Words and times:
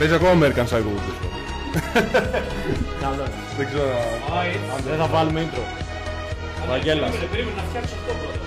Παίζει 0.00 0.14
ακόμα 0.14 0.32
American 0.38 0.66
Psycho 0.70 0.90
πίσω. 1.06 1.26
Καλό. 3.00 3.24
Δεν 3.56 3.66
ξέρω. 3.70 3.88
Α, 4.34 4.44
έτσι. 4.44 4.88
Δεν 4.88 4.98
θα 4.98 5.06
βάλουμε 5.06 5.40
intro. 5.46 5.62
Βαγγέλας. 6.68 7.10
Περίμενε, 7.10 7.30
Περίμενε 7.32 7.56
να 7.56 7.62
φτιάξω 7.68 7.94
αυτό 8.00 8.12
πρώτα. 8.20 8.38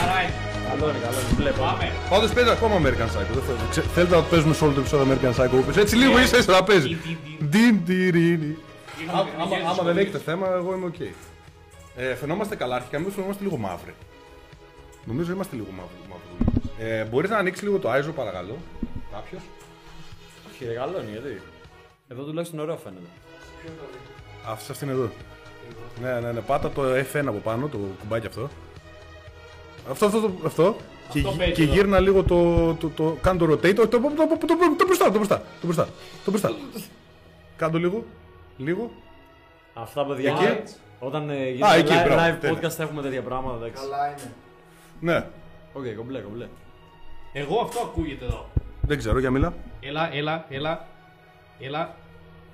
Καλά, 0.00 0.18
είναι. 0.22 0.32
Καλό 0.68 0.84
είναι, 0.90 0.98
καλό 1.06 1.18
είναι. 1.22 1.34
Βλέπω. 1.40 1.60
Πάμε. 1.62 1.92
Πάντως 2.12 2.30
παίζει 2.32 2.50
ακόμα 2.50 2.74
American 2.82 3.08
Psycho. 3.12 3.32
Δεν 3.38 3.42
θέλω. 3.48 3.58
Ξε- 3.70 3.88
Θέλετε 3.94 4.14
να 4.16 4.20
το 4.22 4.26
παίζουμε 4.32 4.54
σε 4.54 4.64
όλο 4.64 4.72
το 4.72 4.80
επεισόδιο 4.80 5.06
American 5.08 5.32
Psycho 5.38 5.62
πίσω. 5.66 5.80
Έτσι 5.80 5.96
λίγο 5.96 6.18
ίσα 6.18 6.36
ίσα 6.38 6.52
να 6.52 6.62
παίζει. 6.64 6.88
Τιν, 6.88 6.98
τιν, 7.04 7.16
τιν. 7.38 7.48
Ντιν 7.48 7.84
τυρίνι. 7.84 8.52
Είναι 9.00 9.10
Άμα- 9.12 9.22
με 9.24 9.42
άμα- 9.42 9.56
τις 9.56 9.64
Άμα 9.64 9.72
δεν 9.74 9.74
σχολείς. 9.74 10.02
έχετε 10.02 10.18
θέμα, 10.28 10.46
εγώ 10.60 10.70
είμαι 10.76 10.86
οκ. 10.86 11.00
Ε, 11.96 12.14
φαινόμαστε 12.20 12.54
καλά, 12.56 12.74
αρχικά 12.80 12.96
εμείς 12.96 13.14
φαινόμαστε 13.14 13.42
λίγο 13.44 13.56
μαύροι. 13.56 13.94
Νομίζω 15.04 15.32
είμαστε 15.32 15.54
λίγο 15.56 15.68
μαύροι. 15.78 15.96
Μαύροι. 16.78 16.90
Ε, 16.92 17.04
μπορείς 17.04 17.30
να 17.30 17.36
ανοίξεις 17.36 17.62
λίγο 17.64 17.78
το 17.78 17.90
Άιζο, 17.90 18.12
παρακαλώ. 18.12 18.56
Κάποιος. 19.12 19.42
Όχι, 20.50 20.64
ρε, 20.64 20.72
καλό 20.74 21.00
είναι, 21.00 21.10
γιατί; 21.10 21.40
Εδώ 22.08 22.22
τουλάχιστον 22.22 22.58
ωραίο 22.58 22.76
φαίνεται. 22.76 23.06
Αυτό 24.46 24.64
σε 24.64 24.72
αυτήν 24.72 24.88
εδώ. 24.88 25.08
Ναι, 26.02 26.20
ναι, 26.20 26.32
ναι. 26.32 26.40
Πάτα 26.40 26.70
το 26.70 26.82
F1 27.12 27.24
από 27.26 27.38
πάνω, 27.38 27.66
το 27.68 27.78
κουμπάκι 28.00 28.26
αυτό. 28.26 28.48
Αυτό, 29.90 30.06
αυτό, 30.06 30.18
αυτό. 30.18 30.32
αυτό. 30.46 30.76
Και, 31.10 31.18
Αυτό 31.18 31.30
γυ- 31.30 31.38
παίζει 31.38 31.52
και 31.52 31.62
εδώ. 31.62 31.72
γύρνα 31.72 32.00
λίγο 32.00 32.22
το, 32.22 32.74
το, 32.74 32.88
το, 32.88 33.16
κάνε 33.20 33.38
το 33.38 33.44
rotate, 33.52 33.74
το, 33.74 33.88
το, 33.88 34.00
το, 34.00 34.00
το, 34.00 34.36
το, 34.38 34.46
το, 34.46 34.56
το 34.78 34.84
μπροστά, 34.86 35.04
το 35.10 35.16
μπροστά, 35.16 35.36
το 35.60 35.66
μπροστά, 35.66 35.88
το 36.24 36.30
μπροστά. 36.30 36.52
Κάνε 37.56 37.72
το 37.72 37.78
λίγο, 37.78 38.04
λίγο. 38.56 38.90
Αυτά 39.74 40.06
παιδιά. 40.06 40.30
Εκεί. 40.30 40.44
και 40.44 40.72
Όταν 40.98 41.30
ε, 41.30 41.34
Α, 41.34 41.46
γίνεται 41.48 41.78
εκεί, 41.78 41.92
live, 41.92 42.04
μπράβο, 42.04 42.20
live 42.36 42.40
τέλεια. 42.40 42.58
podcast 42.58 42.70
θα 42.70 42.82
έχουμε 42.82 43.02
τέτοια 43.02 43.22
πράγματα, 43.22 43.56
εντάξει. 43.66 43.82
Καλά 43.82 44.06
είναι. 44.08 44.32
Ναι, 45.00 45.26
Οκ, 45.72 45.84
κομπλέ, 45.96 46.18
κομπλέ. 46.20 46.46
Εγώ 47.32 47.60
αυτό 47.60 47.80
ακούγεται 47.80 48.24
εδώ. 48.24 48.50
δεν 48.82 48.98
ξέρω, 48.98 49.18
για 49.18 49.30
μίλα. 49.30 49.54
Έλα, 49.80 50.14
έλα, 50.14 50.46
έλα. 50.48 50.86
Έλα. 51.60 51.94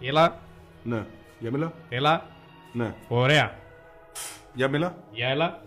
Έλα. 0.00 0.38
Ναι, 0.82 1.06
για 1.38 1.50
μίλα. 1.50 1.72
Έλα. 1.88 2.26
Ναι, 2.72 2.94
Ωραία. 3.08 3.58
για 4.54 4.68
μίλα. 4.68 4.96
Για 5.12 5.28
έλα. 5.28 5.62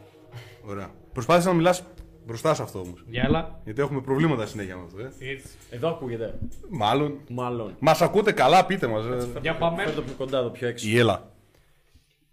Ωραία. 0.65 0.89
Προσπάθησε 1.13 1.47
να 1.47 1.53
μιλάς 1.53 1.83
μπροστά 2.25 2.53
σε 2.53 2.61
αυτό 2.61 2.79
όμως. 2.79 3.03
Για 3.07 3.23
έλα. 3.23 3.59
Γιατί 3.63 3.81
έχουμε 3.81 4.01
προβλήματα 4.01 4.45
συνέχεια 4.45 4.75
με 4.75 4.83
αυτό, 4.85 4.99
ε. 4.99 5.31
Έτσι. 5.31 5.47
Εδώ 5.69 5.89
ακούγεται. 5.89 6.33
Μάλλον. 6.69 7.19
Μάλλον. 7.29 7.75
Μας 7.79 8.01
ακούτε 8.01 8.31
καλά, 8.31 8.65
πείτε 8.65 8.87
μας. 8.87 9.05
Ε. 9.05 9.39
Για 9.41 9.55
πάμε. 9.57 9.83
Φέρ' 9.83 9.93
το 9.95 10.01
πιο 10.01 10.13
κοντά 10.17 10.37
εδώ, 10.37 10.49
πιο 10.49 10.67
έξω. 10.67 10.87
Η 10.87 10.97
Έλα. 10.99 11.31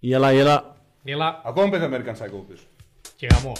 Η 0.00 0.14
έλα, 0.14 0.32
η 0.32 0.38
έλα. 0.38 0.76
Έλα. 1.04 1.40
Ακόμα 1.44 1.68
παίζει 1.70 1.86
American 1.90 2.10
Psycho 2.12 2.42
πίσω. 2.48 2.64
Και 3.16 3.26
γαμό. 3.32 3.52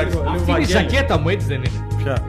Αυτή 0.00 0.16
είναι 0.16 0.36
η 0.40 0.44
Βαγγέλη. 0.44 0.64
ζακέτα 0.66 1.18
μου, 1.18 1.28
έτσι 1.28 1.46
δεν 1.46 1.56
είναι. 1.62 1.86
Ποια; 2.02 2.22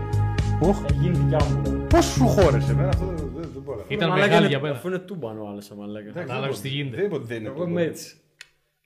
Οχ. 0.62 0.78
Θα 0.80 0.94
γίνει 0.94 1.18
δικιά 1.18 1.46
μου 1.46 1.62
τώρα. 1.64 1.78
Πώς 1.90 2.06
σου 2.06 2.28
χώρεσε 2.28 2.72
εμένα 2.72 2.90
αυτό 2.90 3.06
δεν, 3.06 3.16
δεν, 3.36 3.50
δεν 3.54 3.62
μπορώ. 3.62 3.86
Ήταν 3.88 4.10
Μαλάκα 4.10 4.28
μεγάλη 4.28 4.40
είναι- 4.46 4.54
για 4.54 4.60
μένα. 4.62 4.76
Αφού 4.76 4.88
είναι 4.88 5.00
τούμπανο 5.00 5.44
ο 5.44 5.48
άλλος, 5.48 5.72
άμα 5.72 5.86
λέγα. 5.86 6.12
Κατάλαβες 6.12 6.62
τι 6.62 6.68
γίνεται. 6.68 6.96
Δεν 6.96 7.06
είπα 7.06 7.16
ότι 7.16 7.26
δεν 7.26 7.38
είναι 7.40 7.48
Εγώ 7.48 7.58
τούμπα. 7.58 7.70
είμαι 7.70 7.82
έτσι. 7.82 8.16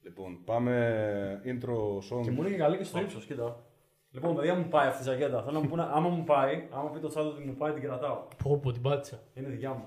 Λοιπόν, 0.03 0.38
πάμε 0.45 1.41
intro 1.45 2.17
song. 2.17 2.22
Και 2.23 2.31
μου 2.31 2.41
είναι 2.41 2.50
και 2.50 2.55
καλή 2.57 2.77
και 2.77 2.83
στο 2.83 3.00
ύψος, 3.00 3.25
κοίτα. 3.25 3.63
Λοιπόν, 4.11 4.35
παιδιά 4.35 4.55
μου 4.55 4.67
πάει 4.69 4.88
αυτή 4.88 5.01
η 5.01 5.06
ζακέτα. 5.06 5.40
Θέλω 5.41 5.51
να 5.51 5.59
μου 5.59 5.67
πούνε, 5.69 5.88
άμα 5.94 6.09
μου 6.09 6.23
πάει, 6.23 6.63
άμα 6.72 6.90
πει 6.90 7.00
το 7.00 7.07
τσάτο 7.07 7.28
ότι 7.28 7.44
μου 7.44 7.56
πάει, 7.56 7.72
την 7.72 7.81
κρατάω. 7.84 8.17
Πω 8.44 8.57
πω 8.57 8.72
την 8.72 8.81
πάτησα. 8.81 9.19
Είναι 9.34 9.47
δικιά 9.50 9.69
μου. 9.69 9.84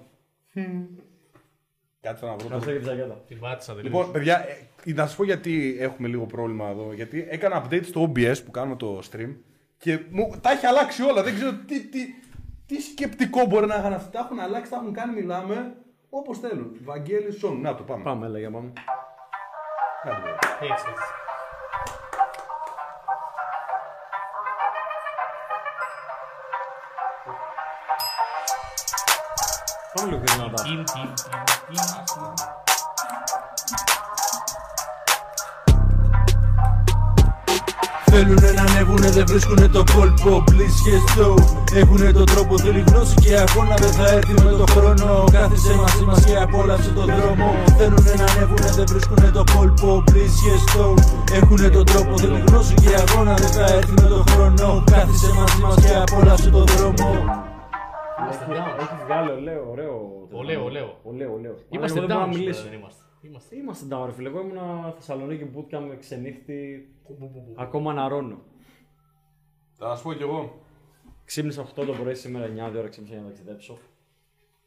Κάτσε 2.01 2.27
να 2.27 2.37
βρω. 2.37 2.49
το- 2.49 2.55
Ευχαριστώ 2.57 2.71
για 2.71 2.81
τη 2.81 2.85
ζακέτα. 2.87 3.15
Την 3.27 3.39
πάτησα 3.41 3.75
τελείως. 3.75 3.93
Λοιπόν, 3.93 4.13
παιδιά, 4.13 4.39
ε, 4.49 4.57
να 4.87 5.07
σα 5.07 5.17
πω 5.17 5.25
γιατί 5.25 5.77
έχουμε 5.79 6.09
λίγο 6.09 6.27
πρόβλημα 6.27 6.69
εδώ. 6.69 6.93
Γιατί 6.93 7.27
έκανα 7.29 7.65
update 7.65 7.85
στο 7.85 8.13
OBS 8.15 8.45
που 8.45 8.51
κάνουμε 8.51 8.77
το 8.77 9.03
stream 9.11 9.35
και 9.79 10.01
μου 10.11 10.35
τα 10.41 10.51
έχει 10.51 10.67
αλλάξει 10.67 11.03
όλα. 11.03 11.23
Δεν 11.23 11.35
ξέρω 11.35 11.53
τι, 11.67 11.81
τι, 11.87 11.99
τι 12.67 12.81
σκεπτικό 12.81 13.47
μπορεί 13.47 13.67
να 13.67 13.75
είχαν 13.75 13.93
αυτά. 13.93 14.11
Τα 14.11 14.19
έχουν 14.19 14.41
αλλάξει, 14.41 14.71
τα 14.71 14.77
έχουν 14.77 14.93
κάνει, 14.93 15.15
μιλάμε 15.21 15.77
όπως 16.11 16.39
θέλουν. 16.39 16.77
Βαγγέλης 16.83 17.39
Σον. 17.39 17.61
Να 17.61 17.75
το 17.75 17.83
πάμε. 17.83 18.03
Πάμε, 18.03 18.29
λέγε 18.29 18.49
πάμε. 18.51 18.73
Να 20.05 20.15
το 20.15 20.21
πάμε. 20.21 20.39
Έτσι, 20.61 20.87
έτσι. 20.91 21.05
Πάμε 29.95 30.11
λίγο 30.11 30.23
πιο 30.23 30.35
δυνατά. 31.65 32.62
Θέλουνε 38.13 38.51
να 38.59 38.63
ανέβουνε, 38.63 39.09
δεν 39.17 39.25
βρίσκουνε 39.31 39.69
το 39.77 39.83
κόλπο 39.95 40.45
Please 40.51 40.77
και 40.85 40.95
στο 41.11 41.27
Έχουνε 41.81 42.13
τον 42.19 42.27
τρόπο, 42.33 42.59
θέλει 42.59 42.83
γνώση 42.89 43.15
και 43.15 43.33
αγώνα 43.45 43.75
Δεν 43.83 43.93
θα 43.99 44.07
έρθει 44.17 44.33
με 44.45 44.51
το 44.61 44.67
χρόνο 44.75 45.25
Κάθισε 45.33 45.75
μαζί 45.83 46.05
μας 46.09 46.25
και 46.25 46.37
απόλαυσε 46.45 46.91
τον 46.99 47.07
δρόμο 47.17 47.49
Θέλουνε 47.79 48.13
να 48.21 48.27
ανέβουνε, 48.33 48.69
δεν 48.79 48.87
βρίσκουνε 48.93 49.29
το 49.39 49.45
κόλπο 49.55 49.91
Please 50.09 50.35
και 50.45 50.55
στο 50.65 50.85
Έχουνε 51.39 51.69
τον 51.77 51.85
τρόπο, 51.91 52.19
θέλει 52.19 52.43
γνώση 52.47 52.75
και 52.75 52.91
αγώνα 53.03 53.35
Δεν 53.35 53.51
θα 53.57 53.65
έρθει 53.77 53.93
με 54.01 54.07
το 54.15 54.21
χρόνο 54.31 54.67
Κάθισε 54.93 55.31
μαζί 55.39 55.59
μας 55.63 55.75
και 55.83 55.93
απόλαυσε 56.05 56.51
τον 56.51 56.65
δρόμο 56.73 57.09
Έχεις 58.83 58.99
βγάλει 59.07 59.31
ωραίο, 59.31 59.63
ωραίο. 59.73 59.95
Ωραίο, 60.41 60.65
ωραίο. 60.65 60.89
Ωραίο, 61.11 61.31
ωραίο. 61.39 61.55
Είμαστε 61.75 61.99
Εγώ 61.99 62.07
δεν 62.07 62.17
μπορώ 62.17 62.25
down 62.25 62.29
να 62.29 62.33
σήμερα, 62.33 62.39
μιλήσω. 62.39 62.63
δεν 62.69 62.73
είμαστε. 62.79 63.03
Είμαστε. 63.23 63.57
Είμαστε 63.57 63.87
down, 63.91 64.05
ρε 64.07 64.13
φίλε. 64.13 64.29
Εγώ 64.29 64.41
ήμουν 64.41 64.59
Θεσσαλονίκη 64.97 65.51
bootcamp 65.57 65.85
με 65.89 65.97
ξενύχτη. 65.97 66.89
Ακόμα 67.55 67.93
να 67.93 68.09
ρώνω. 68.09 68.43
Θα 69.79 69.97
σα 69.97 70.03
πω 70.03 70.13
κι 70.13 70.23
εγώ. 70.23 70.61
Ξύπνησα 71.25 71.63
8 71.63 71.67
το 71.75 71.93
πρωί 72.03 72.15
σήμερα 72.15 72.47
9 72.47 72.75
η 72.75 72.79
ώρα 72.79 72.89
ξύπνησα 72.89 73.15
για 73.15 73.23
να 73.23 73.29
ταξιδέψω. 73.29 73.79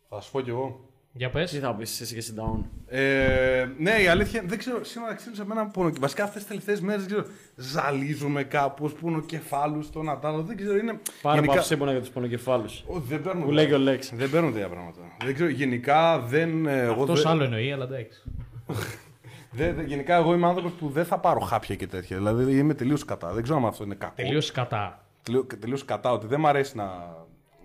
Θα 0.10 0.22
σα 0.22 0.32
πω 0.32 0.42
κι 0.42 0.50
εγώ. 0.50 0.90
Για 1.18 1.28
Τι 1.30 1.34
πες. 1.34 1.60
θα 1.60 1.76
πεις 1.76 2.02
εσύ 2.02 2.14
και 2.14 2.20
εσύ 2.20 2.34
down. 2.38 2.64
Ε, 2.88 3.66
ναι, 3.78 3.92
η 4.04 4.08
αλήθεια 4.08 4.44
δεν 4.46 4.58
ξέρω. 4.58 4.84
Σήμερα 4.84 5.14
ξύπνησα 5.14 5.46
με 5.46 5.52
ένα 5.54 5.68
πόνο. 5.68 5.92
Βασικά 6.00 6.24
αυτές 6.24 6.38
τις 6.40 6.48
τελευταίες 6.48 6.82
μέρες 6.82 7.06
δεν 7.06 7.12
ξέρω. 7.16 7.36
Ζαλίζομαι 7.56 8.44
κάπως. 8.44 8.94
Πονοκεφάλου 8.94 9.82
στον 9.82 10.10
Ατάλο. 10.10 10.42
Δεν 10.44 10.58
ξέρω. 10.58 10.78
Είναι. 10.78 11.00
Πάρε 11.22 11.36
γενικά- 11.40 11.54
γενικά... 11.54 11.78
πάψε 11.78 11.92
για 11.92 12.00
τους 12.00 12.10
πονοκεφάλους. 12.10 12.84
Ω, 12.88 13.00
δεν 13.00 13.22
παίρνω. 13.22 13.46
Που 13.46 13.52
λέει 13.52 13.66
και 13.68 13.74
ο 13.74 13.78
Λέξ. 13.78 14.16
Δεν 14.16 14.30
παίρνω 14.30 14.52
τέτοια 14.52 14.70
πράγματα. 14.70 15.02
Δεν 15.24 15.34
ξέρω. 15.34 15.50
Γενικά 15.50 16.20
δεν. 16.20 16.66
ε, 16.66 16.82
Εγώ 16.82 17.02
Αυτός 17.02 17.22
δεν- 17.22 17.32
άλλο 17.32 17.44
εννοεί, 17.44 17.72
αλλά 17.72 17.84
εντάξει. 17.84 18.22
Δεν- 19.52 19.76
δεν- 19.76 19.86
γενικά 19.86 20.16
εγώ 20.16 20.34
είμαι 20.34 20.48
άνθρωπος 20.48 20.72
που 20.72 20.90
δεν 20.90 21.06
θα 21.06 21.20
πάρω 21.20 21.40
χάπια 21.40 21.76
και 21.76 21.88
τέτοια. 21.88 22.18
Δηλαδή 22.18 22.58
είμαι 22.58 22.74
τελείως 22.74 23.06
κατά. 23.06 23.34
Δεν 23.34 23.44
ξέρω 23.44 23.58
αν 23.58 23.66
αυτό 23.66 23.84
είναι 23.84 23.96
κακό. 23.96 24.14
Τελείως 24.16 24.52
κατά. 24.52 25.06
Τελείω 25.60 25.78
κατά. 25.86 26.12
Ότι 26.12 26.28
δεν 26.28 26.40
μου 26.40 26.48
αρέσει 26.48 26.78
να, 26.78 27.16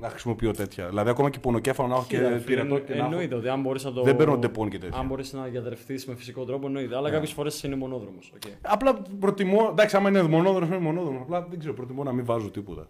να 0.00 0.09
χρησιμοποιώ 0.09 0.53
τέτοια. 0.53 0.89
Δηλαδή 0.89 1.10
ακόμα 1.10 1.31
και 1.31 1.39
πονοκέφαλο 1.39 1.89
να 1.89 1.94
έχω 1.94 2.05
και 2.09 2.19
πυρετό 2.19 2.78
και 2.78 2.93
να 2.93 2.97
έχω. 2.99 3.05
Εννοείται 3.05 3.34
ότι 3.34 3.49
αν 3.49 3.60
μπορείς 3.60 3.84
να 3.84 3.93
το... 3.93 4.03
Δεν 4.03 4.16
παίρνω 4.16 4.37
Ντεπόν 4.37 4.69
και 4.69 4.78
τέτοια. 4.78 4.99
Αν 4.99 5.06
μπορείς 5.06 5.33
να 5.33 5.43
διατραφείς 5.44 6.06
με 6.06 6.15
φυσικό 6.15 6.44
τρόπο, 6.44 6.66
εννοείται. 6.66 6.97
Αλλά 6.97 7.10
κάποιες 7.10 7.33
φορές 7.33 7.62
είναι 7.62 7.77
μονόδρομος. 7.77 8.33
οκ. 8.34 8.43
Απλά 8.62 9.03
προτιμώ. 9.21 9.69
Εντάξει, 9.71 9.97
άμα 9.97 10.09
είναι 10.09 10.22
μονόδρομος, 10.22 10.69
είναι 10.69 10.78
μονόδρομος. 10.78 11.21
Απλά 11.22 11.47
δεν 11.50 11.59
ξέρω. 11.59 11.75
Προτιμώ 11.75 12.03
να 12.03 12.12
μην 12.12 12.25
βάζω 12.25 12.50
τίποτα. 12.50 12.89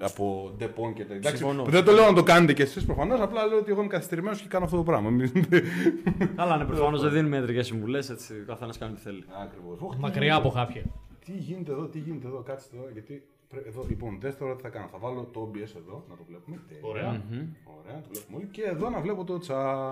Από 0.00 0.52
Ντεπόν 0.58 0.92
και 0.92 1.00
τέτοια. 1.02 1.16
Εντάξει, 1.16 1.36
Συμφωνώ. 1.36 1.64
δεν 1.64 1.84
το 1.84 1.92
λέω 1.92 2.06
να 2.06 2.12
το 2.12 2.22
κάνετε 2.22 2.52
κι 2.52 2.62
εσείς 2.62 2.84
προφανώς. 2.84 3.20
Απλά 3.20 3.46
λέω 3.46 3.58
ότι 3.58 3.70
εγώ 3.70 3.80
είμαι 3.80 3.88
καθυστερημένος 3.88 4.40
και 4.40 4.48
κάνω 4.48 4.64
αυτό 4.64 4.76
το 4.76 4.82
πράγμα. 4.82 5.10
Μην- 5.10 5.30
Καλά, 6.36 6.56
ναι, 6.56 6.64
προφανώς 6.72 7.02
δεν 7.02 7.12
δίνουμε 7.12 7.36
ιατρικές 7.36 7.66
συμβουλές, 7.66 8.10
έτσι, 8.10 8.32
ο 8.32 8.44
καθένας 8.46 8.78
κάνει 8.78 8.94
τι 8.94 9.00
θέλει. 9.00 9.24
Ακριβώς. 9.42 9.96
Μακριά 9.98 10.34
από 10.34 10.48
χάπια. 10.48 10.82
Τι 11.24 11.32
γίνεται 11.32 11.72
εδώ, 11.72 11.82
τι 11.86 11.98
γίνεται 11.98 12.26
εδώ, 12.26 12.42
κάτσε 12.42 12.66
εδώ. 12.74 12.88
Γιατί 12.92 13.12
πρέ- 13.12 13.22
εδώ, 13.66 13.84
λοιπόν, 13.88 14.18
δες 14.20 14.36
τώρα 14.36 14.56
τι 14.56 14.62
θα 14.62 14.68
κάνω. 14.68 14.86
Θα 14.92 14.98
βάλω 14.98 15.28
το 15.32 15.50
OBS 15.50 15.72
εδώ, 15.82 16.04
να 16.08 16.16
το 16.16 16.22
βλέπουμε. 16.28 16.56
Τέλεια. 16.68 16.82
Ωραία. 16.88 17.22
Ωραία, 17.78 18.00
το 18.02 18.08
βλέπουμε 18.12 18.36
όλοι. 18.36 18.46
Και 18.50 18.62
εδώ 18.62 18.90
να 18.90 19.00
βλέπω 19.00 19.24
το 19.24 19.34
chat. 19.48 19.90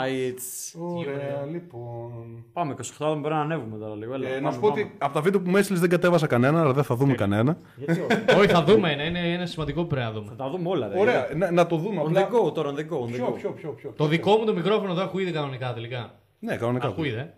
Άι. 0.00 0.12
Άιτς. 0.22 0.74
Ωραία, 0.78 1.44
λοιπόν. 1.50 2.44
Πάμε, 2.52 2.74
28 2.78 2.80
άτομα 2.94 3.14
μπορεί 3.14 3.34
να 3.34 3.40
ανέβουμε 3.40 3.78
τώρα 3.78 3.94
λίγο. 3.94 4.14
Έλα, 4.14 4.28
Ε, 4.28 4.34
να 4.34 4.40
πάμε, 4.40 4.52
σου 4.54 4.60
πω 4.60 4.68
πάμε. 4.68 4.82
ότι 4.82 4.92
από 4.98 5.14
τα 5.14 5.20
βίντεο 5.20 5.40
που 5.40 5.50
με 5.50 5.58
έστειλες 5.58 5.80
δεν 5.80 5.90
κατέβασα 5.90 6.26
κανένα, 6.26 6.60
αλλά 6.60 6.72
δεν 6.72 6.84
θα 6.84 6.94
δούμε 6.94 7.14
κανένα. 7.14 7.58
Γιατί 7.76 8.00
όχι. 8.00 8.24
Όχι, 8.40 8.48
θα 8.48 8.64
δούμε. 8.64 8.92
Είναι, 8.92 9.02
είναι, 9.04 9.18
είναι 9.18 9.46
σημαντικό 9.46 9.80
που 9.82 9.86
πρέπει 9.86 10.04
να 10.06 10.12
δούμε. 10.12 10.26
Θα 10.28 10.36
τα 10.36 10.50
δούμε 10.50 10.68
όλα. 10.68 10.88
ρε. 10.88 10.98
Ωραία, 10.98 11.28
να, 11.36 11.50
να 11.50 11.66
το 11.66 11.76
δούμε. 11.76 12.02
On 12.02 12.06
Απλά... 12.06 12.28
the 12.28 12.32
go 12.48 12.54
τώρα, 12.54 12.70
on 12.70 12.74
the 12.74 12.84
go. 12.92 12.98
On 13.00 13.06
the 13.08 13.12
Ποιο, 13.12 13.28
go. 13.28 13.34
ποιο, 13.34 13.50
ποιο, 13.50 13.70
ποιο. 13.70 13.92
Το 13.96 14.06
δικό 14.06 14.36
μου 14.36 14.44
το 14.44 14.54
μικρόφωνο 14.54 14.92
εδώ 14.92 15.02
ακούγεται 15.02 15.30
κανονικά 15.30 15.74
τελικά. 15.74 16.14
Ναι, 16.38 16.56
κανονικά. 16.56 16.86
Ακούγεται. 16.88 17.34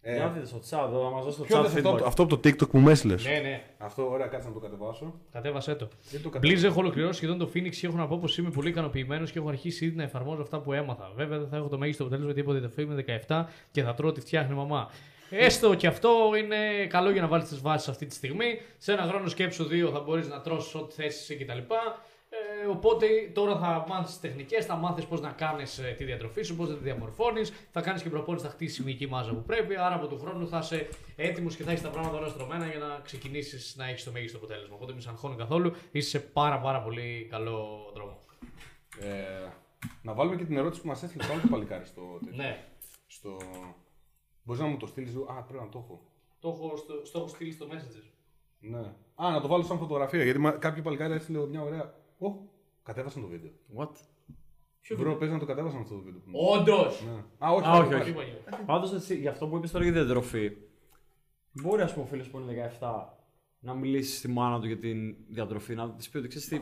Ε, 0.00 0.14
Για 0.14 0.24
να 0.24 0.30
δείτε 0.30 0.46
στο 0.46 0.58
chat, 0.70 0.88
εδώ, 0.88 1.02
να 1.04 1.10
μας 1.10 1.24
δώσει 1.24 1.36
το 1.38 1.44
Ποιο 1.44 1.56
chat 1.56 1.58
είναι 1.58 1.68
αυτό, 1.68 1.94
feedback. 1.94 2.02
αυτό 2.06 2.22
από 2.22 2.36
το 2.36 2.48
TikTok 2.48 2.68
που 2.70 2.78
μες 2.78 2.92
έστειλες. 2.92 3.24
Ναι, 3.24 3.38
ναι. 3.38 3.62
Αυτό, 3.78 4.10
ωραία, 4.10 4.26
κάτσε 4.26 4.48
να 4.48 4.54
το 4.54 4.60
κατεβάσω. 4.60 5.14
Κατέβασέ 5.32 5.74
το. 5.74 5.88
Δεν 6.10 6.22
το 6.22 6.28
κατεβάσω. 6.28 6.60
Blizz 6.62 6.70
έχω 6.70 6.80
ολοκληρώσει 6.80 7.16
σχεδόν 7.16 7.38
το 7.38 7.50
Phoenix 7.54 7.70
και 7.70 7.86
έχω 7.86 7.96
να 7.96 8.06
πω 8.06 8.18
πως 8.18 8.38
είμαι 8.38 8.50
πολύ 8.50 8.68
ικανοποιημένος 8.68 9.30
και 9.30 9.38
έχω 9.38 9.48
αρχίσει 9.48 9.84
ήδη 9.84 9.96
να 9.96 10.02
εφαρμόζω 10.02 10.42
αυτά 10.42 10.60
που 10.60 10.72
έμαθα. 10.72 11.12
Βέβαια 11.16 11.38
δεν 11.38 11.48
θα 11.48 11.56
έχω 11.56 11.68
το 11.68 11.78
μέγιστο 11.78 12.02
αποτέλεσμα 12.02 12.32
γιατί 12.32 12.50
είπα 12.50 12.68
ότι 12.68 12.82
είμαι 12.82 13.22
17 13.28 13.44
και 13.70 13.82
θα 13.82 13.94
τρώω 13.94 14.10
ό,τι 14.10 14.20
φτιάχνει 14.20 14.52
η 14.54 14.56
μαμά. 14.56 14.90
Έστω 15.30 15.74
και 15.74 15.86
αυτό 15.86 16.10
είναι 16.38 16.86
καλό 16.86 17.10
για 17.10 17.22
να 17.22 17.28
βάλεις 17.28 17.48
τις 17.48 17.60
βάσεις 17.60 17.88
αυτή 17.88 18.06
τη 18.06 18.14
στιγμή. 18.14 18.60
Σε 18.78 18.92
ένα 18.92 19.02
χρόνο 19.02 19.28
σκέψου 19.28 19.64
2 19.64 19.90
θα 19.92 20.00
μπορείς 20.00 20.28
να 20.28 20.40
τρώσει 20.40 20.76
ό,τι 20.76 20.94
θέσει 20.94 21.36
κτλ. 21.36 21.58
Ε, 22.62 22.66
οπότε 22.66 23.06
τώρα 23.34 23.58
θα 23.58 23.84
μάθεις 23.88 24.20
τεχνικές, 24.20 24.64
θα 24.66 24.74
μάθεις 24.76 25.04
πώς 25.06 25.20
να 25.20 25.30
κάνεις 25.30 25.80
τη 25.96 26.04
διατροφή 26.04 26.42
σου, 26.42 26.56
πώς 26.56 26.68
να 26.68 26.74
τη 26.74 26.82
διαμορφώνεις, 26.82 27.52
θα 27.70 27.80
κάνεις 27.80 28.02
και 28.02 28.08
προπόνηση, 28.10 28.44
θα 28.44 28.50
χτίσεις 28.50 28.84
μυϊκή 28.84 29.06
μάζα 29.08 29.32
που 29.34 29.42
πρέπει. 29.42 29.76
Άρα 29.76 29.94
από 29.94 30.06
του 30.06 30.18
χρόνου 30.18 30.48
θα 30.48 30.58
είσαι 30.58 30.88
έτοιμος 31.16 31.56
και 31.56 31.62
θα 31.62 31.70
έχεις 31.70 31.82
τα 31.82 31.90
πράγματα 31.90 32.16
όλα 32.16 32.28
στρωμένα 32.28 32.66
για 32.66 32.78
να 32.78 33.00
ξεκινήσεις 33.02 33.76
να 33.76 33.88
έχεις 33.88 34.04
το 34.04 34.10
μέγιστο 34.10 34.36
αποτέλεσμα. 34.36 34.74
Οπότε 34.74 34.92
μην 34.92 35.00
σε 35.02 35.08
αγχώνει 35.08 35.36
καθόλου, 35.36 35.72
είσαι 35.90 36.08
σε 36.08 36.20
πάρα, 36.20 36.60
πάρα 36.60 36.82
πολύ 36.82 37.26
καλό 37.30 37.90
δρόμο. 37.94 38.18
Ε, 39.00 39.48
να 40.02 40.12
βάλουμε 40.14 40.36
και 40.36 40.44
την 40.44 40.56
ερώτηση 40.56 40.80
που 40.82 40.88
μας 40.88 41.02
έστειλε 41.02 41.24
το 41.24 41.32
άλλο 41.32 41.40
το 41.40 41.48
παλικάρι 41.50 41.84
στο. 41.86 42.02
τέτοιο. 42.24 42.36
Ναι, 42.42 42.64
στο... 43.06 43.36
Μπορείς 44.42 44.62
να 44.62 44.68
μου 44.68 44.76
το 44.76 44.86
στείλεις; 44.86 45.14
Α, 45.14 45.42
πρέπει 45.42 45.62
να 45.64 45.68
το 45.68 45.78
έχω. 45.84 46.00
το 46.40 46.48
έχω, 46.48 46.76
στο, 46.76 47.04
στο 47.04 47.18
έχω 47.18 47.28
στείλει 47.28 47.52
στο 47.52 47.66
Messenger. 47.70 48.02
Ναι. 48.60 48.92
Α, 49.14 49.30
να 49.30 49.40
το 49.40 49.48
βάλω 49.48 49.62
σαν 49.62 49.78
φωτογραφία. 49.78 50.22
Γιατί 50.24 50.38
μα- 50.38 50.50
κάποιο 50.50 50.82
παλικάρι 50.82 51.14
έστειλε 51.14 51.46
μια 51.46 51.62
ωραία. 51.62 51.94
Ω, 52.18 52.26
κατέβασαν 52.82 53.22
το 53.22 53.28
βίντεο. 53.28 53.50
What? 53.76 53.88
Βρω, 54.96 55.14
παίζει 55.14 55.34
να 55.34 55.40
το 55.40 55.46
κατέβασαν 55.46 55.80
αυτό 55.80 55.94
το 55.94 56.00
βίντεο. 56.00 56.20
Όντως! 56.32 57.02
Ναι. 57.04 57.46
Α, 57.46 57.52
όχι, 57.52 57.66
Α, 57.68 57.72
όχι, 57.72 57.94
όχι. 57.94 58.10
Είπα 58.10 58.22
για- 58.22 58.64
Πάντως 58.66 59.08
για 59.10 59.30
αυτό 59.30 59.46
που 59.46 59.56
είπες 59.56 59.70
τώρα 59.70 59.84
για 59.84 59.92
τη 59.92 59.98
διατροφή, 59.98 60.52
μπορεί 61.52 61.82
ας 61.82 61.92
πούμε 61.92 62.04
ο 62.04 62.08
φίλος 62.08 62.28
που 62.28 62.38
είναι 62.38 62.52
17 62.80 63.16
να 63.60 63.74
μιλήσει 63.74 64.16
στη 64.16 64.28
μάνα 64.28 64.60
του 64.60 64.66
για 64.66 64.78
την 64.78 65.14
διατροφή, 65.28 65.74
να 65.74 65.90
της 65.90 66.08
πει 66.08 66.16
ότι 66.18 66.28
ξέρεις 66.28 66.48
τι, 66.48 66.60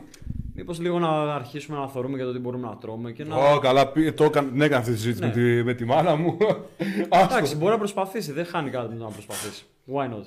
μήπως 0.53 0.79
λίγο 0.79 0.99
να 0.99 1.35
αρχίσουμε 1.35 1.77
να 1.77 1.87
θεωρούμε 1.89 2.15
για 2.17 2.25
το 2.25 2.33
τι 2.33 2.39
μπορούμε 2.39 2.67
να 2.67 2.77
τρώμε 2.77 3.11
και 3.11 3.23
να. 3.23 3.35
Ω, 3.53 3.59
καλά, 3.59 3.91
πει- 3.91 4.11
το 4.13 4.23
έκανε, 4.23 4.49
την 4.51 4.61
έκανε 4.61 4.81
αυτή 4.81 4.91
τη 4.93 4.97
συζήτηση 4.99 5.21
Ναι. 5.21 5.27
με, 5.27 5.33
τη, 5.57 5.63
με 5.63 5.73
τη 5.73 5.85
μάνα 5.85 6.15
μου. 6.15 6.37
Άστο. 7.09 7.33
Εντάξει, 7.35 7.55
μπορεί 7.55 7.71
να 7.71 7.77
προσπαθήσει, 7.77 8.31
δεν 8.31 8.45
χάνει 8.45 8.69
κάτι 8.69 8.89
με 8.93 8.95
το 8.99 9.03
να 9.03 9.09
προσπαθήσει. 9.11 9.65
Why 9.93 10.05
not? 10.05 10.25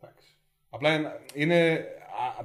Εντάξει. 0.00 0.36
Απλά 0.70 0.94
είναι, 0.94 1.20
είναι 1.34 1.84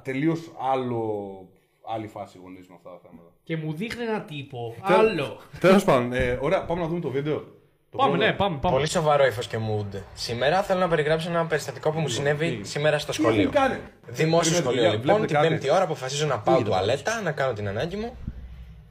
τελείως 0.03 0.51
άλλο. 0.71 1.49
Άλλη 1.93 2.07
φάση 2.07 2.37
γονείς 2.43 2.67
με 2.67 2.75
αυτά 2.77 2.89
τα 2.89 2.97
θέματα. 3.01 3.29
Και 3.43 3.57
μου 3.57 3.73
δείχνει 3.73 4.03
ένα 4.03 4.21
τύπο. 4.21 4.75
Άλλο. 4.81 5.37
Τέλος 5.59 5.83
πάντων, 5.83 6.13
ε, 6.13 6.37
ωραία, 6.41 6.65
πάμε 6.65 6.81
να 6.81 6.87
δούμε 6.87 6.99
το 6.99 7.09
βίντεο. 7.09 7.55
Το 7.91 7.97
Πάμε, 7.97 8.11
πρώτο. 8.11 8.25
ναι, 8.25 8.33
πάμε. 8.33 8.57
πάμε. 8.61 8.75
Πολύ 8.75 8.87
σοβαρό 8.89 9.25
ύφος 9.25 9.47
και 9.47 9.57
mood. 9.69 9.99
Σήμερα 10.13 10.63
θέλω 10.63 10.79
να 10.79 10.87
περιγράψω 10.87 11.29
ένα 11.29 11.45
περιστατικό 11.45 11.91
που 11.91 11.99
μου 11.99 12.07
συνέβη 12.07 12.59
σήμερα 12.63 12.99
στο 12.99 13.11
Τι 13.11 13.17
έχουν 13.21 13.31
σχολείο. 13.33 13.51
κάνει; 13.51 13.77
Δημόσιο 14.07 14.51
Περιμένετε, 14.51 14.55
σχολείο 14.61 14.81
παιδιά, 14.81 14.89
λοιπόν, 14.91 15.03
βλέπετε 15.03 15.25
την 15.25 15.35
κάτι. 15.35 15.47
πέμπτη 15.47 15.69
ώρα 15.71 15.83
αποφασίζω 15.83 16.25
να 16.25 16.39
πάω 16.39 16.63
τουαλέτα, 16.63 17.21
να 17.21 17.31
κάνω 17.31 17.53
την 17.53 17.67
ανάγκη 17.67 17.95
μου 17.95 18.17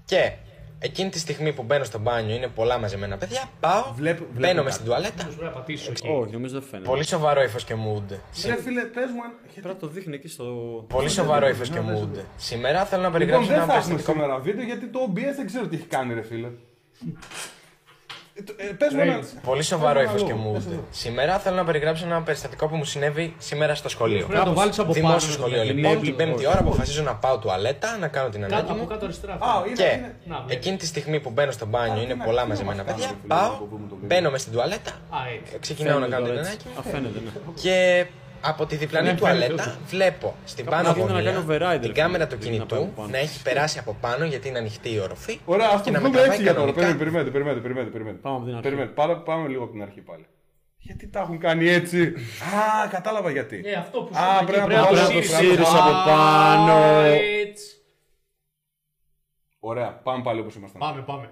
και 0.05 0.33
εκείνη 0.79 1.11
τη 1.11 1.19
στιγμή 1.19 1.53
που 1.53 1.63
μπαίνω 1.63 1.85
στο 1.85 1.99
μπάνιο 1.99 2.35
είναι 2.35 2.49
πολλά 2.49 2.79
μαζεμένα 2.79 3.17
παιδιά, 3.17 3.43
πάω, 3.61 3.93
Βλέπ- 3.95 4.19
βλέπω 4.19 4.31
μπαίνω 4.39 4.55
μες 4.55 4.63
κάτι. 4.63 4.73
στην 4.73 4.85
τουαλέτα. 4.87 5.25
Πρέπει 5.25 5.43
να 5.45 5.51
πατήσω 5.51 5.91
εκεί. 5.91 6.09
Όχι, 6.09 6.33
νομίζω 6.33 6.59
δεν 6.59 6.69
φαίνεται. 6.69 6.89
Πολύ 6.89 7.05
σοβαρό 7.05 7.43
ύφος 7.43 7.65
και 7.65 7.75
mood. 7.75 8.17
Ρε 8.47 8.57
φίλε, 8.63 8.83
πες 8.83 9.11
μου 9.11 9.23
αν. 9.23 9.33
Πρέπει 9.53 9.67
να 9.69 9.77
το 9.77 9.87
δείχνει 9.87 10.15
εκεί 10.15 10.29
στο. 10.29 10.45
Πολύ 10.89 11.09
σοβαρό 11.09 11.49
ύφος 11.49 11.69
και 11.69 11.79
mood. 11.79 12.21
Σήμερα 12.37 12.85
θέλω 12.85 13.03
να 13.03 13.09
Λοιπόν, 13.09 13.13
περιγράψω 13.21 13.47
δεν 13.49 13.57
ένα 13.57 13.67
θα 13.67 13.73
έχουμε 13.73 13.89
περιστατικό. 13.95 14.13
σήμερα 14.13 14.39
βίντεο 14.39 14.65
γιατί 14.65 14.87
το 14.87 14.99
OBS 15.13 15.35
δεν 15.37 15.47
ξέρω 15.47 15.67
τι 15.67 15.77
έχει 15.77 15.87
κάνει, 15.87 16.15
ρε 16.15 16.23
φίλε. 16.23 16.49
Ε, 18.39 18.43
το- 18.43 18.55
ε, 18.57 18.65
Πες 18.65 18.93
μου 18.93 19.01
ένα. 19.01 19.21
Πολύ 19.45 19.63
σοβαρό 19.63 19.99
Πες 20.01 20.09
μου 20.09 20.15
ύφο 20.17 20.25
ένα 20.27 20.35
και 20.35 20.41
λόγο, 20.43 20.53
πες 20.55 20.65
mood. 20.67 20.73
εδώ. 20.73 20.85
Σήμερα 20.91 21.39
θέλω 21.39 21.57
να 21.57 21.65
περιγράψω 21.65 22.05
ένα 22.07 22.23
περιστατικό 22.23 22.69
που 22.69 22.77
μου 22.77 22.85
συνέβη 22.85 23.35
σήμερα 23.39 23.75
στο 23.75 23.89
σχολείο. 23.89 24.27
Πρέπει 24.27 24.39
να 24.39 24.45
το 24.45 24.55
βάλεις 24.55 24.79
από 24.79 24.93
πάνω. 24.93 25.07
Δημόσιο 25.07 25.29
να 25.29 25.35
το 25.35 25.41
σχολείο 25.41 25.63
βλέπεις. 25.63 25.83
λοιπόν, 25.83 26.01
την 26.01 26.17
πέμπτη 26.17 26.47
ώρα 26.47 26.59
αποφασίζω 26.59 27.03
να 27.03 27.15
πάω 27.15 27.39
τουαλέτα, 27.39 27.97
να 28.01 28.09
κάνω 28.09 28.29
την 28.29 28.41
Κάτω, 28.41 28.55
ανάγκη 28.55 28.71
από 28.71 28.81
μου. 28.81 28.87
κάτω 28.87 29.05
αριστερά. 29.05 29.33
Α, 29.33 29.39
είναι, 29.67 29.77
Και 29.77 29.83
είναι. 29.83 30.15
Να, 30.25 30.37
βλέπεις. 30.37 30.57
εκείνη 30.57 30.77
τη 30.77 30.87
στιγμή 30.87 31.21
που 31.21 31.31
μπαίνω 31.31 31.51
στο 31.51 31.67
μπάνιο 31.67 32.03
είναι 32.03 32.15
τι 32.15 32.21
πολλά 32.25 32.41
να- 32.43 32.49
μαζεμένα 32.49 32.83
τι 32.83 32.87
να 32.91 32.93
μας 32.93 32.93
παιδιά. 32.95 33.07
κάνουμε, 33.07 33.23
φίλε, 33.23 33.35
Πάω, 33.35 33.53
να 33.53 33.59
το 33.59 33.65
πούμε 33.65 33.89
το 33.89 33.95
βίντεο. 34.01 34.17
μπαίνω 34.17 34.31
μες 34.31 34.41
στην 34.41 34.53
τουαλέτα, 34.53 34.91
Α, 34.91 35.19
έτσι. 35.43 35.59
ξεκινάω 35.59 35.99
να 35.99 36.07
κάνω 36.09 36.25
την 36.25 36.35
τώρα 36.35 36.41
ανάγκη 36.47 36.55
έτσι. 36.55 36.67
μου. 36.75 36.79
Α, 36.81 36.83
φαίνεται, 36.93 37.19
ναι. 37.25 37.31
Και 37.63 38.07
από 38.41 38.67
τη 38.67 38.77
διπλανή 38.77 39.09
Ναι, 39.09 39.15
τουαλέτα 39.17 39.63
φαίνεται. 39.63 39.81
βλέπω 39.87 40.35
στην 40.45 40.65
Κάπου 40.65 40.77
πάνω 40.77 40.89
να 40.89 40.95
βγαίνει 40.95 41.09
να 41.09 41.15
γωνία 41.15 41.33
κάνει 41.33 41.45
override, 41.47 41.81
την 41.81 41.93
ρε 41.93 42.01
κάμερα 42.01 42.25
φίλε, 42.27 42.37
του 42.39 42.45
δεν 42.45 42.53
είναι 42.53 42.59
να 42.59 42.67
πάει 42.67 42.79
κινητού 42.79 42.91
από 42.91 43.01
πάνω. 43.01 43.09
να 43.11 43.19
έχει 43.19 43.43
περάσει 43.43 43.79
από 43.79 43.97
πάνω 44.01 44.25
γιατί 44.25 44.49
είναι 44.49 44.59
ανοιχτή 44.59 44.93
η 44.93 45.01
οροφή. 45.01 45.39
Ωραία, 45.45 45.69
α 45.69 45.81
και 45.81 45.91
το 45.91 45.91
να 45.91 45.99
δούμε 45.99 46.09
μετραβάει 46.09 46.31
έτσι 46.31 46.43
για 46.43 46.55
τώρα. 46.55 46.73
κανονικά. 46.73 46.99
Περιμένετε, 46.99 47.31
περιμένετε, 47.31 47.61
περιμένετε, 47.61 47.91
περιμένετε, 47.91 47.91
περιμένετε. 47.93 48.23
Πάμε 48.23 48.37
από 48.37 48.45
την 48.47 48.55
αρχή. 48.55 48.63
Περιμένετε. 48.69 48.95
Πάμε, 48.95 49.15
πάμε 49.29 49.49
λίγο 49.49 49.63
από 49.63 49.73
την 49.73 49.83
αρχή 49.83 50.01
πάλι. 50.01 50.27
Γιατί 50.79 51.09
τα 51.09 51.21
έχουν 51.21 51.39
κάνει 51.39 51.69
έτσι. 51.69 52.01
Α, 52.85 52.89
κατάλαβα 52.89 53.31
γιατί. 53.31 53.63
Ε, 53.65 53.73
αυτό 53.75 54.03
που 54.03 54.17
Α, 54.19 54.39
σου 54.39 54.45
πρέπει 54.45 54.69
να 54.69 54.75
είπα 54.75 54.89
το 54.89 54.95
εκεί, 54.95 54.97
βάλω 54.97 55.09
πρέπει 55.09 55.27
στο 55.27 55.35
να 55.35 55.39
σύρις 55.41 55.51
σύρεις 55.51 55.69
από 55.69 55.91
πάνω. 56.11 56.73
Α, 56.73 57.05
έτσι. 57.07 57.67
Ωραία, 59.59 59.91
πάμε 60.03 60.23
πάλι 60.23 60.41
όπω 60.41 60.51
ήμασταν. 60.57 60.81
Πάμε, 60.81 61.03
πάμε. 61.03 61.31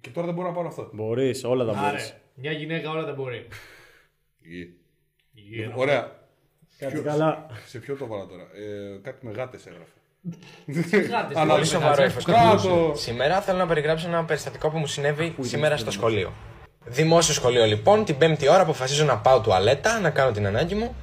Και 0.00 0.10
τώρα 0.10 0.26
δεν 0.26 0.34
μπορώ 0.34 0.48
να 0.48 0.54
πάρω 0.54 0.68
αυτό. 0.68 0.90
Μπορεί, 0.92 1.34
όλα 1.44 1.64
τα 1.64 1.72
μπορεί. 1.72 1.86
Άρε, 1.86 2.02
μια 2.34 2.52
γυναίκα 2.52 2.90
όλα 2.90 3.04
τα 3.04 3.12
μπορεί. 3.12 3.46
Γη. 5.48 5.68
Yeah. 5.70 5.72
Ωραία. 5.76 6.10
Κάτι 6.78 6.98
καλά. 7.00 7.46
Σε 7.66 7.78
ποιο 7.78 7.94
το 7.94 8.06
βάλα 8.06 8.26
τώρα; 8.26 8.42
Ε, 8.42 8.98
κάτι 9.02 9.26
με 9.26 9.32
γάτε 9.32 9.58
έγραφε. 9.66 9.92
Γάτες, 11.12 11.36
Αλλά 11.36 11.46
Πολύ 11.52 11.64
δεν 11.64 11.70
σοβαρό 11.70 11.94
πειράζει. 11.94 12.12
ύφο 12.18 12.20
και 12.24 12.32
Κάτω. 12.32 12.90
mood. 12.92 12.96
Σήμερα 12.98 13.40
θέλω 13.40 13.58
να 13.58 13.66
περιγράψω 13.66 14.08
ένα 14.08 14.24
περιστατικό 14.24 14.70
που 14.70 14.78
μου 14.78 14.86
συνέβη 14.86 15.34
σήμερα 15.40 15.76
στο 15.76 15.90
σχολείο. 15.90 16.32
Δημόσιο 16.84 17.34
σχολείο 17.34 17.64
λοιπόν, 17.64 18.04
την 18.04 18.18
πέμπτη 18.18 18.48
ώρα 18.48 18.60
αποφασίζω 18.60 19.04
να 19.04 19.16
πάω 19.18 19.40
τουαλέτα, 19.40 20.00
να 20.00 20.10
κάνω 20.10 20.30
την 20.30 20.46
ανάγκη 20.46 20.74
μου. 20.74 20.94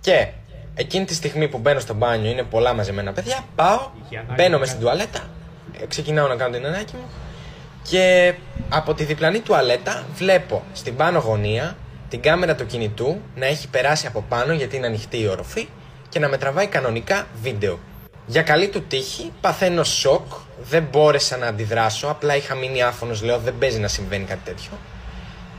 Και 0.00 0.28
εκείνη 0.74 1.04
τη 1.04 1.14
στιγμή 1.14 1.48
που 1.48 1.58
μπαίνω 1.58 1.80
στο 1.80 1.94
μπάνιο 1.94 2.30
είναι 2.30 2.42
πολλά 2.42 2.72
μαζεμένα 2.74 3.12
παιδιά. 3.12 3.44
Πάω, 3.54 3.90
Είχε 4.04 4.16
ανάγκη 4.18 4.34
μπαίνω 4.34 4.50
να 4.52 4.58
μες 4.58 4.68
στην 4.68 4.80
κάνει. 4.84 4.96
τουαλέτα, 4.96 5.28
ε, 5.82 5.86
ξεκινάω 5.86 6.28
να 6.28 6.36
κάνω 6.36 6.56
την 6.56 6.66
ανάγκη 6.66 6.92
μου. 6.94 7.08
Και 7.90 8.34
από 8.68 8.94
τη 8.94 9.04
διπλανή 9.04 9.40
τουαλέτα 9.40 10.04
βλέπω 10.14 10.62
στην 10.72 10.96
πάνω 10.96 11.18
γωνία 11.18 11.76
την 12.14 12.22
κάμερα 12.22 12.54
του 12.54 12.66
κινητού 12.66 13.20
να 13.34 13.46
έχει 13.46 13.68
περάσει 13.68 14.06
από 14.06 14.24
πάνω 14.28 14.52
γιατί 14.52 14.76
είναι 14.76 14.86
ανοιχτή 14.86 15.20
η 15.20 15.28
οροφή 15.28 15.68
και 16.08 16.18
να 16.18 16.28
με 16.28 16.36
τραβάει 16.36 16.66
κανονικά 16.66 17.26
βίντεο. 17.42 17.78
Για 18.26 18.42
καλή 18.42 18.68
του 18.68 18.82
τύχη 18.82 19.32
παθαίνω 19.40 19.84
σοκ, 19.84 20.26
δεν 20.62 20.86
μπόρεσα 20.90 21.36
να 21.36 21.46
αντιδράσω, 21.46 22.06
απλά 22.06 22.36
είχα 22.36 22.54
μείνει 22.54 22.82
άφωνος, 22.82 23.22
λέω 23.22 23.38
δεν 23.38 23.54
παίζει 23.58 23.78
να 23.78 23.88
συμβαίνει 23.88 24.24
κάτι 24.24 24.40
τέτοιο. 24.44 24.70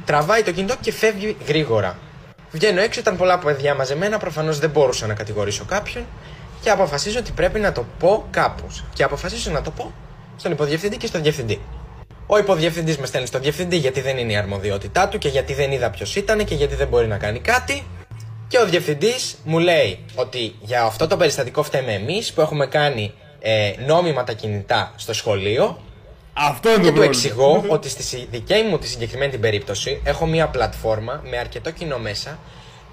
Τραβάει 0.06 0.44
το 0.44 0.52
κινητό 0.52 0.76
και 0.82 0.92
φεύγει 0.92 1.38
γρήγορα. 1.48 1.98
Βγαίνω 2.52 2.82
έξω, 2.82 3.00
ήταν 3.00 3.18
πολλά 3.18 3.40
παιδιά 3.40 3.76
μαζεμένα, 3.76 4.18
προφανώς 4.18 4.60
δεν 4.60 4.70
μπορούσα 4.70 5.08
να 5.08 5.14
κατηγορήσω 5.14 5.66
κάποιον 5.66 6.06
και 6.62 6.70
αποφασίζω 6.70 7.20
ότι 7.20 7.32
πρέπει 7.32 7.60
να 7.60 7.72
το 7.72 7.86
πω 8.00 8.28
κάπως. 8.32 8.84
Και 8.94 9.04
αποφασίζω 9.04 9.52
να 9.52 9.62
το 9.62 9.72
πω 9.72 9.94
στον 10.36 10.52
υποδιευθυντή 10.52 10.98
και 10.98 11.08
στον 11.08 11.22
διευθυντή. 11.22 11.62
Ο 12.28 12.38
υποδιευθυντής 12.38 12.98
με 12.98 13.06
στέλνει 13.06 13.28
στον 13.28 13.42
διευθυντή 13.42 13.76
γιατί 13.78 14.02
δεν 14.02 14.18
είναι 14.18 14.32
η 14.32 14.36
αρμοδιότητά 14.36 15.08
του 15.08 15.18
και 15.18 15.28
γιατί 15.28 15.54
δεν 15.54 15.72
είδα 15.72 15.90
ποιος 15.90 16.16
ήταν 16.16 16.46
και 16.46 16.56
γιατί 16.56 16.76
δεν 16.76 16.88
μπορεί 16.88 17.08
να 17.08 17.18
κάνει 17.18 17.40
κάτι. 17.40 17.84
Και 18.48 18.58
ο 18.60 18.66
διευθυντής 18.66 19.36
μου 19.44 19.60
λέει 19.60 20.06
ότι 20.16 20.56
για 20.62 20.84
αυτό 20.84 21.08
το 21.08 21.18
περιστατικό 21.18 21.64
φταίμε 21.64 21.94
εμείς 21.94 22.34
που 22.34 22.42
έχουμε 22.42 22.68
κάνει 22.68 23.14
ε, 23.40 23.74
νόμιμα 23.86 24.24
τα 24.24 24.34
κινητά 24.34 24.94
στο 24.96 25.14
σχολείο 25.14 25.80
Αυτό 26.34 26.70
είναι 26.70 26.78
και 26.78 26.84
το 26.84 26.92
του 26.92 27.00
πρόβλημα. 27.00 27.06
εξηγώ 27.26 27.66
ότι 27.68 27.90
στη 27.90 28.04
συ- 28.04 28.28
δική 28.32 28.62
μου 28.70 28.78
τη 28.78 28.88
συγκεκριμένη 28.88 29.32
την 29.32 29.40
περίπτωση 29.42 30.02
έχω 30.04 30.26
μια 30.26 30.48
πλατφόρμα 30.48 31.22
με 31.30 31.38
αρκετό 31.38 31.72
κοινό 31.72 31.98
μέσα 31.98 32.40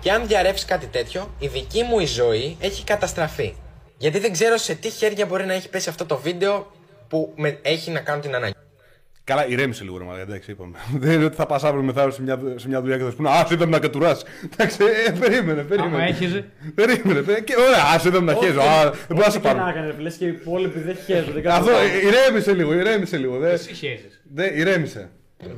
και 0.00 0.12
αν 0.12 0.26
διαρρεύσει 0.26 0.64
κάτι 0.66 0.86
τέτοιο, 0.86 1.30
η 1.38 1.46
δική 1.46 1.82
μου 1.82 1.98
η 2.00 2.06
ζωή 2.06 2.56
έχει 2.60 2.84
καταστραφεί. 2.84 3.54
Γιατί 3.98 4.18
δεν 4.18 4.32
ξέρω 4.32 4.56
σε 4.56 4.74
τι 4.74 4.90
χέρια 4.90 5.26
μπορεί 5.26 5.46
να 5.46 5.52
έχει 5.54 5.68
πέσει 5.68 5.88
αυτό 5.88 6.04
το 6.06 6.16
βίντεο 6.16 6.66
που 7.08 7.32
με 7.36 7.58
έχει 7.62 7.90
να 7.90 8.00
κάνω 8.00 8.20
την 8.20 8.34
ανάγκη. 8.34 8.54
Καλά, 9.24 9.46
ηρέμησε 9.48 9.84
λίγο, 9.84 9.98
ρε 9.98 10.04
μαλάκα, 10.04 10.22
εντάξει, 10.22 10.50
είπαμε. 10.50 10.78
Δεν 11.02 11.12
είναι 11.12 11.24
ότι 11.24 11.36
θα 11.36 11.46
πας 11.46 11.64
αύριο 11.64 11.82
μεθαύριο 11.82 12.12
σε 12.14 12.22
μια, 12.22 12.40
σε 12.56 12.68
μια 12.68 12.80
δουλειά 12.80 12.96
και 12.96 13.02
θα 13.02 13.10
σου 13.10 13.16
πούνε 13.16 13.28
Α, 13.30 13.46
είδαμε 13.52 13.70
να 13.70 13.78
κατουράσει. 13.78 14.24
Εντάξει, 14.52 14.78
ε, 15.06 15.10
περίμενε, 15.10 15.62
περίμενε. 15.62 15.94
Άμα 15.94 16.04
έχεις, 16.04 16.42
Περίμενε, 16.74 17.02
περίμενε. 17.20 17.40
Και 17.40 17.54
ωραία, 17.58 17.84
ας 17.94 18.04
είδαμε 18.04 18.32
να 18.32 18.38
χέζω. 18.38 18.60
Α, 18.60 18.82
δεν 18.90 18.92
μπορεί 19.08 19.20
να 19.20 19.30
σε 19.30 19.38
Τι 19.38 19.46
και 19.46 19.52
να 19.52 19.54
πάρω. 19.54 19.68
έκανε, 19.68 19.94
λες 19.98 20.14
και 20.14 20.24
οι 20.24 20.28
υπόλοιποι 20.28 20.78
δεν 20.78 20.96
χαίρονται. 21.06 21.52
Αυτό, 21.52 21.70
ε, 21.70 22.06
ηρέμησε 22.06 22.52
λίγο, 22.52 22.72
ηρέμησε 22.72 23.16
λίγο. 23.16 23.38
Δε, 23.38 23.50
εσύ 23.52 23.74
χέζεις. 23.74 24.22
δε, 24.34 24.46
ηρέμησε. 24.58 25.10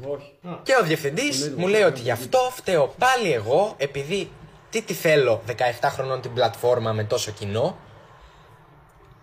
Όχι. 0.08 0.32
Και 0.62 0.72
ο 0.80 0.84
διευθυντής 0.84 1.52
μου 1.56 1.66
λέει 1.66 1.82
ότι 1.82 2.00
γι' 2.00 2.10
αυτό 2.10 2.38
φταίω 2.50 2.94
πάλι 2.98 3.32
εγώ, 3.32 3.74
επειδή 3.78 4.28
τι 4.70 4.82
τη 4.82 4.92
θέλω 4.94 5.42
17 5.46 5.52
χρονών 5.82 6.20
την 6.20 6.32
πλατφόρμα 6.32 6.92
με 6.92 7.04
τόσο 7.04 7.30
κοινό. 7.30 7.78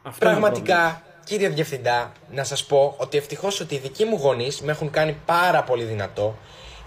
Αυτό 0.04 0.26
είναι 0.26 0.36
το 0.36 0.40
Πραγματικά, 0.42 1.02
κύριε 1.32 1.50
Διευθυντά, 1.50 2.12
να 2.32 2.44
σας 2.44 2.64
πω 2.66 2.94
ότι 2.98 3.18
ευτυχώς 3.18 3.60
ότι 3.60 3.76
οι 3.76 3.78
δικοί 3.78 4.06
μου 4.06 4.18
γονείς 4.22 4.62
με 4.62 4.72
έχουν 4.72 4.90
κάνει 4.90 5.18
πάρα 5.26 5.64
πολύ 5.64 5.84
δυνατό, 5.84 6.38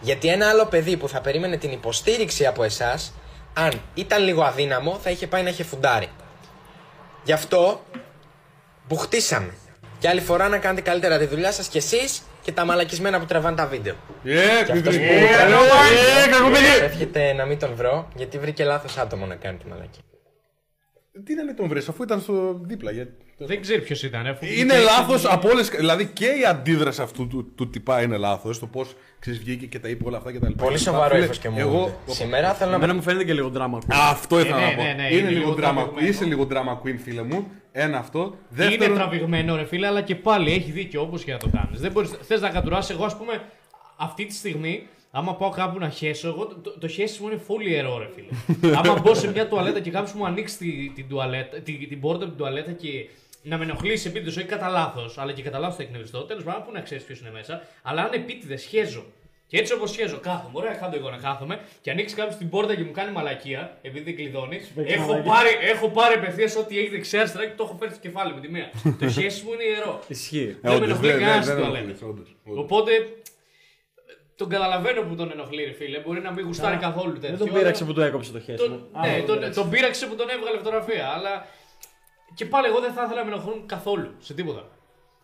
γιατί 0.00 0.28
ένα 0.28 0.48
άλλο 0.48 0.66
παιδί 0.66 0.96
που 0.96 1.08
θα 1.08 1.20
περίμενε 1.20 1.56
την 1.56 1.72
υποστήριξη 1.72 2.46
από 2.46 2.62
εσάς, 2.64 3.14
αν 3.54 3.72
ήταν 3.94 4.22
λίγο 4.24 4.42
αδύναμο, 4.42 4.98
θα 5.02 5.10
είχε 5.10 5.26
πάει 5.26 5.42
να 5.42 5.48
είχε 5.48 5.64
φουντάρει. 5.64 6.08
Γι' 7.24 7.32
αυτό, 7.32 7.80
μπουχτίσαμε. 8.88 9.54
Και 9.98 10.08
άλλη 10.08 10.20
φορά 10.20 10.48
να 10.48 10.58
κάνετε 10.58 10.80
καλύτερα 10.80 11.18
τη 11.18 11.26
δουλειά 11.26 11.52
σας 11.52 11.66
κι 11.68 11.76
εσείς 11.76 12.22
και 12.42 12.52
τα 12.52 12.64
μαλακισμένα 12.64 13.18
που 13.18 13.24
τραβάνε 13.24 13.56
τα 13.56 13.66
βίντεο. 13.66 13.94
Ε, 14.24 14.32
Και 14.64 14.72
αυτός 14.72 14.82
παιδί. 14.82 14.98
που- 14.98 15.12
Ε, 15.12 16.24
ε, 16.24 16.28
κακομοίρη. 16.30 16.64
Εύχεται 16.82 17.32
να 17.32 17.44
μην 17.44 17.58
τον 17.58 17.74
βρω, 17.74 18.08
γιατί 18.14 18.38
βρήκε 18.38 18.64
λάθος 18.64 18.96
άτομο 18.96 19.26
να 19.26 19.34
κάνει 19.34 19.56
τη 19.58 19.66
μαλακή. 19.68 20.00
Τι 21.24 21.34
να 21.34 21.54
τον 21.54 21.68
βρεις, 21.68 21.88
αφού 21.88 22.02
ήταν 22.02 22.20
στο 22.20 22.60
δίπλα. 22.62 22.90
γιατί- 22.90 23.12
Δεν 23.38 23.60
ξέρει 23.60 23.80
ποιος 23.80 24.02
ήταν. 24.02 24.26
αφού 24.26 24.44
Είναι 24.44 24.54
βγήκε- 24.54 24.78
λάθος 24.82 25.24
από 25.24 25.48
όλε. 25.48 25.62
Δηλαδή 25.62 26.06
και 26.06 26.24
η 26.26 26.44
αντίδραση 26.48 27.02
αυτού 27.02 27.26
του, 27.28 27.52
του 27.54 27.70
τυπά 27.70 28.02
είναι 28.02 28.16
λάθος. 28.16 28.58
Το 28.58 28.66
πώς 28.66 28.94
βγήκε 29.26 29.66
και 29.66 29.78
τα 29.78 29.88
είπε 29.88 30.04
όλα 30.06 30.16
αυτά 30.16 30.32
και 30.32 30.38
τα 30.38 30.48
λοιπά. 30.48 30.62
Πολύ 30.64 30.78
Και 30.78 30.84
τα 30.84 30.90
σοβαρό 30.90 31.14
φίλε, 31.14 31.24
ύφος 31.24 31.38
και 31.38 31.48
μου. 31.48 31.58
Εγώ. 31.58 32.00
Σήμερα 32.06 32.54
θέλω 32.54 32.70
να 32.70 32.76
Εμένα 32.76 32.94
μου 32.94 33.02
φαίνεται 33.02 33.24
και 33.24 33.32
λίγο 33.32 33.48
δράμα. 33.48 33.78
Αυτό 33.88 34.40
ήθελα 34.40 34.56
ναι, 34.58 34.64
να 34.64 34.74
πω. 34.76 34.82
ναι, 34.82 34.92
ναι, 34.92 35.02
είναι, 35.08 35.18
είναι 35.18 35.28
λίγο 35.28 35.38
λίγο 35.40 35.52
drama, 35.52 35.56
τραβηγμένο. 35.56 36.06
είσαι 36.08 36.24
λίγο 36.24 36.46
drama 36.50 36.86
queen, 36.86 36.96
φίλε 37.04 37.22
μου. 37.22 37.50
Ένα 37.72 37.98
αυτό. 37.98 38.20
Είναι 38.20 38.64
Δεύτερον, 38.68 38.94
τραβηγμένο 38.96 39.56
ρε 39.56 39.64
φίλε, 39.64 39.86
αλλά 39.86 40.00
και 40.02 40.14
πάλι 40.14 40.52
έχει 40.52 40.70
δίκιο 40.70 41.00
όπως 41.02 41.24
και 41.24 41.32
να 41.32 41.38
το 41.38 41.48
κάνεις. 41.52 41.80
Δεν 41.80 41.92
μπορείς, 41.92 42.10
θες 42.22 42.40
να 42.40 42.48
κατουράσει. 42.50 42.92
Εγώ, 42.92 43.04
ας 43.04 43.16
πούμε, 43.16 43.42
αυτή 43.96 44.26
τη 44.26 44.34
στιγμή, 44.34 44.86
άμα 45.16 45.34
πάω 45.34 45.48
κάπου 45.50 45.78
να 45.78 45.88
χέσω, 45.90 46.28
εγώ 46.28 46.46
το, 46.46 46.54
το, 46.62 46.78
το 46.78 46.88
χέσιμο 46.88 47.30
είναι 47.30 47.40
full 47.48 47.66
ιερό, 47.68 47.98
ρε 47.98 48.08
φίλε. 48.14 48.76
άμα 48.78 49.00
μπω 49.02 49.14
σε 49.14 49.30
μια 49.30 49.48
τουαλέτα 49.48 49.80
και 49.80 49.90
κάποιος 49.90 50.12
μου 50.12 50.26
ανοίξει 50.26 50.56
τη, 50.58 50.90
την, 50.94 51.08
τουαλέτα, 51.08 51.56
την, 51.60 51.88
την 51.88 52.00
πόρτα 52.00 52.18
από 52.24 52.28
την 52.28 52.36
τουαλέτα 52.38 52.72
και 52.72 53.06
να 53.42 53.56
με 53.58 53.64
ενοχλήσει 53.64 54.08
επίτηδε, 54.08 54.30
όχι 54.40 54.48
κατά 54.48 54.68
λάθος, 54.68 55.18
αλλά 55.18 55.32
και 55.32 55.42
κατά 55.42 55.58
λάθος 55.58 55.76
θα 55.76 55.82
εκνευριστώ. 55.82 56.18
Τέλος 56.22 56.44
πάντων, 56.44 56.62
πού 56.64 56.70
να 56.72 56.80
ξέρεις 56.80 57.04
ποιος 57.04 57.20
είναι 57.20 57.30
μέσα. 57.30 57.62
Αλλά 57.82 58.02
αν 58.02 58.10
επίτηδες 58.12 58.64
χέζω. 58.64 59.04
Και 59.46 59.56
έτσι 59.60 59.72
όπως 59.72 59.94
χέζω, 59.96 60.18
κάθομαι. 60.18 60.50
Ωραία, 60.52 60.72
κάτω 60.74 60.96
εγώ 60.96 61.10
να 61.10 61.16
κάθομαι 61.16 61.58
και 61.80 61.90
ανοίξει 61.90 62.14
κάποιος 62.14 62.36
την 62.36 62.48
πόρτα 62.48 62.74
και 62.74 62.82
μου 62.84 62.90
κάνει 62.90 63.12
μαλακία, 63.12 63.78
επειδή 63.82 64.04
δεν 64.04 64.16
κλειδώνεις. 64.16 64.72
Έχω 64.84 65.12
πάρει, 65.26 65.48
έχω 65.72 65.88
πάρει 65.88 66.14
απευθείας 66.14 66.56
ό,τι 66.56 66.78
έχει 66.78 66.88
δεξιά-αριστερά 66.88 67.44
και 67.46 67.52
το 67.56 67.64
έχω 67.64 67.76
φέρει 67.78 67.90
στο 67.90 68.00
κεφάλι 68.00 68.34
με 68.34 68.40
τη 68.40 68.48
μία. 68.50 68.70
το 69.00 69.08
χέσιμο 69.08 69.52
είναι 69.52 69.62
ιερό. 69.64 70.00
Ισχύει. 70.08 70.38
Ε, 70.38 70.54
δεν 70.60 70.70
με 70.70 70.76
όντως, 70.76 70.88
ενοχλεί 70.88 71.10
δεν- 71.10 71.18
κανένας 71.20 71.34
δεν- 71.46 71.54
στην 71.54 71.54
δεν 71.54 71.64
τουαλέτα. 71.64 71.84
ενοχλείς, 71.84 72.02
όντως, 72.10 72.36
όντως. 72.44 72.64
Οπότε 72.64 72.90
τον 74.36 74.48
καταλαβαίνω 74.48 75.02
που 75.02 75.14
τον 75.14 75.30
ενοχλεί, 75.30 75.64
ρε 75.64 75.72
φίλε. 75.72 75.98
Μπορεί 75.98 76.20
να 76.20 76.32
μην 76.32 76.44
γουστάρει 76.46 76.76
καθόλου 76.76 77.12
τέτοιο. 77.12 77.28
Δεν 77.28 77.38
τον 77.38 77.48
αλλά- 77.48 77.58
πείραξε 77.58 77.84
που 77.84 77.92
του 77.92 78.00
έκοψε 78.00 78.32
το 78.32 78.40
χέρι 78.40 78.58
Τον, 78.58 78.70
μου. 78.92 79.00
ναι, 79.00 79.22
τον, 79.26 79.52
τον 79.54 79.70
πείραξε 79.70 80.06
που 80.06 80.14
τον 80.14 80.28
έβγαλε 80.28 80.56
φωτογραφία. 80.56 81.08
Αλλά 81.08 81.46
και 82.34 82.44
πάλι 82.44 82.66
εγώ 82.66 82.80
δεν 82.80 82.92
θα 82.92 83.02
ήθελα 83.04 83.22
να 83.22 83.26
με 83.28 83.32
ενοχλούν 83.32 83.66
καθόλου 83.66 84.14
σε 84.18 84.34
τίποτα. 84.34 84.68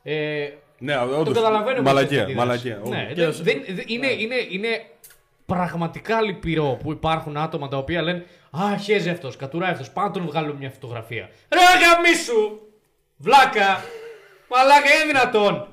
Ε, 0.02 0.48
Ναι, 0.78 0.94
τον 0.94 1.14
όντως, 1.14 1.34
καταλαβαίνω. 1.34 1.76
που 1.76 1.82
Μαλακία, 1.82 2.22
έχει 2.22 2.32
αντίδραση. 2.32 2.46
μαλακία. 2.48 2.80
Ναι, 2.84 3.08
όντως. 3.10 3.42
δεν- 3.42 3.62
δεν- 3.66 3.74
δεν- 3.74 3.84
είναι, 3.88 4.06
είναι, 4.06 4.34
είναι 4.50 4.68
πραγματικά 5.46 6.20
λυπηρό 6.20 6.78
που 6.82 6.92
υπάρχουν 6.92 7.36
άτομα 7.36 7.68
τα 7.68 7.76
οποία 7.76 8.02
λένε 8.02 8.24
Α, 8.50 8.76
χέζει 8.76 9.10
αυτός, 9.10 9.36
κατουράει 9.36 9.70
αυτός. 9.70 9.90
Πάμε 9.90 10.06
να 10.08 10.12
τον 10.14 10.26
βγάλω 10.26 10.54
μια 10.54 10.70
φωτογραφία. 10.70 11.30
Ρε 11.48 11.60
γαμίσου! 11.86 12.58
Βλάκα! 13.16 13.84
Μαλάκα, 14.48 14.94
είναι 14.94 15.04
δυνατόν! 15.06 15.68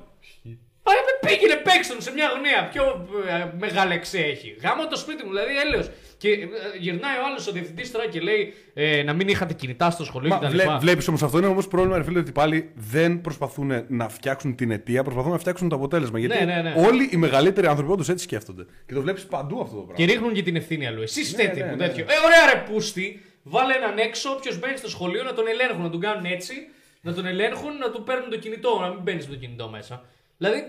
Πάει 0.88 1.00
με 1.06 1.12
πήγαινε 1.28 1.56
παίξτε 1.66 1.94
σε 2.06 2.12
μια 2.12 2.26
γωνία. 2.34 2.68
Πιο 2.72 2.84
ε, 3.28 3.46
μεγάλη 3.58 3.92
εξέ 3.94 4.18
έχει. 4.18 4.56
Γάμο 4.62 4.86
το 4.86 4.96
σπίτι 4.96 5.24
μου, 5.24 5.30
δηλαδή 5.30 5.52
έλεος. 5.66 5.90
Και 6.16 6.28
ε, 6.30 6.46
γυρνάει 6.78 7.16
ο 7.16 7.24
άλλος 7.28 7.46
ο 7.46 7.52
διευθυντής 7.52 7.90
τώρα 7.90 8.06
και 8.08 8.20
λέει 8.20 8.54
ε, 8.74 9.02
να 9.02 9.12
μην 9.12 9.28
είχατε 9.28 9.54
κινητά 9.54 9.90
στο 9.90 10.04
σχολείο 10.04 10.28
Μα 10.28 10.36
κτλ. 10.36 10.48
βλέ, 10.48 10.76
Βλέπεις 10.80 11.08
όμως 11.08 11.22
αυτό 11.22 11.38
είναι 11.38 11.46
όμως 11.46 11.68
πρόβλημα, 11.68 11.96
ρε 11.96 12.04
φίλε, 12.04 12.18
ότι 12.18 12.32
πάλι 12.32 12.70
δεν 12.74 13.20
προσπαθούν 13.20 13.84
να 13.88 14.08
φτιάξουν 14.08 14.54
την 14.54 14.70
αιτία, 14.70 15.02
προσπαθούν 15.02 15.30
να 15.30 15.38
φτιάξουν 15.38 15.68
το 15.68 15.76
αποτέλεσμα. 15.76 16.18
Γιατί 16.18 16.44
Ναι, 16.44 16.44
ναι, 16.54 16.62
ναι. 16.62 16.74
όλοι 16.86 17.08
οι 17.12 17.16
μεγαλύτεροι 17.16 17.66
άνθρωποι 17.66 17.92
όντως 17.92 18.08
έτσι 18.08 18.24
σκέφτονται. 18.24 18.64
Και 18.86 18.94
το 18.94 19.00
βλέπεις 19.00 19.24
παντού 19.26 19.60
αυτό 19.60 19.74
το 19.76 19.82
πράγμα. 19.82 20.04
Και 20.04 20.12
ρίχνουν 20.12 20.32
και 20.32 20.42
την 20.42 20.56
ευθύνη 20.56 20.86
αλλού. 20.86 21.02
Εσείς 21.02 21.26
είστε 21.28 21.42
Ναι, 21.42 21.48
έτοιμοι 21.48 21.64
ναι, 21.66 21.70
που 21.72 21.76
ναι. 21.76 21.86
τέτοιο. 21.86 22.04
Ε, 22.08 22.14
ωραία 22.26 22.54
ρε 22.54 22.72
πούστη, 22.72 23.22
βάλε 23.42 23.74
έναν 23.74 23.98
έξω, 23.98 24.30
όποιος 24.30 24.58
μπαίνει 24.58 24.76
στο 24.76 24.88
σχολείο 24.88 25.22
να 25.22 25.32
τον 25.32 25.44
ελέγχουν, 25.48 25.82
να 25.82 25.90
τον 25.90 26.00
κάνουν 26.00 26.24
έτσι, 26.24 26.54
να 27.00 27.12
τον 27.12 27.26
ελέγχουν, 27.26 27.76
να 27.78 27.90
του 27.90 28.02
παίρνουν 28.02 28.30
το 28.30 28.38
κινητό, 28.38 28.78
να 28.80 28.88
μην 28.88 28.98
μπαίνει 29.02 29.18
με 29.28 29.34
το 29.34 29.36
κινητό 29.36 29.68
μέσα. 29.68 30.04
Δηλαδή, 30.38 30.62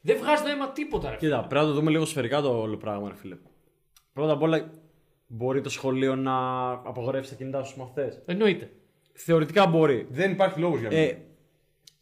δεν 0.00 0.16
βγάζει 0.18 0.42
νόημα 0.44 0.70
τίποτα 0.70 1.10
ρε. 1.10 1.16
Κοίτα, 1.16 1.38
πρέπει 1.46 1.64
να 1.64 1.70
το 1.70 1.76
δούμε 1.76 1.90
λίγο 1.90 2.04
σφαιρικά 2.04 2.40
το 2.40 2.60
όλο 2.60 2.76
πράγμα, 2.76 3.08
ρε 3.08 3.14
φίλε. 3.14 3.36
Πρώτα 4.12 4.32
απ' 4.32 4.42
όλα, 4.42 4.70
μπορεί 5.26 5.60
το 5.60 5.70
σχολείο 5.70 6.16
να 6.16 6.32
απαγορεύσει 6.70 7.30
τα 7.30 7.36
κινητά 7.36 7.64
στου 7.64 7.78
μαθητέ. 7.80 8.22
Εννοείται. 8.26 8.70
Θεωρητικά 9.12 9.66
μπορεί. 9.66 10.06
Δεν 10.10 10.30
υπάρχει 10.30 10.60
λόγος 10.60 10.80
για 10.80 10.88
να 10.90 10.96
Ε, 10.96 11.04
μην. 11.06 11.16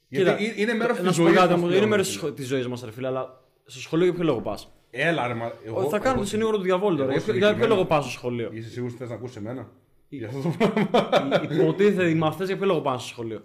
Γιατί 0.09 0.45
κοίτα, 0.45 0.61
είναι 0.63 0.75
μέρος 0.75 0.97
της 0.97 1.05
να 1.07 1.13
σου 1.13 1.23
ζωής 1.23 1.35
πω 1.35 1.41
κάτι, 1.41 1.49
μας 1.51 1.59
όμως, 1.59 1.69
πλέον, 1.69 1.83
είναι 1.83 1.91
μέρος 1.91 2.13
ρε 2.15 2.19
φίλε. 2.21 2.33
της 2.33 2.47
ζωής 2.47 2.67
μας, 2.69 2.83
ρε 2.85 2.91
φίλε, 2.91 3.07
αλλά 3.07 3.41
στο 3.65 3.81
σχολείο 3.81 4.05
για 4.07 4.15
ποιο 4.15 4.25
λόγο 4.25 4.41
πας; 4.41 4.73
Έλα, 4.91 5.27
ρε, 5.27 5.35
μα. 5.35 5.53
Εγώ, 5.67 5.89
Θα 5.89 5.99
κάνουμε 5.99 6.23
το 6.23 6.29
συνήγορο 6.29 6.57
του 6.57 6.63
διαβόλου 6.63 6.97
τώρα. 6.97 7.09
εγώ 7.13 7.13
Για 7.19 7.25
ποιο- 7.25 7.33
Για 7.35 7.43
ποιο 7.43 7.49
συγκεκριμένα- 7.51 7.75
λόγο 7.75 7.87
πας 7.89 8.03
στο 8.05 8.13
σχολείο; 8.13 8.51
Είσαι 8.53 8.69
σίγουρος 8.69 8.93
ότι 8.95 9.03
θες 9.03 9.11
να 9.11 9.15
ακούσεις 9.17 9.37
εμένα; 9.37 9.69
Για 10.09 10.27
αυτό 10.29 10.41
το 10.41 10.55
πράγμα. 10.59 11.43
Υποτίθεται 11.51 12.09
οι 12.11 12.15
μαθητές 12.15 12.45
για 12.45 12.57
ποιο 12.57 12.67
λόγο 12.67 12.81
πάνε 12.81 12.99
στο 12.99 13.09
σχολείο; 13.09 13.43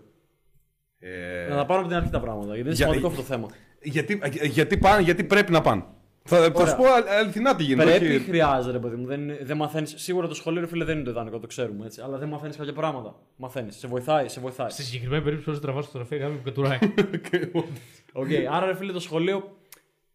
Ε, 1.05 1.49
Να 1.49 1.55
τα 1.55 1.65
πάρω 1.65 1.79
από 1.79 1.87
την 1.87 1.97
αρχή 1.97 2.09
τα 2.09 2.19
πράγματα. 2.19 2.45
Γιατί 2.55 2.59
είναι 2.61 2.69
Για- 2.69 2.75
σημαντικό 2.85 3.07
αυτό 3.07 3.19
το 3.21 3.25
θέμα. 3.27 3.47
γιατί, 3.81 4.21
γιατί, 4.43 4.77
πάνε, 4.77 5.01
γιατί 5.01 5.23
πρέπει 5.23 5.51
να 5.51 5.61
πάνε. 5.61 5.83
Θα, 6.25 6.37
θα 6.37 6.51
Ωραία. 6.55 6.67
σου 6.67 6.75
πω 6.75 6.83
α- 6.83 7.03
αληθινά 7.19 7.55
τι 7.55 7.63
γίνεται. 7.63 7.89
Πρέπει, 7.89 8.15
όχι- 8.15 8.25
χρειάζεται, 8.25 8.71
ρε 8.71 8.79
παιδί 8.79 8.95
μου. 8.95 9.05
Δεν, 9.05 9.31
δεν 9.41 9.57
μαθαίνεις, 9.57 9.93
Σίγουρα 9.97 10.27
το 10.27 10.33
σχολείο, 10.33 10.61
ρε 10.61 10.67
φίλε, 10.67 10.83
δεν 10.85 10.95
είναι 10.95 11.03
το 11.03 11.11
ιδανικό, 11.11 11.39
το 11.39 11.47
ξέρουμε 11.47 11.85
έτσι. 11.85 12.01
Αλλά 12.01 12.17
δεν 12.17 12.27
μαθαίνεις 12.27 12.55
κάποια 12.57 12.73
πράγματα. 12.73 13.15
Μαθαίνεις. 13.35 13.75
Σε 13.77 13.87
βοηθάει, 13.87 14.27
σε 14.27 14.39
βοηθάει. 14.39 14.69
Στη 14.69 14.83
συγκεκριμένη 14.83 15.23
περίπτωση, 15.23 15.49
όσο 15.49 15.59
τραβάς 15.59 15.85
φωτογραφία, 15.85 16.17
κάποιο 16.17 16.35
που 16.35 16.43
κατουράει. 16.43 16.77
Οκ, 18.13 18.27
άρα 18.51 18.65
ρε 18.65 18.75
φίλε 18.75 18.91
το 18.91 18.99
σχολείο 18.99 19.57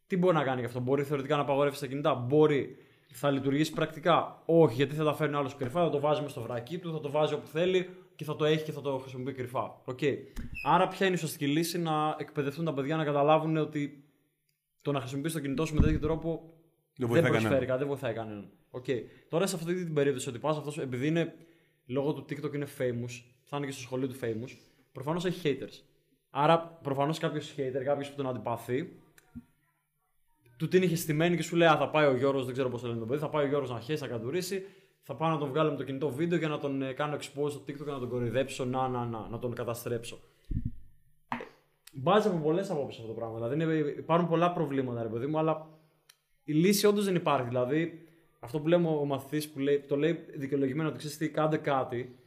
τι 0.07 0.17
μπορεί 0.17 0.35
να 0.37 0.43
κάνει 0.43 0.61
γι' 0.61 0.67
αυτό; 0.67 0.81
Μπορεί 0.81 1.03
θεωρητικά 1.03 1.37
να 1.37 1.43
απαγορεύσει 1.43 1.81
τα 1.81 1.87
κινητά; 1.87 2.15
Μπορεί. 2.15 2.77
Θα 3.13 3.31
λειτουργήσει 3.31 3.73
πρακτικά; 3.73 4.43
Όχι, 4.45 4.75
γιατί 4.75 4.95
θα 4.95 5.05
τα 5.05 5.15
φέρνει 5.15 5.37
άλλος 5.37 5.57
κρυφά, 5.57 5.83
θα 5.83 5.91
το 5.91 6.01
βάζει 6.01 6.23
μες 6.23 6.31
στο 6.31 6.41
βρακί 6.41 6.79
του, 6.79 6.93
θα 6.93 7.01
το 7.01 7.11
βάζει 7.11 7.35
όπου 7.35 7.47
θέλει 7.47 7.89
και 8.19 8.25
θα 8.25 8.37
το 8.37 8.45
έχει 8.45 8.65
και 8.65 8.73
θα 8.73 8.81
το 8.81 8.99
χρησιμοποιεί 8.99 9.33
κρυφά. 9.33 9.83
Οκ. 9.85 9.99
Άρα, 10.65 10.89
ποια 10.89 11.07
είναι 11.07 11.15
η 11.15 11.19
σωστική 11.19 11.47
λύση 11.47 11.79
να 11.79 12.17
εκπαιδευτούν 12.19 12.65
τα 12.65 12.75
παιδιά 12.75 12.97
να 12.97 13.05
καταλάβουν 13.05 13.57
ότι 13.57 14.05
το 14.83 14.93
να 14.93 15.01
χρησιμοποιήσει 15.01 15.35
το 15.35 15.41
κινητό 15.41 15.65
σου 15.67 15.75
με 15.75 15.81
τέτοιο 15.81 15.99
τρόπο 15.99 16.31
Δεν 16.41 16.49
δεν, 16.97 17.09
βοηθάει 17.09 17.31
προσφέρει 17.31 17.49
κανέναν. 17.49 17.67
κάτι, 17.67 17.79
δεν 17.79 17.89
βοηθάει 17.89 18.15
κανέναν. 18.15 18.51
Οκ. 18.71 18.85
Τώρα 19.29 19.47
σε 19.47 19.57
αυτή 19.57 19.85
την 19.85 19.95
περίπτωση 19.95 20.29
ότι 20.29 20.39
πας 20.39 20.57
αυτός, 20.57 20.79
επειδή 20.79 21.07
είναι 21.07 21.35
λόγω 21.87 22.13
του 22.13 22.25
TikTok 22.29 22.55
είναι 22.55 22.67
famous, 22.79 23.23
θα 23.43 23.57
είναι 23.57 23.67
και 23.67 23.73
στο 23.73 23.81
σχολείο 23.81 24.09
του 24.09 24.17
famous, 24.23 24.57
προφανώς 24.93 25.25
έχει 25.25 25.59
haters. 25.61 25.83
Άρα 26.31 26.59
προφανώς 26.61 27.19
κάποιος 27.19 27.55
hater, 27.57 27.83
κάποιος 27.85 28.11
που 28.11 28.17
τον 28.17 28.29
αντιπαθεί, 28.29 28.93
του 30.57 30.69
την 30.69 30.83
είχε 30.83 30.97
στημένη 30.97 31.37
και 31.37 31.43
σου 31.43 31.57
λέει: 31.57 31.69
Α, 31.69 31.77
θα 31.77 31.91
πάει 31.91 32.07
ο 32.07 32.17
Γιώργο, 32.17 32.43
δεν 32.43 32.53
ξέρω 32.53 32.69
πώς 32.69 32.81
το 32.81 32.87
λένε 32.87 32.99
το 32.99 33.07
παιδί, 33.07 33.21
θα 33.21 33.29
πάει 33.29 33.45
ο 33.45 33.49
Γιώργο 33.49 33.73
να 33.73 33.81
χέσει, 33.81 34.03
να 34.03 34.09
κατουρίσει, 34.09 34.65
θα 35.11 35.17
πάω 35.17 35.31
να 35.31 35.39
τον 35.39 35.49
βγάλω 35.49 35.71
με 35.71 35.77
το 35.77 35.85
κινητό 35.85 36.11
βίντεο 36.11 36.39
για 36.39 36.49
να 36.49 36.59
τον 36.59 36.83
ε, 36.83 36.93
κάνω 36.93 37.17
expose 37.17 37.51
στο 37.51 37.61
TikTok 37.61 37.85
και 37.85 37.91
να 37.91 37.99
τον 37.99 38.09
κοροϊδέψω, 38.09 38.65
να, 38.65 38.89
να, 38.89 39.05
να, 39.05 39.29
να 39.29 39.39
τον 39.39 39.55
καταστρέψω. 39.55 40.19
Μπάζει 41.93 42.29
από 42.29 42.37
πολλές 42.37 42.71
απόψεις 42.71 43.01
αυτό 43.01 43.13
το 43.13 43.19
πράγμα. 43.19 43.49
Δηλαδή 43.49 43.55
είναι, 43.55 43.89
υπάρχουν 43.89 44.29
πολλά 44.29 44.53
προβλήματα, 44.53 45.03
ρε 45.03 45.09
παιδί 45.09 45.27
μου, 45.27 45.39
αλλά 45.39 45.69
η 46.45 46.53
λύση 46.53 46.87
όντως 46.87 47.05
δεν 47.05 47.15
υπάρχει. 47.15 47.49
Δηλαδή, 47.49 48.09
αυτό 48.41 48.61
που 48.61 48.69
λέμε 48.69 48.89
ο 48.89 49.05
μαθητής 49.05 49.51
που 49.51 49.59
λέει, 49.59 49.81
το 49.81 49.97
λέει 49.97 50.25
δικαιολογημένο 50.37 50.89
ότι 50.89 50.99
ξέρεις 50.99 51.17
τι, 51.17 51.31
κάντε 51.31 51.57
κάτι. 51.57 52.19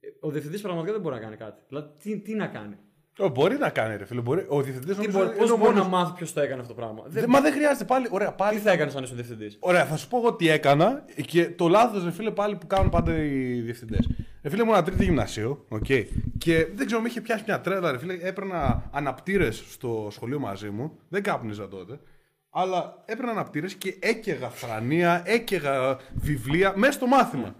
ε, 0.00 0.08
Ο 0.20 0.30
διευθυντής 0.30 0.60
πραγματικά 0.60 0.92
δεν 0.92 1.00
μπορεί 1.00 1.14
να 1.14 1.20
κάνει 1.20 1.36
κάτι. 1.36 1.62
Δηλαδή, 1.68 1.90
τι, 2.02 2.18
τι 2.18 2.34
να 2.34 2.46
κάνει. 2.46 2.76
Ω, 3.18 3.28
μπορεί 3.28 3.56
να 3.58 3.70
κάνει, 3.70 3.96
ρε 3.96 4.04
φίλε. 4.04 4.20
Μπορεί. 4.20 4.44
Ο 4.48 4.62
διευθυντής 4.62 4.96
Τι 4.96 5.10
μπορεί, 5.10 5.36
πώς 5.36 5.58
μπορεί 5.58 5.74
να 5.74 5.84
μάθει 5.84 6.12
ποιος 6.12 6.32
το 6.32 6.40
έκανε 6.40 6.60
αυτό 6.60 6.74
το 6.74 6.80
πράγμα; 6.80 7.02
Δεν, 7.06 7.24
Μα 7.28 7.40
δεν 7.40 7.52
χρειάζεται 7.52 7.84
πάλι. 7.84 8.06
Ωραία, 8.10 8.28
τι 8.28 8.34
πάλι. 8.36 8.58
θα 8.58 8.70
έκανες 8.70 8.94
αν 8.96 9.02
είσαι 9.02 9.14
διευθυντής; 9.14 9.56
Ωραία, 9.60 9.84
θα 9.84 9.96
σου 9.96 10.08
πω 10.08 10.16
εγώ 10.18 10.34
τι 10.34 10.48
έκανα 10.48 11.04
και 11.26 11.50
το 11.50 11.68
λάθος, 11.68 12.04
ρε 12.04 12.10
φίλε, 12.10 12.30
πάλι 12.30 12.56
που 12.56 12.66
κάνουν 12.66 12.90
πάντα 12.90 13.16
οι 13.22 13.60
διευθυντές. 13.60 14.08
Ρε 14.42 14.48
φίλε, 14.50 14.62
ήμουν 14.62 14.84
τρίτη 14.84 15.04
γυμνασίου, 15.04 15.64
οκ. 15.68 15.84
Και 16.38 16.66
δεν 16.74 16.86
ξέρω, 16.86 17.00
με 17.00 17.08
είχε 17.08 17.20
πιάσει 17.20 17.44
μια 17.46 17.60
τρέλα, 17.60 17.90
ρε 17.90 17.98
φίλε. 17.98 18.18
Έπαιρνα 18.20 18.88
αναπτήρες 18.92 19.64
στο 19.68 20.08
σχολείο 20.10 20.38
μαζί 20.38 20.70
μου. 20.70 20.98
Δεν 21.08 21.22
κάπνιζα 21.22 21.68
τότε. 21.68 22.00
Αλλά 22.50 23.02
έπαιρνα 23.04 23.30
αναπτήρες 23.30 23.74
και 23.74 23.96
έκαιγα 24.00 24.48
θρανία, 24.48 25.22
έκαιγα 25.24 25.98
βιβλία 26.14 26.72
μέσα 26.76 26.92
στο 26.92 27.06
μάθημα. 27.06 27.54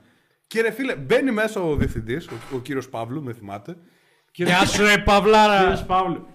Και 0.46 0.60
ρε 0.60 0.70
φίλε, 0.70 0.94
μπαίνει 0.96 1.30
μέσα 1.30 1.60
ο 1.60 1.76
διευθυντής, 1.76 2.26
ο, 2.28 2.32
ο 2.54 2.58
κύριος 2.58 2.88
Παύλου, 2.88 3.22
με 3.22 3.32
θυμάται. 3.32 3.76
Γεια 4.44 4.66
σου, 4.66 4.82
ρε 4.82 4.98
Παυλάρα! 4.98 5.58
Κύριε 5.58 5.84
Παύλου. 5.86 6.26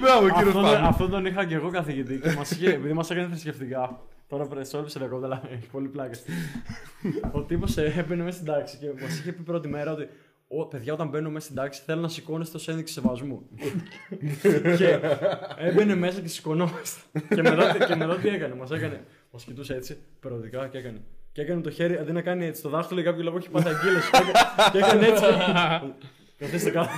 Μπράβο, 0.00 0.28
κύριο 0.28 0.48
Αυτό, 0.48 0.60
Παύλου. 0.60 0.86
αυτό 0.86 1.08
τον 1.08 1.26
είχα 1.26 1.44
και 1.44 1.54
εγώ 1.54 1.70
καθηγητή 1.70 2.18
και 2.18 2.32
μας 2.36 2.50
είχε, 2.50 2.72
επειδή 2.72 2.92
μας 2.92 3.10
έκανε 3.10 3.28
θρησκευτικά. 3.28 4.00
Τώρα 4.28 4.46
πρέπει 4.46 4.66
σε 4.66 4.76
όλου 4.76 4.88
σε 4.88 4.98
διακόπτω, 4.98 5.26
αλλά 5.26 5.42
έχει 5.52 5.66
πολύ 5.66 5.88
πλάκα. 5.88 6.18
ο 7.32 7.42
τύπος 7.42 7.76
έμπαινε 7.76 8.22
μέσα 8.22 8.36
στην 8.38 8.52
τάξη 8.52 8.76
και 8.76 8.86
μας 9.02 9.18
είχε 9.18 9.32
πει 9.32 9.42
πρώτη 9.42 9.68
μέρα 9.68 9.92
ότι 9.92 10.08
«Ω, 10.48 10.66
παιδιά, 10.66 10.92
όταν 10.92 11.08
μπαίνω 11.08 11.30
μέσα 11.30 11.44
στην 11.44 11.56
τάξη 11.56 11.82
θέλω 11.84 12.00
να 12.00 12.08
σηκώνεστε 12.08 12.58
ω 12.58 12.60
ένδειξη 12.66 12.92
σεβασμού. 12.92 13.42
και 14.76 14.98
έμπαινε 15.58 15.94
μέσα 15.94 16.20
και 16.20 16.28
σηκωνόμαστε. 16.28 17.00
και, 17.34 17.42
μετά, 17.42 17.76
και 17.86 17.94
μετά 17.94 18.16
τι 18.16 18.28
έκανε, 18.28 18.54
μας 18.54 18.70
έκανε. 18.70 19.04
Μας 19.30 19.44
κοιτούσε 19.44 19.74
έτσι, 19.74 19.98
περιοδικά 20.20 20.68
και 20.68 20.78
έκανε. 20.78 21.00
Και 21.32 21.40
έκανε 21.40 21.60
το 21.60 21.70
χέρι, 21.70 21.96
αντί 21.98 22.12
να 22.12 22.20
κάνει 22.22 22.46
έτσι 22.46 22.62
το 22.62 22.68
δάχτυλο, 22.68 23.00
για 23.00 23.10
κάποιο 23.10 23.24
λόγο 23.24 23.36
έχει 23.36 23.50
πάθει 23.50 23.68
αγκύλωση. 23.68 24.10
και, 24.10 24.16
έκανε- 24.18 24.70
και 24.72 24.78
έκανε 24.78 25.06
έτσι. 25.06 25.24
Καθίστε 26.38 26.70
κάτω. 26.70 26.88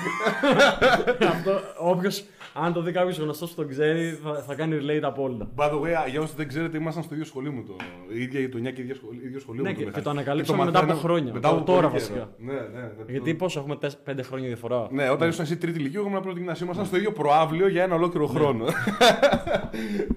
Αυτό, 1.29 1.61
όποιο, 1.79 2.11
αν 2.52 2.73
το 2.73 2.83
δει 2.83 2.92
κάποιος 2.92 3.19
γνωστός 3.19 3.50
που 3.50 3.57
τον 3.57 3.69
ξέρει, 3.69 4.19
θα, 4.25 4.35
θα 4.47 4.54
κάνει 4.54 4.78
relate 4.83 5.02
απόλυτα. 5.02 5.49
By 5.57 5.71
the 5.71 5.75
way, 5.80 6.09
για 6.11 6.21
όσοι 6.21 6.33
δεν 6.37 6.49
ξέρετε, 6.49 6.76
ήμασταν 6.76 7.02
στο 7.02 7.14
ίδιο 7.14 7.26
σχολείο 7.26 7.52
μου. 7.52 7.64
Το... 7.66 7.76
Η 8.14 8.23
ίδια 8.23 8.40
γειτονιά 8.40 8.71
και 8.71 8.80
ίδιο 8.80 8.95
σχολείο, 8.95 9.21
ίδιο 9.25 9.40
σχολείο 9.40 9.62
Ναι, 9.62 9.69
μου. 9.69 9.75
και- 9.75 9.80
Μιχάλη. 9.80 9.97
και 9.99 10.04
το 10.04 10.11
ανακαλύψαμε 10.11 10.59
το 10.59 10.64
μετά 10.64 10.78
από 10.78 10.87
μαθαίνω- 10.87 11.04
χρόνια. 11.07 11.33
Μετά 11.33 11.49
από 11.49 11.62
Τώρα 11.64 11.80
πολύ 11.80 11.92
βασικά. 11.92 12.14
καιρό. 12.14 12.28
Ναι, 12.38 12.52
ναι. 12.52 12.80
ναι. 12.80 13.12
Γιατί 13.12 13.35
πόσο 13.35 13.59
έχουμε, 13.61 13.76
5 14.07 14.23
χρόνια 14.23 14.47
διαφορά. 14.47 14.88
Ναι, 14.90 15.11
όταν 15.11 15.28
ήσουν 15.28 15.45
εσύ 15.45 15.57
τρίτη 15.57 15.78
ηλικία, 15.78 15.99
εγώ 16.00 16.09
ήμουν 16.09 16.23
πρώτη 16.23 16.38
γυμνασίου. 16.38 16.64
Ήμασταν 16.64 16.87
στο 16.87 16.97
ίδιο 16.97 17.12
προάβλιο 17.12 17.69
για 17.69 17.83
ένα 17.83 17.95
ολόκληρο 17.95 18.26
χρόνο. 18.26 18.64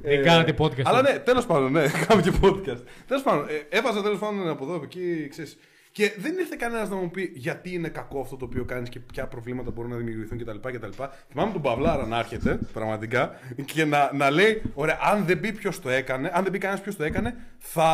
Δεν 0.02 0.24
κάνατε 0.28 0.54
podcast. 0.58 0.82
Αλλά 0.84 1.02
ναι, 1.02 1.20
τέλος 1.20 1.46
πάντων, 1.46 1.72
ναι, 1.72 1.84
κάνουμε 2.08 2.30
και 2.30 2.38
podcast. 2.42 2.82
Τέλος 3.08 3.24
πάντων, 3.24 3.46
ε, 3.70 3.78
έβαζα 3.78 4.02
τέλος 4.02 4.18
πάντων 4.20 4.50
από 4.50 4.64
εδώ 4.64 4.76
από 4.76 4.84
εκεί, 4.84 5.28
ξέρεις, 5.30 5.58
Και 5.94 6.14
δεν 6.18 6.38
ήρθε 6.38 6.56
κανένας 6.60 6.90
να 6.90 6.96
μου 6.96 7.12
πει 7.12 7.32
γιατί 7.36 7.74
είναι 7.74 7.88
κακό 7.88 8.20
αυτό 8.20 8.36
το 8.36 8.46
οποίο 8.46 8.66
κάνεις 8.66 8.90
και 8.90 9.00
ποια 9.00 9.28
προβλήματα 9.28 9.72
μπορούν 9.72 9.92
να 9.92 9.98
δημιουργηθούν 9.98 10.38
κτλ. 10.38 10.70
κτλ. 10.72 11.04
Θυμάμαι 11.30 11.52
τον 11.52 11.62
Παυλάρα 11.62 12.06
να 12.06 12.20
έρχεται 12.20 12.60
πραγματικά 12.74 13.32
και 13.66 13.86
να, 13.86 14.12
να 14.14 14.30
λέει: 14.30 14.62
Ωραία, 14.74 15.00
αν 15.02 15.26
δεν 15.26 15.40
πει 15.40 15.52
ποιος 15.52 15.80
το 15.80 15.90
έκανε, 15.90 16.32
αν 16.34 16.44
δεν 16.44 16.52
πει 16.52 16.58
κανένας 16.58 16.84
ποιος 16.84 16.96
το 16.96 17.04
έκανε, 17.04 17.36
θα, 17.58 17.90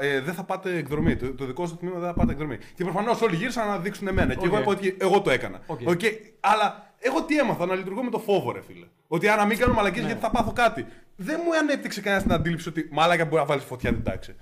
ε, 0.00 0.20
δεν 0.20 0.34
θα 0.34 0.44
πάτε 0.44 0.76
εκδρομή. 0.76 1.16
Το, 1.16 1.34
το 1.34 1.44
δικό 1.44 1.66
σας 1.66 1.78
τμήμα 1.78 1.98
δεν 1.98 2.08
θα 2.08 2.14
πάτε 2.14 2.32
εκδρομή. 2.32 2.58
Και 2.74 2.84
προφανώς 2.84 3.20
όλοι 3.20 3.36
γύρισαν 3.36 3.68
να 3.68 3.78
δείξουν 3.78 4.08
εμένα. 4.08 4.34
Και 4.34 4.46
εγώ 4.46 4.56
Οκ. 4.56 4.62
είπα 4.62 4.70
ότι 4.70 4.96
εγώ 5.00 5.20
το 5.20 5.30
έκανα. 5.30 5.60
Οκ. 5.66 5.80
Οκ, 5.84 6.00
Αλλά 6.40 6.94
εγώ 6.98 7.22
τι 7.22 7.38
έμαθα, 7.38 7.66
να 7.66 7.74
λειτουργώ 7.74 8.02
με 8.02 8.10
το 8.10 8.18
φόβο, 8.18 8.52
ρε 8.52 8.60
φίλε. 8.62 8.86
Ότι 9.08 9.28
αν 9.28 9.38
να 9.38 9.44
μην 9.44 9.58
κάνω 9.58 9.74
μαλακίες 9.74 10.04
γιατί 10.04 10.20
θα 10.20 10.30
πάθω 10.30 10.52
κάτι. 10.52 10.86
Δεν 11.16 11.40
μου 11.44 11.56
ανέπτυξε 11.56 12.00
κανένας 12.00 12.22
την 12.22 12.32
αντίληψη 12.32 12.68
ότι 12.68 12.88
μαλάκα 12.92 13.24
μπορεί 13.24 13.36
να 13.36 13.44
βάλεις 13.44 13.64
φωτιά 13.64 13.92
την 13.92 14.02
τάξη. 14.02 14.34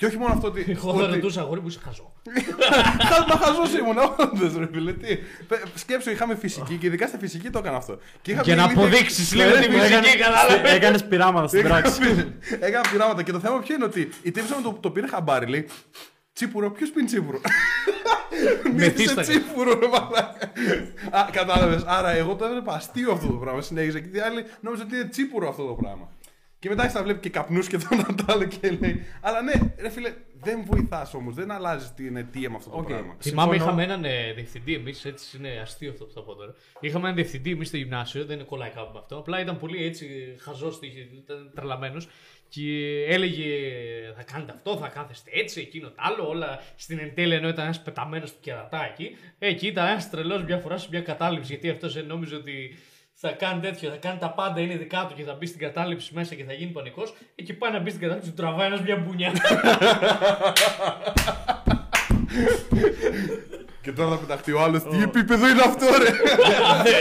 Και 0.00 0.06
όχι 0.06 0.16
μόνο 0.18 0.32
αυτό 0.32 0.46
ότι. 0.46 0.64
Εγώ 0.68 0.94
θα 0.94 1.02
ότι- 1.04 1.14
ρωτούσα 1.14 1.40
αγόρι 1.40 1.60
που 1.60 1.68
είσαι 1.68 1.80
χαζό. 1.84 2.12
Χα- 3.10 3.26
Μα 3.36 3.36
χαζός 3.46 3.72
ήμουν, 3.78 3.96
όντως 4.18 4.56
ρε 4.56 4.66
φίλε. 4.72 4.92
Τι. 4.92 5.16
Πε- 5.48 5.62
Σκέψου, 5.74 6.10
είχαμε 6.10 6.34
φυσική 6.36 6.76
και 6.76 6.86
ειδικά 6.86 7.06
στη 7.06 7.18
φυσική 7.18 7.50
το 7.50 7.58
έκανα 7.58 7.76
αυτό. 7.76 7.98
Και 8.22 8.30
είχα 8.32 8.42
Για 8.42 8.54
πει 8.54 8.60
να 8.60 8.64
ηλίθεια- 8.66 8.82
αποδείξεις 8.86 9.34
λίγο 9.34 9.50
τη 9.50 9.68
μουσική, 9.70 10.18
κατάλαβες. 10.18 10.72
Έκανε 10.72 10.98
πειράματα 11.00 11.48
στην 11.48 11.62
πράξη. 11.62 12.00
Έκανα 12.60 12.88
πειράματα 12.90 13.22
και 13.22 13.32
το 13.32 13.40
θέμα 13.40 13.58
ποιο 13.58 13.74
είναι 13.74 13.84
ότι 13.84 14.08
η 14.22 14.30
τύψη 14.30 14.52
μου 14.54 14.62
το, 14.62 14.78
το 14.80 14.90
πήρε 14.90 15.06
χαμπάρι, 15.06 15.46
λέει. 15.46 15.66
Τσίπουρο, 16.32 16.70
ποιος 16.70 16.90
πίνει 16.90 17.06
τσίπουρο; 17.06 17.40
Μύθισε 18.64 18.74
Μεθύστακα. 18.74 19.20
τσίπουρο, 19.22 19.78
ρε 19.78 19.86
μαλάκα. 19.86 20.52
Α, 21.10 21.28
κατάλαβες. 21.32 21.82
Άρα 21.86 22.10
εγώ 22.10 22.34
το 22.34 22.44
έβλεπα 22.44 22.74
αστείο 22.74 23.12
αυτό 23.12 23.26
το 23.26 23.32
πράγμα. 23.36 23.60
Συνέχιζε 23.60 24.00
και 24.00 24.16
οι 24.16 24.20
άλλοι 24.20 24.44
νόμιζαν 24.60 24.86
ότι 24.86 24.96
είναι 24.96 25.04
τσίπουρο 25.08 25.48
αυτό 25.48 25.64
το 25.66 25.72
πράγμα. 25.72 26.08
Και 26.60 26.68
μετά 26.68 26.80
άρχισε 26.82 26.98
να 26.98 27.04
βλέπει 27.04 27.20
και 27.20 27.28
καπνούς 27.28 27.66
και 27.66 27.78
το 27.78 27.86
ένα 27.90 28.14
το 28.14 28.24
άλλο 28.26 28.44
και 28.44 28.70
λέει. 28.70 29.04
Αλλά 29.20 29.42
ναι, 29.42 29.52
ρε 29.80 29.88
φίλε, 29.88 30.14
δεν 30.42 30.62
βοηθάς 30.64 31.14
όμως. 31.14 31.34
Δεν 31.34 31.50
αλλάζεις 31.50 31.94
την 31.94 32.20
αιτία 32.20 32.50
με 32.50 32.56
αυτό 32.56 32.70
το 32.70 32.76
Οκ. 32.76 32.86
πράγμα. 32.86 33.16
Θυμάμαι, 33.20 33.52
Συμφωνώ. 33.52 33.54
είχαμε 33.54 33.82
έναν 33.82 34.04
ε, 34.04 34.32
διευθυντή 34.32 34.74
εμείς, 34.74 35.04
έτσι 35.04 35.36
είναι 35.36 35.58
αστείο 35.62 35.90
αυτό 35.90 36.04
που 36.04 36.12
θα 36.12 36.22
πω 36.22 36.34
τώρα. 36.34 36.54
Είχαμε 36.80 37.04
έναν 37.04 37.14
διευθυντή 37.14 37.50
εμείς 37.50 37.68
στο 37.68 37.76
γυμνάσιο, 37.76 38.24
δεν 38.24 38.44
κολλάει 38.44 38.70
κάπου 38.70 38.92
με 38.92 38.98
αυτό. 38.98 39.18
Απλά 39.18 39.40
ήταν 39.40 39.58
πολύ 39.58 39.84
έτσι 39.84 40.36
χαζός, 40.40 40.78
ήταν 41.22 41.50
τρελαμένος 41.54 42.08
και 42.48 43.04
έλεγε 43.08 43.48
θα 44.16 44.22
κάνετε 44.22 44.52
αυτό, 44.52 44.76
θα 44.76 44.88
κάθεστε 44.88 45.30
έτσι, 45.34 45.60
εκείνο 45.60 45.88
το 45.88 45.94
άλλο. 45.96 46.28
Όλα 46.28 46.62
στην 46.76 46.98
εν 46.98 47.14
τέλει 47.14 47.34
ενώ 47.34 47.48
ήταν 47.48 47.64
ένας 47.64 47.82
πεταμένος 47.82 48.32
του 48.32 48.38
κερατάκι. 48.40 49.16
Εκεί 49.38 49.66
ήταν 49.66 49.86
ένας 49.86 50.10
τρελός 50.10 50.42
μια 50.42 50.58
φορά 50.58 50.76
σε 50.76 50.88
μια 50.90 51.00
κατάληψη 51.00 51.52
γιατί 51.52 51.68
αυτός 51.70 52.04
νόμιζε 52.06 52.34
ότι 52.34 52.76
θα 53.22 53.30
κάνει 53.30 53.60
τέτοιο, 53.60 53.90
θα 53.90 53.96
κάνει 53.96 54.18
τα 54.18 54.30
πάντα, 54.30 54.60
είναι 54.60 54.76
δικά 54.76 55.06
του 55.08 55.14
και 55.14 55.22
θα 55.22 55.34
μπει 55.34 55.46
στην 55.46 55.60
κατάληψη 55.60 56.10
μέσα 56.14 56.34
και 56.34 56.44
θα 56.44 56.52
γίνει 56.52 56.70
πανικός. 56.70 57.14
Εκεί 57.34 57.52
πάει 57.52 57.72
να 57.72 57.78
μπει 57.80 57.88
στην 57.90 58.00
κατάληψη, 58.02 58.30
του 58.30 58.36
τραβάει 58.36 58.66
ένας 58.66 58.80
μια 58.82 58.96
μπουνιά. 58.96 59.32
Και 63.82 63.92
τώρα 63.92 64.10
θα 64.10 64.16
πεταχτεί 64.16 64.52
ο 64.52 64.60
άλλος. 64.60 64.82
Τι 64.82 65.02
επίπεδο 65.02 65.48
είναι 65.48 65.62
αυτό, 65.62 65.86
ρε; 66.02 66.10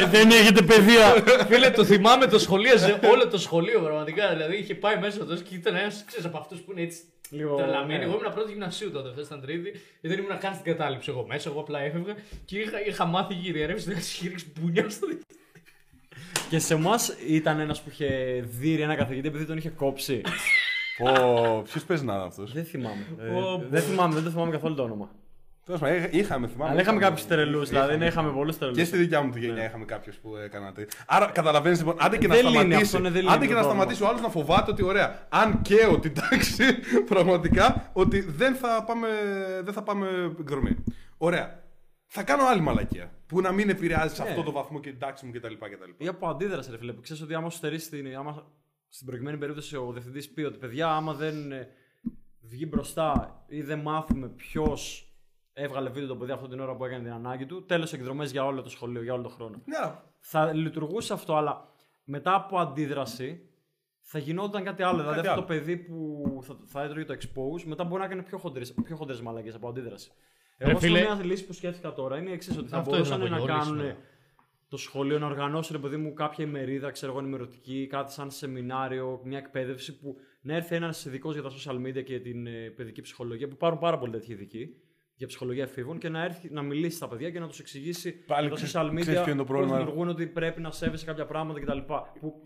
Δεν 0.08 0.30
έχετε 0.32 0.62
παιδεία. 0.62 1.24
Φίλε, 1.48 1.70
το 1.70 1.86
θυμάμαι 1.86 2.28
το 2.28 2.40
σχολίαζε 2.40 3.00
όλο 3.12 3.28
το 3.28 3.38
σχολείο 3.38 3.80
πραγματικά. 3.82 4.30
Δηλαδή 4.30 4.58
είχε 4.58 4.76
πάει 4.76 4.98
μέσα 4.98 5.22
αυτό 5.22 5.36
και 5.36 5.56
ήταν 5.56 5.76
ένας 5.76 6.06
από 6.24 6.38
αυτούς 6.38 6.60
που 6.60 6.72
είναι 6.72 6.82
έτσι 6.82 7.00
Λίγο, 7.30 7.56
τρελαμένοι. 7.56 8.00
ναι. 8.00 8.04
Εγώ 8.06 8.18
ήμουν 8.20 8.34
πρώτη 8.34 8.52
γυμνασίου 8.52 8.92
τότε, 8.92 9.10
αυτός 9.10 9.26
ήταν 9.26 9.42
τρίτη. 9.42 9.72
και 10.02 10.08
Δεν 10.08 10.18
ήμουν 10.18 10.38
καν 10.40 10.54
στην 10.54 10.66
κατάληψη 10.72 11.10
εγώ 11.10 11.26
μέσα. 11.30 11.50
Εγώ 11.50 11.60
απλά 11.60 11.80
έφευγα 11.80 12.16
και 12.46 12.58
είχα, 12.60 12.86
είχα 12.88 13.06
μάθει 13.06 13.34
και 13.34 13.50
η 13.50 13.52
διαρρεύση 13.52 13.88
να 13.90 13.94
έχει 13.98 14.28
ρίξει 14.28 14.52
μπουνιά 14.60 14.90
στο 14.90 15.08
δι- 15.08 15.22
Και 16.50 16.60
σε 16.60 16.74
εμάς 16.74 17.14
ήταν 17.28 17.60
ένας 17.60 17.82
που 17.82 17.90
είχε 17.90 18.08
δει 18.60 18.82
ένα 18.82 18.96
καθηγητή 18.96 19.28
επειδή 19.28 19.46
τον 19.46 19.58
είχε 19.58 19.70
κόψει. 19.70 20.22
Ποιο 21.64 21.82
παίζει 21.88 22.06
να 22.06 22.14
είναι 22.14 22.24
αυτός; 22.24 22.54
Δεν 22.54 22.64
θυμάμαι. 22.66 23.06
Ε, 23.20 23.24
Πω, 23.32 23.64
Δεν 23.70 23.82
θυμάμαι, 23.82 24.14
δεν 24.14 24.24
το 24.24 24.30
θυμάμαι 24.30 24.52
καθόλου 24.52 24.76
το 24.76 24.84
όνομα. 24.84 25.10
Τέλος 25.66 25.82
πάντων, 25.82 25.98
είχαμε, 26.12 26.48
θυμάμαι. 26.48 26.72
Αλλά 26.72 26.82
είχαμε 26.82 27.00
κάποιους 27.00 27.26
τρελούς, 27.28 27.70
δηλαδή 27.70 27.98
ναι, 27.98 28.06
είχαμε 28.06 28.32
πολλούς 28.32 28.58
τρελούς. 28.58 28.78
Και 28.78 28.84
στη 28.84 28.98
δικιά 28.98 29.22
μου 29.22 29.32
τη 29.32 29.40
γενιά 29.40 29.66
είχαμε 29.66 29.86
κάποιους 29.86 30.16
που 30.16 30.36
έκαναν 30.36 30.74
τέτοιο. 30.74 31.00
Άρα 31.08 31.26
καταλαβαίνεις 31.26 31.78
λοιπόν, 31.78 31.96
άντε 32.00 32.18
και 32.18 32.28
να 32.28 32.36
Δεν 32.36 32.44
λύνει 32.46 32.56
σταματήσει. 32.58 32.82
αυτό, 32.84 33.00
ναι, 33.00 33.10
δεν 33.10 33.22
λύνει 33.22 33.34
άντε 33.34 33.46
και 33.46 33.52
το 33.54 33.58
να 33.58 33.62
πρόβλημα. 33.66 33.84
σταματήσει 33.84 34.04
ο 34.04 34.08
άλλος 34.08 34.22
να 34.22 34.30
φοβάται 34.30 34.72
ότι 34.72 34.84
ωραία, 34.84 35.26
αν 35.30 35.62
καίω 35.62 36.00
την 36.00 36.14
τάξη, 36.14 36.64
πραγματικά 37.06 37.90
ότι 37.94 38.20
δεν 38.20 38.56
θα 38.56 38.84
πάμε, 38.88 39.08
δεν 39.64 39.74
θα 39.74 39.82
πάμε 39.84 40.08
εκδρομή. 40.40 40.76
Ωραία. 41.18 41.60
Θα 42.12 42.24
κάνω 42.24 42.44
άλλη 42.46 42.62
μαλακία. 42.62 43.12
Που 43.28 43.42
να 43.42 43.52
μην 43.52 43.70
επηρεάζει 43.70 44.16
σε 44.16 44.24
Ναι. 44.24 44.30
αυτό 44.30 44.44
το 44.44 44.52
βαθμό 44.52 44.80
και 44.80 44.90
την 44.90 45.00
τάξη 45.00 45.26
μου 45.26 45.32
κτλ. 45.32 45.54
κτλ. 45.54 46.04
Ή 46.04 46.08
από 46.08 46.28
αντίδραση, 46.30 46.72
ρε 46.72 46.78
φίλε. 46.78 46.94
που 46.94 47.02
Ξέρεις 47.02 47.22
ότι 47.22 47.34
άμα 47.34 47.50
σου 47.50 47.58
στερήσει 47.58 47.90
την. 47.90 48.16
Άμα 48.18 48.52
στην 48.88 49.06
προηγουμένη 49.06 49.38
περίπτωση 49.38 49.76
ο 49.76 49.92
διευθυντής 49.92 50.30
πει 50.30 50.42
ότι 50.42 50.58
παιδιά, 50.58 50.88
άμα 50.90 51.14
δεν 51.14 51.52
ε, 51.52 51.68
βγει 52.42 52.66
μπροστά 52.70 53.44
ή 53.48 53.62
δεν 53.62 53.80
μάθουμε 53.80 54.28
ποιος 54.30 55.04
έβγαλε 55.54 55.90
βίντεο 55.90 56.08
το 56.08 56.16
παιδί 56.16 56.32
αυτή 56.32 56.48
την 56.48 56.60
ώρα 56.60 56.76
που 56.76 56.86
έκανε 56.86 57.04
την 57.04 57.12
ανάγκη 57.14 57.46
του, 57.46 57.66
τέλος 57.66 57.94
εκδρομές 57.94 58.32
για 58.32 58.46
όλο 58.46 58.62
το 58.62 58.70
σχολείο, 58.70 59.04
για 59.04 59.14
όλο 59.14 59.22
τον 59.24 59.32
χρόνο. 59.32 59.62
Ναι, 59.66 59.78
αλλά 59.78 60.04
Θα 60.20 60.54
λειτουργούσε 60.54 61.14
αυτό, 61.14 61.36
αλλά 61.36 61.68
μετά 62.04 62.36
από 62.36 62.60
αντίδραση 62.60 63.50
θα 64.02 64.20
γινόταν 64.20 64.64
κάτι 64.64 64.84
άλλο. 64.84 64.98
δηλαδή 65.02 65.20
αυτό 65.20 65.32
άλλο. 65.32 65.42
το 65.42 65.48
παιδί 65.48 65.78
που 65.78 66.24
θα, 66.44 66.58
θα 66.66 66.84
έτρωγε 66.84 67.06
το 67.06 67.14
expose, 67.14 67.64
μετά 67.66 67.84
μπορεί 67.84 68.00
να 68.00 68.06
έκανε 68.06 68.22
πιο 68.24 68.38
χοντρές 68.38 68.74
πιο 68.84 68.96
χοντρές 68.96 69.22
μαλακές 69.22 69.56
από 69.56 69.70
αντίδραση. 69.70 70.12
Ρε 70.60 70.70
Εγώ 70.70 70.80
φίλε- 70.80 70.98
φίλε... 71.00 71.16
μια 71.16 71.26
λύση 71.26 71.46
που 71.46 71.54
σκέφτηκα 71.54 71.94
τώρα 71.94 72.18
είναι 72.18 72.30
η 72.30 72.34
εξής: 72.34 72.58
Ότι 72.58 72.70
θα 72.70 72.78
Αυτό 72.78 72.92
μπορούσαν 72.92 73.22
ήθελα 73.22 73.38
να 73.38 73.42
να 73.42 73.46
πω, 73.48 73.54
η 73.54 73.56
λύση, 73.58 73.70
κάνουν 73.70 73.86
ναι. 73.86 73.96
το 74.70 74.78
σχολείο 74.78 75.20
να 75.20 75.26
οργανώσει 75.26 75.72
ρε 75.72 75.78
παιδί 75.78 75.98
μου 75.98 76.14
κάποια 76.14 76.46
ημερίδα, 76.46 76.92
ξέρω 76.92 77.12
εγώ, 77.12 77.22
ενημερωτική, 77.22 77.88
κάτι 77.90 78.12
σαν 78.12 78.32
σεμινάριο, 78.32 79.22
μια 79.24 79.38
εκπαίδευση 79.38 80.00
που 80.00 80.16
να 80.42 80.56
έρθει 80.56 80.76
ένας 80.76 81.06
ειδικός 81.06 81.34
για 81.34 81.44
τα 81.44 81.50
social 81.50 81.76
media 81.88 82.04
και 82.04 82.20
την 82.20 82.48
ε, 82.48 82.70
παιδική 82.76 83.02
ψυχολογία, 83.02 83.48
που 83.48 83.56
πάρουν 83.58 83.78
πάρα 83.80 83.98
πολύ 83.98 84.12
τέτοιοι 84.12 84.32
ειδικοί 84.32 84.68
για 85.16 85.28
ψυχολογία 85.28 85.64
εφήβων 85.64 85.98
και 85.98 86.10
να 86.10 86.24
έρθει 86.24 86.50
να 86.52 86.62
μιλήσει 86.62 86.96
στα 86.96 87.08
παιδιά 87.08 87.30
και 87.32 87.40
να 87.40 87.48
τους 87.48 87.60
εξηγήσει 87.60 88.12
Πάλι 88.12 88.48
για 88.48 88.56
τα 88.56 88.64
ξέρεις- 88.64 88.76
social 88.76 88.92
media 88.94 89.02
ξέρεις 89.02 89.22
ποιο 89.22 89.32
είναι 89.32 89.42
το 89.42 89.46
πώς 89.48 89.56
πρόβλημα. 89.56 89.80
λειτουργούν, 89.80 90.08
ότι 90.08 90.28
πρέπει 90.28 90.62
να 90.62 90.72
σέβεσαι 90.72 91.06
κάποια 91.06 91.26
πράγματα 91.26 91.60
κτλ. 91.60 91.78
Που 92.20 92.44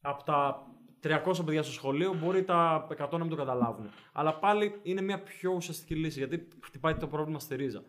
από 0.00 0.22
τα 0.24 0.66
300 1.02 1.44
παιδιά 1.44 1.62
στο 1.62 1.72
σχολείο 1.72 2.14
μπορεί 2.14 2.44
τα 2.44 2.86
100 2.98 3.08
να 3.10 3.18
μην 3.18 3.28
το 3.28 3.36
καταλάβουν. 3.36 3.90
Αλλά 4.12 4.34
πάλι 4.38 4.78
είναι 4.82 5.00
μια 5.00 5.22
πιο 5.22 5.52
ουσιαστική 5.52 5.94
λύση 5.94 6.18
γιατί 6.18 6.48
χτυπάει 6.62 6.94
το 6.94 7.06
πρόβλημα 7.06 7.38
στη 7.38 7.56
ρίζα. 7.56 7.82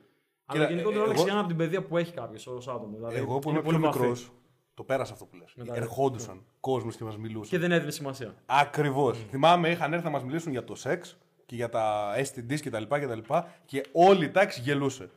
Αλλά 0.45 0.60
Κοίτα, 0.60 0.71
γενικότερα 0.71 1.00
ε, 1.00 1.04
όλα 1.04 1.06
εγώ- 1.06 1.13
ξεκινάνε 1.13 1.39
από 1.39 1.47
την 1.50 1.58
παιδεία 1.58 1.84
που 1.86 1.97
έχει 1.97 2.13
κάποιος 2.13 2.47
ως 2.47 2.67
άτομο. 2.67 2.95
Δηλαδή, 2.95 3.15
εγώ 3.15 3.39
που 3.39 3.50
είναι 3.50 3.60
είμαι 3.60 3.67
πιο 3.69 3.71
πολύ 3.71 3.84
βαθύ. 3.86 4.00
μικρός, 4.00 4.32
το 4.74 4.84
πέρασα 4.84 5.13
αυτό 5.13 5.26
που 5.26 5.36
λες. 5.36 5.54
Μετά- 5.56 5.76
Ερχόντουσαν 5.76 6.45
κόσμος 6.60 6.95
και 6.95 7.04
μας 7.04 7.17
μιλούσαν. 7.17 7.50
Και 7.50 7.58
δεν 7.58 7.71
έδινε 7.71 7.91
σημασία. 7.91 8.36
Ακριβώς. 8.45 9.26
Θυμάμαι, 9.30 9.69
είχαν 9.69 9.93
έρθει 9.93 10.06
να 10.06 10.12
μας 10.12 10.24
μιλήσουν 10.24 10.52
για 10.52 10.63
το 10.63 10.76
σεξ 10.76 11.17
και 11.45 11.56
για 11.56 11.69
τα 11.69 12.13
STDs 12.17 12.60
κτλ. 12.60 12.84
Και, 13.00 13.08
τα 13.08 13.15
λοιπά, 13.15 13.54
και 13.65 13.86
όλη 13.91 14.26
η 14.26 14.30
τάξη 14.30 14.62
γελούσε. 14.62 15.10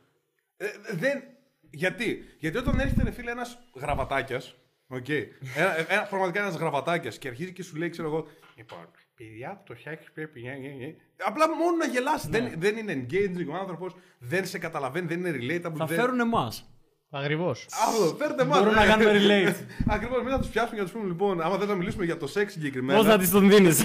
Ε, 0.57 0.65
δεν... 0.93 1.23
Γιατί; 1.69 2.23
Γιατί 2.39 2.57
όταν 2.57 2.79
έρχεται 2.79 3.03
ρε 3.03 3.11
φίλε 3.11 3.31
ένας 3.31 3.57
γραβατάκιας. 3.75 4.55
Okay. 4.89 5.23
Ένα, 5.55 5.91
ένα, 5.91 6.03
πραγματικά 6.09 6.41
ένας 6.41 6.55
γραβατάκιας 6.55 7.17
και 7.17 7.27
αρχίζει 7.27 7.53
και 7.53 7.63
σου 7.63 7.75
λέει, 7.75 7.89
ξέρω 7.89 8.07
εγώ, 8.07 8.27
Λοιπόν, 8.55 8.89
παιδιά, 9.15 9.61
το 9.65 9.75
σεξ 9.75 10.11
πρέπει. 10.13 10.41
νια, 10.41 10.55
νια, 10.55 10.71
νια». 10.71 10.95
Απλά 11.25 11.55
μόνο 11.55 11.75
να 11.77 11.85
γελάσει. 11.85 12.29
Δεν, 12.29 12.53
δεν 12.57 12.77
είναι 12.77 12.93
engaging 12.93 13.47
ο 13.49 13.55
άνθρωπος, 13.55 13.95
δεν 14.19 14.45
σε 14.45 14.57
καταλαβαίνει, 14.57 15.07
δεν 15.07 15.19
είναι 15.19 15.31
relatable. 15.31 15.75
Θα 15.77 15.85
δεν... 15.85 15.97
φέρουν 15.97 16.19
εμάς. 16.19 16.69
Ακριβώς. 17.09 17.67
Αυτό, 17.87 18.15
φέρτε 18.15 18.45
μας. 18.45 18.59
Μπορούμε 18.59 18.75
να 18.75 18.85
κάνουμε 18.85 19.11
relate. 19.11 19.55
Ακριβώς, 19.95 20.21
μην 20.21 20.31
θα 20.31 20.39
τους 20.39 20.49
πιάσουμε 20.49 20.75
και 20.75 20.81
να 20.81 20.87
τους 20.87 20.97
πούμε 20.97 21.07
λοιπόν, 21.07 21.41
άμα 21.41 21.57
δεν 21.57 21.67
θα 21.67 21.75
μιλήσουμε 21.75 22.05
για 22.05 22.17
το 22.17 22.27
σεξ 22.27 22.51
συγκεκριμένα. 22.51 22.99
Πώς 22.99 23.07
θα 23.07 23.17
της 23.17 23.29
τον 23.29 23.49
δίνεις; 23.49 23.83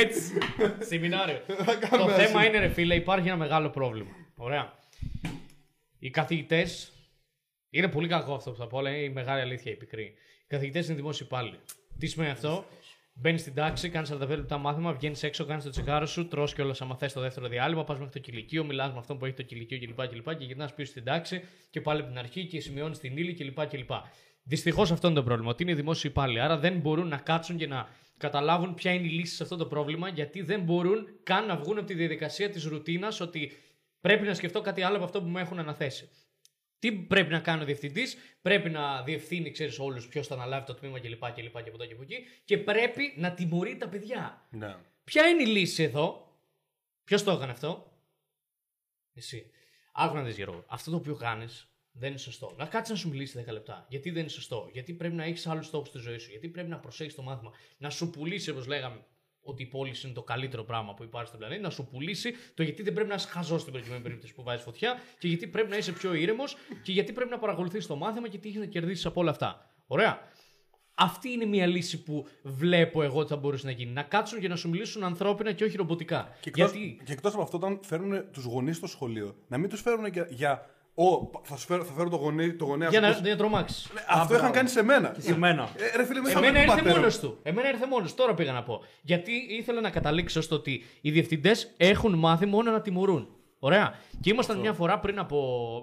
Έτσι. 0.00 0.38
Σεμινάριο. 0.78 1.40
το 1.90 2.08
θέμα 2.08 2.46
είναι, 2.46 2.58
ρε 2.58 2.68
φίλε, 2.68 2.94
υπάρχει 2.94 3.28
ένα 3.28 3.36
μεγάλο 3.36 3.70
πρόβλημα. 3.70 4.10
Ωραία. 4.34 4.72
Οι 5.98 6.10
καθηγητές. 6.10 6.91
Είναι 7.74 7.88
πολύ 7.88 8.08
κακό 8.08 8.34
αυτό 8.34 8.50
που 8.50 8.56
θα 8.56 8.66
πω, 8.66 8.78
αλλά 8.78 8.90
είναι 8.90 9.04
η 9.04 9.10
μεγάλη 9.10 9.40
αλήθεια 9.40 9.72
η 9.72 9.76
πικρή. 9.76 10.02
Οι 10.42 10.46
καθηγητές 10.46 10.86
είναι 10.86 10.94
δημόσιοι 10.94 11.26
υπάλληλοι. 11.28 11.58
Τι 11.98 12.06
σημαίνει 12.06 12.30
αυτό; 12.30 12.64
Μπαίνει 13.14 13.38
στην 13.38 13.54
τάξη, 13.54 13.88
κάνεις 13.88 14.12
45 14.12 14.28
λεπτά 14.28 14.58
μάθημα, 14.58 14.92
βγαίνεις 14.92 15.22
έξω, 15.22 15.44
κάνεις 15.44 15.64
το 15.64 15.70
τσιγάρο 15.70 16.06
σου, 16.06 16.28
τρώ 16.28 16.44
και 16.54 16.62
όλα 16.62 16.74
άμα 16.78 16.96
θες 16.96 17.12
το 17.12 17.20
δεύτερο 17.20 17.48
διάλειμμα, 17.48 17.84
πας 17.84 17.98
μέχρι 17.98 18.12
το 18.12 18.18
κηλικείο, 18.18 18.64
μιλάς 18.64 18.92
με 18.92 18.98
αυτόν 18.98 19.18
που 19.18 19.24
έχει 19.24 19.34
το 19.34 19.42
κηλικείο 19.42 19.78
κλπ. 19.78 20.08
κλπ 20.08 20.36
και 20.36 20.44
γυρνάς 20.44 20.74
πίσω 20.74 20.90
στην 20.90 21.04
τάξη 21.04 21.42
και 21.70 21.80
πάλι 21.80 22.00
από 22.00 22.08
την 22.08 22.18
αρχή 22.18 22.46
και 22.46 22.60
σημειώνεις 22.60 22.98
την 22.98 23.16
ύλη 23.16 23.34
κλπ. 23.34 23.66
κλπ. 23.66 23.90
Δυστυχώς 24.42 24.90
αυτό 24.90 25.06
είναι 25.06 25.16
το 25.16 25.22
πρόβλημα, 25.22 25.50
ότι 25.50 25.62
είναι 25.62 25.74
δημόσιοι 25.74 26.10
υπάλληλοι. 26.12 26.40
Άρα 26.40 26.58
δεν 26.58 26.78
μπορούν 26.78 27.08
να 27.08 27.16
κάτσουν 27.16 27.56
και 27.56 27.66
να 27.66 27.88
καταλάβουν 28.16 28.74
ποια 28.74 28.92
είναι 28.92 29.06
η 29.06 29.10
λύση 29.10 29.34
σε 29.34 29.42
αυτό 29.42 29.56
το 29.56 29.66
πρόβλημα, 29.66 30.08
γιατί 30.08 30.42
δεν 30.42 30.60
μπορούν 30.60 31.06
καν 31.22 31.46
να 31.46 31.56
βγουν 31.56 31.78
από 31.78 31.86
τη 31.86 31.94
διαδικασία 31.94 32.50
της 32.50 32.64
ρουτίνας 32.64 33.20
ότι 33.20 33.52
πρέπει 34.00 34.26
να 34.26 34.34
σκεφτώ 34.34 34.60
κάτι 34.60 34.82
άλλο 34.82 34.96
από 34.96 35.04
αυτό 35.04 35.22
που 35.22 35.28
μου 35.28 35.38
έχουν 35.38 35.58
αναθέσει. 35.58 36.08
Τι 36.82 36.92
πρέπει 36.92 37.30
να 37.30 37.40
κάνει 37.40 37.62
ο 37.62 37.64
διευθυντής, 37.64 38.16
πρέπει 38.42 38.70
να 38.70 39.02
διευθύνει, 39.02 39.50
ξέρεις, 39.50 39.78
όλους 39.78 40.08
ποιος 40.08 40.26
θα 40.26 40.34
αναλάβει 40.34 40.66
το 40.66 40.74
τμήμα 40.74 41.00
κλπ. 41.00 41.24
Και, 41.34 41.42
και 41.42 41.48
από 41.48 41.60
εδώ 41.72 41.86
και 41.86 41.92
από 41.92 42.02
εκεί. 42.02 42.16
Και 42.44 42.58
πρέπει 42.58 43.14
να 43.16 43.32
τιμωρεί 43.32 43.76
τα 43.76 43.88
παιδιά. 43.88 44.46
Ναι. 44.50 44.76
Ποια 45.04 45.28
είναι 45.28 45.42
η 45.42 45.46
λύση 45.46 45.82
εδώ, 45.82 46.32
Ποιος 47.04 47.22
το 47.22 47.30
έκανε 47.30 47.52
αυτό, 47.52 47.92
Εσύ. 49.14 49.50
Άκου 49.92 50.14
να 50.14 50.22
δει, 50.22 50.32
Γιώργο. 50.32 50.64
Αυτό 50.66 50.90
το 50.90 50.96
οποίο 50.96 51.14
κάνεις 51.14 51.68
δεν 51.92 52.08
είναι 52.08 52.18
σωστό. 52.18 52.54
Να 52.56 52.66
κάτσεις 52.66 52.94
να 52.94 53.00
σου 53.00 53.08
μιλήσει 53.08 53.44
10 53.48 53.52
λεπτά. 53.52 53.86
Γιατί 53.88 54.10
δεν 54.10 54.20
είναι 54.20 54.30
σωστό; 54.30 54.68
Γιατί 54.72 54.92
πρέπει 54.92 55.14
να 55.14 55.24
έχεις 55.24 55.46
άλλους 55.46 55.66
στόχους 55.66 55.88
στη 55.88 55.98
ζωή 55.98 56.18
σου; 56.18 56.30
Γιατί 56.30 56.48
πρέπει 56.48 56.68
να 56.68 56.78
προσέχεις 56.78 57.14
το 57.14 57.22
μάθημα; 57.22 57.52
Να 57.78 57.90
σου 57.90 58.10
πουλήσει, 58.10 58.50
όπως 58.50 58.66
λέγαμε, 58.66 59.04
ότι 59.42 59.62
η 59.62 59.66
πόλη 59.66 59.94
είναι 60.04 60.12
το 60.12 60.22
καλύτερο 60.22 60.64
πράγμα 60.64 60.94
που 60.94 61.02
υπάρχει 61.02 61.28
στον 61.28 61.38
πλανήτη, 61.38 61.62
να 61.62 61.70
σου 61.70 61.86
πουλήσει 61.86 62.34
το 62.54 62.62
γιατί 62.62 62.82
δεν 62.82 62.92
πρέπει 62.92 63.08
να 63.08 63.14
είσαι 63.14 63.28
χαζό 63.28 63.58
στην 63.58 63.72
προκειμένη 63.72 64.02
περίπτωση 64.02 64.34
που 64.34 64.42
βάζεις 64.42 64.62
φωτιά 64.62 65.00
και 65.18 65.28
γιατί 65.28 65.46
πρέπει 65.46 65.70
να 65.70 65.76
είσαι 65.76 65.92
πιο 65.92 66.14
ήρεμος 66.14 66.56
και 66.82 66.92
γιατί 66.92 67.12
πρέπει 67.12 67.30
να 67.30 67.38
παρακολουθείς 67.38 67.86
το 67.86 67.96
μάθημα 67.96 68.28
και 68.28 68.38
τι 68.38 68.48
έχεις 68.48 68.60
να 68.60 68.66
κερδίσεις 68.66 69.06
από 69.06 69.20
όλα 69.20 69.30
αυτά. 69.30 69.70
Ωραία. 69.86 70.30
Αυτή 70.94 71.30
είναι 71.30 71.44
μια 71.44 71.66
λύση 71.66 72.02
που 72.02 72.26
βλέπω 72.42 73.02
εγώ 73.02 73.18
ότι 73.18 73.28
θα 73.28 73.36
μπορούσε 73.36 73.66
να 73.66 73.72
γίνει. 73.72 73.92
Να 73.92 74.02
κάτσουν 74.02 74.40
και 74.40 74.48
να 74.48 74.56
σου 74.56 74.68
μιλήσουν 74.68 75.04
ανθρώπινα 75.04 75.52
και 75.52 75.64
όχι 75.64 75.76
ρομποτικά. 75.76 76.36
Και 76.40 76.48
εκτός, 76.48 76.72
Γιατί 76.72 77.00
και 77.04 77.12
εκτός 77.12 77.32
από 77.32 77.42
αυτό, 77.42 77.56
όταν 77.56 77.80
φέρνουν 77.82 78.30
τους 78.32 78.44
γονείς 78.44 78.76
στο 78.76 78.86
σχολείο, 78.86 79.36
να 79.48 79.58
μην 79.58 79.68
τους 79.68 79.80
φέρουν 79.80 80.06
για. 80.06 80.26
για 80.30 80.66
«Ω, 80.94 81.30
θα, 81.42 81.56
σου 81.56 81.66
φέρω, 81.66 81.84
θα 81.84 81.92
φέρω 81.92 82.08
το 82.08 82.16
γονεί, 82.16 82.54
το 82.54 82.64
γονέα 82.64 82.88
για 82.88 82.98
σου 82.98 83.06
να, 83.06 83.12
πώς-» 83.12 83.22
να 83.28 83.36
τρομάξεις. 83.36 83.88
Αυτό 84.08 84.34
είχαν 84.34 84.52
κάνει 84.52 84.68
σε 84.68 84.82
μένα. 84.82 85.14
σε 85.18 85.38
μένα. 85.38 85.68
Ε, 85.76 85.96
ρε 85.96 86.04
φίλε, 86.04 86.20
μες 86.20 86.32
Εμένα 86.34 86.52
τον 86.52 86.62
ήρθε 86.62 86.74
πατέρα 86.76 86.98
μόνος 86.98 87.20
μου. 87.22 87.28
του. 87.28 87.38
Εμένα 87.42 87.68
ήρθε 87.68 87.86
μόνος 87.86 88.10
του. 88.10 88.16
Τώρα 88.16 88.34
πήγα 88.34 88.52
να 88.52 88.62
πω. 88.62 88.84
Γιατί 89.02 89.32
ήθελα 89.48 89.80
να 89.80 89.90
καταλήξω 89.90 90.40
στο 90.40 90.54
ότι 90.54 90.84
οι 91.00 91.10
διευθυντές 91.10 91.72
έχουν 91.76 92.14
μάθει 92.18 92.46
μόνο 92.46 92.70
να 92.70 92.80
τιμωρούν. 92.80 93.28
Ωραία. 93.58 93.94
Και 94.20 94.30
ήμασταν 94.30 94.58
μια 94.58 94.72
φορά 94.72 94.98
πριν 94.98 95.18
από. 95.18 95.36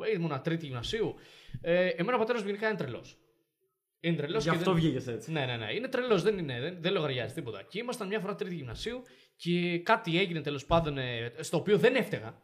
ε, 0.05 0.11
ήμουνα 0.11 0.41
τρίτη 0.41 0.65
γυμνασίου. 0.65 1.15
Ε, 1.61 1.87
εμένα 1.87 2.15
ο 2.15 2.19
πατέρας 2.19 2.41
μου 2.41 2.47
γενικά 2.47 2.67
είναι 2.67 2.77
τρελός. 2.77 3.17
Είναι 3.99 4.15
τρελός 4.15 4.43
Γι' 4.43 4.49
αυτό 4.49 4.73
βγήκες 4.73 5.07
έτσι. 5.07 5.31
Ναι, 5.31 5.45
ναι, 5.45 5.55
ναι. 5.55 5.73
Είναι 5.73 5.87
τρελός, 5.87 6.23
δεν 6.23 6.37
είναι. 6.37 6.59
Δεν, 6.59 6.77
δεν 6.79 6.93
λογαριάζει 6.93 7.33
τίποτα. 7.33 7.61
Και 7.69 7.79
ήμασταν 7.79 8.07
μια 8.07 8.19
φορά 8.19 8.35
τρίτη 8.35 8.55
γυμνασίου 8.55 9.01
και 9.35 9.79
κάτι 9.79 10.19
έγινε 10.19 10.41
τέλος 10.41 10.65
πάντων 10.65 10.97
ε, 10.97 11.31
στο 11.39 11.57
οποίο 11.57 11.77
δεν 11.77 11.95
έφταιγα. 11.95 12.41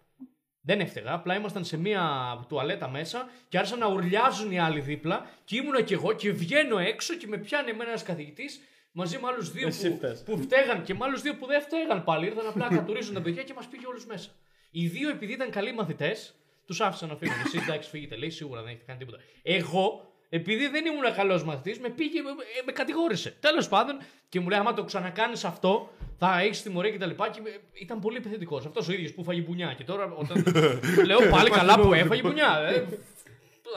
Δεν 0.65 0.79
έφταιγα. 0.79 1.13
Απλά 1.13 1.35
ήμασταν 1.35 1.65
σε 1.65 1.77
μια 1.77 2.03
τουαλέτα 2.49 2.89
μέσα 2.89 3.29
και 3.49 3.57
άρχισαν 3.57 3.79
να 3.79 3.87
ουρλιάζουν 3.87 4.51
οι 4.51 4.59
άλλοι 4.59 4.79
δίπλα 4.79 5.29
και 5.45 5.55
ήμουνα 5.57 5.81
κι 5.81 5.93
εγώ 5.93 6.13
και 6.13 6.31
βγαίνω 6.31 6.77
έξω 6.77 7.15
και 7.15 7.27
με 7.27 7.37
πιάνει 7.37 7.69
εμένα 7.69 7.89
ένας 7.89 8.03
καθηγητής 8.03 8.59
μαζί 8.91 9.17
με 9.21 9.27
άλλους 9.27 9.51
δύο 9.51 9.67
Εσύ 9.67 9.89
που, 9.89 9.95
φταίς. 9.95 10.23
που 10.23 10.37
φταίγαν 10.37 10.83
και 10.83 10.93
με 10.93 10.99
άλλους 11.05 11.21
δύο 11.21 11.35
που 11.35 11.45
δεν 11.45 11.61
φταίγαν 11.61 12.03
πάλι. 12.03 12.25
Ήρθαν 12.25 12.47
απλά 12.47 12.69
να 12.69 12.75
κατουρίζουν 12.77 13.13
τα 13.13 13.21
παιδιά 13.21 13.43
και 13.43 13.53
μας 13.53 13.65
πήγε 13.67 13.87
όλους 13.87 14.05
μέσα. 14.05 14.29
Οι 14.71 14.87
δύο 14.87 15.09
επειδή 15.09 15.33
ήταν 15.33 15.49
καλοί 15.49 15.73
μαθητές, 15.73 16.35
τους 16.65 16.81
άφησαν 16.81 17.09
να 17.09 17.15
φύγουν. 17.15 17.35
Εσύ 17.45 17.57
εντάξει, 17.67 17.89
φύγετε, 17.89 18.15
λέει 18.15 18.29
σίγουρα 18.29 18.59
δεν 18.61 18.69
έχετε 18.69 18.83
κάνει 18.85 18.99
τίποτα. 18.99 19.17
Εγώ, 19.43 20.04
επειδή 20.29 20.67
δεν 20.67 20.85
ήμουν 20.85 21.13
καλός 21.15 21.43
μαθητής, 21.43 21.79
με 21.79 21.89
πήγε, 21.89 22.21
με, 22.21 22.29
με 22.65 22.71
κατηγόρησε. 22.71 23.35
Τέλος 23.39 23.67
πάντων 23.67 23.97
και 24.29 24.39
μου 24.39 24.49
λέει: 24.49 24.59
Άμα 24.59 24.73
το 24.73 24.83
ξανακάνεις 24.83 25.43
αυτό, 25.43 25.89
θα 26.17 26.39
έχεις 26.39 26.61
τιμωρία 26.61 26.91
και 26.91 26.97
τα 26.97 27.05
λοιπά. 27.05 27.29
Και 27.29 27.41
με- 27.43 27.59
ήταν 27.73 27.99
πολύ 27.99 28.17
επιθετικός. 28.17 28.65
Αυτός 28.65 28.87
ο 28.87 28.91
ίδιος 28.91 29.11
που 29.11 29.23
φάγει 29.23 29.43
μπουνιά. 29.47 29.73
Και 29.77 29.83
τώρα 29.83 30.13
όταν. 30.15 30.43
λέω 31.07 31.29
πάλι 31.29 31.49
καλά 31.49 31.79
που 31.79 31.93
έφαγε 31.93 32.21
μπουνιά. 32.21 32.57
Ε, 32.69 32.85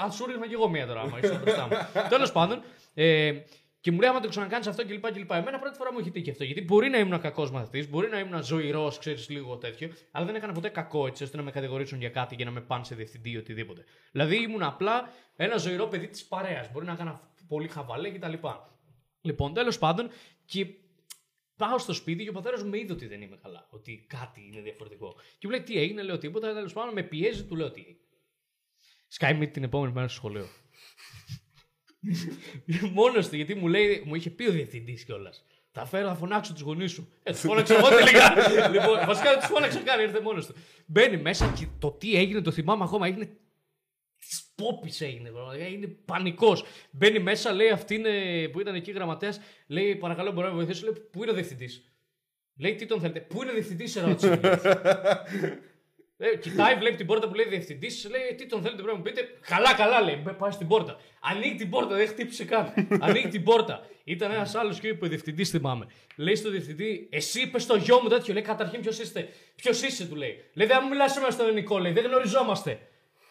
αν 0.03 0.13
σου 0.13 0.27
ρίχνα 0.27 0.47
κι 0.47 0.53
εγώ 0.55 0.69
μία 0.69 0.87
τώρα, 0.87 1.01
άμα 1.01 1.19
είσαι 1.23 1.41
μπροστά 1.43 1.69
μου. 1.71 1.77
Τέλος 2.15 2.33
πάντων, 2.33 2.63
ε, 2.95 3.33
και 3.89 3.95
μου 3.95 4.01
λέει: 4.01 4.11
Άμα 4.11 4.21
το 4.21 4.29
ξανακάνεις 4.29 4.67
αυτό 4.67 4.87
κλπ. 4.87 5.13
κλπ. 5.13 5.31
Εμένα 5.31 5.59
πρώτη 5.59 5.77
φορά 5.77 5.93
μου 5.93 5.99
έχει 5.99 6.11
τύχει 6.11 6.31
αυτό. 6.31 6.45
Γιατί 6.45 6.63
μπορεί 6.63 6.89
να 6.89 6.99
ήμουν 6.99 7.21
κακός 7.21 7.51
μαθητής, 7.51 7.89
μπορεί 7.91 8.09
να 8.09 8.19
ήμουν 8.19 8.43
ζωηρός, 8.45 8.99
ξέρεις 8.99 9.29
λίγο 9.29 9.57
τέτοιο, 9.57 9.91
αλλά 10.11 10.27
δεν 10.27 10.35
έκανα 10.35 10.53
ποτέ 10.53 10.69
κακό 10.69 11.07
έτσι 11.07 11.23
ώστε 11.23 11.37
να 11.37 11.43
με 11.43 11.51
κατηγορήσουν 11.51 11.99
για 11.99 12.09
κάτι 12.11 12.37
και 12.37 12.45
να 12.45 12.51
με 12.51 12.61
πάνε 12.61 12.85
σε 12.85 12.95
διευθυντή 12.95 13.31
ή 13.31 13.37
οτιδήποτε. 13.37 13.85
Δηλαδή 14.13 14.43
ήμουν 14.43 14.63
απλά 14.63 15.13
ένα 15.37 15.57
ζωηρό 15.57 15.87
παιδί 15.87 16.09
της 16.09 16.25
παρέας. 16.25 16.73
Μπορεί 16.73 16.87
να 16.87 16.93
έκανα 16.93 17.21
πολύ 17.49 17.69
χαβαλέ 17.69 18.11
κτλ. 18.11 18.33
Λοιπόν, 19.21 19.55
τέλος 19.55 19.79
πάντων, 19.79 20.11
και 20.45 20.67
πάω 21.57 21.79
στο 21.79 21.93
σπίτι 21.93 22.23
και 22.23 22.31
ο 22.31 22.33
πατέρας 22.33 22.63
μου 22.63 22.71
με 22.71 22.79
είδε 22.79 22.93
ότι 22.93 23.07
δεν 23.07 23.23
είμαι 23.23 23.39
καλά. 23.43 23.67
Ότι 23.71 24.07
κάτι 24.09 24.51
είναι 24.53 24.61
διαφορετικό. 24.61 25.15
Και 25.39 25.47
μου 25.47 25.51
λέει: 25.51 25.63
Τι 25.63 25.79
έγινε, 25.79 26.03
λέω 26.03 26.19
τίποτα. 26.19 26.55
Τέλος 26.55 26.73
πάντων, 26.73 26.93
με 26.95 27.03
πιέζει, 27.03 27.45
του 27.45 27.57
λέω 27.57 27.71
τι 27.71 27.81
έγινε. 27.81 27.99
Sky 29.19 29.43
Meet 29.43 29.53
την 29.53 29.63
επόμενη 29.63 29.93
μέρα 29.93 30.09
στο 30.09 30.17
σχολείο. 30.17 30.47
Μόνος 32.93 33.29
του, 33.29 33.37
γιατί 33.37 33.55
μου 33.55 33.69
λέει, 33.69 34.03
μου 34.07 34.15
είχε 34.15 34.31
πει 34.31 34.49
ο 34.49 34.53
διευθυντής 34.53 35.05
κιόλας. 35.05 35.45
Θα 35.73 35.87
φέρω, 35.87 36.09
θα 36.09 36.15
φωνάξω 36.15 36.53
τους 36.53 36.63
γονείς 36.63 36.93
σου. 36.93 37.13
Ε, 37.23 37.31
τους 37.31 37.41
φώναξα 37.49 37.75
εγώ 37.75 37.89
τελικά. 37.89 38.35
λοιπόν, 38.71 39.07
βασικά 39.07 39.31
δεν 39.31 39.39
τους 39.39 39.49
φώναξα 39.49 39.81
καν, 39.81 40.01
ήρθε 40.01 40.21
μόνος 40.21 40.47
του. 40.47 40.55
Μπαίνει 40.87 41.17
μέσα 41.17 41.53
και 41.59 41.67
το 41.79 41.91
τι 41.91 42.17
έγινε, 42.17 42.41
το 42.41 42.51
θυμάμαι 42.51 42.85
ακόμα, 42.85 43.07
έγινε. 43.07 43.37
Της 44.19 44.53
πόπης 44.55 45.01
έγινε, 45.01 45.31
πραγματικά, 45.31 45.67
είναι 45.67 45.87
πανικός. 45.87 46.65
Μπαίνει 46.91 47.19
μέσα, 47.19 47.53
λέει 47.53 47.69
αυτή 47.69 47.95
είναι, 47.95 48.49
που 48.49 48.61
ήταν 48.61 48.75
εκεί 48.75 48.91
γραμματέας, 48.91 49.41
λέει 49.67 49.97
παρακαλώ 49.97 50.33
μπορεί 50.33 50.47
να 50.47 50.53
με 50.53 50.65
βοηθήσει. 50.65 50.85
Λέει 50.85 50.93
πού 51.11 51.23
είναι 51.23 51.31
ο 51.31 51.35
διευθυντής; 51.35 51.93
Λέει 52.57 52.75
τι 52.75 52.87
τον 52.87 53.01
θέλετε. 53.01 53.21
Πού 53.21 53.43
είναι 53.43 53.51
ο 53.51 53.55
διευθυντής, 53.55 53.91
σε 53.91 54.01
ρώτησε. 54.01 54.41
Ε, 56.21 56.37
κοιτάει, 56.37 56.75
βλέπει 56.75 56.97
την 56.97 57.07
πόρτα 57.07 57.29
που 57.29 57.35
λέει 57.35 57.47
διευθυντής, 57.49 58.09
λέει 58.11 58.35
τι 58.37 58.47
τον 58.47 58.63
θέλετε 58.63 58.83
πρέπει 58.83 58.97
να 58.97 58.97
μου 58.97 59.03
πείτε. 59.03 59.29
Καλά, 59.47 59.75
καλά 59.75 60.01
λέει. 60.01 60.21
Μπε, 60.25 60.33
Πάει 60.33 60.51
στην 60.51 60.67
πόρτα. 60.67 61.01
Ανοίγει 61.21 61.55
την 61.55 61.71
πόρτα, 61.71 61.95
δεν 61.97 62.07
χτύπησε 62.07 62.45
καν. 62.45 62.73
Ανοίγει 63.05 63.29
την 63.29 63.43
πόρτα. 63.43 63.87
Ήταν 64.05 64.31
ένας 64.31 64.55
άλλος 64.55 64.81
και 64.81 64.89
είπε 64.89 65.05
ο 65.05 65.09
διευθυντής, 65.09 65.51
θυμάμαι. 65.51 65.87
Λέει 66.17 66.35
στο 66.35 66.51
διευθυντή, 66.51 67.09
Εσύ 67.11 67.41
είπες 67.41 67.63
στο 67.63 67.77
γιο 67.77 68.01
μου 68.03 68.09
τέτοιο. 68.09 68.35
Λέει 68.35 68.43
καταρχήν 68.43 68.81
ποιος 68.81 68.99
είστε; 68.99 69.29
Ποιος 69.57 69.83
είσαι, 69.83 70.07
του 70.07 70.15
λέει. 70.15 70.45
Λέει 70.53 70.67
δεν 70.67 70.79
μου 70.83 70.89
μιλάς 70.89 71.17
εμένα 71.17 71.33
στο 71.33 71.43
ελληνικό, 71.43 71.79
λέει. 71.79 71.93
Δεν 71.93 72.05
γνωριζόμαστε. 72.05 72.79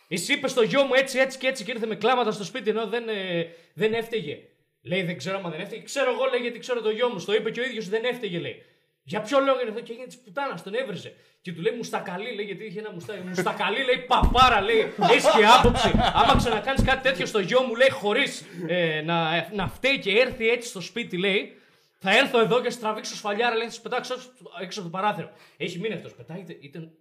Εσύ 0.08 0.34
είπες 0.34 0.52
στο 0.52 0.62
γιο 0.62 0.84
μου 0.84 0.94
έτσι, 0.94 1.20
έτσι 1.20 1.38
και 1.38 1.48
έτσι 1.48 1.64
και 1.64 1.72
ήρθε 1.72 1.86
με 1.86 1.96
κλάματα 1.96 2.32
στο 2.32 2.44
σπίτι 2.44 2.70
ενώ 2.70 2.88
δεν, 2.88 3.10
ε, 3.10 3.48
δεν 3.74 3.94
έφταιγε. 3.94 4.40
Λέει 4.82 5.04
δεν 5.04 5.18
ξέρω 5.18 5.38
άμα 5.38 5.50
δεν 5.50 5.60
έφταιγε. 5.60 5.82
Ξέρω 5.82 6.12
εγώ 6.12 6.26
λέει 6.32 6.40
γιατί 6.40 6.60
ξέρω 6.60 6.82
το 6.82 6.90
γιο 6.90 7.10
μου. 7.10 7.24
Το 7.26 7.34
είπε 7.34 7.52
και 7.52 7.60
ο 7.60 7.64
ίδιος 7.64 7.90
δεν 7.90 8.04
έφταιγε 8.04 8.40
λέει. 8.40 8.64
Για 9.12 9.22
ποιο 9.22 9.40
λόγο 9.40 9.60
είναι 9.62 9.70
αυτό 9.70 9.82
και 9.82 9.92
έγινε 9.92 10.08
της 10.08 10.18
πουτάνας, 10.18 10.64
τον 10.64 10.74
έβριζε. 10.74 11.16
Και 11.42 11.54
του 11.54 11.62
λέει 11.62 11.76
μουστακαλί, 11.76 12.36
λέει, 12.36 12.46
γιατί 12.46 12.66
είχε 12.66 12.80
ένα 12.80 12.92
μουστάκι. 12.92 13.28
Μουστακαλί, 13.28 13.84
λέει, 13.84 14.06
παπάρα, 14.08 14.62
λέει, 14.62 14.80
έχει 15.12 15.38
και 15.38 15.46
άποψη. 15.58 15.92
Άμα 16.14 16.36
ξανακάνεις 16.38 16.84
κάτι 16.84 17.02
τέτοιο 17.02 17.26
στο 17.26 17.40
γιο 17.40 17.62
μου, 17.62 17.76
λέει, 17.76 17.90
χωρίς 17.92 18.46
ε, 18.68 19.02
να, 19.02 19.50
να 19.54 19.68
φταίει 19.68 20.00
και 20.00 20.12
έρθει 20.12 20.50
έτσι 20.50 20.70
στο 20.70 20.82
σπίτι, 20.82 21.18
λέει, 21.18 21.58
θα 22.00 22.18
έρθω 22.18 22.40
εδώ 22.40 22.62
και 22.62 22.70
θα 22.70 22.80
τραβήξω 22.80 23.16
σφαλιάρα, 23.16 23.56
λέει, 23.56 23.66
θα 23.66 23.74
σε 23.74 23.82
πετάξω 23.82 24.14
έξω, 24.14 24.30
έξω 24.62 24.80
από 24.80 24.90
το 24.90 24.98
παράθυρο. 24.98 25.32
Έχει 25.58 25.80
μείνει 25.80 25.94
αυτός. 25.94 26.16
Πετάγεται, 26.16 26.58
ήταν. 26.62 26.92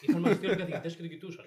Είχαν 0.00 0.20
μαθητή 0.20 0.46
όλοι 0.46 0.54
οι 0.54 0.58
καθηγητές 0.58 0.94
και 0.94 1.00
τον 1.00 1.10
κοιτούσαν. 1.10 1.44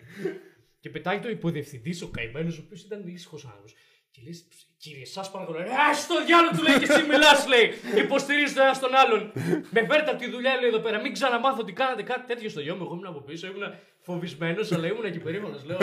Και 0.79 0.89
πετάει 0.89 1.19
το 1.19 1.29
υποδιευθυντής 1.29 2.01
ο 2.01 2.07
καημένος, 2.07 2.57
ο 2.57 2.61
οποίος 2.65 2.81
ήταν 2.81 3.07
ήσυχος 3.07 3.45
άνθρωπος. 3.45 3.73
Και 4.15 4.21
λες, 4.25 4.45
κύριε, 4.77 5.05
σας 5.05 5.31
παρακαλώ. 5.31 5.59
Ε, 5.59 5.93
στο 6.05 6.25
διάλογο 6.25 6.51
του 6.57 6.63
λέει 6.63 6.77
και 6.79 6.87
εσύ 6.91 7.03
μιλάς, 7.11 7.47
λέει. 7.47 7.65
Υποστηρίζει 8.03 8.53
το 8.53 8.61
ένα 8.61 8.79
τον 8.79 8.95
άλλον. 8.95 9.31
Με 9.75 9.81
φέρτε 9.89 10.09
από 10.11 10.19
τη 10.19 10.29
δουλειά, 10.29 10.55
λέει 10.59 10.69
εδώ 10.69 10.79
πέρα. 10.79 10.97
Μην 11.01 11.13
ξαναμάθω 11.13 11.61
ότι 11.61 11.73
κάνατε 11.73 12.03
κάτι 12.03 12.25
τέτοιο 12.27 12.49
στο 12.49 12.61
γιο 12.61 12.75
μου. 12.75 12.83
Εγώ 12.83 12.93
ήμουν 12.93 13.05
από 13.05 13.19
πίσω, 13.19 13.47
ήμουν 13.47 13.73
φοβισμένος, 13.99 14.71
αλλά 14.71 14.87
ήμουν 14.87 15.11
και 15.11 15.19
περίμενα. 15.19 15.57
Λέω. 15.65 15.77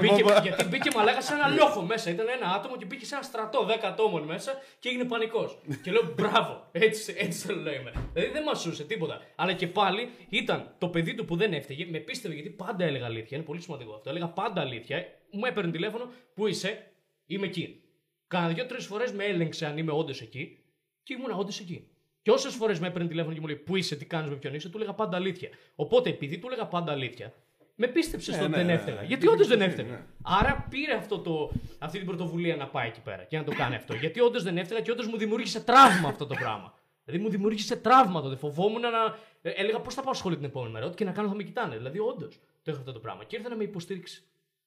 μπήκε, 0.00 0.22
γιατί 0.42 0.64
μπήκε 0.64 0.90
μαλάκα 0.96 1.20
σε 1.20 1.34
ένα 1.34 1.48
λόχο 1.48 1.82
μέσα. 1.82 2.10
Ήταν 2.10 2.26
ένα 2.28 2.46
άτομο 2.54 2.76
και 2.76 2.84
μπήκε 2.84 3.04
σε 3.04 3.14
ένα 3.14 3.24
στρατό 3.24 3.66
10 3.68 3.78
ατόμων 3.82 4.22
μέσα 4.22 4.52
και 4.78 4.88
έγινε 4.88 5.04
πανικός. 5.04 5.58
και 5.82 5.90
λέω 5.90 6.14
μπράβο, 6.16 6.68
έτσι, 6.72 7.14
έτσι 7.18 7.46
θέλω 7.46 7.60
να 7.60 7.72
είμαι. 7.72 7.92
Δηλαδή 8.12 8.32
δεν 8.32 8.42
μασούσε 8.42 8.84
τίποτα. 8.84 9.20
Αλλά 9.36 9.52
και 9.52 9.66
πάλι 9.66 10.10
ήταν 10.28 10.74
το 10.78 10.88
παιδί 10.88 11.14
του 11.14 11.24
που 11.24 11.36
δεν 11.36 11.52
έφταιγε, 11.52 11.86
με 11.90 11.98
πίστευε 11.98 12.34
γιατί 12.34 12.50
πάντα 12.50 12.84
έλεγα 12.84 13.06
αλήθεια. 13.06 13.36
Είναι 13.36 13.46
πολύ 13.46 13.60
σημαντικό 13.60 13.94
αυτό. 13.94 14.10
Έλεγα 14.10 14.28
πάντα 14.28 14.60
αλήθεια. 14.60 15.06
Μου 15.30 15.44
έπαιρνε 15.44 15.70
τηλέφωνο, 15.70 16.10
πού 16.34 16.46
είσαι, 16.46 16.89
είμαι 17.34 17.46
εκεί. 17.46 17.82
Κάνα 18.26 18.48
δύο-τρει 18.48 18.80
φορές 18.80 19.12
με 19.12 19.24
έλεγξε 19.24 19.66
αν 19.66 19.78
είμαι 19.78 19.92
όντως 19.92 20.20
εκεί 20.20 20.58
και 21.02 21.14
ήμουν 21.14 21.38
όντως 21.38 21.60
εκεί. 21.60 21.88
Και 22.22 22.30
όσες 22.30 22.54
φορές 22.54 22.80
με 22.80 22.86
έπαιρνε 22.86 23.08
τηλέφωνο 23.08 23.34
και 23.34 23.40
μου 23.40 23.46
λέει 23.46 23.56
Πού 23.56 23.76
είσαι, 23.76 23.96
τι 23.96 24.04
κάνεις, 24.04 24.30
με 24.30 24.36
ποιον 24.36 24.54
είσαι, 24.54 24.68
του 24.68 24.76
έλεγα 24.76 24.92
πάντα 24.92 25.16
αλήθεια. 25.16 25.48
Οπότε 25.74 26.08
επειδή 26.10 26.38
του 26.38 26.46
έλεγα 26.46 26.66
πάντα 26.66 26.92
αλήθεια, 26.92 27.32
με 27.74 27.86
πίστεψε 27.86 28.32
στο 28.32 28.42
ότι 28.42 28.50
ναι, 28.50 28.56
δεν 28.56 28.66
ναι, 28.66 28.72
έφταιγα. 28.72 29.00
ναι. 29.00 29.06
Γιατί 29.06 29.26
όντως 29.28 29.46
δεν 29.46 29.58
Ναι, 29.58 29.64
έφταιγα. 29.64 29.90
ναι. 29.90 30.04
Άρα 30.22 30.66
πήρε 30.70 30.94
αυτό 30.94 31.18
το, 31.18 31.52
αυτή 31.78 31.98
την 31.98 32.06
πρωτοβουλία 32.06 32.56
να 32.56 32.68
πάει 32.68 32.88
εκεί 32.88 33.00
πέρα 33.00 33.22
και 33.24 33.36
να 33.36 33.44
το 33.44 33.52
κάνει 33.54 33.74
αυτό. 33.74 33.94
Γιατί 33.94 34.20
όντως 34.20 34.42
δεν 34.42 34.58
έφταιγα 34.58 34.80
και 34.80 34.90
όντως 34.90 35.06
μου 35.06 35.16
δημιούργησε 35.16 35.60
τραύμα 35.60 36.08
αυτό 36.08 36.26
το 36.26 36.34
πράγμα. 36.34 36.74
Δηλαδή 37.04 37.24
μου 37.24 37.30
δημιούργησε 37.30 37.76
τραύμα 37.76 38.22
τότε. 38.22 38.36
Φοβόμουν 38.36 38.80
να. 38.80 39.18
ε, 39.42 39.50
Έλεγα 39.50 39.80
πώς 39.80 39.94
θα 39.94 40.02
πάω 40.02 40.14
σχολείο 40.14 40.36
την 40.38 40.46
επόμενη 40.46 40.72
μέρα. 40.72 40.86
Ό,τι 40.86 40.96
και 40.96 41.04
να 41.04 41.12
κάνω 41.12 41.28
θα 41.28 41.34
με 41.34 41.42
κοιτάνε. 41.42 41.76
Δηλαδή 41.76 41.98
όντως 41.98 42.40
το 42.62 42.70
έχω 42.70 42.78
αυτό 42.80 42.92
το 42.92 42.98
πράγμα. 43.00 43.24
Και 43.24 43.36
ήρθε 43.36 43.48
να 43.48 43.56
με 43.56 43.64
υποστήριξει. 43.64 44.22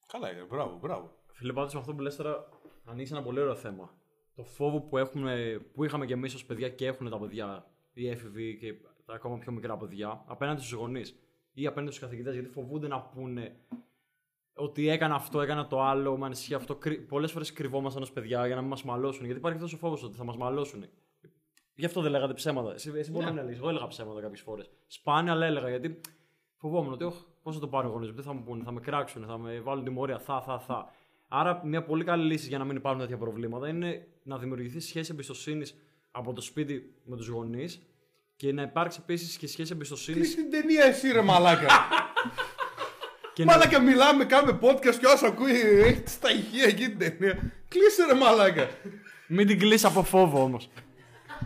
Καλά, 0.07 0.31
είναι, 0.31 0.45
μπράβο, 0.49 0.77
μπράβο. 0.81 1.15
Φίλε, 1.43 1.55
πάντως 1.55 1.73
με 1.73 1.79
αυτό 1.79 1.93
που 1.93 2.01
λες 2.01 2.15
τώρα 2.15 2.49
ανοίξει 2.85 3.13
ένα 3.13 3.23
πολύ 3.23 3.39
ωραίο 3.39 3.55
θέμα. 3.55 3.93
Το 4.35 4.43
φόβο 4.43 4.81
που, 4.81 4.97
έχουμε, 4.97 5.61
που 5.73 5.83
είχαμε 5.83 6.05
και 6.05 6.13
εμείς 6.13 6.33
ως 6.33 6.45
παιδιά 6.45 6.69
και 6.69 6.85
έχουν 6.85 7.09
τα 7.09 7.19
παιδιά, 7.19 7.65
οι 7.93 8.09
έφηβοι 8.09 8.57
και 8.57 8.73
τα 9.05 9.13
ακόμα 9.13 9.37
πιο 9.37 9.51
μικρά 9.51 9.77
παιδιά, 9.77 10.23
απέναντι 10.27 10.59
στους 10.59 10.71
γονείς 10.71 11.15
ή 11.53 11.67
απέναντι 11.67 11.91
στους 11.91 12.03
καθηγητές, 12.03 12.33
γιατί 12.33 12.49
φοβούνται 12.49 12.87
να 12.87 13.01
πούνε 13.01 13.55
ότι 14.53 14.89
έκανα 14.89 15.15
αυτό, 15.15 15.41
έκανα 15.41 15.67
το 15.67 15.81
άλλο, 15.81 16.17
με 16.17 16.25
ανησυχεί 16.25 16.53
αυτό. 16.53 16.77
Πολλές 17.07 17.31
φορές 17.31 17.53
κρυβόμασταν 17.53 18.01
ως 18.01 18.11
παιδιά 18.11 18.45
για 18.45 18.55
να 18.55 18.61
μην 18.61 18.69
μας 18.69 18.83
μαλώσουν. 18.83 19.25
Γιατί 19.25 19.39
υπάρχει 19.39 19.57
αυτός 19.57 19.73
ο 19.73 19.77
φόβος 19.77 20.03
ότι 20.03 20.17
θα 20.17 20.23
μας 20.23 20.37
μαλώσουν. 20.37 20.85
Γι' 21.75 21.85
αυτό 21.85 22.01
δεν 22.01 22.11
λέγατε 22.11 22.33
ψέματα. 22.33 22.73
Εσύ, 22.73 22.91
εσύ 22.95 23.11
μπορεί 23.11 23.25
να 23.25 23.31
έλεγες. 23.31 23.57
Εγώ 23.57 23.69
έλεγα 23.69 23.87
ψέματα 23.87 24.21
κάποιες 24.21 24.41
φορές. 24.41 24.69
Σπάνια, 24.87 25.31
αλλά 25.31 25.45
έλεγα 25.45 25.69
γιατί 25.69 25.99
φοβόμουν 26.55 26.93
ότι 26.93 27.05
πώς 27.43 27.53
θα 27.53 27.59
το 27.59 27.67
πάρουν 27.67 27.89
οι 27.89 27.93
γονείς 27.93 28.09
μου, 28.09 28.15
τι 28.15 28.21
θα 28.21 28.33
μου 28.33 28.43
πούνε, 28.43 28.63
θα 28.63 28.71
με 28.71 28.79
κράξουν, 28.79 29.25
θα 29.25 29.37
με 29.37 29.59
βάλουν 29.59 29.83
τιμωρία, 29.83 30.19
θα, 30.19 30.41
θα, 30.41 30.59
θα. 30.59 30.91
Άρα, 31.35 31.61
μια 31.63 31.83
πολύ 31.83 32.03
καλή 32.03 32.23
λύση 32.23 32.47
για 32.47 32.57
να 32.57 32.63
μην 32.63 32.75
υπάρχουν 32.75 33.01
τέτοια 33.01 33.17
προβλήματα 33.17 33.67
είναι 33.67 34.07
να 34.23 34.37
δημιουργηθεί 34.37 34.79
σχέση 34.79 35.09
εμπιστοσύνης 35.13 35.75
από 36.11 36.33
το 36.33 36.41
σπίτι 36.41 36.93
με 37.03 37.15
τους 37.15 37.27
γονείς 37.27 37.81
και 38.35 38.51
να 38.51 38.61
υπάρξει 38.61 38.99
επίσης 39.01 39.37
και 39.37 39.47
σχέση 39.47 39.71
εμπιστοσύνης. 39.73 40.21
Τι 40.21 40.31
στην 40.31 40.51
ταινία 40.51 40.83
εσύ 40.83 41.11
ρε 41.11 41.21
μαλάκα. 41.21 41.67
και 43.33 43.45
να... 43.45 43.51
μαλάκα 43.51 43.81
μιλάμε, 43.81 44.25
κάνουμε 44.25 44.59
podcast 44.61 44.95
και 44.95 45.05
όσο 45.05 45.25
ακούει 45.25 45.51
έχει 45.59 46.01
στα 46.05 46.31
ηχεία 46.31 46.65
εκεί 46.65 46.89
την 46.89 46.97
ταινία. 46.97 47.51
Κλείσε 47.67 48.05
ρε 48.05 48.13
μαλάκα. 48.13 48.69
Μην 49.27 49.47
την 49.47 49.59
κλείσει 49.59 49.85
από 49.85 50.03
φόβο 50.03 50.43
όμως. 50.43 50.69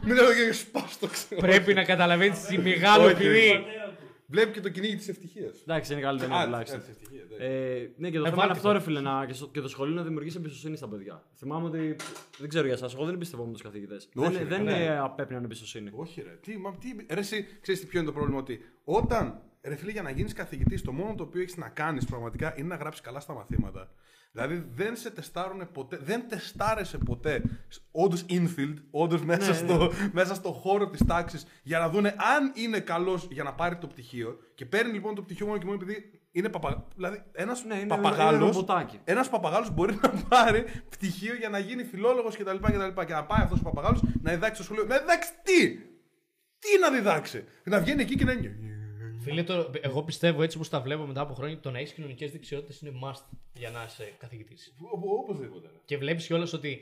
Μην 0.03 0.15
λέω 0.15 0.33
και 0.33 0.53
σπάστο, 0.53 1.07
ξέρω. 1.07 1.41
Πρέπει 1.41 1.73
να 1.73 1.83
καταλαβαίνεις 1.83 2.39
τι 2.39 2.57
μεγάλο 2.57 3.05
Όχι, 3.05 3.15
παιδί. 3.15 3.65
Βλέπει 4.29 4.51
και 4.51 4.61
το 4.61 4.69
κυνήγι 4.69 4.95
της 4.95 5.07
ευτυχίας. 5.07 5.61
Εντάξει, 5.61 5.93
είναι 5.93 6.01
καλύτερο 6.01 6.35
Α, 6.35 6.43
τουλάχιστον. 6.43 6.79
της 6.79 6.89
ευτυχίας, 6.89 7.25
ναι. 7.37 7.45
Ε, 7.45 7.91
ναι, 7.97 8.09
και 8.09 8.17
το 8.17 8.25
Ε, 8.25 8.29
θέμα 8.29 8.35
είναι 8.35 8.35
βάλτε 8.35 8.51
αυτό, 8.51 8.67
το. 8.67 8.71
ρε 8.73 8.79
φίλε, 8.79 9.01
να, 9.01 9.25
και, 9.25 9.33
στο, 9.33 9.47
και 9.47 9.61
το 9.61 9.67
σχολείο 9.67 9.95
να 9.95 10.03
δημιουργήσει 10.03 10.37
εμπιστοσύνη 10.37 10.77
στα 10.77 10.87
παιδιά. 10.87 11.23
Θυμάμαι 11.35 11.65
ότι. 11.65 11.95
Δεν 12.37 12.49
ξέρω 12.49 12.65
για 12.65 12.73
εσάς, 12.73 12.93
εγώ 12.93 13.05
δεν 13.05 13.13
εμπιστευόμουν 13.13 13.53
τους 13.53 13.61
καθηγητές. 13.61 14.09
Δεν, 14.13 14.31
ρε, 14.37 14.43
δεν 14.45 14.63
ναι. 14.63 14.83
ε, 14.83 14.97
απέπνιαν 14.97 15.43
εμπιστοσύνη. 15.43 15.89
Όχι, 15.93 16.21
ρε. 16.21 16.37
Τι, 16.41 16.57
μα, 16.57 16.71
τι, 16.71 16.95
ρε, 17.13 17.19
εσύ, 17.19 17.47
ξέρεις 17.61 17.81
τι 17.81 17.87
ποιο 17.87 17.99
είναι 17.99 18.07
το 18.07 18.13
πρόβλημα, 18.13 18.39
ότι 18.39 18.59
όταν, 18.83 19.39
ρε 19.61 19.75
φίλε, 19.75 19.91
για 19.91 20.01
να 20.01 20.09
γίνεις 20.09 20.33
καθηγητής, 20.33 20.81
το 20.81 20.91
μόνο 20.91 21.15
το 21.15 21.23
οποίο 21.23 21.41
έχεις 21.41 21.57
να 21.57 21.69
κάνεις 21.69 22.05
πραγματικά 22.05 22.53
είναι 22.57 22.67
να 22.67 22.75
γράψεις 22.75 23.01
καλά 23.01 23.19
στα 23.19 23.33
μαθήματα. 23.33 23.91
Δηλαδή 24.37 24.65
δεν 24.75 24.95
σε 24.95 25.09
τεστάρουν 25.11 25.71
ποτέ, 25.71 25.97
δεν 26.03 26.27
τεστάρεσαι 26.29 26.97
ποτέ 26.97 27.41
όντως 27.91 28.25
infield, 28.29 28.73
όντως 28.91 29.21
μέσα, 29.23 29.53
στο, 29.53 29.91
μέσα 30.11 30.35
στο 30.35 30.51
χώρο 30.51 30.89
της 30.89 31.05
τάξης 31.05 31.45
για 31.63 31.79
να 31.79 31.89
δούνε 31.89 32.09
αν 32.35 32.51
είναι 32.55 32.79
καλός 32.79 33.27
για 33.31 33.43
να 33.43 33.53
πάρει 33.53 33.77
το 33.77 33.87
πτυχίο 33.87 34.37
και 34.55 34.65
παίρνει 34.65 34.91
λοιπόν 34.93 35.15
το 35.15 35.21
πτυχίο 35.21 35.45
μόνο 35.45 35.57
και 35.57 35.65
μόνο 35.65 35.79
επειδή 35.81 36.19
είναι 36.31 36.49
παπα... 36.49 36.87
Δηλαδή 36.95 37.23
ένας 37.31 37.63
Ναι, 37.63 37.73
είναι- 37.73 37.83
είναι 37.83 37.95
παπαγάλος, 37.95 38.39
ρομποτάκι. 38.55 38.99
ένας 39.03 39.29
παπαγάλος 39.29 39.71
μπορεί 39.73 39.99
να 40.01 40.09
πάρει 40.09 40.63
πτυχίο 40.89 41.35
για 41.35 41.49
να 41.49 41.59
γίνει 41.59 41.83
φιλόλογος 41.83 42.37
κτλ. 42.37 42.55
Και, 42.55 42.71
και, 42.97 43.03
και 43.05 43.13
να 43.13 43.23
πάει 43.25 43.41
αυτός 43.41 43.59
ο 43.59 43.63
παπαγάλος 43.63 44.01
να 44.21 44.31
διδάξει 44.31 44.55
στο 44.55 44.63
σχολείο. 44.63 44.85
Να 44.85 44.97
διδάξει 44.99 45.29
τι! 45.43 45.67
Τι 46.59 46.79
να 46.81 46.91
διδάξει! 46.91 47.43
Να 47.63 47.79
βγαίνει 47.79 48.01
εκεί 48.01 48.15
και 48.15 48.25
να 48.25 48.31
είναι. 48.31 48.55
Φίλε, 49.19 49.43
το, 49.43 49.71
εγώ 49.81 50.03
πιστεύω 50.03 50.41
έτσι 50.43 50.57
όπως 50.57 50.69
τα 50.69 50.81
βλέπω 50.81 51.05
μετά 51.05 51.21
από 51.21 51.33
χρόνια 51.33 51.59
το 51.59 51.71
να 51.71 51.77
έχεις 51.79 51.93
κοινωνικές 51.93 52.31
δεξιότητες 52.31 52.81
είναι 52.81 52.99
must 53.03 53.21
για 53.53 53.69
να 53.69 53.83
είσαι 53.83 54.13
καθηγητής. 54.17 54.75
Οπωσδήποτε. 55.19 55.69
Και 55.85 55.97
βλέπεις 55.97 56.25
κιόλας 56.25 56.53
ότι 56.53 56.81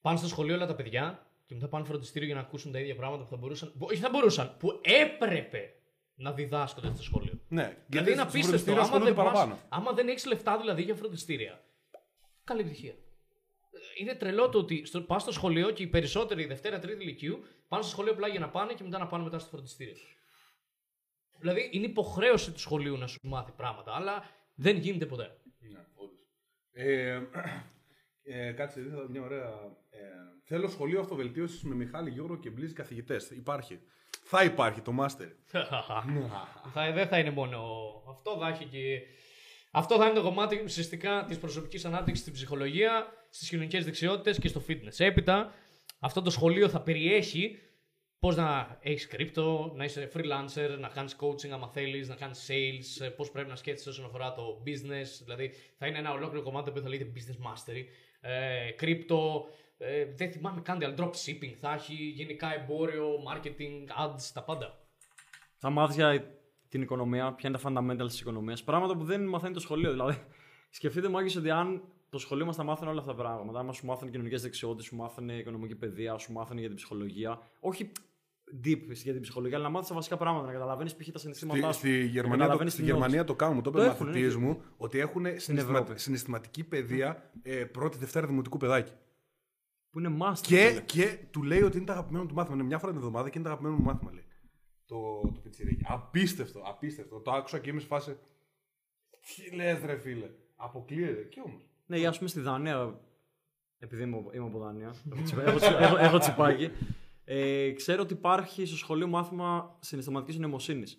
πάνε 0.00 0.18
στο 0.18 0.28
σχολείο 0.28 0.54
όλα 0.54 0.66
τα 0.66 0.74
παιδιά 0.74 1.26
και 1.46 1.54
μετά 1.54 1.68
πάνε 1.68 1.84
φροντιστήριο 1.84 2.26
για 2.26 2.36
να 2.36 2.40
ακούσουν 2.40 2.72
τα 2.72 2.78
ίδια 2.78 2.96
πράγματα 2.96 3.22
που 3.24 3.30
θα 3.30 3.36
μπορούσαν. 3.36 3.72
που- 3.78 3.86
Όχι 3.90 4.00
θα 4.00 4.08
μπορούσαν, 4.10 4.56
που 4.58 4.80
έπρεπε 4.82 5.72
να 6.14 6.32
διδάσκονται 6.32 6.88
στο 6.94 7.02
σχολείο. 7.02 7.40
Ναι, 7.48 7.76
Δηλαδή 7.86 8.10
είναι 8.10 8.20
στο 8.20 8.28
απίστευτο. 8.28 8.48
φροντιστήριο 8.48 8.80
Άμα 8.80 8.90
δεν, 9.04 9.08
ασχολούνται 9.18 9.54
πας, 9.54 9.60
άμα 9.68 9.92
δεν 9.92 10.08
έχεις 10.08 10.26
λεφτά 10.26 10.58
δηλαδή 10.58 10.82
για 10.82 10.94
φροντιστήρια. 10.94 11.62
Καλή 12.44 12.60
επιτυχία. 12.60 12.90
Ε, 12.92 12.96
Είναι 14.00 14.14
τρελό 14.14 14.48
το 14.48 14.58
ότι 14.58 14.84
στο, 14.84 15.00
πας 15.00 15.22
στο 15.22 15.32
σχολείο 15.32 15.70
και 15.70 15.82
οι 15.82 15.86
περισσότεροι 15.86 16.44
Δευτέρα, 16.44 16.78
Τρίτη 16.78 17.04
Λυκείου 17.04 17.44
πάνε 17.68 17.82
στο 17.82 17.92
σχολείο 17.92 18.12
απλά 18.12 18.28
για 18.28 18.40
να 18.40 18.48
πάνε 18.48 18.72
και 18.72 18.82
μετά 18.82 18.98
να 18.98 19.06
πάνε 19.06 19.24
μετά 19.24 19.38
στο 19.38 19.48
φροντιστήριο. 19.50 19.94
Δηλαδή 21.38 21.68
είναι 21.72 21.86
υποχρέωση 21.86 22.52
του 22.52 22.60
σχολείου 22.60 22.96
να 22.96 23.06
σου 23.06 23.18
μάθει 23.22 23.52
πράγματα, 23.52 23.92
αλλά 23.94 24.24
δεν 24.54 24.76
γίνεται 24.76 25.06
ποτέ. 25.06 25.36
Ναι, 25.58 25.84
όντως. 25.94 26.18
Ε, 26.72 27.20
ε, 28.22 28.52
κάτσε, 28.52 28.80
ήρθα 28.80 29.08
μια 29.08 29.22
ωραία. 29.22 29.46
Ε, 29.90 29.98
θέλω 30.44 30.68
σχολείο 30.68 31.00
αυτοβελτίωσης 31.00 31.62
με 31.62 31.74
Μιχάλη 31.74 32.10
Γιώργο 32.10 32.38
και 32.38 32.50
Μπλίζ 32.50 32.72
καθηγητές. 32.72 33.30
Υπάρχει. 33.30 33.80
Θα 34.22 34.44
υπάρχει 34.44 34.80
το 34.80 34.92
μάστερ. 34.92 35.28
θα, 36.72 36.92
δεν 36.92 37.06
θα 37.06 37.18
είναι 37.18 37.30
μόνο 37.30 37.58
αυτό, 38.08 38.36
θα 38.40 38.48
έχει 38.48 38.64
και... 38.64 39.00
Αυτό 39.70 39.96
θα 39.96 40.04
είναι 40.04 40.14
το 40.14 40.22
κομμάτι 40.22 40.62
ουσιαστικά 40.64 41.24
της 41.28 41.38
προσωπικής 41.38 41.84
ανάπτυξης 41.84 42.20
στην 42.22 42.32
ψυχολογία, 42.32 43.06
στις 43.30 43.48
κοινωνικές 43.48 43.84
δεξιότητες 43.84 44.38
και 44.38 44.48
στο 44.48 44.62
fitness. 44.68 44.98
Έπειτα, 44.98 45.52
αυτό 45.98 46.22
το 46.22 46.30
σχολείο 46.30 46.68
θα 46.68 46.80
περιέχει 46.80 47.58
πώς 48.18 48.36
να 48.36 48.78
έχεις 48.80 49.06
κρύπτο, 49.06 49.72
να 49.76 49.84
είσαι 49.84 50.10
freelancer, 50.14 50.76
να 50.78 50.88
κάνεις 50.88 51.16
coaching 51.20 51.48
άμα 51.48 51.68
θέλεις, 51.68 52.08
να 52.08 52.14
κάνεις 52.14 52.50
sales, 52.50 53.12
πώς 53.16 53.30
πρέπει 53.30 53.48
να 53.48 53.56
σκέφτεσαι 53.56 53.88
όσον 53.88 54.04
αφορά 54.04 54.32
το 54.32 54.62
business. 54.66 55.22
Δηλαδή, 55.24 55.52
θα 55.78 55.86
είναι 55.86 55.98
ένα 55.98 56.12
ολόκληρο 56.12 56.42
κομμάτι 56.42 56.70
που 56.70 56.80
θα 56.80 56.88
λέγεται 56.88 57.12
business 57.14 57.46
mastery. 57.46 57.84
Ε, 58.20 58.70
κρύπτο, 58.70 59.46
ε, 59.78 60.04
δεν 60.04 60.32
θυμάμαι 60.32 60.60
καν, 60.60 60.84
αλλά 60.84 60.94
drop 60.98 61.10
shipping 61.10 61.54
θα 61.60 61.72
έχει, 61.72 61.94
γενικά 61.94 62.54
εμπόριο, 62.54 63.08
marketing, 63.32 64.06
ads, 64.06 64.30
τα 64.32 64.42
πάντα. 64.42 64.78
Θα 65.56 65.70
μάθει 65.70 65.94
για 65.94 66.38
την 66.68 66.82
οικονομία, 66.82 67.32
ποια 67.32 67.48
είναι 67.48 67.58
τα 67.58 67.70
fundamentals 67.70 68.08
της 68.08 68.20
οικονομίας. 68.20 68.64
Πράγματα 68.64 68.96
που 68.96 69.04
δεν 69.04 69.26
μαθαίνει 69.26 69.54
το 69.54 69.60
σχολείο. 69.60 69.90
Δηλαδή, 69.90 70.16
σκεφτείτε 70.70 71.08
μάγκε 71.08 71.38
ότι 71.38 71.50
αν 71.50 71.82
το 72.10 72.18
σχολείο 72.18 72.46
μας 72.46 72.56
τα 72.56 72.62
μάθανε 72.62 72.90
όλα 72.90 73.00
αυτά 73.00 73.14
τα 73.14 73.18
πράγματα, 73.18 73.58
άμα 73.58 73.72
σου 73.72 73.86
μάθανε 73.86 74.10
κοινωνικέ 74.10 74.36
δεξιότητες, 74.36 74.84
σου 74.84 74.96
μάθανε 74.96 75.32
οικονομική 75.32 75.74
παιδεία, 75.74 76.18
σου 76.18 76.32
μάθανε 76.32 76.60
για 76.60 76.68
την 76.68 76.76
ψυχολογία. 76.76 77.40
Όχι 77.60 77.92
deep 78.64 78.82
για 78.92 79.12
την 79.12 79.22
ψυχολογία, 79.22 79.56
αλλά 79.56 79.66
να 79.66 79.72
μάθεις 79.72 79.88
τα 79.88 79.94
βασικά 79.94 80.16
πράγματα, 80.16 80.46
να 80.46 80.52
καταλαβαίνεις 80.52 80.96
π.χ. 80.96 81.08
τα 81.12 81.18
συναισθήματά 81.18 81.72
Στη, 81.72 81.86
σου. 81.88 81.94
στη 81.94 81.98
να 81.98 82.04
Γερμανία, 82.04 82.30
το, 82.30 82.38
καταλαβαίνεις 82.38 82.72
στη 82.72 82.80
τι 82.82 82.86
νιώθεις. 82.86 83.04
Γερμανία 83.04 83.24
το 83.26 83.34
κάνουν. 83.34 83.62
Το 83.62 83.70
είπε 83.70 83.78
Το 83.78 83.84
ο 83.84 83.90
έχουν, 83.90 84.06
μαθητή 84.06 84.26
ναι. 84.26 84.34
μου 84.34 84.62
ότι 84.76 84.98
έχουν 84.98 85.22
συναισθημα... 85.36 85.78
Ευρώπη. 85.78 85.98
συναισθηματική 86.00 86.64
παιδεία 86.64 87.30
ε, 87.42 87.64
πρώτη 87.64 87.98
Δευτέρα 87.98 88.26
Δημοτικού 88.26 88.56
παιδάκι. 88.56 88.92
Που 89.90 89.98
είναι 89.98 90.16
must. 90.20 90.38
Και, 90.40 90.56
φίλε. 90.68 90.80
και 90.80 91.18
του 91.30 91.42
λέει 91.42 91.62
ότι 91.62 91.76
είναι 91.76 91.86
το 91.86 91.92
αγαπημένο 91.92 92.26
του 92.26 92.34
μάθημα. 92.34 92.54
Είναι 92.56 92.64
μια 92.64 92.78
φορά 92.78 92.92
την 92.92 93.00
εβδομάδα 93.00 93.28
και 93.30 93.38
είναι 93.38 93.46
το 93.48 93.52
αγαπημένο 93.52 93.80
μου 93.80 93.84
μάθημα, 93.90 94.12
λέει. 94.12 94.24
Το, 94.86 94.96
το 95.34 95.40
πιτσιρίκι. 95.42 95.84
Απίστευτο, 95.88 96.62
απίστευτο. 96.66 97.20
Το 97.20 97.30
άκουσα 97.30 97.58
και 97.58 97.70
είμαι 97.70 97.80
σε 97.80 97.86
φάση. 97.86 98.16
Τι 99.50 99.56
λες, 99.56 99.80
ρε 99.84 99.98
φίλε. 99.98 100.30
Αποκλείεται. 100.56 101.22
Και 101.22 101.40
όμως. 101.46 101.68
Ναι, 101.86 101.98
για 101.98 102.08
ας 102.08 102.16
πούμε 102.18 102.28
στη 102.30 102.40
Δανία, 102.40 103.00
επειδή 103.78 104.02
είμαι, 104.02 104.16
είμαι 104.32 104.46
από 104.46 104.58
Δανία, 104.58 104.94
έχω, 105.12 105.22
τσιπα- 105.22 105.46
έχω, 105.46 105.58
τσιπα- 105.58 105.80
έχω, 105.80 105.96
έχω 105.96 106.18
τσιπάκι, 106.18 106.70
ε, 107.30 107.72
ξέρω 107.72 108.02
ότι 108.02 108.12
υπάρχει 108.12 108.66
στο 108.66 108.76
σχολείο 108.76 109.06
μάθημα 109.06 109.76
συναισθηματικής 109.80 110.38
νοημοσύνης. 110.38 110.98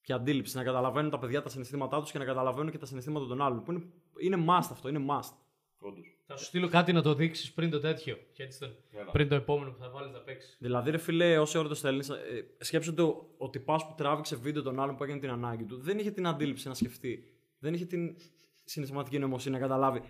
Και 0.00 0.12
αντίληψη, 0.12 0.56
να 0.56 0.62
καταλαβαίνουν 0.62 1.10
τα 1.10 1.18
παιδιά 1.18 1.42
τα 1.42 1.48
συναισθήματά 1.48 2.00
τους 2.00 2.10
και 2.10 2.18
να 2.18 2.24
καταλαβαίνουν 2.24 2.70
και 2.70 2.78
τα 2.78 2.86
συναισθήματα 2.86 3.26
των 3.26 3.42
άλλων. 3.42 3.62
Που 3.62 3.72
είναι, 3.72 3.82
είναι 4.18 4.44
must 4.48 4.68
αυτό, 4.70 4.88
είναι 4.88 5.04
must. 5.08 5.34
Όντως. 5.78 6.18
Θα 6.26 6.36
σου 6.36 6.44
στείλω 6.44 6.68
κάτι 6.68 6.92
να 6.92 7.02
το 7.02 7.14
δείξεις 7.14 7.52
πριν 7.52 7.70
το 7.70 7.80
τέτοιο. 7.80 8.18
Και 8.32 8.42
έτσι 8.42 8.58
τον... 8.58 8.76
Έλα. 8.90 9.10
Πριν 9.10 9.28
το 9.28 9.34
επόμενο 9.34 9.70
που 9.70 9.78
θα 9.78 9.90
βάλεις 9.90 10.12
να 10.12 10.18
παίξεις. 10.18 10.56
Δηλαδή, 10.60 10.90
ρε 10.90 10.98
φίλε, 10.98 11.38
όση 11.38 11.58
ώρα 11.58 11.68
το 11.68 11.74
στέλνεις, 11.74 12.08
ε, 12.08 12.14
σκέψου 12.58 12.90
ότι 12.92 13.02
ο, 13.02 13.34
ο 13.38 13.50
τυπά 13.50 13.76
που 13.76 13.94
τράβηξε 13.96 14.36
βίντεο 14.36 14.62
τον 14.62 14.80
άλλον 14.80 14.96
που 14.96 15.04
έκανε 15.04 15.20
την 15.20 15.30
ανάγκη 15.30 15.64
του 15.64 15.76
δεν 15.76 15.98
είχε 15.98 16.10
την 16.10 16.26
αντίληψη 16.26 16.68
να 16.68 16.74
σκεφτεί. 16.74 17.24
Δεν 17.58 17.74
είχε 17.74 17.84
την 17.84 18.16
συναισθηματική 18.64 19.18
νοημοσύνη 19.18 19.54
να 19.54 19.60
καταλάβει 19.60 20.02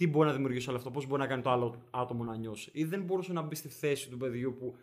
τι 0.00 0.08
μπορεί 0.08 0.26
να 0.28 0.32
δημιουργήσει 0.34 0.68
όλο 0.68 0.78
αυτό, 0.78 0.90
πώς 0.90 1.06
μπορεί 1.06 1.20
να 1.20 1.26
κάνει 1.26 1.42
το 1.42 1.50
άλλο 1.50 1.74
άτομο 1.90 2.24
να 2.24 2.36
νιώσει. 2.36 2.70
Ή 2.72 2.84
δεν 2.84 3.02
μπορούσε 3.02 3.32
να 3.32 3.42
μπει 3.42 3.54
στη 3.54 3.68
θέση 3.68 4.08
του 4.10 4.16
παιδιού 4.16 4.54
που 4.58 4.76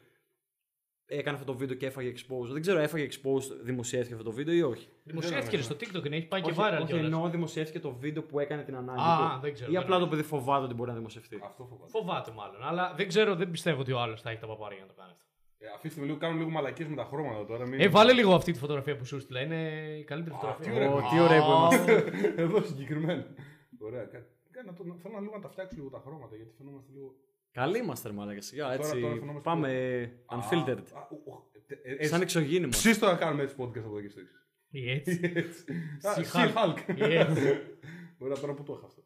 έκανε 1.06 1.38
αυτό 1.38 1.52
το 1.52 1.58
βίντεο 1.58 1.76
και 1.76 1.86
έφαγε 1.86 2.14
expose. 2.16 2.48
Δεν 2.52 2.62
ξέρω, 2.62 2.80
έφαγε 2.80 3.08
expose, 3.12 3.44
δημοσιεύτηκε 3.64 4.14
αυτό 4.14 4.26
το 4.26 4.32
βίντεο 4.32 4.54
ή 4.56 4.62
όχι. 4.62 4.88
Δημοσιεύτηκε 5.04 5.62
στο 5.62 5.76
TikTok 5.76 6.02
και 6.02 6.16
έχει 6.16 6.26
πάει 6.28 6.42
και 6.42 6.50
όχι, 6.50 6.60
viral 6.62 6.76
όχι 6.78 6.86
κιόλας. 6.86 7.06
εννοώ 7.06 7.30
δημοσιεύτηκε 7.30 7.80
το 7.80 7.92
βίντεο 7.94 8.24
που 8.24 8.40
έκανε 8.40 8.64
την 8.64 8.76
ανάγκη 8.76 9.00
Α, 9.02 9.34
του. 9.36 9.42
δεν 9.42 9.54
ξέρω, 9.54 9.70
Ή 9.70 9.74
δεν 9.74 9.82
απλά 9.84 9.94
το 9.96 10.00
νομίζω. 10.06 10.18
παιδί 10.24 10.28
φοβάται 10.28 10.64
ότι 10.66 10.74
μπορεί 10.74 10.90
να 10.90 10.96
δημοσιευτεί. 10.96 11.40
Αυτό 11.44 11.64
φοβάμαι. 11.64 11.90
Φοβάται 11.90 12.32
μάλλον. 12.32 12.64
Αλλά 12.64 12.94
δεν 12.96 13.08
ξέρω, 13.08 13.36
δεν 13.36 13.52
πιστεύω 13.52 13.82
ότι 13.82 13.92
ο 13.92 14.00
άλλος 14.00 14.22
θα 14.22 14.30
έχει 14.30 14.40
τα 14.40 14.48
παπάρια 14.48 14.80
να 14.82 14.88
το 14.88 14.94
κάνει 14.98 15.12
αυτό. 15.12 15.26
Ε, 15.58 15.66
αφήστε 15.76 16.00
με 16.00 16.06
λίγο, 16.06 16.18
κάνουν 16.18 16.38
λίγο 16.38 16.50
μαλακίες 16.50 16.88
με 16.88 16.96
τα 16.96 17.04
χρώματα 17.04 17.46
τώρα. 17.46 17.66
Μην... 17.68 17.80
Ε, 17.80 17.88
βάλε 17.88 18.14
λίγο 18.14 18.34
αυτή 18.36 18.52
τη 18.52 18.60
φωτογραφία 18.60 18.96
που 18.96 19.06
σου 19.06 19.20
στείλα. 19.20 19.42
Είναι 19.42 19.62
η 20.00 20.04
καλύτερη 20.04 20.36
τι 20.36 20.42
φωτογραφία. 20.42 20.74
ωραία. 20.74 20.92
Ω, 20.94 21.10
τι 21.10 21.20
ωραία 21.20 21.42
που 21.44 21.52
είμαστε. 21.52 22.04
Εδώ 22.44 22.62
συγκεκριμένα. 22.62 23.26
Ωραία. 23.80 24.04
κα- 24.04 24.18
κα- 24.18 24.26
να 24.66 24.74
το- 24.74 24.98
Θέλω 25.02 25.14
να 25.14 25.20
λίγο 25.20 25.34
να 25.36 25.42
τα 25.42 25.50
φτιάξω 25.50 25.76
λίγο 25.78 25.90
τα 25.90 26.00
χρώματα 26.06 26.36
γιατί 26.36 26.54
φαινόμαστε 26.58 26.92
λίγο. 26.94 27.16
Καλή 27.52 27.78
είμαστε, 27.78 28.08
ρε 28.08 28.14
μαλάκα. 28.14 28.42
Σιγά, 28.42 28.74
έτσι. 28.74 29.00
τώρα 29.02 29.14
φαινόμαστε 29.16 29.50
πάμε 29.50 29.70
λίγο- 30.00 30.14
unfiltered. 30.28 30.84
Α, 30.94 31.00
α, 31.00 31.08
ο- 31.26 31.32
ο- 31.32 31.50
ε, 31.84 31.96
ε, 31.98 32.08
Σαν 32.08 32.22
εξωγήινημα. 32.22 32.70
Ψήστο 32.70 33.06
να 33.06 33.16
κάνουμε 33.16 33.44
έτσι 33.44 33.56
podcast 33.60 33.78
από 33.80 33.88
εδώ 33.98 34.02
και 34.02 34.10
στο 34.10 34.20
εξής. 34.20 34.46
Ή 34.70 34.92
έτσι. 34.92 35.26
Α, 36.08 36.14
Sea 36.16 36.24
Sea 36.36 36.54
Hulk. 36.54 36.76
Hulk. 36.76 36.98
Ή 37.10 37.14
έτσι. 37.16 37.42
Ωραία, 38.20 38.38
τώρα 38.38 38.54
που 38.54 38.64
το 38.64 38.74
είχα 38.74 38.86
αυτό. 38.86 39.04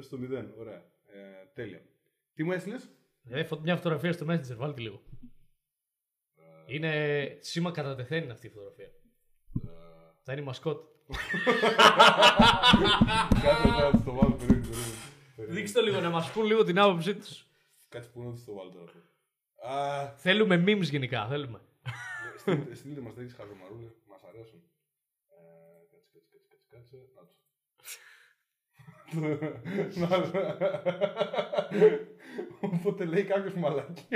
Στο 0.00 0.18
μηδέν. 0.18 0.54
Ωραία. 0.58 0.76
Ε, 1.06 1.46
τέλεια. 1.54 1.80
Τι 2.34 2.44
μου 2.44 2.52
έστειλες; 2.52 2.90
Ε, 3.28 3.44
φω- 3.44 3.60
Μια 3.60 3.76
φωτογραφία 3.76 4.12
στο 4.12 4.26
Messenger, 4.28 4.56
βάλτε 4.56 4.74
τη 4.74 4.80
λίγο. 4.82 5.02
Είναι 6.66 6.92
σήμα 7.40 7.70
κατά 7.70 7.94
τεθέν 7.94 8.30
αυτή 8.30 8.46
η 8.46 8.50
φωτογραφία. 8.50 8.90
Θα 10.22 10.32
είναι 10.32 10.40
η 10.40 10.44
μασκότ. 10.44 10.82
Κάτσε 13.42 13.68
να 13.68 13.98
στο 14.00 14.12
βάλω. 14.14 14.34
περίμενε, 14.34 14.60
περίμενε. 14.66 14.94
Περίμενε. 15.36 15.58
Δείξτε 15.60 15.78
το 15.80 15.84
λίγο 15.86 16.00
να 16.00 16.10
μας 16.10 16.30
πούν 16.30 16.44
λίγο 16.44 16.64
την 16.64 16.78
άποψή 16.78 17.14
τους. 17.14 17.46
Κάτσε 17.88 18.10
που 18.12 18.22
να 18.22 18.30
το 18.46 18.52
βάλω 18.54 18.70
τώρα. 18.70 18.92
Α, 19.76 20.08
Θέλουμε 20.16 20.64
memes 20.66 20.82
γενικά. 20.82 21.26
Θέλουμε. 21.26 21.60
στείλτε- 22.38 22.76
Στείλτε 22.76 23.00
μας 23.00 23.14
τέτοιες 23.14 23.34
χαζομαρούλες 23.36 23.90
που 23.92 24.10
μας 24.10 24.20
αρέσουν. 24.28 24.62
Ε, 25.28 25.34
Κάτσε, 25.90 26.18
κάτσε, 26.30 26.56
κάτσε, 26.70 26.96
κάτσε, 26.96 26.96
κάτσε. 27.14 27.36
Να 30.00 30.08
το. 30.08 30.28
Οπότε 32.60 33.04
λέει 33.04 33.22
κάποιος 33.24 33.54
μαλάκι. 33.54 34.06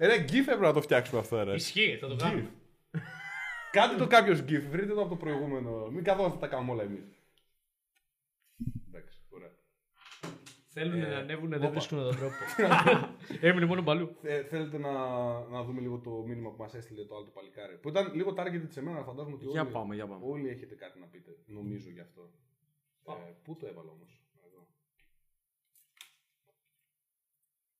Ρε, 0.00 0.18
γκίφ 0.20 0.46
έπρεπε 0.46 0.66
να 0.66 0.72
το 0.72 0.80
φτιάξουμε 0.82 1.20
αυτό, 1.20 1.42
ρε. 1.44 1.54
Ισχύει, 1.54 1.96
θα 2.00 2.06
το 2.08 2.16
κάνουμε. 2.16 2.50
Κάντε 3.74 3.96
το 3.96 4.06
κάποιος 4.06 4.42
γκίφ, 4.42 4.64
βρείτε 4.68 4.94
το 4.94 5.00
από 5.00 5.08
το 5.08 5.16
προηγούμενο. 5.16 5.86
Μην 5.90 6.04
καθόμαστε 6.04 6.38
τα 6.38 6.48
κάνουμε 6.48 6.72
όλα 6.72 6.82
εμείς. 6.82 7.04
Εντάξει, 8.88 9.18
ωραία. 9.28 9.50
Θέλουν 10.68 11.02
Ε, 11.02 11.06
να 11.08 11.16
ανέβουν, 11.18 11.46
όπα. 11.46 11.58
δεν 11.58 11.70
βρίσκουν 11.70 11.98
τον 11.98 12.16
τρόπο. 12.16 12.34
Έμεινε 13.48 13.66
μόνο 13.66 13.82
μπαλού. 13.82 14.16
Θε- 14.20 14.46
θέλετε 14.48 14.78
να, 14.78 14.92
να 15.48 15.62
δούμε 15.64 15.80
λίγο 15.80 15.98
το 15.98 16.10
μήνυμα 16.10 16.50
που 16.50 16.62
μας 16.62 16.74
έστειλε 16.74 17.04
το 17.04 17.14
άλλο 17.16 17.24
το 17.24 17.30
παλικάρι. 17.30 17.76
Που 17.78 17.88
ήταν 17.88 18.14
λίγο 18.14 18.34
targeted 18.36 18.66
σε 18.68 18.82
μένα, 18.82 19.02
φαντάζομαι 19.04 19.34
ότι 19.34 19.44
Για 19.46 19.62
όλοι, 19.62 19.70
πάμε, 19.70 19.94
για 19.94 20.06
πάμε. 20.06 20.24
όλοι 20.26 20.48
έχετε 20.48 20.74
κάτι 20.74 20.98
να 20.98 21.06
πείτε. 21.06 21.30
Νομίζω 21.46 21.90
γι' 21.90 22.00
αυτό. 22.00 22.30
Ε, 23.08 23.32
πού 23.42 23.56
το 23.56 23.66
έβαλα 23.66 23.90
όμως; 23.90 24.22
Εδώ. 24.46 24.66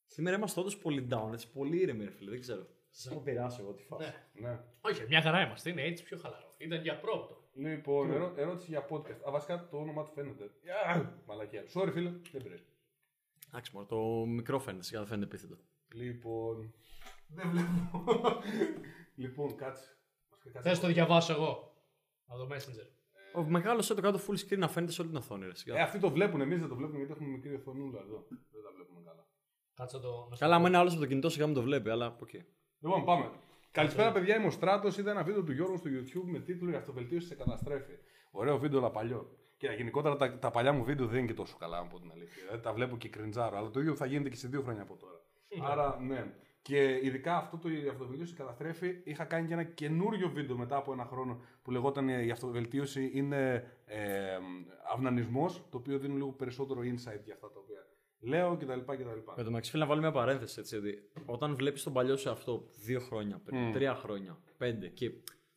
Σήμερα 0.06 0.36
είμαστε 0.36 0.60
όντως 0.60 0.78
πολύ 0.78 1.06
down, 1.10 1.30
έτσι 1.32 1.50
πολύ 1.52 1.76
ήρεμοι, 1.80 2.04
ρε 2.04 2.10
φίλε. 2.10 2.30
Δεν 2.30 2.40
ξέρω. 2.40 2.66
Σας 2.96 3.06
έχω 3.12 3.20
επηρεάσει 3.20 3.58
εγώ 3.60 3.72
τη 3.72 3.82
φάση. 3.82 4.12
Ναι. 4.32 4.48
Ναι. 4.48 4.60
Όχι, 4.80 5.04
μια 5.08 5.22
χαρά 5.22 5.40
είμαστε. 5.46 5.70
Είναι 5.70 5.82
έτσι 5.82 6.04
πιο 6.04 6.18
χαλαρό. 6.18 6.54
Ήταν 6.58 6.80
για 6.82 6.98
πρώτο. 7.00 7.42
Λοιπόν, 7.54 8.10
ερώ- 8.10 8.38
ερώτηση 8.38 8.70
για 8.70 8.86
podcast. 8.90 9.28
Α, 9.28 9.30
βασικά 9.30 9.68
το 9.68 9.76
όνομά 9.76 10.04
του 10.04 10.10
φαίνεται. 10.12 10.44
Α, 10.86 11.02
Μαλακία. 11.26 11.62
Sorry, 11.74 11.90
φίλε, 11.92 12.10
δεν 12.32 12.42
πειράζει. 12.42 12.64
Εντάξει, 13.48 13.70
μωρέ, 13.74 13.86
το 13.86 14.26
μικρό 14.26 14.58
φαίνεται, 14.58 14.84
σιγά 14.84 14.98
δεν 14.98 15.08
φαίνεται 15.08 15.26
επίθετο. 15.26 15.56
Λοιπόν. 15.94 16.74
Δεν 17.28 17.48
βλέπω. 17.50 18.04
λοιπόν, 19.14 19.56
κάτσε. 19.56 19.96
Βασικά, 20.30 20.50
κάτσε. 20.52 20.68
Θες 20.68 20.80
το 20.80 20.86
διαβάσω 20.86 21.32
εγώ. 21.32 21.74
Από 22.26 22.38
το 22.38 22.54
Messenger. 22.54 22.88
Ο 23.34 23.42
μεγάλος 23.42 23.86
το 23.86 23.94
κάτω 24.00 24.18
full 24.28 24.32
screen 24.48 24.58
να 24.58 24.68
φαίνεται 24.68 24.92
σε 24.92 25.00
όλη 25.00 25.10
την 25.10 25.18
οθόνη. 25.18 25.46
Ρε, 25.46 25.54
σιγά. 25.54 25.76
Ε, 25.78 25.82
αυτοί 25.82 25.98
το 25.98 26.10
βλέπουν, 26.10 26.40
εμείς 26.40 26.60
δεν 26.60 26.68
το 26.68 26.74
βλέπουμε 26.74 26.98
γιατί 26.98 27.12
έχουμε 27.12 27.28
μικρή 27.28 27.54
οθονούλα 27.54 28.00
εδώ. 28.00 28.26
Δεν 28.28 28.62
τα 28.62 28.70
βλέπουμε 28.76 29.00
καλά. 29.04 29.26
Κάτσε 29.74 29.96
να 29.96 30.02
το. 30.02 30.26
να 30.30 30.34
σου 30.34 30.40
Καλά, 30.40 30.52
πω. 30.52 30.58
άμα 30.58 30.68
είναι 30.68 30.76
άλλος 30.76 30.92
από 30.92 31.00
το 31.02 31.06
κινητό, 31.08 31.28
σιγά 31.28 31.46
μην 31.46 31.54
το 31.54 31.62
βλέπει, 31.62 31.90
αλλά 31.90 32.16
οκ. 32.20 32.28
Λοιπόν, 32.84 33.04
πάμε. 33.04 33.30
Καλησπέρα, 33.70 34.12
παιδιά. 34.12 34.36
Είμαι 34.36 34.46
ο 34.46 34.50
Στράτος. 34.50 34.98
Είδα 34.98 35.10
ένα 35.10 35.22
βίντεο 35.22 35.42
του 35.42 35.52
Γιώργου 35.52 35.76
στο 35.76 35.90
YouTube 35.90 36.24
με 36.24 36.38
τίτλο 36.38 36.70
Η 36.70 36.74
αυτοβελτίωση 36.74 37.26
σε 37.26 37.34
καταστρέφει. 37.34 37.92
Ωραίο 38.30 38.58
βίντεο, 38.58 38.78
αλλά 38.78 38.90
παλιό. 38.90 39.30
Και 39.56 39.68
γενικότερα 39.76 40.16
τα, 40.16 40.38
τα 40.38 40.50
παλιά 40.50 40.72
μου 40.72 40.84
βίντεο 40.84 41.06
δεν 41.06 41.18
είναι 41.18 41.26
και 41.26 41.34
τόσο 41.34 41.56
καλά, 41.58 41.80
να 41.80 41.86
πω 41.86 42.00
την 42.00 42.10
αλήθεια. 42.10 42.42
Δηλαδή, 42.42 42.62
τα 42.62 42.72
βλέπω 42.72 42.96
και 42.96 43.08
κριντζάρω. 43.08 43.56
Αλλά 43.56 43.70
το 43.70 43.80
ίδιο 43.80 43.94
θα 43.94 44.06
γίνεται 44.06 44.28
και 44.28 44.36
σε 44.36 44.48
δύο 44.48 44.62
χρόνια 44.62 44.82
από 44.82 44.96
τώρα. 44.96 45.20
Άρα, 45.70 46.00
ναι. 46.00 46.34
Και 46.62 47.00
ειδικά 47.02 47.36
αυτό 47.36 47.58
το 47.58 47.68
η 47.68 47.88
αυτοβελτίωση 47.88 48.30
σε 48.30 48.36
καταστρέφει. 48.36 49.00
Είχα 49.04 49.24
κάνει 49.24 49.46
και 49.46 49.52
ένα 49.52 49.64
καινούριο 49.64 50.28
βίντεο 50.28 50.56
μετά 50.56 50.76
από 50.76 50.92
ένα 50.92 51.04
χρόνο 51.04 51.40
που 51.62 51.70
λεγόταν 51.70 52.08
Η 52.08 52.30
αυτοβελτίωση 52.30 53.10
είναι 53.14 53.70
ε, 53.86 54.38
αυνανισμός. 54.92 55.62
Το 55.70 55.76
οποίο 55.76 55.98
δίνει 55.98 56.14
λίγο 56.14 56.32
περισσότερο 56.32 56.80
insight 56.80 57.24
για 57.24 57.34
αυτά 57.34 57.50
τα 57.50 57.58
οποία 57.58 57.83
λέω 58.24 58.56
κτλ. 58.56 58.78
κτλ. 58.78 59.02
Με 59.36 59.42
το 59.42 59.50
μεταξύ, 59.50 59.70
φίλε, 59.70 59.82
να 59.82 59.88
βάλω 59.88 60.00
μια 60.00 60.10
παρένθεση 60.12 60.60
έτσι. 60.60 60.78
Γιατί 60.78 61.08
όταν 61.26 61.56
βλέπεις 61.56 61.82
τον 61.82 61.92
παλιό 61.92 62.16
σε 62.16 62.30
αυτό 62.30 62.68
δύο 62.84 63.00
χρόνια 63.00 63.40
πριν, 63.44 63.72
τρία 63.72 63.94
χρόνια, 63.94 64.38
πέντε 64.56 64.88
και 64.88 65.10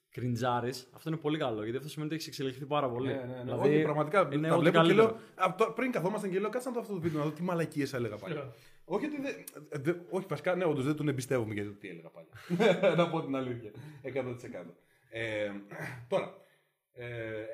κριντζάρεις, 0.10 0.90
αυτό 0.94 1.10
είναι 1.10 1.18
πολύ 1.18 1.38
καλό 1.38 1.62
γιατί 1.64 1.78
αυτό 1.78 1.90
σημαίνει 1.90 2.12
ότι 2.14 2.16
έχεις 2.22 2.28
εξελιχθεί 2.28 2.66
πάρα 2.66 2.90
πολύ. 2.90 3.08
Ναι, 3.08 3.14
ναι, 3.14 3.26
ναι. 3.36 3.44
Δηλαδή, 3.44 3.70
Όχι, 3.74 3.82
πραγματικά 3.84 4.30
είναι 4.34 4.48
τα 4.48 4.54
ό,τι 4.56 4.62
βλέπω 4.62 4.78
και 4.78 4.88
καλύτερο. 4.88 5.08
λέω. 5.08 5.20
απ' 5.36 5.58
το- 5.58 5.72
πριν 5.76 5.92
καθόμασταν 5.92 6.32
και 6.32 6.40
λέω, 6.40 6.50
κάτσε 6.50 6.68
να 6.68 6.74
δω 6.74 6.82
αυτό 6.82 6.94
το 6.94 7.00
βίντεο, 7.00 7.20
να 7.20 7.26
δω 7.26 7.32
τι 7.32 7.42
μαλακίες 7.42 7.94
έλεγα 7.94 8.16
πάλι. 8.16 8.34
Ναι. 8.36 8.44
όχι, 8.86 9.06
ότι 9.06 9.22
δεν, 9.22 9.36
δε, 9.84 9.94
όχι, 10.10 10.26
βασικά, 10.30 10.56
ναι, 10.56 10.66
όντως 10.66 10.86
δεν 10.86 10.96
τον 10.96 11.08
εμπιστεύομαι 11.08 11.54
για 11.54 11.64
το 11.64 11.72
τι 11.72 11.88
έλεγα 11.90 12.10
πάλι. 12.10 12.28
να 12.98 13.10
πω 13.10 13.22
την 13.22 13.36
αλήθεια. 13.36 13.72
100%. 14.04 14.74
Ε, 15.10 15.52
τώρα, 16.08 16.34
ε, 16.94 17.06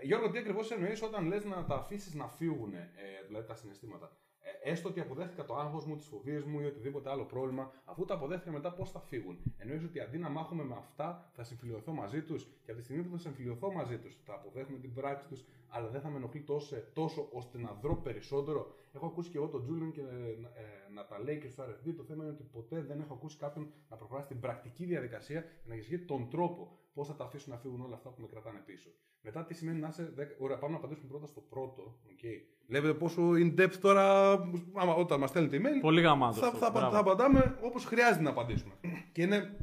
Γιώργο, 0.01 0.29
τι 0.29 0.37
ακριβώς 0.37 0.71
εννοείς 0.71 1.01
όταν 1.01 1.25
λες 1.27 1.45
να 1.45 1.65
τα 1.65 1.75
αφήσεις 1.75 2.13
να 2.13 2.27
φύγουν, 2.27 2.73
ε, 2.73 2.87
δηλαδή 3.27 3.47
τα 3.47 3.55
συναισθήματα; 3.55 4.17
Ε, 4.63 4.71
έστω 4.71 4.89
ότι 4.89 4.99
αποδέχτηκα 4.99 5.45
το 5.45 5.55
άγχος 5.55 5.85
μου, 5.85 5.95
τις 5.95 6.05
φοβίες 6.05 6.43
μου 6.43 6.59
ή 6.59 6.65
οτιδήποτε 6.65 7.09
άλλο 7.09 7.23
πρόβλημα, 7.25 7.71
αφού 7.85 8.05
τα 8.05 8.13
αποδέχτηκα 8.13 8.51
μετά 8.51 8.73
πώς 8.73 8.91
θα 8.91 8.99
φύγουν. 8.99 9.37
Εννοείς 9.57 9.83
ότι 9.83 9.99
αντί 9.99 10.17
να 10.17 10.29
μάχομαι 10.29 10.63
με 10.63 10.75
αυτά, 10.77 11.29
θα 11.33 11.43
συμφιλειωθώ 11.43 11.91
μαζί 11.91 12.21
τους; 12.21 12.43
Και 12.63 12.71
από 12.71 12.79
τη 12.79 12.85
στιγμή 12.85 13.03
που 13.03 13.11
θα 13.11 13.17
συμφιλειωθώ 13.17 13.71
μαζί 13.71 13.97
τους, 13.97 14.17
θα 14.25 14.33
αποδέχομαι 14.33 14.77
την 14.77 14.93
πράξη 14.93 15.27
τους, 15.27 15.45
αλλά 15.67 15.87
δεν 15.87 16.01
θα 16.01 16.09
με 16.09 16.17
ενοχλεί 16.17 16.41
τόσο, 16.41 16.75
τόσο 16.93 17.27
ώστε 17.31 17.57
να 17.57 17.73
δρω 17.81 17.95
περισσότερο; 17.95 18.75
Έχω 18.95 19.05
ακούσει 19.05 19.29
και 19.29 19.37
εγώ 19.37 19.47
τον 19.47 19.63
Τζούλιαν 19.63 19.91
και 19.91 20.01
ε, 20.01 20.03
ε, 20.03 20.93
να 20.93 21.05
τα 21.05 21.19
λέει 21.19 21.37
και 21.39 21.49
στο 21.49 21.63
RFD. 21.63 21.93
Το 21.97 22.03
θέμα 22.03 22.23
είναι 22.23 22.33
ότι 22.33 22.43
ποτέ 22.43 22.81
δεν 22.81 22.99
έχω 22.99 23.13
ακούσει 23.13 23.37
κάποιον 23.37 23.71
να 23.89 23.97
προχωρά 23.97 24.21
στην 24.21 24.39
πρακτική 24.39 24.85
διαδικασία 24.85 25.41
και 25.41 25.67
να 25.67 25.73
εξηγεί 25.73 25.99
τον 25.99 26.29
τρόπο 26.29 26.77
πώς 26.93 27.07
θα 27.07 27.15
τα 27.15 27.23
αφήσουν 27.23 27.51
να 27.53 27.57
φύγουν 27.59 27.81
όλα 27.81 27.95
αυτά 27.95 28.09
που 28.09 28.21
με 28.21 28.27
κρατάνε 28.27 28.59
πίσω. 28.65 28.89
Μετά 29.21 29.45
τι 29.45 29.53
σημαίνει 29.53 29.79
να 29.79 29.87
είσαι. 29.87 30.13
10... 30.17 30.21
Ωραία, 30.39 30.57
πάμε 30.57 30.71
να 30.73 30.77
απαντήσουμε 30.77 31.07
πρώτα 31.09 31.25
στο 31.27 31.41
πρώτο. 31.41 31.99
Okay. 32.05 32.37
Βλέπετε 32.67 32.93
πόσο 32.93 33.29
in 33.31 33.59
depth 33.59 33.75
τώρα, 33.81 34.31
άμα, 34.73 34.93
όταν 34.93 35.19
μας 35.19 35.29
στέλνετε 35.29 35.57
email, 35.57 35.81
Πολύ 35.81 36.01
γαμάτος. 36.01 36.39
θα, 36.39 36.47
αυτό, 36.47 36.59
θα, 36.59 36.71
μπράβο. 36.71 36.91
θα 36.91 36.99
απαντάμε 36.99 37.57
όπως 37.61 37.85
χρειάζεται 37.85 38.23
να 38.23 38.29
απαντήσουμε. 38.29 38.73
και 39.11 39.21
είναι 39.21 39.57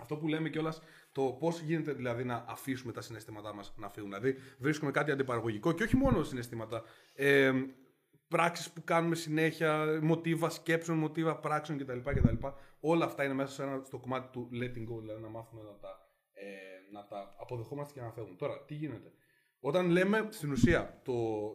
αυτό 0.00 0.16
που 0.16 0.28
λέμε 0.28 0.48
κιόλας 0.48 0.82
το 1.12 1.22
πώς 1.22 1.60
γίνεται 1.60 1.92
δηλαδή 1.92 2.24
να 2.24 2.44
αφήσουμε 2.48 2.92
τα 2.92 3.00
συναισθήματά 3.00 3.54
μας 3.54 3.74
να 3.76 3.88
φύγουν. 3.88 4.08
Δηλαδή, 4.10 4.36
βρίσκουμε 4.58 4.90
κάτι 4.90 5.10
αντιπαραγωγικό 5.10 5.72
και 5.72 5.82
όχι 5.82 5.96
μόνο 5.96 6.22
συναισθήματα. 6.22 6.82
Ε, 7.14 7.52
πράξεις 8.28 8.70
που 8.70 8.84
κάνουμε 8.84 9.14
συνέχεια, 9.14 9.98
μοτίβα 10.02 10.48
σκέψεων, 10.50 10.98
μοτίβα 10.98 11.36
πράξεων 11.36 11.78
κτλ. 11.78 11.98
κτλ. 11.98 12.46
Όλα 12.80 13.04
αυτά 13.04 13.24
είναι 13.24 13.34
μέσα 13.34 13.52
σε 13.52 13.62
ένα, 13.62 13.82
στο 13.84 13.98
κομμάτι 13.98 14.28
του 14.32 14.48
letting 14.52 14.92
go, 14.92 15.00
δηλαδή 15.00 15.20
να 15.22 15.28
μάθουμε 15.28 15.62
να 15.62 15.78
τα, 15.80 16.05
ε, 16.38 16.92
να 16.92 17.04
τα 17.06 17.34
αποδεχόμαστε 17.38 17.92
και 17.92 18.00
να 18.00 18.10
φεύγουν. 18.12 18.36
Τώρα, 18.36 18.64
τι 18.64 18.74
γίνεται; 18.74 19.12
Όταν 19.60 19.88
λέμε 19.90 20.26
στην 20.30 20.50
ουσία 20.52 21.00
το, 21.04 21.14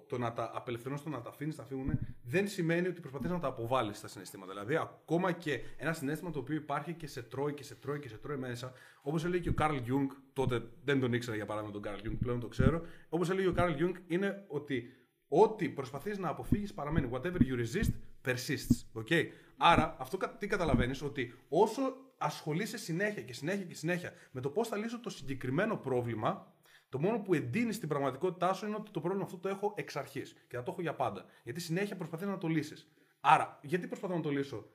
το 0.10 0.18
να 0.18 0.34
τα 0.34 0.52
απελευθερώσεις, 0.54 1.04
το 1.04 1.10
να 1.10 1.22
τα 1.22 1.30
αφήνεις 1.30 1.58
να 1.58 1.64
φύγουν, 1.64 2.00
δεν 2.24 2.48
σημαίνει 2.48 2.88
ότι 2.88 3.00
προσπαθείς 3.02 3.32
να 3.32 3.40
τα 3.40 3.48
αποβάλεις 3.48 4.02
τα 4.02 4.08
συναισθήματα. 4.08 4.52
Δηλαδή, 4.52 4.76
ακόμα 4.76 5.32
και 5.32 5.60
ένα 5.78 5.94
συναίσθημα 5.94 6.32
το 6.32 6.40
οποίο 6.40 6.56
υπάρχει 6.56 6.94
και 6.94 7.08
σε 7.08 7.22
τρώει 7.24 7.54
και 7.54 7.64
σε 7.64 7.76
τρώει 7.76 8.00
και 8.00 8.10
σε 8.10 8.18
τρώει 8.18 8.38
μέσα, 8.38 8.74
όπως 9.02 9.26
έλεγε 9.26 9.42
και 9.44 9.50
ο 9.50 9.54
Καρλ 9.54 9.76
Γιουνγκ, 9.78 10.10
τότε 10.34 10.62
δεν 10.84 11.00
τον 11.00 11.14
ήξερα 11.14 11.36
για 11.36 11.46
παράδειγμα 11.46 11.74
τον 11.74 11.82
Καρλ 11.82 12.00
Γιουνγκ, 12.02 12.16
πλέον 12.18 12.40
το 12.40 12.48
ξέρω. 12.48 12.82
Όπως 13.10 13.30
έλεγε 13.30 13.48
ο 13.48 13.54
Καρλ 13.54 13.74
Γιουνγκ, 13.74 13.96
είναι 14.08 14.46
ότι 14.48 14.94
ό,τι 15.28 15.70
προσπαθείς 15.70 16.18
να 16.18 16.30
αποφύγεις 16.30 16.74
παραμένει. 16.74 17.10
Whatever 17.14 17.38
you 17.40 17.56
resist, 17.64 17.92
persists. 18.26 19.02
Okay? 19.04 19.26
Άρα, 19.58 19.96
αυτό 20.00 20.18
κα- 20.18 20.36
τι 20.38 20.48
καταλαβαίνεις, 20.48 21.02
ότι 21.02 21.34
όσο 21.50 21.82
ασχολείσαι 22.22 22.78
συνέχεια 22.78 23.22
και 23.22 23.34
συνέχεια 23.34 23.66
και 23.66 23.74
συνέχεια 23.74 24.14
με 24.32 24.42
το 24.42 24.50
πώς 24.50 24.68
θα 24.68 24.78
λύσω 24.78 25.00
το 25.00 25.10
συγκεκριμένο 25.10 25.78
πρόβλημα, 25.78 26.54
το 26.90 27.00
μόνο 27.00 27.20
που 27.20 27.34
εντείνεις 27.34 27.76
στην 27.76 27.88
πραγματικότητά 27.88 28.54
σου 28.54 28.66
είναι 28.66 28.76
ότι 28.76 28.92
το 28.92 29.00
πρόβλημα 29.00 29.26
αυτό 29.26 29.38
το 29.38 29.50
έχω 29.50 29.74
εξ 29.78 29.96
αρχής 29.96 30.36
και 30.48 30.56
θα 30.56 30.64
το 30.64 30.72
έχω 30.72 30.82
για 30.82 30.96
πάντα. 30.96 31.26
Γιατί 31.44 31.60
συνέχεια 31.60 31.96
προσπαθεί 31.96 32.26
να 32.26 32.38
το 32.38 32.48
λύσεις. 32.48 32.92
Άρα, 33.20 33.60
γιατί 33.62 33.88
προσπαθώ 33.88 34.16
να 34.16 34.22
το 34.22 34.30
λύσω, 34.30 34.70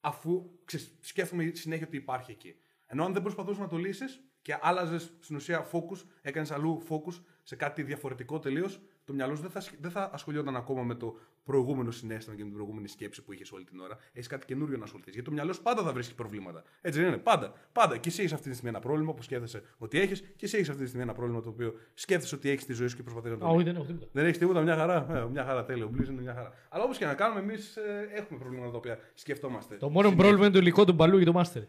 αφού 0.00 0.50
ξέρεις, 0.64 0.96
σκέφτομαι 1.00 1.50
συνέχεια 1.54 1.86
ότι 1.86 1.96
υπάρχει 1.96 2.30
εκεί. 2.30 2.54
Ενώ 2.86 3.04
αν 3.04 3.12
δεν 3.12 3.22
προσπαθούσες 3.22 3.58
να 3.58 3.68
το 3.68 3.76
λύσεις 3.76 4.20
και 4.42 4.58
άλλαζες 4.60 5.16
στην 5.20 5.36
ουσία 5.36 5.70
focus, 5.70 6.06
έκανες 6.22 6.50
αλλού 6.50 6.82
focus 6.88 7.22
σε 7.42 7.56
κάτι 7.56 7.82
διαφορετικό 7.82 8.38
τελείως, 8.38 8.80
το 9.04 9.12
μυαλό 9.12 9.34
σου 9.34 9.42
δεν 9.42 9.50
θα, 9.50 9.58
ασχ- 9.58 9.74
δεν 9.80 9.90
θα 9.90 10.10
ασχολιόταν 10.12 10.56
ακόμα 10.56 10.82
με 10.82 10.94
το 10.94 11.16
προηγούμενο 11.44 11.90
συνέστημα 11.90 12.36
και 12.36 12.42
με 12.42 12.48
την 12.48 12.56
προηγούμενη 12.58 12.88
σκέψη 12.88 13.22
που 13.22 13.32
είχες 13.32 13.52
όλη 13.52 13.64
την 13.64 13.80
ώρα. 13.80 13.98
Έχεις 14.12 14.26
κάτι 14.28 14.46
καινούριο 14.46 14.76
να 14.78 14.84
ασχοληθείς. 14.84 15.12
Γιατί 15.12 15.28
το 15.28 15.34
μυαλό 15.34 15.52
σου 15.52 15.62
πάντα 15.62 15.82
θα 15.82 15.92
βρίσκει 15.92 16.14
προβλήματα. 16.14 16.62
Έτσι 16.80 16.98
δεν 17.00 17.08
είναι; 17.08 17.18
Πάντα. 17.18 17.52
Πάντα. 17.72 17.96
Και 17.96 18.08
εσύ 18.08 18.20
έχεις 18.20 18.32
αυτή 18.32 18.48
τη 18.48 18.52
στιγμή 18.54 18.70
ένα 18.70 18.80
πρόβλημα 18.80 19.14
που 19.14 19.22
σκέφτεσαι 19.22 19.62
ότι 19.78 20.00
έχεις, 20.00 20.20
και 20.20 20.44
εσύ 20.46 20.56
έχεις 20.56 20.68
αυτή 20.68 20.80
τη 20.82 20.86
στιγμή 20.88 21.04
ένα 21.04 21.14
πρόβλημα 21.14 21.40
το 21.40 21.48
οποίο 21.48 21.74
σκέφτεσαι 21.94 22.34
ότι 22.34 22.48
έχεις 22.50 22.62
στη 22.62 22.72
ζωή 22.72 22.88
σου 22.88 22.96
και 22.96 23.02
προσπαθεί 23.02 23.28
να 23.28 23.38
το 23.38 23.46
Α, 23.46 23.48
λύσεις. 23.48 23.60
όχι, 23.62 23.72
δεν 23.72 23.74
έχω 23.76 23.84
τίποτα. 23.92 24.08
Δεν 24.12 24.24
έχεις 24.24 24.38
τίποτα, 24.38 24.60
μια 24.60 24.76
χαρά. 24.76 25.06
Ε, 25.16 25.24
μια 25.30 25.44
χαρά 25.44 25.64
τέλειο. 25.64 25.86
Ο 25.86 25.88
Μπλίζ 25.88 26.08
είναι 26.08 26.20
μια 26.22 26.34
χαρά. 26.34 26.52
Αλλά 26.68 26.84
όπως 26.84 26.98
και 26.98 27.04
να 27.04 27.14
κάνουμε, 27.14 27.40
εμείς 27.40 27.76
έχουμε 28.14 28.38
προβλήματα 28.38 28.70
τα 28.70 28.76
οποία 28.76 28.98
σκεφτόμαστε. 29.14 29.76
Το 29.76 29.90
μόνο 29.90 30.08
πρόβλημα 30.14 30.44
είναι 30.44 30.52
το 30.54 30.58
υλικό 30.58 30.84
του 30.84 30.92
μπαλού 30.92 31.16
για 31.16 31.26
το 31.26 31.32
μάστερ. 31.32 31.62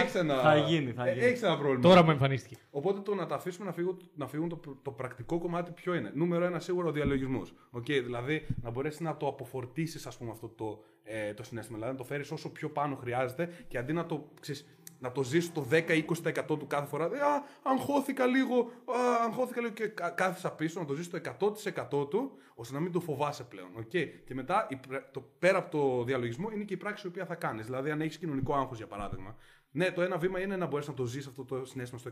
Έχεις 0.00 0.14
ένα, 0.14 0.40
Θα 0.40 0.56
γίνει, 0.56 0.92
θα 0.92 1.10
γίνει. 1.12 1.24
έχεις 1.24 1.42
ένα 1.42 1.58
πρόβλημα. 1.58 1.82
Τώρα 1.82 2.02
μου 2.04 2.10
εμφανίστηκε. 2.10 2.56
Οπότε 2.70 3.00
το 3.00 3.14
να 3.14 3.26
τα 3.26 3.34
αφήσουμε 3.34 3.66
να 3.66 3.72
φύγουν, 3.72 3.96
να 4.14 4.26
φύγουν 4.26 4.48
το, 4.48 4.60
το 4.82 4.90
πρακτικό 4.90 5.38
κομμάτι 5.38 5.70
ποιο 5.70 5.94
είναι; 5.94 6.10
Νούμερο 6.14 6.44
ένα 6.44 6.60
σίγουρα 6.60 6.88
ο 6.88 6.92
διαλογισμός. 6.92 7.52
Okay, 7.76 8.00
δηλαδή 8.04 8.46
να 8.62 8.70
μπορέσεις 8.70 9.00
να 9.00 9.16
το 9.16 9.26
αποφορτήσεις 9.26 10.06
αυτό 10.06 10.48
το, 10.48 10.82
ε, 11.02 11.34
το 11.34 11.42
συνέστημα. 11.42 11.78
Δηλαδή 11.78 11.96
να 11.96 12.02
το 12.02 12.08
φέρεις 12.08 12.30
όσο 12.30 12.52
πιο 12.52 12.70
πάνω 12.70 12.96
χρειάζεται 12.96 13.48
και 13.68 13.78
αντί 13.78 13.92
να 13.92 14.06
το, 14.06 14.28
ξέρεις, 14.40 14.66
να 15.00 15.12
το 15.12 15.22
ζήσει 15.22 15.50
το 15.50 15.66
10-20% 15.70 16.46
του 16.46 16.66
κάθε 16.66 16.86
φορά. 16.86 17.04
Ε, 17.04 17.20
α, 17.20 17.44
αγχώθηκα 17.62 18.26
λίγο, 18.26 18.58
α, 18.84 19.24
αγχώθηκα 19.26 19.60
λίγο 19.60 19.72
και 19.72 19.86
κα- 19.86 20.10
κάθισα 20.10 20.50
πίσω 20.52 20.80
να 20.80 20.86
το 20.86 20.94
ζήσει 20.94 21.10
το 21.10 21.16
100% 21.16 22.10
του, 22.10 22.32
ώστε 22.54 22.74
να 22.74 22.80
μην 22.80 22.92
το 22.92 23.00
φοβάσαι 23.00 23.44
πλέον. 23.44 23.68
Okay. 23.78 24.08
Και 24.24 24.34
μετά, 24.34 24.66
η 24.70 24.76
πρα- 24.76 25.10
το, 25.10 25.24
πέρα 25.38 25.58
από 25.58 25.70
το 25.70 26.04
διαλογισμό, 26.04 26.50
είναι 26.50 26.64
και 26.64 26.74
η 26.74 26.76
πράξη 26.76 27.06
η 27.06 27.08
οποία 27.10 27.26
θα 27.26 27.34
κάνεις. 27.34 27.64
Δηλαδή, 27.66 27.90
αν 27.90 28.00
έχεις 28.00 28.18
κοινωνικό 28.18 28.54
άγχος, 28.54 28.76
για 28.76 28.86
παράδειγμα, 28.86 29.36
ναι, 29.72 29.92
το 29.92 30.02
ένα 30.02 30.18
βήμα 30.18 30.40
είναι 30.40 30.56
να 30.56 30.66
μπορεί 30.66 30.84
να 30.86 30.94
το 30.94 31.04
ζήσει 31.04 31.28
αυτό 31.28 31.44
το 31.44 31.64
συνέστημα 31.64 32.00
στο 32.00 32.10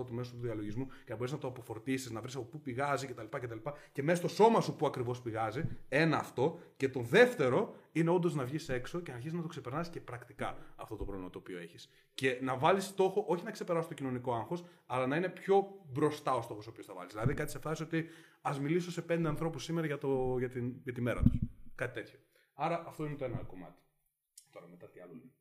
100% 0.00 0.06
του 0.06 0.14
μέσω 0.14 0.32
του 0.32 0.40
διαλογισμού 0.40 0.86
και 0.86 1.10
να 1.10 1.16
μπορεί 1.16 1.30
να 1.30 1.38
το 1.38 1.46
αποφορτήσεις, 1.46 2.10
να 2.10 2.20
βρεις 2.20 2.34
από 2.36 2.44
πού 2.44 2.60
πηγάζει 2.60 3.06
κτλ. 3.06 3.38
κτλ. 3.38 3.68
Και 3.92 4.02
μέσα 4.02 4.18
στο 4.18 4.28
σώμα 4.28 4.60
σου 4.60 4.76
που 4.76 4.86
ακριβώς 4.86 5.20
πηγάζει. 5.20 5.64
Ένα 5.88 6.16
αυτό. 6.18 6.58
Και 6.76 6.88
το 6.88 7.00
δεύτερο 7.00 7.74
είναι 7.92 8.10
όντως 8.10 8.34
να 8.34 8.44
βγεις 8.44 8.68
έξω 8.68 9.00
και 9.00 9.10
να 9.10 9.16
αρχίσεις 9.16 9.36
να 9.36 9.42
το 9.42 9.48
ξεπερνάς 9.48 9.90
και 9.90 10.00
πρακτικά 10.00 10.56
αυτό 10.76 10.96
το 10.96 11.04
πρόβλημα 11.04 11.30
το 11.30 11.38
οποίο 11.38 11.58
έχεις. 11.58 11.90
Και 12.14 12.38
να 12.42 12.56
βάλεις 12.56 12.84
στόχο 12.84 13.24
όχι 13.28 13.44
να 13.44 13.50
ξεπεράσει 13.50 13.88
το 13.88 13.94
κοινωνικό 13.94 14.34
άγχος, 14.34 14.64
αλλά 14.86 15.06
να 15.06 15.16
είναι 15.16 15.28
πιο 15.28 15.66
μπροστά 15.92 16.34
ο 16.34 16.42
στόχος 16.42 16.66
ο 16.66 16.70
οποίος 16.70 16.86
θα 16.86 16.94
βάλεις. 16.94 17.12
Δηλαδή 17.12 17.34
κάτι 17.34 17.50
σε 17.50 17.58
φάση 17.58 17.82
ότι 17.82 18.06
ας 18.40 18.60
μιλήσω 18.60 18.90
σε 18.90 19.02
πέντε 19.02 19.28
ανθρώπους 19.28 19.64
σήμερα 19.64 19.86
για, 19.86 19.98
το, 19.98 20.36
για, 20.38 20.48
την, 20.48 20.80
για 20.82 20.92
τη 20.92 21.00
μέρα 21.00 21.22
τους. 21.22 21.38
Κάτι 21.74 21.94
τέτοιο. 22.00 22.18
Άρα 22.54 22.84
αυτό 22.86 23.04
είναι 23.04 23.16
το 23.16 23.24
ένα 23.24 23.36
κομμάτι. 23.36 23.82
Τώρα 24.50 24.66
μετά 24.68 24.88
τι 24.88 25.00
άλλο 25.00 25.12
είναι. 25.12 25.32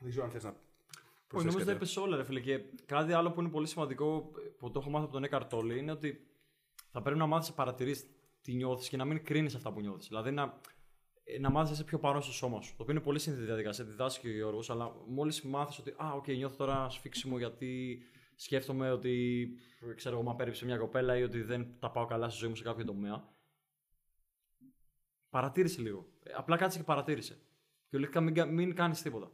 Δεν 0.00 0.10
ξέρω 0.10 0.24
αν 0.24 0.30
θες 0.30 0.42
να. 0.42 0.50
Όχι, 0.50 0.58
προσθέσεις 1.28 1.54
νομίζω 1.54 1.58
τα 1.58 1.72
κάτι. 1.78 1.84
είπες 1.84 1.96
όλα, 1.96 2.16
ρε 2.16 2.24
φίλε. 2.24 2.40
Και 2.40 2.58
κάτι 2.86 3.12
άλλο 3.12 3.30
που 3.32 3.40
είναι 3.40 3.50
πολύ 3.50 3.66
σημαντικό 3.66 4.30
που 4.58 4.70
το 4.70 4.78
έχω 4.78 4.90
μάθει 4.90 5.04
από 5.04 5.12
τον 5.12 5.24
Eckhart 5.24 5.54
Tolle 5.54 5.76
είναι 5.76 5.90
ότι 5.92 6.26
θα 6.90 7.02
πρέπει 7.02 7.18
να 7.18 7.26
μάθεις 7.26 7.48
να 7.48 7.54
παρατηρείς 7.54 8.06
τι 8.40 8.52
νιώθεις 8.54 8.88
και 8.88 8.96
να 8.96 9.04
μην 9.04 9.24
κρίνεις 9.24 9.54
αυτά 9.54 9.72
που 9.72 9.80
νιώθεις. 9.80 10.08
Δηλαδή 10.08 10.30
να, 10.30 10.60
ε, 11.24 11.38
να 11.38 11.50
μάθεις 11.50 11.68
να 11.70 11.74
είσαι 11.74 11.84
πιο 11.84 11.98
πάνω 11.98 12.20
στο 12.20 12.32
σώμα 12.32 12.60
σου. 12.60 12.76
Το 12.76 12.82
οποίο 12.82 12.94
είναι 12.94 13.04
πολύ 13.04 13.18
σύνθετη 13.18 13.44
διαδικασία, 13.44 13.84
τη 13.84 13.90
διδάσκει 13.90 14.28
ο 14.28 14.32
Γιώργος, 14.32 14.70
αλλά 14.70 14.92
μόλις 15.06 15.42
μάθεις 15.42 15.78
ότι, 15.78 15.90
Α, 15.90 16.12
οκ, 16.14 16.26
νιώθω 16.28 16.56
τώρα 16.56 16.88
σφίξιμο 16.90 17.38
γιατί 17.38 17.98
σκέφτομαι 18.36 18.90
ότι 18.90 19.48
ξέρω 19.94 20.14
εγώ, 20.14 20.24
με 20.24 20.30
απέρριψε 20.30 20.64
μια 20.64 20.76
κοπέλα 20.78 21.16
ή 21.16 21.22
ότι 21.22 21.42
δεν 21.42 21.78
τα 21.78 21.90
πάω 21.90 22.04
καλά 22.06 22.28
στη 22.28 22.38
ζωή 22.38 22.48
μου 22.48 22.56
σε 22.56 22.62
κάποιο 22.62 22.84
τομέα. 22.84 23.28
Παρατήρησε 25.30 25.80
λίγο. 25.82 26.06
Ε, 26.22 26.32
Απλά 26.36 26.56
κάτσε 26.56 26.78
και 26.78 26.84
παρατήρησε. 26.84 27.38
Και 27.90 27.98
λέει 27.98 28.10
μην, 28.22 28.34
κα- 28.34 28.46
μην 28.46 28.74
κάνεις 28.74 29.02
τίποτα. 29.02 29.30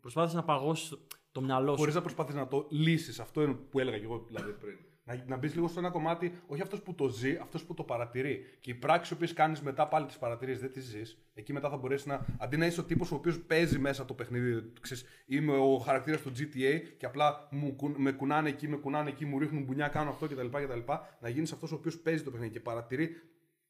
Προσπάθησες 0.00 0.36
να 0.36 0.44
παγώσεις 0.44 0.88
το, 0.88 0.98
το 1.32 1.40
μυαλό 1.40 1.70
σου. 1.72 1.78
Χωρίς 1.78 1.94
να 1.94 2.00
προσπαθείς 2.00 2.34
να 2.34 2.48
το 2.48 2.66
λύσεις. 2.70 3.20
Αυτό 3.20 3.42
είναι 3.42 3.52
που 3.52 3.78
έλεγα 3.78 3.98
και 3.98 4.04
εγώ 4.04 4.24
δηλαδή 4.26 4.52
πριν. 4.52 4.78
Να, 5.06 5.24
να 5.26 5.36
μπεις 5.36 5.54
λίγο 5.54 5.68
στο 5.68 5.78
ένα 5.78 5.90
κομμάτι, 5.90 6.32
όχι 6.46 6.62
αυτός 6.62 6.82
που 6.82 6.94
το 6.94 7.08
ζει, 7.08 7.36
αυτός 7.36 7.64
που 7.64 7.74
το 7.74 7.82
παρατηρεί. 7.82 8.44
Και 8.60 8.70
οι 8.70 8.74
πράξει 8.74 9.16
που 9.16 9.26
κάνεις 9.34 9.60
μετά 9.62 9.88
πάλι 9.88 10.06
τις 10.06 10.18
παρατηρεί, 10.18 10.54
δεν 10.54 10.72
τις 10.72 10.84
ζεις. 10.84 11.18
Εκεί 11.34 11.52
μετά 11.52 11.70
θα 11.70 11.76
μπορέσεις 11.76 12.06
να. 12.06 12.26
Αντί 12.38 12.56
να 12.56 12.66
είσαι 12.66 12.80
ο 12.80 12.84
τύπος 12.84 13.12
ο 13.12 13.14
οποίος 13.14 13.40
παίζει 13.40 13.78
μέσα 13.78 14.04
το 14.04 14.14
παιχνίδι, 14.14 14.72
ξέρεις, 14.80 15.04
είμαι 15.26 15.56
ο 15.56 15.78
χαρακτήρας 15.78 16.20
του 16.22 16.30
GTA 16.30 16.80
και 16.96 17.06
απλά 17.06 17.48
μου, 17.50 17.76
κουν- 17.76 17.96
με 17.96 18.12
κουνάνε 18.12 18.48
εκεί, 18.48 18.68
με 18.68 18.76
κουνάνε 18.76 19.10
εκεί, 19.10 19.24
μου 19.24 19.38
ρίχνουν 19.38 19.62
μπουνιά, 19.64 19.88
κάνω 19.88 20.10
αυτό 20.10 20.26
κτλ. 20.26 20.46
κτλ 20.46 20.78
να 21.20 21.28
γίνεις 21.28 21.52
αυτός 21.52 21.72
ο 21.72 21.74
οποίος 21.74 21.98
παίζει 21.98 22.22
το 22.22 22.30
παιχνίδι 22.30 22.52
και 22.52 22.60
παρατηρεί 22.60 23.10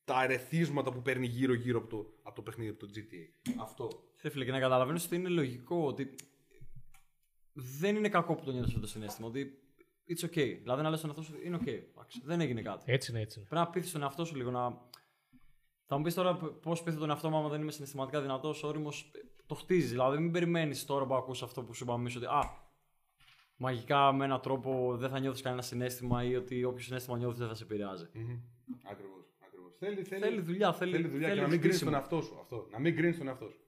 τα 0.04 0.14
αρεθίσματα 0.16 0.92
που 0.92 1.02
παίρνει 1.02 1.26
γύρω-γύρω 1.26 1.78
από 1.78 1.88
το, 1.88 2.14
από 2.22 2.34
το 2.34 2.42
παιχνίδι, 2.42 2.70
από 2.70 2.78
το 2.78 2.92
GTA. 2.94 3.52
Αυτό. 3.62 3.88
Θε 4.24 4.30
φίλε, 4.30 4.44
και 4.44 4.50
να 4.50 4.60
καταλαβαίνεις 4.60 5.04
ότι 5.04 5.16
είναι 5.16 5.28
λογικό 5.28 5.86
ότι 5.86 6.14
δεν 7.52 7.96
είναι 7.96 8.08
κακό 8.08 8.34
που 8.34 8.44
το 8.44 8.50
νιώθεις 8.50 8.68
αυτό 8.68 8.80
το 8.80 8.86
συνέστημα. 8.86 9.28
Ότι 9.28 9.58
it's 10.08 10.24
okay. 10.24 10.58
Δηλαδή 10.62 10.82
να 10.82 10.90
λες 10.90 11.00
τον 11.00 11.08
εαυτό 11.08 11.22
σου 11.24 11.32
ότι 11.36 11.46
είναι 11.46 11.58
okay. 11.60 11.82
εντάξει, 11.90 12.20
Δεν 12.24 12.40
έγινε 12.40 12.62
κάτι. 12.62 12.92
Έτσι 12.92 13.10
είναι, 13.10 13.20
έτσι 13.20 13.38
είναι. 13.38 13.48
Πρέπει 13.48 13.64
να 13.64 13.70
πείθεις 13.70 13.92
τον 13.92 14.02
εαυτό 14.02 14.24
σου 14.24 14.36
λίγο 14.36 14.50
να. 14.50 14.78
Θα 15.86 15.96
μου 15.96 16.02
πεις 16.02 16.14
τώρα 16.14 16.36
πώς 16.36 16.82
πείθει 16.82 16.98
τον 16.98 17.10
εαυτό 17.10 17.30
μου 17.30 17.36
άμα 17.36 17.48
δεν 17.48 17.60
είμαι 17.60 17.70
συναισθηματικά 17.70 18.20
δυνατός, 18.20 18.62
όριμος. 18.62 19.10
Το 19.46 19.54
χτίζεις. 19.54 19.90
Δηλαδή 19.90 20.18
μην 20.18 20.32
περιμένεις 20.32 20.84
τώρα 20.84 21.06
που 21.06 21.14
ακούς 21.14 21.42
αυτό 21.42 21.62
που 21.62 21.74
σου 21.74 21.84
είπαμε 21.84 22.00
εμείς 22.00 22.16
ότι 22.16 22.26
Α, 22.26 22.50
μαγικά 23.56 24.12
με 24.12 24.24
έναν 24.24 24.40
τρόπο 24.40 24.96
δεν 24.96 25.10
θα 25.10 25.18
νιώθεις 25.18 25.42
κανένα 25.42 25.62
συνέστημα 25.62 26.24
ή 26.24 26.36
ότι 26.36 26.64
όποιο 26.64 26.84
συνέστημα 26.84 27.18
νιώθεις 27.18 27.38
δεν 27.38 27.48
θα 27.48 27.54
σε 27.54 27.62
επηρεάζει. 27.64 28.04
Ακριβώς. 28.90 29.34
Ακριβώς. 29.46 29.76
Θέλει, 29.78 30.02
θέλει, 30.04 30.22
Θέλει 30.22 30.40
δουλειά, 30.40 30.72
θέλει, 30.72 30.92
θέλει 30.92 31.08
δουλειά 31.08 31.28
θέλει 31.28 31.38
και 31.40 31.44
να 31.44 31.50
μην 31.50 31.60
κρίνεις 31.60 31.76
χτίσιμο. 31.76 31.90
τον 31.90 32.00
εαυτό 32.00 32.20
σου. 32.20 32.38
Αυτό. 32.40 32.66
Να 32.70 32.78
μην 32.78 32.96
κρίνεις 32.96 33.18
τον 33.18 33.28
εαυτό 33.28 33.48
σου. 33.48 33.58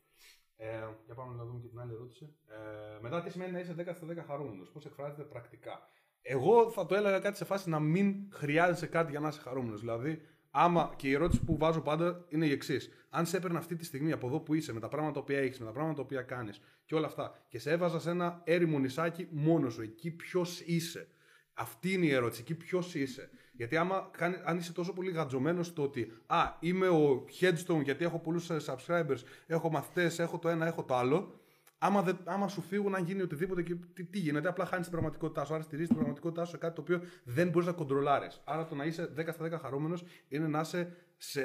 Ε, 0.56 0.66
για 1.04 1.14
πάμε 1.14 1.34
να 1.34 1.44
δούμε 1.44 1.60
και 1.60 1.68
την 1.68 1.80
άλλη 1.80 1.92
ερώτηση. 1.92 2.34
Ε, 2.46 3.00
μετά, 3.00 3.22
τι 3.22 3.30
σημαίνει 3.30 3.52
να 3.52 3.58
είσαι 3.58 3.74
10 3.78 3.94
στα 3.94 4.06
10 4.06 4.24
χαρούμενος, 4.26 4.70
πώς 4.70 4.84
εκφράζεται 4.86 5.22
πρακτικά. 5.22 5.90
Εγώ 6.22 6.70
θα 6.70 6.86
το 6.86 6.94
έλεγα 6.94 7.18
κάτι 7.18 7.36
σε 7.36 7.44
φάση 7.44 7.68
να 7.68 7.80
μην 7.80 8.14
χρειάζεσαι 8.32 8.86
κάτι 8.86 9.10
για 9.10 9.20
να 9.20 9.28
είσαι 9.28 9.40
χαρούμενος. 9.40 9.80
Δηλαδή, 9.80 10.20
άμα 10.50 10.94
και 10.96 11.08
η 11.08 11.12
ερώτηση 11.12 11.44
που 11.44 11.56
βάζω 11.56 11.80
πάντα 11.80 12.24
είναι 12.28 12.46
η 12.46 12.50
εξής. 12.50 12.90
Αν 13.10 13.26
σε 13.26 13.36
έπαιρνε 13.36 13.58
αυτή 13.58 13.76
τη 13.76 13.84
στιγμή 13.84 14.12
από 14.12 14.26
εδώ 14.26 14.40
που 14.40 14.54
είσαι, 14.54 14.72
με 14.72 14.80
τα 14.80 14.88
πράγματα 14.88 15.14
τα 15.14 15.20
οποία 15.20 15.38
έχεις, 15.38 15.58
με 15.58 15.64
τα 15.66 15.72
πράγματα 15.72 15.96
τα 15.96 16.02
οποία 16.02 16.22
κάνεις 16.22 16.60
και 16.84 16.94
όλα 16.94 17.06
αυτά, 17.06 17.44
και 17.48 17.58
σε 17.58 17.70
έβαζα 17.70 18.00
σε 18.00 18.10
ένα 18.10 18.40
έρημο 18.44 18.78
νησάκι 18.78 19.28
μόνος 19.30 19.72
σου, 19.72 19.82
εκεί 19.82 20.10
ποιος 20.10 20.60
είσαι. 20.60 21.08
Αυτή 21.54 21.92
είναι 21.92 22.06
η 22.06 22.12
ερώτηση. 22.12 22.40
Εκεί 22.40 22.54
ποιος 22.54 22.94
είσαι. 22.94 23.30
Γιατί 23.56 23.76
άμα 23.76 24.10
κάνει, 24.16 24.36
αν 24.44 24.58
είσαι 24.58 24.72
τόσο 24.72 24.92
πολύ 24.92 25.10
γατζωμένο 25.10 25.62
στο 25.62 25.82
ότι 25.82 26.12
Α, 26.26 26.52
είμαι 26.60 26.88
ο 26.88 27.24
Headstone 27.40 27.82
γιατί 27.82 28.04
έχω 28.04 28.18
πολλούς 28.18 28.50
subscribers, 28.50 29.18
έχω 29.46 29.70
μαθητές, 29.70 30.18
έχω 30.18 30.38
το 30.38 30.48
ένα, 30.48 30.66
έχω 30.66 30.84
το 30.84 30.96
άλλο. 30.96 31.40
Άμα, 31.78 32.02
δεν, 32.02 32.18
άμα 32.24 32.48
σου 32.48 32.60
φύγουν, 32.60 32.94
αν 32.94 33.04
γίνει 33.04 33.22
οτιδήποτε, 33.22 33.62
και 33.62 33.74
τι, 33.94 34.04
τι 34.04 34.18
γίνεται, 34.18 34.48
απλά 34.48 34.64
χάνεις 34.64 34.84
την 34.84 34.92
πραγματικότητά 34.92 35.44
σου. 35.44 35.54
Άρα 35.54 35.62
στηρίζει 35.62 35.86
την 35.86 35.96
πραγματικότητά 35.96 36.44
σου 36.44 36.50
σε 36.50 36.56
κάτι 36.56 36.74
το 36.74 36.80
οποίο 36.80 37.00
δεν 37.24 37.48
μπορείς 37.48 37.66
να 37.66 37.72
κοντρολάρεις. 37.72 38.40
Άρα 38.44 38.66
το 38.66 38.74
να 38.74 38.84
είσαι 38.84 39.12
10 39.16 39.28
στα 39.32 39.44
10 39.44 39.60
χαρούμενος 39.60 40.04
είναι 40.28 40.46
να 40.46 40.60
είσαι 40.60 40.96
σε, 41.16 41.42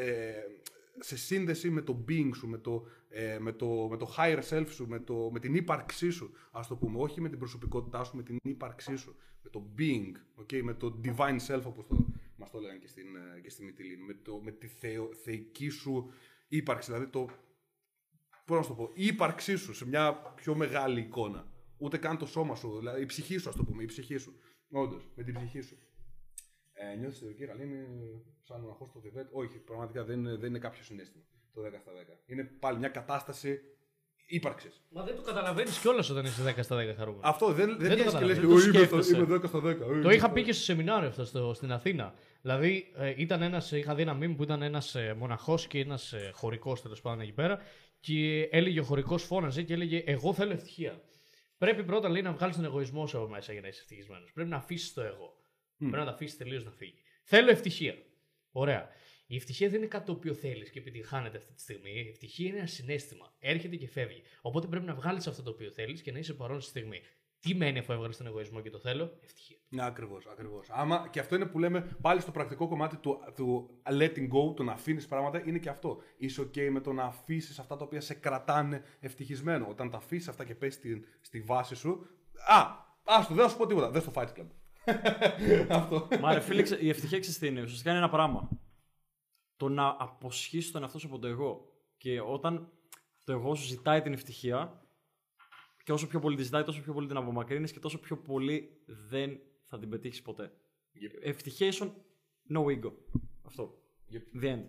σε 1.03 1.17
σύνδεση 1.17 1.69
με 1.69 1.81
το 1.81 2.05
being 2.07 2.29
σου, 2.35 2.47
με 2.47 2.57
το, 2.57 2.85
ε, 3.09 3.39
με 3.39 3.51
το, 3.51 3.87
με 3.89 3.97
το 3.97 4.15
higher 4.17 4.41
self 4.49 4.65
σου, 4.69 4.87
με, 4.87 4.99
το, 4.99 5.29
με 5.31 5.39
την 5.39 5.55
ύπαρξή 5.55 6.09
σου, 6.09 6.31
ας 6.51 6.67
το 6.67 6.75
πούμε. 6.75 6.99
Όχι 6.99 7.21
με 7.21 7.29
την 7.29 7.37
προσωπικότητά 7.37 8.03
σου, 8.03 8.15
με 8.15 8.23
την 8.23 8.37
ύπαρξή 8.43 8.95
σου. 8.95 9.15
Με 9.43 9.49
το 9.49 9.69
being, 9.77 10.41
okay, 10.41 10.61
με 10.61 10.73
το 10.73 10.99
divine 11.03 11.39
self, 11.47 11.61
όπως 11.63 11.87
το, 11.87 12.05
μας 12.35 12.51
το 12.51 12.59
λέγανε 12.59 12.79
και 12.79 12.87
στην, 12.87 13.15
ε, 13.35 13.39
και 13.39 13.49
στη 13.49 13.63
Μυτιλίνη. 13.63 14.03
Με, 14.03 14.13
το, 14.13 14.41
με 14.43 14.51
τη 14.51 14.67
θεο, 14.67 15.09
θεϊκή 15.23 15.69
σου 15.69 16.11
ύπαρξη, 16.47 16.91
δηλαδή 16.91 17.09
το, 17.09 17.29
πώς 18.45 18.57
να 18.57 18.63
σου 18.63 18.69
το 18.69 18.75
πω, 18.75 18.91
η 18.93 19.05
ύπαρξή 19.05 19.55
σου 19.55 19.73
σε 19.73 19.87
μια 19.87 20.13
πιο 20.13 20.55
μεγάλη 20.55 20.99
εικόνα. 20.99 21.45
Ούτε 21.77 21.97
καν 21.97 22.17
το 22.17 22.25
σώμα 22.25 22.55
σου, 22.55 22.77
δηλαδή 22.77 23.01
η 23.01 23.05
ψυχή 23.05 23.37
σου, 23.37 23.49
ας 23.49 23.55
το 23.55 23.63
πούμε, 23.63 23.83
η 23.83 23.85
ψυχή 23.85 24.17
σου. 24.17 24.35
Όντως, 24.71 25.09
με 25.15 25.23
την 25.23 25.33
ψυχή 25.33 25.61
σου. 25.61 25.77
Ε, 26.93 26.95
Νιώθεις 26.95 27.21
ότι 27.21 27.43
η 27.43 27.45
γαλήνη 27.45 27.73
είναι 27.73 27.87
σαν 28.43 28.59
μοναχό 28.61 28.87
στο 28.87 28.99
Θιβέτ. 28.99 29.27
Όχι, 29.31 29.57
πραγματικά 29.57 30.03
δεν 30.03 30.19
είναι, 30.19 30.35
δεν 30.35 30.49
είναι 30.49 30.59
κάποιο 30.59 30.83
συνέστημα 30.83 31.23
το 31.53 31.61
10 31.61 31.65
στα 31.79 31.91
10. 31.91 31.95
Είναι 32.25 32.43
πάλι 32.43 32.77
μια 32.77 32.87
κατάσταση 32.89 33.59
ύπαρξης. 34.25 34.81
Μα 34.89 35.03
δεν 35.03 35.15
το 35.15 35.21
καταλαβαίνεις 35.21 35.77
κιόλας 35.79 36.09
όταν 36.09 36.25
είσαι 36.25 36.43
10 36.57 36.63
στα 36.63 36.75
10 36.75 36.95
χαρούμενο. 36.97 37.21
Αυτό 37.23 37.53
δεν, 37.53 37.67
δεν, 37.67 37.77
Δεν 37.77 37.89
το 37.89 37.93
βγαίνεις 37.95 38.13
και 38.13 38.25
λες 38.25 38.37
καταλαβαίνω, 38.37 38.51
«Εγώ 38.51 38.59
δεν 38.59 38.71
το 38.71 38.77
είμαι, 38.79 38.85
στο, 38.85 39.01
σκέφτεσαι. 39.01 39.17
είμαι 39.17 39.35
10 39.35 39.47
στα 39.47 39.59
10. 39.59 39.63
ε, 39.63 39.73
Το 39.75 39.99
είμαι 39.99 40.13
είχα 40.13 40.25
στο- 40.25 40.33
πει 40.33 40.43
και 40.43 40.53
στο 40.53 40.63
σεμινάριο 40.63 41.07
αυτό 41.09 41.25
στο, 41.25 41.53
στην 41.53 41.71
Αθήνα. 41.71 42.13
Δηλαδή, 42.41 42.91
ε, 42.95 43.13
ήταν 43.17 43.41
ένας, 43.41 43.71
είχα 43.71 43.95
δει 43.95 44.01
ένα 44.01 44.17
meme 44.21 44.33
που 44.37 44.43
ήταν 44.43 44.61
ένας 44.61 44.95
ε, 44.95 45.13
μοναχός 45.17 45.67
και 45.67 45.79
ένας 45.79 46.13
ε, 46.13 46.31
χωρικός 46.33 46.81
τέλος 46.81 47.01
πάντων 47.01 47.19
εκεί 47.21 47.31
πέρα. 47.33 47.59
Και 47.99 48.41
έλεγε 48.51 48.79
ο 48.79 48.83
χωρικός, 48.83 49.23
φώναζε 49.23 49.61
και 49.63 49.73
έλεγε: 49.73 50.03
Εγώ 50.05 50.33
θέλω 50.33 50.51
ευτυχία. 50.51 51.01
Πρέπει 51.57 51.83
πρώτα 51.83 52.09
λέει, 52.09 52.21
να 52.21 52.31
βγάλεις 52.33 52.55
τον 52.55 52.65
εγωισμό 52.65 53.07
σου 53.07 53.17
από 53.17 53.27
μέσα 53.29 53.51
για 53.51 53.61
να 53.61 53.67
είσαι 53.67 53.79
ευτυχισμένος. 53.81 54.31
Πρέπει 54.33 54.49
να 54.49 54.55
αφήσεις 54.57 54.93
το 54.93 55.01
εγώ. 55.01 55.35
Πρέπει 55.89 55.97
να 55.97 56.05
το 56.05 56.11
αφήσεις 56.11 56.37
τελείως 56.37 56.63
να 56.63 56.71
φύγει. 56.71 57.01
Θέλω 57.23 57.49
ευτυχία. 57.49 57.95
Ωραία. 58.51 58.89
Η 59.27 59.35
ευτυχία 59.35 59.69
δεν 59.69 59.77
είναι 59.77 59.87
κάτι 59.87 60.05
το 60.05 60.11
οποίο 60.11 60.33
θέλεις 60.33 60.69
και 60.69 60.79
επιτυγχάνεται 60.79 61.37
αυτή 61.37 61.53
τη 61.53 61.61
στιγμή. 61.61 61.91
Η 61.91 62.09
ευτυχία 62.09 62.47
είναι 62.47 62.57
ένα 62.57 62.67
συνέστημα. 62.67 63.33
Έρχεται 63.39 63.75
και 63.75 63.87
φεύγει. 63.87 64.21
Οπότε 64.41 64.67
πρέπει 64.67 64.85
να 64.85 64.93
βγάλεις 64.93 65.27
αυτό 65.27 65.43
το 65.43 65.49
οποίο 65.49 65.71
θέλεις 65.71 66.01
και 66.01 66.11
να 66.11 66.19
είσαι 66.19 66.33
παρόν 66.33 66.61
στη 66.61 66.69
στιγμή. 66.69 67.01
Τι 67.39 67.55
μένει 67.55 67.79
αφού 67.79 67.91
έβγαλες 67.91 68.17
τον 68.17 68.27
εγωισμό 68.27 68.61
και 68.61 68.69
το 68.69 68.79
θέλω, 68.79 69.17
ευτυχία. 69.23 69.57
Ναι, 69.69 69.85
ακριβώς. 69.85 70.25
Ακριβώς. 70.25 70.67
Άμα, 70.69 71.07
και 71.11 71.19
αυτό 71.19 71.35
είναι 71.35 71.45
που 71.45 71.59
λέμε 71.59 71.97
πάλι 72.01 72.21
στο 72.21 72.31
πρακτικό 72.31 72.67
κομμάτι 72.67 72.97
του, 72.97 73.19
του 73.35 73.81
letting 73.99 74.27
go, 74.27 74.55
το 74.55 74.63
να 74.63 74.71
αφήνεις 74.71 75.07
πράγματα, 75.07 75.43
είναι 75.45 75.59
και 75.59 75.69
αυτό. 75.69 76.01
Είσαι 76.17 76.41
OK 76.41 76.69
με 76.69 76.81
το 76.81 76.93
να 76.93 77.03
αφήσεις 77.03 77.59
αυτά 77.59 77.75
τα 77.75 77.85
οποία 77.85 78.01
σε 78.01 78.13
κρατάνε 78.13 78.83
ευτυχισμένο. 78.99 79.67
Όταν 79.69 79.89
τα 79.89 79.97
αφήσεις 79.97 80.27
αυτά 80.27 80.45
και 80.45 80.55
πέσει 80.55 80.77
στη, 80.77 81.05
στη 81.21 81.41
βάση 81.41 81.75
σου. 81.75 82.07
Α, 82.47 82.65
άστο, 83.03 83.33
δεν 83.33 83.43
θα 83.43 83.49
σου 83.49 83.57
πω 83.57 83.65
τίποτα. 83.65 83.89
Δεν 83.89 84.01
στο 84.01 84.11
Fight 84.15 84.27
Club. 84.27 84.47
Αυτό. 85.69 86.07
Μα 86.19 86.33
ρε 86.33 86.39
φίλε, 86.39 86.61
ξε- 86.61 86.81
η 86.81 86.89
ευτυχία 86.89 87.19
ξέρεις 87.19 87.39
τι 87.39 87.47
είναι. 87.47 87.61
Ουσιαστικά 87.61 87.89
είναι 87.89 87.99
ένα 87.99 88.09
πράγμα. 88.09 88.49
Το 89.57 89.69
να 89.69 89.95
αποσχίσει 89.99 90.71
τον 90.71 90.81
εαυτό 90.81 90.99
σου 90.99 91.07
από 91.07 91.19
το 91.19 91.27
εγώ. 91.27 91.65
Και 91.97 92.21
όταν 92.21 92.71
το 93.23 93.31
εγώ 93.31 93.55
σου 93.55 93.63
ζητάει 93.65 94.01
την 94.01 94.13
ευτυχία, 94.13 94.85
και 95.83 95.91
όσο 95.91 96.07
πιο 96.07 96.19
πολύ 96.19 96.35
τη 96.35 96.43
ζητάει, 96.43 96.63
τόσο 96.63 96.81
πιο 96.81 96.93
πολύ 96.93 97.07
την 97.07 97.17
απομακρύνεις 97.17 97.71
και 97.71 97.79
τόσο 97.79 97.99
πιο 97.99 98.17
πολύ 98.17 98.81
δεν 98.85 99.39
θα 99.65 99.79
την 99.79 99.89
πετύχεις 99.89 100.21
ποτέ. 100.21 100.51
Ευτυχation, 101.25 101.91
no 102.53 102.65
ego. 102.65 102.91
Αυτό. 103.45 103.77
The 104.41 104.43
end. 104.45 104.63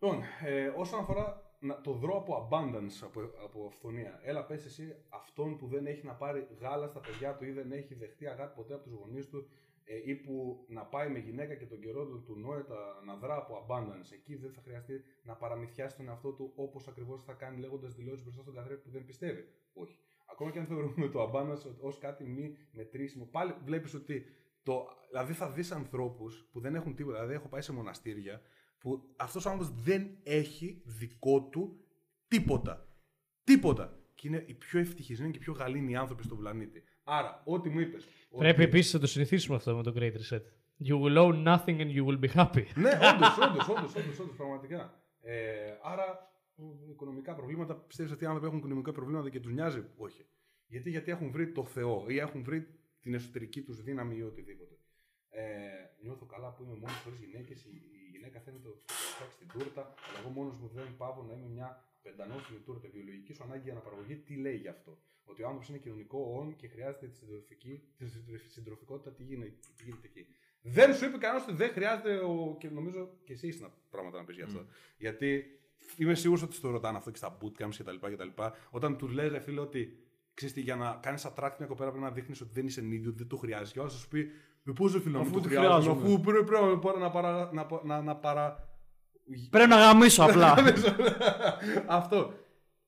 Λοιπόν, 0.00 0.22
ε, 0.44 0.66
όσον 0.66 1.00
αφορά 1.00 1.51
να, 1.62 1.80
το 1.80 1.92
δρόμο 1.92 2.18
από 2.18 2.48
abundance, 2.48 2.96
από, 3.02 3.20
από 3.44 3.66
αυθονία, 3.66 4.20
έλα 4.22 4.44
πες 4.44 4.64
εσύ 4.64 4.96
αυτόν 5.08 5.56
που 5.58 5.66
δεν 5.66 5.86
έχει 5.86 6.06
να 6.06 6.14
πάρει 6.14 6.46
γάλα 6.60 6.86
στα 6.88 7.00
παιδιά 7.00 7.36
του 7.36 7.44
ή 7.44 7.50
δεν 7.50 7.72
έχει 7.72 7.94
δεχτεί 7.94 8.26
αγάπη 8.26 8.54
ποτέ 8.54 8.74
από 8.74 8.82
τους 8.82 8.92
γονείς 8.92 9.28
του 9.28 9.48
ε, 9.84 10.10
ή 10.10 10.14
που 10.14 10.64
να 10.68 10.82
πάει 10.84 11.08
με 11.10 11.18
γυναίκα 11.18 11.54
και 11.54 11.66
τον 11.66 11.80
καιρό 11.80 12.06
του, 12.06 12.22
του 12.22 12.36
νόητα 12.38 13.02
να 13.06 13.16
δρά 13.16 13.36
από 13.36 13.66
abundance. 13.66 14.12
Εκεί 14.12 14.36
δεν 14.36 14.50
θα 14.52 14.60
χρειαστεί 14.60 15.04
να 15.22 15.34
παραμυθιάσει 15.36 15.96
τον 15.96 16.08
εαυτό 16.08 16.32
του 16.32 16.52
όπως 16.54 16.88
ακριβώς 16.88 17.24
θα 17.24 17.32
κάνει 17.32 17.58
λέγοντας 17.60 17.94
δηλώσεις 17.94 18.22
μπροστά 18.22 18.42
στον 18.42 18.54
καθρέφτη 18.54 18.82
που 18.84 18.90
δεν 18.90 19.04
πιστεύει. 19.04 19.44
Όχι. 19.72 19.98
Ακόμα 20.32 20.50
και 20.50 20.58
αν 20.58 20.66
θεωρούμε 20.66 21.08
το 21.08 21.30
abundance 21.30 21.74
ως 21.80 21.98
κάτι 21.98 22.24
μη 22.24 22.56
μετρήσιμο, 22.72 23.24
πάλι 23.24 23.54
βλέπεις 23.64 23.94
ότι 23.94 24.24
το, 24.62 24.86
δηλαδή 25.08 25.32
θα 25.32 25.50
δεις 25.50 25.72
ανθρώπους 25.72 26.48
που 26.52 26.60
δεν 26.60 26.74
έχουν 26.74 26.94
τίποτα. 26.94 27.16
Δηλαδή 27.16 27.34
έχω 27.34 27.48
πάει 27.48 27.62
σε 27.62 27.72
μοναστήρια 27.72 28.40
που 28.82 29.02
αυτός 29.16 29.46
ο 29.46 29.50
άνθρωπος 29.50 29.82
δεν 29.82 30.10
έχει 30.22 30.82
δικό 30.84 31.42
του 31.42 31.80
τίποτα. 32.28 32.88
Τίποτα. 33.44 33.98
Και 34.14 34.28
είναι 34.28 34.44
οι 34.46 34.54
πιο 34.54 34.78
ευτυχισμένοι 34.80 35.30
και 35.32 35.38
οι 35.38 35.40
πιο 35.40 35.52
γαλήνοι 35.52 35.96
άνθρωποι 35.96 36.22
στον 36.24 36.38
πλανήτη. 36.38 36.82
Άρα, 37.04 37.42
ό,τι 37.44 37.68
μου 37.68 37.80
είπες. 37.80 38.04
Πρέπει 38.38 38.52
ότι- 38.60 38.62
επίσης 38.62 38.92
να 38.92 39.00
το 39.00 39.06
συνηθίσουμε 39.06 39.56
αυτό 39.56 39.76
με 39.76 39.82
το 39.82 39.92
Great 39.96 40.12
Reset. 40.12 40.42
You 40.88 41.00
will 41.02 41.16
own 41.16 41.44
nothing 41.46 41.78
and 41.80 41.90
you 41.96 42.04
will 42.06 42.20
be 42.20 42.30
happy. 42.34 42.64
Ναι, 42.74 42.90
όντως, 43.14 43.38
όντως, 43.38 43.68
όντως, 43.68 44.18
όντως, 44.18 44.36
πραγματικά. 44.36 45.02
Ε, 45.20 45.34
άρα, 45.82 46.32
μ, 46.54 46.90
οικονομικά 46.90 47.34
προβλήματα, 47.34 47.74
πιστεύεις 47.76 48.12
ότι 48.12 48.24
οι 48.24 48.26
άνθρωποι 48.26 48.46
έχουν 48.46 48.58
οικονομικά 48.58 48.92
προβλήματα 48.92 49.30
και 49.30 49.40
τους 49.40 49.52
νοιάζει, 49.52 49.84
όχι. 49.96 50.26
Γιατί, 50.66 50.90
γιατί 50.90 51.10
έχουν 51.10 51.30
βρει 51.30 51.52
το 51.52 51.64
Θεό 51.64 52.04
ή 52.08 52.18
έχουν 52.18 52.42
βρει 52.44 52.66
την 53.00 53.14
εσωτερική 53.14 53.62
τους 53.62 53.82
δύναμη 53.82 54.16
ή 54.16 54.22
οτιδήποτε. 54.22 54.74
Ε, 55.30 55.42
νιώθω 56.02 56.26
καλά 56.26 56.52
που 56.54 56.62
είμαι 56.62 56.74
μόνος 56.74 56.96
χωρίς 57.04 57.18
γυναίκες. 57.20 57.64
Η, 57.64 57.68
η 57.68 58.01
γυναίκα 58.22 58.40
θέλει 58.46 58.60
το 58.66 58.72
φτιάξει 59.14 59.36
την 59.38 59.48
τούρτα, 59.52 59.82
αλλά 60.04 60.18
εγώ 60.20 60.30
μόνος 60.38 60.56
μου 60.60 60.68
δεν 60.76 60.88
πάω 60.96 61.22
να 61.28 61.32
είμαι 61.34 61.48
μια 61.56 61.68
πεντανόφιλη 62.02 62.58
τούρτα. 62.66 62.86
Η 62.86 62.90
βιολογικής 62.90 63.36
σου 63.36 63.44
ανάγκη 63.46 63.62
για 63.62 63.72
αναπαραγωγή 63.72 64.16
τι 64.16 64.34
λέει 64.44 64.56
γι' 64.64 64.72
αυτό; 64.76 64.92
Ότι 65.24 65.42
ο 65.42 65.46
άνθρωπος 65.46 65.68
είναι 65.68 65.78
κοινωνικό 65.78 66.18
όν 66.38 66.56
και 66.56 66.68
χρειάζεται 66.68 67.06
τη, 67.06 67.16
συντροφική, 67.16 67.74
τη 67.96 68.06
συντροφικότητα. 68.56 69.10
Τι 69.12 69.22
γίνεται, 69.22 69.54
τι 69.76 69.84
γίνεται 69.84 70.06
εκεί. 70.06 70.26
Δεν 70.62 70.94
σου 70.94 71.04
είπε 71.04 71.18
κανένας 71.18 71.42
ότι 71.46 71.56
δεν 71.62 71.70
χρειάζεται. 71.72 72.12
Ο... 72.16 72.56
Και 72.60 72.68
νομίζω 72.70 73.00
και 73.24 73.32
εσύ 73.32 73.46
είσαι 73.46 73.70
πράγματα 73.90 74.18
να 74.18 74.24
πεις 74.24 74.36
γι' 74.36 74.42
αυτό. 74.42 74.66
Γιατί 74.96 75.44
είμαι 75.96 76.14
σίγουρος 76.14 76.42
ότι 76.42 76.54
στο 76.54 76.70
ρωτάνε 76.70 76.98
αυτό 76.98 77.10
και 77.10 77.16
στα 77.16 77.38
bootcamps 77.40 77.74
κτλ. 77.78 78.42
Όταν 78.70 78.96
του 78.96 79.08
λέει, 79.08 79.28
ρε 79.28 79.40
φίλε, 79.40 79.60
ότι 79.60 79.82
ξέρεις 80.34 80.54
τι, 80.54 80.60
για 80.60 80.76
να 80.76 80.98
κάνεις 81.02 81.26
attract 81.26 81.54
μια 81.58 81.66
κοπέλα 81.66 81.90
πρέπει 81.90 82.04
να 82.04 82.10
δείχνεις 82.10 82.40
ότι 82.40 82.50
δεν 82.52 82.66
είσαι 82.66 82.80
νίδιο, 82.80 83.08
ότι 83.08 83.18
δεν 83.18 83.28
το 83.28 83.36
χρειάζεσαι. 83.36 83.72
Και 83.72 83.80
όλα 83.80 83.88
θα 83.88 83.96
σου 83.96 84.08
πει, 84.08 84.30
με 84.62 84.72
πώ 84.72 84.88
δεν 84.88 85.00
φίλε, 85.00 85.12
να 85.12 85.18
μην 85.18 85.28
Αφού 85.28 85.36
το 85.36 85.42
το 85.42 85.48
χρειάζομαι, 85.48 85.80
χρειάζομαι. 85.82 86.02
αφού 86.12 86.20
πρέπει, 86.20 86.44
πρέπει 86.44 86.64
να, 86.64 86.78
παρα, 86.78 86.98
να, 86.98 87.10
παρα, 87.10 87.50
να, 87.52 87.66
πα- 87.66 87.80
να, 87.84 88.02
να 88.02 88.16
παρα. 88.16 88.68
Πρέπει 89.50 89.68
να 89.68 89.76
γαμίσω 89.76 90.22
απλά. 90.24 90.54
αυτό. 91.86 92.32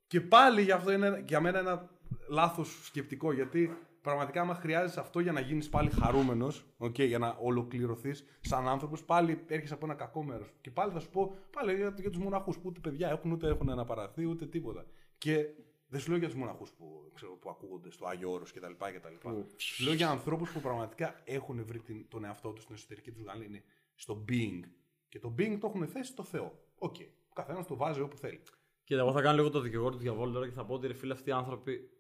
Και 0.07 0.21
πάλι 0.21 0.63
για 0.63 0.75
αυτό 0.75 0.93
είναι 0.93 1.23
για 1.27 1.41
μένα 1.41 1.59
ένα 1.59 1.89
λάθος 2.29 2.81
σκεπτικό. 2.87 3.33
Γιατί 3.33 3.77
πραγματικά, 4.01 4.41
άμα 4.41 4.55
χρειάζεσαι 4.55 5.01
αυτό 5.01 5.21
για 5.21 5.33
να 5.33 5.41
γίνεις 5.41 5.69
πάλι 5.69 5.91
χαρούμενος, 5.91 6.65
okay, 6.79 7.07
για 7.07 7.19
να 7.19 7.37
ολοκληρωθείς 7.41 8.25
σαν 8.41 8.69
άνθρωπος, 8.69 9.05
πάλι 9.05 9.45
έρχεσαι 9.47 9.75
από 9.75 9.85
ένα 9.85 9.95
κακό 9.95 10.23
μέρος. 10.23 10.53
Και 10.61 10.71
πάλι 10.71 10.93
θα 10.93 11.01
σου 11.01 11.11
πω 11.11 11.35
πάλι 11.53 11.75
για, 11.75 11.95
για 11.99 12.11
τους 12.11 12.21
μοναχούς 12.21 12.57
που 12.57 12.63
ούτε 12.67 12.81
παιδιά 12.81 13.09
έχουν, 13.09 13.31
ούτε 13.33 13.49
έχουν 13.49 13.71
αναπαραχθεί, 13.71 14.27
ούτε 14.27 14.47
τίποτα. 14.47 14.85
Και 15.19 15.45
δεν 15.87 16.01
σου 16.01 16.11
λέω 16.11 16.19
για 16.19 16.29
τους 16.29 16.37
μοναχούς 16.37 16.71
που, 16.71 17.11
ξέρω, 17.15 17.37
που 17.37 17.51
ακούγονται 17.51 17.91
στο 17.91 18.07
Άγιο 18.07 18.31
Όρος 18.31 18.53
κτλ. 18.53 18.73
κτλ. 18.95 19.29
Σου 19.57 19.85
λέω 19.85 19.95
για 19.95 20.09
ανθρώπους 20.09 20.51
που 20.51 20.61
πραγματικά 20.61 21.23
έχουν 21.25 21.65
βρει 21.65 21.81
την, 21.81 22.09
τον 22.09 22.25
εαυτό 22.25 22.53
τους 22.53 22.63
στην 22.63 22.75
εσωτερική 22.75 23.11
τους 23.11 23.23
γαλήνη, 23.23 23.63
στο 23.95 24.25
being. 24.29 24.61
Και 25.09 25.19
το 25.19 25.35
being 25.39 25.59
το 25.61 25.67
έχουν 25.67 25.87
θέσει 25.87 26.11
στο 26.13 26.23
Θεό. 26.23 26.59
Οκ. 26.79 26.95
Okay. 26.99 27.09
Ο 27.29 27.33
καθένας 27.33 27.67
το 27.67 27.77
βάζει 27.77 28.01
όπου 28.01 28.17
θέλει. 28.17 28.43
Και 28.85 28.95
εγώ 28.95 29.13
θα 29.13 29.23
κάνω 29.23 29.37
λίγο 29.37 29.51
το 29.51 29.61
δικηγόρο 29.61 29.91
του 29.91 29.99
διαβόλου 29.99 30.33
τώρα 30.33 30.49
και 30.49 30.55
θα 30.55 30.65
πω 30.65 30.75
ότι 30.75 30.87
ρε 30.87 30.95
φίλε 30.95 31.13
αυτοί 31.13 31.29
οι 31.29 31.33
άνθρωποι 31.33 31.91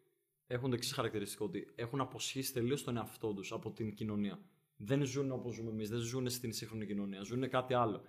έχουν 0.47 0.70
το 0.70 0.76
εξής 0.76 0.93
χαρακτηριστικό 0.93 1.45
ότι 1.45 1.72
έχουν 1.74 2.01
αποσχίσει 2.01 2.53
τελείως 2.53 2.85
τον 2.85 2.97
εαυτό 2.97 3.35
τους 3.35 3.53
από 3.53 3.70
την 3.70 3.95
κοινωνία. 3.95 4.39
Δεν 4.76 5.05
ζουν 5.05 5.30
όπως 5.30 5.55
ζούμε 5.55 5.70
εμείς, 5.70 5.89
δεν 5.89 5.99
ζουν 5.99 6.30
στην 6.30 6.53
σύγχρονη 6.53 6.87
κοινωνία, 6.87 7.22
ζουν 7.22 7.49
κάτι 7.49 7.74
άλλο. 7.74 8.03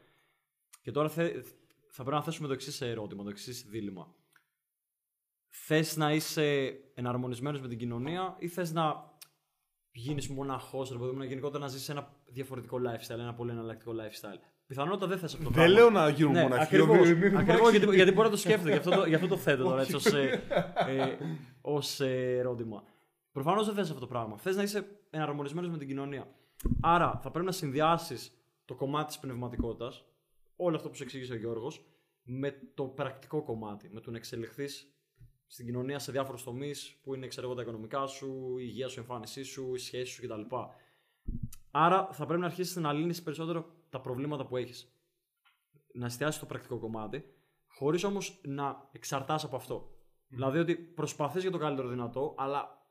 Και 0.81 0.91
τώρα 0.91 1.09
θε, 1.09 1.41
θα 1.89 2.03
πρέπει 2.03 2.17
να 2.17 2.23
θέσουμε 2.23 2.47
το 2.47 2.53
εξής 2.53 2.81
ερώτημα, 2.81 3.23
το 3.23 3.29
εξής 3.29 3.65
δίλημα. 3.65 4.15
Θες 5.63 5.95
να 5.97 6.13
είσαι 6.13 6.73
εναρμονισμένος 6.93 7.61
με 7.61 7.67
την 7.67 7.77
κοινωνία 7.77 8.35
ή 8.39 8.47
θες 8.47 8.71
να 8.73 9.13
γίνεις 9.91 10.27
μοναχός, 10.29 10.91
ρε 10.91 10.97
παιδί 10.97 11.11
μου, 11.11 11.17
να 11.17 11.25
γενικότερα 11.25 11.63
να 11.63 11.69
ζήσει 11.69 11.91
ένα 11.91 12.09
διαφορετικό 12.25 12.77
lifestyle, 12.77 13.19
ένα 13.19 13.33
πολύ 13.33 13.51
εναλλακτικό 13.51 13.91
lifestyle. 13.91 14.39
Πιθανότατα 14.67 15.07
δεν 15.07 15.17
θες 15.19 15.33
αυτό 15.33 15.43
το 15.43 15.49
Δεν 15.49 15.53
πράγμα. 15.53 15.73
λέω 15.73 15.89
να 15.89 16.09
γίνουν 16.09 16.31
Ναι, 16.31 16.41
μοναχοί. 16.41 16.61
ακριβώς, 16.63 17.09
μην- 17.09 17.17
μην- 17.17 17.37
ακριβώς, 17.37 17.71
γιατί, 17.71 17.95
γιατί 17.95 18.11
μπορεί 18.11 18.25
να 18.27 18.33
το 18.33 18.39
σκέφτεται, 18.39 18.69
γι' 18.71 18.77
αυτό 18.77 18.89
το, 18.91 19.05
γι 19.05 19.15
αυτό 19.15 19.27
το 19.27 19.37
θέτω 19.37 19.63
τώρα 19.63 19.81
έτσι 19.81 19.95
ως, 19.95 20.05
ε, 20.05 20.43
ε, 20.87 21.17
ως 21.61 21.99
ε, 21.99 22.37
ερώτημα. 22.37 22.83
Προφανώς 23.31 23.65
δεν 23.65 23.75
θες 23.75 23.87
αυτό 23.89 23.99
το 23.99 24.07
πράγμα. 24.07 24.37
Θες 24.37 24.55
να 24.55 24.63
είσαι 24.63 24.85
εναρμονισμένος 25.09 25.69
με 25.69 25.77
την 25.77 25.87
κοινωνία. 25.87 26.27
Άρα 26.81 27.19
θα 27.23 27.31
πρέπει 27.31 27.45
να 27.45 27.51
συνδυάσεις 27.51 28.31
το 28.65 28.75
κομμάτι 28.75 29.07
της 29.07 29.19
πνευματικότητας, 29.19 30.05
όλο 30.55 30.75
αυτό 30.75 30.89
που 30.89 30.95
σου 30.95 31.03
εξήγησε 31.03 31.33
ο 31.33 31.37
Γιώργος, 31.37 31.85
με 32.23 32.55
το 32.73 32.83
πρακτικό 32.83 33.43
κομμάτι. 33.43 33.89
Με 33.93 33.99
το 34.01 34.11
να 34.11 34.17
εξελιχθείς 34.17 34.94
στην 35.47 35.65
κοινωνία 35.65 35.99
σε 35.99 36.11
διάφορους 36.11 36.43
τομείς 36.43 36.99
που 37.03 37.15
είναι 37.15 37.27
ξέρω 37.27 37.47
εγώ, 37.47 37.55
τα 37.55 37.61
οικονομικά 37.61 38.07
σου, 38.07 38.57
η 38.59 38.63
υγεία 38.67 38.87
σου, 38.87 38.99
η 38.99 39.01
εμφάνισή 39.01 39.43
σου, 39.43 39.75
οι 39.75 39.79
σχέσεις 39.79 40.15
σου 40.15 40.21
κτλ. 40.21 40.55
Άρα 41.71 42.09
θα 42.11 42.25
πρέπει 42.25 42.39
να 42.39 42.45
αρχίσεις 42.45 42.75
να 42.75 42.93
λύνεις 42.93 43.23
περισσότερο 43.23 43.75
τα 43.89 44.01
προβλήματα 44.01 44.45
που 44.45 44.57
έχεις. 44.57 44.89
Να 45.93 46.05
εστιάσεις 46.05 46.35
στο 46.35 46.45
πρακτικό 46.45 46.79
κομμάτι, 46.79 47.23
χωρίς 47.67 48.03
όμως 48.03 48.41
να 48.43 48.89
εξαρτάσαι 48.91 49.45
από 49.45 49.55
αυτό. 49.55 49.95
Δηλαδή 50.27 50.59
ότι 50.59 50.75
προσπαθείς 50.75 51.41
για 51.41 51.51
το 51.51 51.57
καλύτερο 51.57 51.87
δυνατό, 51.87 52.35
αλλά 52.37 52.83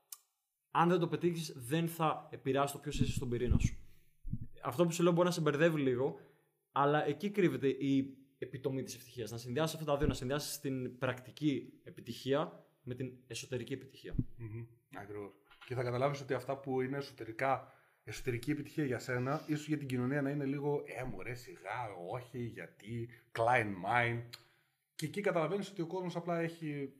αν 0.71 0.89
δεν 0.89 0.99
το 0.99 1.07
πετύχεις, 1.07 1.53
δεν 1.55 1.87
θα 1.87 2.27
επηρεάσει 2.31 2.73
το 2.73 2.79
ποιος 2.79 2.99
είσαι 2.99 3.11
στον 3.11 3.29
πυρήνα 3.29 3.57
σου. 3.57 3.77
Αυτό 4.63 4.85
που 4.85 4.91
σου 4.91 5.03
λέω 5.03 5.11
μπορεί 5.11 5.27
να 5.27 5.33
σε 5.33 5.41
μπερδεύει 5.41 5.81
λίγο, 5.81 6.19
αλλά 6.71 7.05
εκεί 7.05 7.29
κρύβεται 7.29 7.67
η 7.67 8.17
επιτομή 8.37 8.83
της 8.83 8.95
ευτυχίας. 8.95 9.31
Να 9.31 9.37
συνδυάσει 9.37 9.75
αυτά 9.77 9.91
τα 9.91 9.97
δύο, 9.97 10.07
να 10.07 10.13
συνδυάσεις 10.13 10.59
την 10.59 10.97
πρακτική 10.97 11.73
επιτυχία 11.83 12.65
με 12.83 12.95
την 12.95 13.13
εσωτερική 13.27 13.73
επιτυχία. 13.73 14.15
Ακριβώς. 14.97 15.31
Και 15.65 15.75
θα 15.75 15.83
καταλάβεις 15.83 16.21
ότι 16.21 16.33
αυτά 16.33 16.57
που 16.57 16.81
είναι 16.81 16.97
εσωτερικά, 16.97 17.73
εσωτερική 18.03 18.51
επιτυχία 18.51 18.85
για 18.85 18.99
σένα, 18.99 19.43
ίσως 19.47 19.67
για 19.67 19.77
την 19.77 19.87
κοινωνία 19.87 20.21
να 20.21 20.29
είναι 20.29 20.45
λίγο 20.45 20.83
ε, 20.85 21.03
μωρέ, 21.03 21.33
σιγά, 21.33 21.93
όχι, 22.11 22.39
γιατί, 22.39 23.09
Klein 23.31 23.67
mind. 23.67 24.23
Και 24.95 25.05
εκεί 25.05 25.21
καταλαβαίνεις 25.21 25.69
ότι 25.69 25.81
ο 25.81 25.87
κόσμος 25.87 26.15
απλά 26.15 26.39
έχει. 26.39 26.93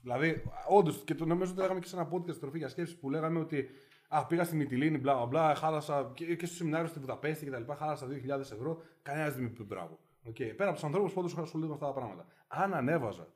Δηλαδή, 0.00 0.42
όντως, 0.68 1.02
και 1.04 1.14
το 1.14 1.24
νομίζω 1.24 1.52
ότι 1.52 1.60
λέγαμε 1.60 1.80
και 1.80 1.86
σε 1.86 1.96
ένα 1.96 2.10
podcast 2.12 2.36
τροφή 2.36 2.58
για 2.58 2.68
σκέψη 2.68 2.98
που 2.98 3.10
λέγαμε 3.10 3.38
ότι 3.38 3.68
Α, 4.08 4.26
πήγα 4.26 4.44
στη 4.44 4.56
Μυτιλίνη, 4.56 4.98
μπλα 4.98 5.14
μπλα, 5.14 5.26
μπλα, 5.26 5.54
χάλασα 5.54 6.12
και, 6.14 6.36
και 6.36 6.46
στο 6.46 6.54
σεμινάριο 6.54 6.86
στην 6.86 7.00
Βουδαπέστη 7.00 7.46
κτλ. 7.46 7.72
Χάλασα 7.72 8.06
2.000 8.06 8.40
ευρώ. 8.40 8.82
Κανένας 9.02 9.34
δεν 9.34 9.42
μου 9.42 9.50
είπε 9.52 9.62
μπράβο. 9.62 9.98
Okay. 10.28 10.56
Πέρα 10.56 10.64
από 10.64 10.72
τους 10.72 10.84
ανθρώπους 10.84 11.12
που 11.12 11.20
όντως 11.20 11.36
ασχολούνται 11.36 11.68
με 11.68 11.74
αυτά 11.74 11.86
τα 11.86 11.92
πράγματα. 11.92 12.26
Αν 12.48 12.74
ανέβαζα 12.74 13.28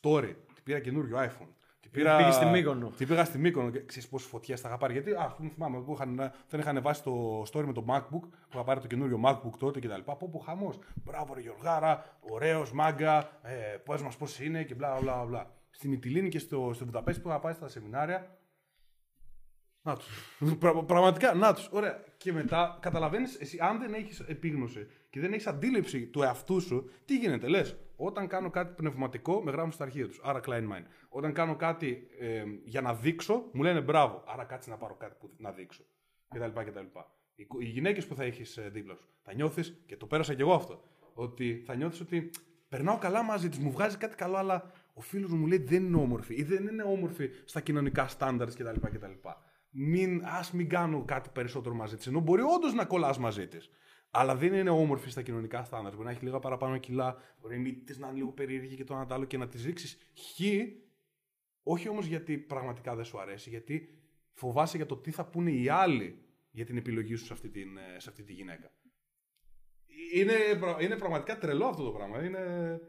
story, 0.00 0.34
ότι 0.50 0.62
πήρα 0.62 0.80
καινούριο 0.80 1.18
iPhone, 1.18 1.48
τι 1.80 1.88
πήρα... 1.88 2.16
Πήγες 2.16 2.34
στη 2.34 2.44
Μύκονο. 2.44 2.88
Τι 2.88 3.06
πήγα 3.06 3.24
στη 3.24 3.38
Μύκονο 3.38 3.70
και 3.70 3.84
ξέρεις 3.84 4.08
πόσες 4.08 4.28
φωτιές 4.28 4.60
θα 4.60 4.68
είχα 4.68 4.76
πάρει. 4.76 4.92
Γιατί, 4.92 5.14
ας 5.14 5.34
πούμε, 5.34 5.50
θυμάμαι 5.50 5.80
που 5.80 5.92
είχαν, 5.92 6.32
δεν 6.48 6.60
είχαν 6.60 6.82
βάσει 6.82 7.02
το 7.02 7.42
story 7.52 7.64
με 7.64 7.72
το 7.72 7.84
MacBook, 7.88 8.20
που 8.20 8.48
είχα 8.52 8.64
πάρει 8.64 8.80
το 8.80 8.86
καινούριο 8.86 9.20
MacBook 9.24 9.58
τότε 9.58 9.80
κτλ. 9.80 10.00
Πω, 10.00 10.28
πω, 10.32 10.38
χαμός. 10.38 10.78
Μπράβο, 11.04 11.34
ρε 11.34 11.40
Γιωργάρα, 11.40 12.18
ωραίος, 12.20 12.72
μάγκα, 12.72 13.30
ε, 13.42 13.76
πες 13.84 14.02
μας 14.02 14.16
πώς 14.16 14.40
είναι 14.40 14.62
και 14.62 14.74
μπλα 14.74 14.98
μπλα 15.00 15.24
μπλα. 15.24 15.50
Στη 15.70 15.88
Μυτιλίνη 15.88 16.28
και 16.28 16.38
στο, 16.38 16.70
στο 16.74 16.84
Βουδαπέστη 16.84 17.20
που 17.22 17.28
είχα 17.28 17.40
πάει 17.40 17.52
στα 17.52 17.68
σεμινάρια. 17.68 18.38
Να 19.82 19.96
τους. 19.96 20.38
Πρα, 20.60 20.84
πραγματικά, 20.84 21.34
να 21.34 21.54
τους. 21.54 21.68
Ωραία. 21.72 22.00
Και 22.16 22.32
μετά 22.32 22.78
καταλαβαίνεις, 22.80 23.40
εσύ, 23.40 23.58
αν 23.60 23.78
δεν 23.78 23.94
έχεις 23.94 24.20
επίγνωση 24.20 24.86
και 25.14 25.20
δεν 25.20 25.32
έχεις 25.32 25.46
αντίληψη 25.46 26.06
του 26.06 26.22
εαυτού 26.22 26.60
σου, 26.60 26.90
τι 27.04 27.16
γίνεται, 27.16 27.48
λες. 27.48 27.76
Όταν 27.96 28.26
κάνω 28.26 28.50
κάτι 28.50 28.74
πνευματικό, 28.74 29.42
με 29.42 29.50
γράφουν 29.50 29.72
στα 29.72 29.84
αρχεία 29.84 30.06
τους. 30.06 30.20
Άρα, 30.22 30.40
Klein 30.46 30.62
Mind. 30.62 30.84
Όταν 31.08 31.32
κάνω 31.32 31.56
κάτι 31.56 32.06
ε, 32.18 32.44
για 32.64 32.80
να 32.80 32.94
δείξω, 32.94 33.48
μου 33.52 33.62
λένε 33.62 33.80
μπράβο. 33.80 34.24
Άρα, 34.26 34.44
κάτσε 34.44 34.70
να 34.70 34.76
πάρω 34.76 34.94
κάτι 34.94 35.16
που 35.20 35.30
να 35.36 35.52
δείξω. 35.52 35.84
Κτλ. 36.28 36.60
κτλ. 36.60 36.78
Οι, 37.34 37.46
οι 37.58 37.64
γυναίκες 37.64 38.06
που 38.06 38.14
θα 38.14 38.24
έχεις 38.24 38.58
δίπλα 38.72 38.94
σου, 38.94 39.08
θα 39.22 39.34
νιώθεις, 39.34 39.82
και 39.86 39.96
το 39.96 40.06
πέρασα 40.06 40.34
κι 40.34 40.40
εγώ 40.40 40.52
αυτό, 40.52 40.84
ότι 41.14 41.62
θα 41.66 41.74
νιώθεις 41.74 42.00
ότι 42.00 42.30
περνάω 42.68 42.98
καλά 42.98 43.22
μαζί 43.22 43.48
τη, 43.48 43.60
μου 43.60 43.70
βγάζει 43.70 43.96
κάτι 43.96 44.16
καλό, 44.16 44.36
αλλά 44.36 44.72
ο 44.94 45.00
φίλος 45.00 45.30
μου 45.30 45.46
λέει 45.46 45.58
δεν 45.58 45.84
είναι 45.84 45.96
όμορφη 45.96 46.34
ή 46.34 46.42
δεν 46.42 46.66
είναι 46.66 46.82
όμορφη 46.82 47.28
στα 47.44 47.60
κοινωνικά 47.60 48.08
στάνταρ 48.08 48.48
κτλ. 48.48 48.80
κτλ. 48.80 49.28
Μην, 49.70 50.22
ας 50.24 50.52
μην 50.52 50.68
κάνω 50.68 51.04
κάτι 51.04 51.28
περισσότερο 51.32 51.74
μαζί 51.74 51.96
της. 51.96 52.06
Ενώ 52.06 52.20
μπορεί 52.20 52.42
όντως 52.42 52.74
να 52.74 52.84
κολλάς 52.84 53.18
μαζί 53.18 53.46
της. 53.46 53.70
Αλλά 54.16 54.36
δεν 54.36 54.54
είναι 54.54 54.70
όμορφη 54.70 55.10
στα 55.10 55.22
κοινωνικά 55.22 55.64
στάνταρ. 55.64 55.92
Μπορεί 55.92 56.04
να 56.04 56.10
έχει 56.10 56.24
λίγα 56.24 56.38
παραπάνω 56.38 56.78
κιλά, 56.78 57.16
μπορεί 57.40 57.54
η 57.56 57.58
μύτη 57.58 57.80
της 57.80 57.98
να 57.98 58.06
είναι 58.08 58.16
λίγο 58.16 58.32
περίεργη 58.32 58.76
και 58.76 58.84
το 58.84 58.94
ένα 58.94 59.06
το 59.06 59.14
άλλο 59.14 59.24
και 59.24 59.36
να 59.38 59.48
τη 59.48 59.62
ρίξεις 59.62 59.98
χ. 60.14 60.40
Όχι 61.62 61.88
όμως 61.88 62.06
γιατί 62.06 62.38
πραγματικά 62.38 62.94
δεν 62.94 63.04
σου 63.04 63.20
αρέσει, 63.20 63.48
γιατί 63.50 63.98
φοβάσαι 64.32 64.76
για 64.76 64.86
το 64.86 64.96
τι 64.96 65.10
θα 65.10 65.24
πούνε 65.26 65.50
οι 65.50 65.68
άλλοι 65.68 66.18
για 66.50 66.64
την 66.64 66.76
επιλογή 66.76 67.14
σου 67.14 67.24
σε 67.24 67.32
αυτή, 67.32 67.48
την, 67.48 67.76
ε, 67.76 68.00
σε 68.00 68.08
αυτή 68.10 68.22
τη 68.22 68.32
γυναίκα. 68.32 68.70
Είναι, 70.14 70.32
πρα- 70.60 70.82
είναι 70.82 70.96
πραγματικά 70.96 71.38
τρελό 71.38 71.64
αυτό 71.66 71.84
το 71.84 71.90
πράγμα. 71.90 72.24
Είναι. 72.24 72.80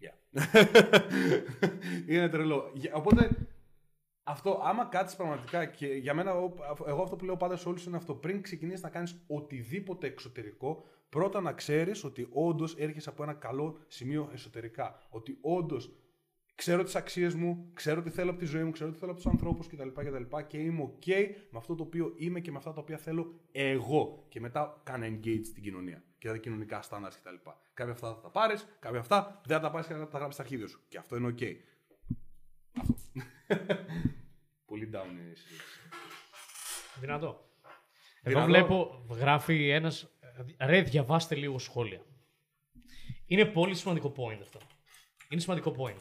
Yeah. 0.00 0.16
είναι 2.08 2.28
τρελό. 2.28 2.70
Για- 2.74 2.94
Οπότε 2.94 3.30
αυτό, 4.24 4.60
άμα 4.64 4.84
κάτσεις 4.84 5.16
πραγματικά 5.16 5.64
και 5.64 5.86
για 5.86 6.14
μένα, 6.14 6.30
εγώ- 6.30 6.54
εγώ 6.86 7.02
αυτό 7.02 7.16
που 7.16 7.24
λέω 7.24 7.36
πάντα 7.36 7.56
σε 7.56 7.68
όλους 7.68 7.84
είναι 7.84 7.96
αυτό. 7.96 8.14
Πριν 8.14 8.42
ξεκινήσεις 8.42 8.82
να 8.82 8.88
κάνεις 8.88 9.24
οτιδήποτε 9.26 10.06
εξωτερικό, 10.06 10.84
πρώτα 11.08 11.40
να 11.40 11.52
ξέρεις 11.52 12.04
ότι 12.04 12.28
όντως 12.32 12.74
έρχεσαι 12.74 13.08
από 13.08 13.22
ένα 13.22 13.32
καλό 13.34 13.78
σημείο 13.88 14.30
εσωτερικά. 14.32 14.98
Ότι 15.08 15.38
όντως 15.40 15.92
ξέρω 16.54 16.82
τις 16.82 16.94
αξίες 16.96 17.34
μου, 17.34 17.70
ξέρω 17.74 18.02
τι 18.02 18.10
θέλω 18.10 18.30
από 18.30 18.38
τη 18.38 18.44
ζωή 18.44 18.64
μου, 18.64 18.70
ξέρω 18.70 18.90
τι 18.90 18.98
θέλω 18.98 19.10
από 19.10 19.20
τους 19.20 19.30
ανθρώπους 19.30 19.66
κτλ, 19.66 19.88
κτλ. 19.88 20.36
Και 20.46 20.58
είμαι 20.58 20.82
OK 20.82 21.10
με 21.50 21.58
αυτό 21.58 21.74
το 21.74 21.82
οποίο 21.82 22.12
είμαι 22.16 22.40
και 22.40 22.50
με 22.50 22.56
αυτά 22.56 22.72
τα 22.72 22.80
οποία 22.80 22.96
θέλω 22.96 23.34
εγώ. 23.52 24.24
Και 24.28 24.40
μετά 24.40 24.80
κάνε 24.84 25.08
engage 25.08 25.44
στην 25.44 25.62
κοινωνία 25.62 26.02
και 26.18 26.28
τα 26.28 26.36
κοινωνικά 26.36 26.82
στάνταρ 26.82 27.10
κτλ. 27.10 27.50
Κάποια 27.74 27.92
αυτά 27.92 28.14
θα 28.14 28.20
τα 28.20 28.30
πάρεις, 28.30 28.66
κάποια 28.80 29.00
αυτά 29.00 29.40
δεν 29.46 29.56
θα 29.56 29.62
τα 29.62 29.70
πάρεις 29.70 29.86
και 29.86 29.94
θα 29.94 30.08
τα 30.08 30.18
γράψεις 30.18 30.34
στα 30.34 30.42
αρχίδια 30.42 30.66
σου. 30.66 30.80
Και 30.88 30.98
αυτό 30.98 31.16
είναι 31.16 31.34
OK. 31.38 31.42
Αυτό. 32.80 32.94
Πολύ 34.66 34.90
down 34.94 35.10
είναι 35.10 35.30
η 35.30 35.34
συζήτηση. 35.34 35.80
Δυνατό. 37.00 37.48
Δυνατό. 38.22 38.40
Εδώ 38.40 38.44
βλέπω, 38.44 39.06
γράφει 39.10 39.68
ένας. 39.68 40.08
Ρε, 40.58 40.82
διαβάστε 40.82 41.34
λίγο 41.34 41.58
σχόλια. 41.58 42.00
Είναι 43.26 43.44
πολύ 43.44 43.74
σημαντικό 43.74 44.12
point 44.16 44.38
αυτό. 44.40 44.58
Είναι 45.28 45.40
σημαντικό 45.40 45.74
point. 45.78 46.00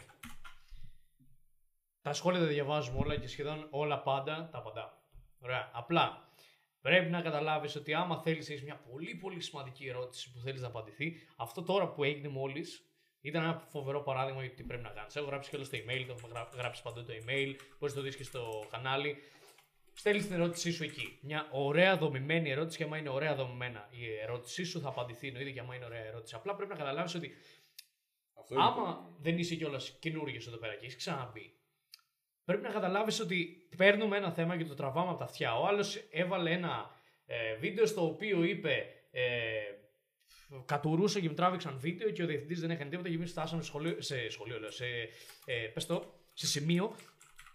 Τα 2.01 2.13
σχόλια 2.13 2.39
τα 2.39 2.45
διαβάζουμε 2.45 2.97
όλα 2.99 3.17
και 3.17 3.27
σχεδόν 3.27 3.67
όλα 3.69 4.01
πάντα 4.01 4.49
τα 4.51 4.57
απαντάμε. 4.57 4.91
Ωραία. 5.39 5.71
Απλά 5.73 6.27
πρέπει 6.81 7.09
να 7.09 7.21
καταλάβεις 7.21 7.75
ότι 7.75 7.93
άμα 7.93 8.21
θέλεις, 8.21 8.49
έχεις 8.49 8.63
μια 8.63 8.75
πολύ 8.75 9.15
πολύ 9.15 9.41
σημαντική 9.41 9.87
ερώτηση 9.87 10.31
που 10.31 10.39
θέλεις 10.39 10.61
να 10.61 10.67
απαντηθεί, 10.67 11.15
αυτό 11.35 11.63
τώρα 11.63 11.89
που 11.89 12.03
έγινε 12.03 12.27
μόλις 12.27 12.87
ήταν 13.23 13.43
ένα 13.43 13.63
φοβερό 13.69 14.01
παράδειγμα 14.01 14.41
για 14.41 14.49
το 14.49 14.55
τι 14.55 14.63
πρέπει 14.63 14.83
να 14.83 14.89
κάνεις. 14.89 15.15
Έχω 15.15 15.25
γράψει 15.25 15.49
και 15.49 15.55
όλο 15.55 15.65
στο 15.65 15.77
email, 15.77 16.03
το 16.07 16.15
έχω 16.17 16.27
γρα- 16.27 16.49
γράψει 16.55 16.81
παντού 16.81 17.03
το 17.03 17.13
email, 17.13 17.55
μπορείς 17.79 17.95
να 17.95 18.01
το 18.01 18.01
δεις 18.01 18.15
και 18.15 18.23
στο 18.23 18.67
κανάλι. 18.71 19.17
Στέλνεις 19.93 20.25
την 20.25 20.35
ερώτησή 20.35 20.71
σου 20.71 20.83
εκεί. 20.83 21.17
Μια 21.21 21.47
ωραία 21.51 21.97
δομημένη 21.97 22.49
ερώτηση, 22.49 22.77
και 22.77 22.83
άμα 22.83 22.97
είναι 22.97 23.09
ωραία 23.09 23.35
δομημένα 23.35 23.87
η 23.91 24.13
ερώτησή 24.21 24.63
σου, 24.63 24.79
θα 24.81 24.87
απαντηθεί 24.89 25.27
εννοείται 25.27 25.49
και 25.51 25.59
άμα 25.59 25.75
είναι 25.75 25.85
ωραία 25.85 26.05
ερώτηση. 26.05 26.35
Απλά 26.35 26.55
πρέπει 26.55 26.71
να 26.71 26.77
καταλάβεις 26.77 27.15
ότι 27.15 27.33
Αυτό 28.33 28.53
είναι 28.55 28.63
άμα 28.63 29.15
δεν 29.19 29.37
είσαι 29.37 29.55
κιόλας 29.55 29.97
καινούργιος 29.99 30.47
εδώ 30.47 30.57
πέρα 30.57 30.73
και 30.75 30.85
έχεις 30.85 30.95
ξαναμπεί, 30.95 31.53
πρέπει 32.45 32.61
να 32.61 32.69
καταλάβεις 32.69 33.19
ότι 33.19 33.67
παίρνουμε 33.77 34.17
ένα 34.17 34.31
θέμα 34.31 34.57
και 34.57 34.65
το 34.65 34.73
τραβάμε 34.73 35.09
από 35.09 35.17
τα 35.17 35.23
αυτιά. 35.25 35.59
Ο 35.59 35.65
άλλος 35.67 35.95
έβαλε 36.11 36.51
ένα 36.51 37.01
ε, 37.25 37.55
βίντεο 37.55 37.85
στο 37.85 38.05
οποίο 38.05 38.43
είπε. 38.43 38.85
Ε, 39.11 39.51
κατουρούσαν 40.65 41.21
και 41.21 41.27
μου 41.27 41.33
τράβηξαν 41.33 41.77
βίντεο 41.79 42.09
και 42.09 42.23
ο 42.23 42.25
διευθυντής 42.25 42.59
δεν 42.59 42.71
έκανε 42.71 42.89
τίποτα 42.89 43.09
και 43.09 43.15
εμείς 43.15 43.31
φτάσαμε 43.31 43.61
σε 43.61 43.67
σχολείο, 43.67 43.95
σε, 43.99 44.29
σχολείο, 44.29 44.59
λέω, 44.59 44.71
σε, 44.71 44.85
ε, 45.45 45.53
πες 45.73 45.85
το, 45.85 46.13
σε 46.33 46.47
σημείο 46.47 46.95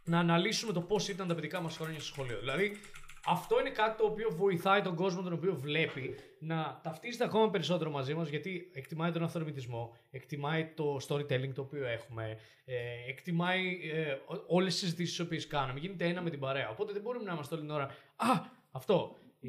να 0.05 0.18
αναλύσουμε 0.18 0.72
το 0.72 0.80
πώς 0.80 1.09
ήταν 1.09 1.28
τα 1.28 1.34
παιδικά 1.34 1.61
μας 1.61 1.76
χρόνια 1.76 2.01
στο 2.01 2.07
σχολείο. 2.07 2.38
Δηλαδή, 2.38 2.80
αυτό 3.26 3.61
είναι 3.61 3.70
κάτι 3.70 3.96
το 3.96 4.05
οποίο 4.05 4.30
βοηθάει 4.30 4.82
τον 4.82 4.94
κόσμο 4.94 5.22
τον 5.22 5.32
οποίο 5.32 5.55
βλέπει 5.55 6.14
να 6.38 6.80
ταυτίζεται 6.82 7.24
ακόμα 7.24 7.51
περισσότερο 7.51 7.90
μαζί 7.90 8.14
μας 8.14 8.28
γιατί 8.28 8.70
εκτιμάει 8.74 9.11
τον 9.11 9.22
αυθορμητισμό, 9.22 9.96
εκτιμάει 10.11 10.66
το 10.74 10.96
storytelling 11.09 11.53
το 11.55 11.61
οποίο 11.61 11.86
έχουμε, 11.86 12.38
ε, 12.64 12.74
εκτιμάει 13.09 13.90
ε, 13.92 14.18
όλες 14.46 14.72
τις 14.72 14.82
συζητήσεις 14.82 15.16
τις 15.16 15.26
οποίες 15.26 15.46
κάνουμε. 15.46 15.80
Γίνεται 15.80 16.05
ένα 16.05 16.22
με 16.22 16.30
την 16.30 16.38
παρέα. 16.38 16.68
Οπότε 16.68 16.92
δεν 16.92 17.03
μπορούμε 17.03 17.24
να 17.24 17.32
είμαστε 17.32 17.55
όλη 17.55 17.64
την 17.64 17.74
ώρα. 17.74 17.84
Α, 18.16 18.26
αυτό. 18.70 19.16
Ε, 19.40 19.49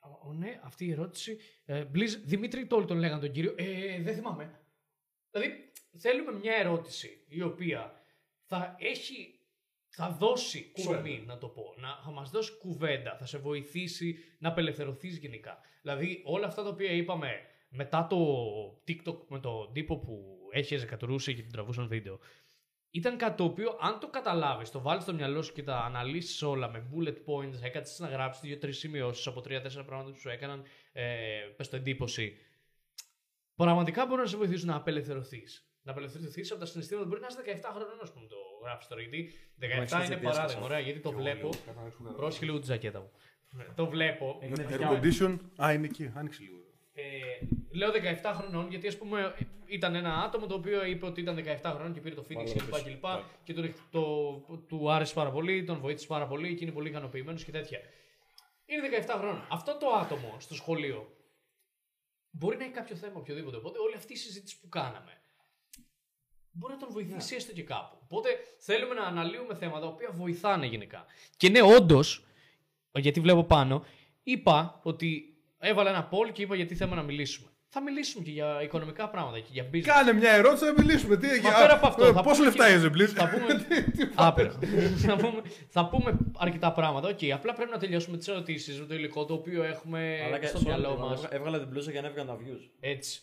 ο, 0.00 0.32
ναι, 0.32 0.60
αυτή 0.62 0.84
η 0.84 0.90
ερώτηση. 0.90 1.38
Ε, 1.64 1.84
please, 1.94 2.20
Δημήτρη, 2.24 2.66
το 2.66 2.84
τον 2.84 2.98
λέγανε 2.98 3.20
τον 3.20 3.32
κύριο. 3.32 3.54
Ε, 3.56 4.02
δεν 4.02 4.14
θυμάμαι. 4.14 4.60
Δηλαδή, 5.30 5.72
θέλουμε 5.98 6.32
μια 6.32 6.54
ερώτηση 6.54 7.24
η 7.28 7.42
οποία 7.42 8.02
θα 8.46 8.76
έχει 8.78 9.40
θα 9.92 10.10
δώσει 10.10 10.72
ψωμί, 10.72 11.24
να 11.26 11.38
το 11.38 11.48
πω. 11.48 11.74
Να, 11.76 12.00
θα 12.04 12.10
μας 12.10 12.30
δώσει 12.30 12.58
κουβέντα, 12.58 13.16
θα 13.16 13.26
σε 13.26 13.38
βοηθήσει 13.38 14.18
να 14.38 14.48
απελευθερωθείς 14.48 15.16
γενικά. 15.16 15.58
Δηλαδή, 15.82 16.22
όλα 16.24 16.46
αυτά 16.46 16.62
τα 16.62 16.68
οποία 16.68 16.92
είπαμε 16.92 17.28
μετά 17.68 18.06
το 18.06 18.16
TikTok 18.88 19.26
με 19.28 19.40
τον 19.40 19.72
τύπο 19.72 19.98
που 19.98 20.38
έχεις 20.50 20.84
κατουρούσε 20.84 21.32
και 21.32 21.42
την 21.42 21.52
τραβούσαν 21.52 21.88
βίντεο, 21.88 22.18
ήταν 22.90 23.16
κάτι 23.16 23.36
το 23.36 23.44
οποίο, 23.44 23.76
αν 23.80 24.00
το 24.00 24.08
καταλάβεις, 24.08 24.70
το 24.70 24.80
βάλεις 24.80 25.02
στο 25.02 25.14
μυαλό 25.14 25.42
σου 25.42 25.52
και 25.52 25.62
τα 25.62 25.76
αναλύσεις 25.76 26.42
όλα 26.42 26.70
με 26.70 26.88
bullet 26.92 27.16
points, 27.26 27.62
έκατσε 27.62 28.02
να 28.02 28.08
γράψεις 28.08 28.42
δύο-τρεις 28.42 28.78
σημειώσεις 28.78 29.26
από 29.26 29.40
τρία-τέσσερα 29.40 29.84
πράγματα 29.84 30.10
που 30.10 30.18
σου 30.18 30.28
έκαναν 30.28 30.62
ε, 30.92 31.04
πες 31.56 31.68
το 31.68 31.76
εντύπωση. 31.76 32.36
Πραγματικά 33.54 34.06
μπορεί 34.06 34.20
να 34.20 34.26
σε 34.26 34.36
βοηθήσουν 34.36 34.68
να 34.68 34.76
απελευθερωθείς. 34.76 35.70
Να 35.82 35.92
απελευθερωθείς 35.92 36.50
από 36.50 36.60
τα 36.60 36.66
συναισθήματα. 36.66 37.08
Μπορεί 37.08 37.20
να 37.20 37.26
είσαι 37.26 37.60
17 37.62 37.70
χρονών, 37.74 37.98
ας 38.02 38.12
πούμε, 38.12 38.26
το 38.26 38.36
γράφεις 38.64 38.86
τώρα. 38.86 39.00
Γιατί 39.00 39.32
17 39.60 40.04
είναι 40.04 40.16
παράδειγμα. 40.16 40.64
Ωραία, 40.64 40.78
γιατί 40.78 41.00
το 41.00 41.12
βλέπω. 41.12 41.48
Πρόσχε 42.16 42.44
λίγο 42.44 42.58
τη 42.58 42.66
ζακέτα 42.66 43.00
μου. 43.00 43.10
Το 43.74 43.86
βλέπω. 43.86 44.38
Air 44.42 44.80
condition. 44.80 45.38
Α, 45.64 45.72
είναι 45.72 45.86
εκεί. 45.86 46.12
Άνοιξε 46.14 46.42
λίγο. 46.42 46.59
Ε, 47.00 47.46
λέω 47.70 47.90
17 48.22 48.32
χρονών 48.34 48.68
γιατί 48.70 48.86
ας 48.86 48.96
πούμε 48.96 49.34
ήταν 49.66 49.94
ένα 49.94 50.14
άτομο 50.14 50.46
το 50.46 50.54
οποίο 50.54 50.84
είπε 50.84 51.06
ότι 51.06 51.20
ήταν 51.20 51.44
17 51.62 51.72
χρονών 51.74 51.92
και 51.92 52.00
πήρε 52.00 52.14
το 52.14 52.24
Phoenix 52.28 52.50
κλπ. 52.50 52.82
Και, 52.82 52.90
λοιπά, 52.90 53.30
και 53.44 53.54
του, 53.54 53.74
το, 53.90 54.58
του 54.68 54.90
άρεσε 54.90 55.14
πάρα 55.14 55.30
πολύ, 55.30 55.64
τον 55.64 55.78
βοήθησε 55.78 56.06
πάρα 56.06 56.26
πολύ 56.26 56.54
και 56.54 56.64
είναι 56.64 56.72
πολύ 56.72 56.88
ικανοποιημένος 56.88 57.44
και 57.44 57.50
τέτοια. 57.50 57.78
Είναι 58.66 59.04
17 59.06 59.14
χρόνων. 59.18 59.46
Αυτό 59.50 59.76
το 59.76 59.86
άτομο 59.90 60.36
στο 60.38 60.54
σχολείο 60.54 61.14
μπορεί 62.30 62.56
να 62.56 62.64
έχει 62.64 62.72
κάποιο 62.72 62.96
θέμα 62.96 63.14
οποιοδήποτε. 63.16 63.56
Οπότε 63.56 63.78
όλη 63.78 63.94
αυτή 63.96 64.12
η 64.12 64.16
συζήτηση 64.16 64.60
που 64.60 64.68
κάναμε 64.68 65.20
μπορεί 66.52 66.72
να 66.72 66.78
τον 66.78 66.88
βοηθήσει 66.92 67.34
έστω 67.34 67.52
και 67.52 67.62
κάπου. 67.62 67.96
Οπότε 68.02 68.28
θέλουμε 68.58 68.94
να 68.94 69.02
αναλύουμε 69.02 69.54
θέματα 69.54 69.80
τα 69.80 69.86
οποία 69.86 70.10
βοηθάνε 70.12 70.66
γενικά. 70.66 71.04
Και 71.36 71.48
ναι, 71.48 71.62
όντως, 71.62 72.26
γιατί 72.92 73.20
βλέπω 73.20 73.44
πάνω, 73.44 73.84
είπα 74.22 74.80
ότι 74.82 75.29
έβαλα 75.60 75.90
ένα 75.90 76.08
poll 76.12 76.32
και 76.32 76.42
είπα 76.42 76.54
γιατί 76.56 76.74
θέλουμε 76.74 76.96
να 76.96 77.02
μιλήσουμε. 77.02 77.48
Θα 77.72 77.82
μιλήσουμε 77.82 78.24
και 78.24 78.30
για 78.30 78.62
οικονομικά 78.62 79.08
πράγματα 79.08 79.38
και 79.40 79.48
για 79.50 79.70
business. 79.72 79.80
Κάνε 79.80 80.12
μια 80.12 80.30
ερώτηση 80.30 80.64
να 80.64 80.72
μιλήσουμε. 80.78 81.16
Τι, 81.16 81.26
Μα 81.40 81.50
πέρα 81.50 81.74
από 81.74 81.86
αυτό. 81.86 82.12
θα 82.12 82.22
Πόσο 82.22 82.34
πούμε 82.34 82.44
λεφτά 82.44 82.66
και- 82.68 82.74
είσαι, 82.74 82.86
please; 82.94 83.14
Θα 83.14 83.28
πούμε. 83.28 83.66
Άπειρα. 84.26 84.50
θα, 85.06 85.16
πούμε, 85.16 85.42
θα 85.68 85.88
πούμε 85.88 86.18
αρκετά 86.38 86.72
πράγματα. 86.72 87.08
Οκ, 87.08 87.18
απλά 87.32 87.52
πρέπει 87.52 87.70
να 87.70 87.78
τελειώσουμε 87.78 88.16
τις 88.16 88.28
ερωτήσεις 88.28 88.80
με 88.80 88.86
το 88.86 88.94
υλικό 88.94 89.24
το 89.24 89.34
οποίο 89.34 89.62
έχουμε 89.62 90.22
Αλλά 90.26 90.38
και 90.38 90.46
στο 90.46 90.58
sorry, 90.58 90.64
μυαλό 90.66 90.90
έβγα- 90.90 91.04
μας. 91.04 91.26
Έβγαλα 91.30 91.58
την 91.58 91.68
μπλούζα 91.68 91.90
για 91.90 92.00
να 92.00 92.06
έβγαλα 92.08 92.28
τα 92.28 92.38
views. 92.38 92.68
Έτσι. 92.80 93.20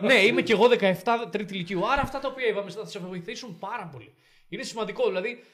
ναι, 0.00 0.14
είμαι 0.14 0.42
κι 0.42 0.52
εγώ 0.52 0.68
17 0.80 0.92
τρίτη 1.30 1.54
ηλικίου. 1.54 1.88
Άρα 1.90 2.00
αυτά 2.02 2.18
τα 2.18 2.28
οποία 2.28 2.46
είπαμε 2.46 2.70
θα 2.70 2.86
σε 2.86 2.98
βοηθήσουν 2.98 3.58
πάρα 3.58 3.88
πολύ. 3.92 4.14
Είναι 4.48 4.62
σημαντικό. 4.62 5.06
Δηλαδή 5.06 5.44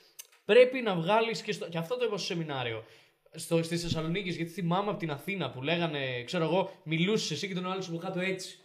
πρέπει 0.45 0.81
να 0.81 0.95
βγάλεις 0.95 1.43
και, 1.43 1.53
στο... 1.53 1.69
και 1.69 1.79
αυτό 1.79 1.97
το 1.97 2.05
είπα 2.05 2.17
στο 2.17 2.27
σεμινάριο. 2.27 2.85
Στο, 3.35 3.63
στη 3.63 3.77
Θεσσαλονίκη, 3.77 4.31
γιατί 4.31 4.51
θυμάμαι 4.51 4.91
από 4.91 4.99
την 4.99 5.11
Αθήνα 5.11 5.51
που 5.51 5.63
λέγανε, 5.63 6.23
ξέρω 6.25 6.45
εγώ, 6.45 6.71
μιλούσες 6.83 7.31
εσύ 7.31 7.49
και 7.49 7.55
τον 7.55 7.71
άλλο 7.71 7.81
σου 7.81 7.91
από 7.91 8.01
κάτω 8.01 8.21
έτσι. 8.21 8.59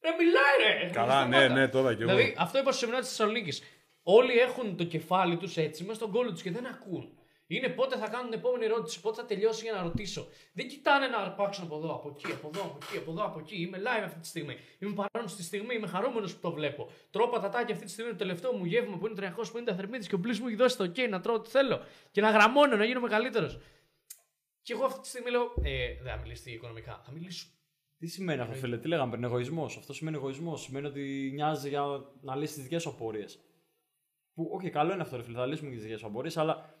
Ρε, 0.00 0.10
μιλάει, 0.10 0.82
ρε! 0.82 0.90
Καλά, 0.90 1.26
ναι, 1.26 1.36
Σταμάτα. 1.36 1.60
ναι, 1.60 1.68
τώρα 1.68 1.94
κι 1.94 2.02
εγώ. 2.02 2.10
Δηλαδή, 2.10 2.34
αυτό 2.38 2.58
είπα 2.58 2.70
στο 2.70 2.78
σεμινάριο 2.78 3.06
της 3.06 3.16
Θεσσαλονίκης. 3.16 3.62
Όλοι 4.02 4.38
έχουν 4.38 4.76
το 4.76 4.84
κεφάλι 4.84 5.36
τους 5.36 5.56
έτσι 5.56 5.82
μέσα 5.82 5.94
στον 5.94 6.10
κόλλο 6.10 6.30
τους 6.32 6.42
και 6.42 6.50
δεν 6.50 6.66
ακούν. 6.66 7.18
Είναι 7.48 7.68
πότε 7.68 7.96
θα 7.96 8.08
κάνουν 8.08 8.30
την 8.30 8.38
επόμενη 8.38 8.64
ερώτηση, 8.64 9.00
πότε 9.00 9.20
θα 9.20 9.26
τελειώσει 9.26 9.64
για 9.64 9.72
να 9.72 9.82
ρωτήσω. 9.82 10.28
Δεν 10.52 10.68
κοιτάνε 10.68 11.06
να 11.06 11.16
αρπάξουν 11.16 11.64
από 11.64 11.76
εδώ, 11.76 11.94
από 11.94 12.08
εκεί, 12.16 12.32
από 12.32 12.50
εδώ, 12.54 12.62
από 12.62 12.78
εκεί, 12.82 12.96
από 12.96 13.10
εδώ, 13.10 13.24
από 13.24 13.38
εκεί. 13.38 13.56
Είμαι 13.60 13.78
live 13.78 14.04
αυτή 14.04 14.20
τη 14.20 14.26
στιγμή. 14.26 14.56
Είμαι 14.78 14.94
παρόν 14.94 15.28
στη 15.28 15.42
στιγμή, 15.42 15.74
είμαι 15.74 15.86
χαρούμενος 15.86 16.34
που 16.34 16.40
το 16.40 16.50
βλέπω. 16.50 16.90
Τρώω 17.10 17.28
πατατάκι 17.28 17.72
αυτή 17.72 17.84
τη 17.84 17.90
στιγμή 17.90 18.10
το 18.10 18.16
τελευταίο 18.16 18.52
μου 18.52 18.64
γεύμα 18.64 18.96
που 18.96 19.06
είναι 19.06 19.34
350 19.70 19.72
θερμίδες 19.76 20.06
και 20.08 20.14
ο 20.14 20.18
Μπλή 20.18 20.38
μου 20.40 20.46
έχει 20.46 20.56
δώσει 20.56 20.76
το 20.76 20.84
OK 20.84 21.08
να 21.08 21.20
τρώω 21.20 21.34
ό,τι 21.34 21.50
θέλω. 21.50 21.80
Και 22.10 22.20
να 22.20 22.30
γραμμώνω, 22.30 22.76
να 22.76 22.84
γίνω 22.84 23.00
μεγαλύτερο. 23.00 23.50
Και 24.66 24.72
εγώ 24.72 24.84
αυτή 24.84 25.00
τη 25.00 25.08
στιγμή 25.08 25.30
λέω, 25.30 25.42
ε, 25.62 25.94
δεν 26.02 26.12
θα 26.12 26.18
μιλήσει 26.18 26.50
οικονομικά. 26.52 27.00
Θα 27.04 27.12
μιλήσουμε. 27.12 27.52
Τι 27.98 28.06
σημαίνει 28.06 28.40
αυτό, 28.40 28.54
φίλε, 28.54 28.78
τι 28.78 28.88
λέγαμε 28.88 29.10
πριν, 29.10 29.24
εγωισμός. 29.24 29.76
Αυτό 29.76 29.92
σημαίνει 29.92 30.16
εγωισμός. 30.16 30.62
Σημαίνει 30.62 30.86
ότι 30.86 31.30
νοιάζεσαι 31.34 31.68
για 31.68 31.82
να 32.20 32.36
λύσεις 32.36 32.54
τις 32.54 32.64
δικές 32.64 32.82
σου 32.82 32.88
απορίες. 32.88 33.40
Που, 34.34 34.50
οκ, 34.52 34.68
καλό 34.68 34.92
είναι 34.92 35.02
αυτό, 35.02 35.16
ρε 35.16 35.22
φίλε, 35.22 35.36
θα 35.36 35.46
λύσουμε 35.46 35.68
και 35.68 35.74
τις 35.76 35.84
δικές 35.84 36.00
σου 36.00 36.06
απορίες, 36.06 36.36
αλλά 36.36 36.74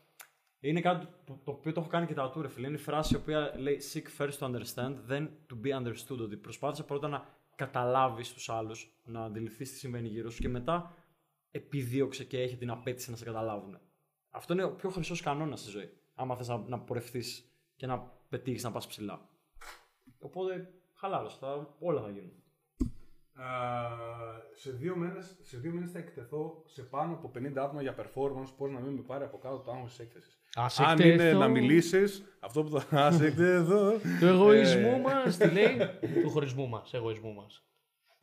είναι 0.60 0.80
κάτι 0.80 1.06
που- 1.24 1.40
το 1.44 1.50
οποίο 1.50 1.72
το 1.72 1.80
έχω 1.80 1.88
κάνει 1.88 2.06
και 2.06 2.14
τα 2.14 2.30
του, 2.30 2.42
ρε 2.42 2.48
φίλε. 2.48 2.66
Είναι 2.66 2.76
η 2.76 2.80
φράση 2.80 3.14
η 3.14 3.16
οποία 3.16 3.54
λέει 3.58 3.78
Seek 3.92 4.06
first 4.22 4.38
to 4.38 4.46
understand, 4.50 4.94
then 5.10 5.28
to 5.50 5.60
be 5.64 5.82
understood. 5.82 6.18
Ότι 6.20 6.36
προσπάθησε 6.36 6.82
πρώτα 6.82 7.08
να 7.08 7.26
καταλάβεις 7.56 8.32
τους 8.32 8.48
άλλους, 8.48 9.00
να 9.04 9.24
αντιληφθείς 9.24 9.70
τι 9.70 9.76
συμβαίνει 9.78 10.08
γύρω 10.08 10.30
σου 10.30 10.40
και 10.42 10.48
μετά 10.48 10.94
επιδίωξε 11.50 12.24
και 12.24 12.40
έχει 12.40 12.56
την 12.56 12.70
απέτηση 12.70 13.10
να 13.10 13.16
σε 13.16 13.24
καταλάβουν. 13.24 13.78
Αυτό 14.30 14.52
είναι 14.52 14.64
ο 14.64 14.74
πιο 14.74 14.90
χρυσός 14.90 15.20
κανόνας 15.20 15.60
στη 15.60 15.70
ζωή. 15.70 15.90
Άμα 16.14 16.36
θες 16.36 16.48
να, 16.48 16.58
να 16.58 16.78
πορευτείς 16.80 17.50
και 17.76 17.86
να 17.86 18.12
πετύχεις 18.28 18.62
να 18.62 18.70
πας 18.70 18.86
ψηλά. 18.86 19.28
Οπότε, 20.18 20.68
χαλάρωσε, 20.94 21.36
θα, 21.40 21.76
όλα 21.78 22.00
θα 22.02 22.08
γίνουν. 22.10 22.32
Α, 23.34 23.46
σε 24.54 24.70
δύο 24.70 24.96
μήνες, 24.96 25.36
σε 25.42 25.56
δύο 25.58 25.72
μήνες 25.72 25.90
θα 25.90 25.98
εκτεθώ 25.98 26.62
σε 26.66 26.82
πάνω 26.82 27.12
από 27.12 27.30
50 27.34 27.56
άτομα 27.56 27.82
για 27.82 27.94
performance, 27.98 28.52
πώς 28.56 28.70
να 28.70 28.80
μην 28.80 28.92
με 28.94 29.02
πάρει 29.02 29.24
από 29.24 29.38
κάτω 29.38 29.58
το 29.58 29.70
άγχος 29.70 29.88
της 29.90 29.98
έκθεσης. 29.98 30.38
Ας 30.54 30.80
Αν 30.80 30.90
εκτεθώ. 31.00 31.12
είναι 31.12 31.32
να 31.32 31.48
μιλήσεις, 31.48 32.24
αυτό 32.40 32.62
που 32.64 32.80
θα 32.80 33.00
ας 33.06 33.20
εκτεθώ. 33.20 33.92
Του 34.20 34.26
εγωισμού 34.26 34.88
Ε, 34.88 35.00
μας, 35.00 35.36
τι 35.36 35.50
λέει; 35.50 35.76
του 36.22 36.30
χωρισμού 36.30 36.68
μας, 36.68 36.94
εγωισμού 36.94 37.34
μας. 37.34 37.64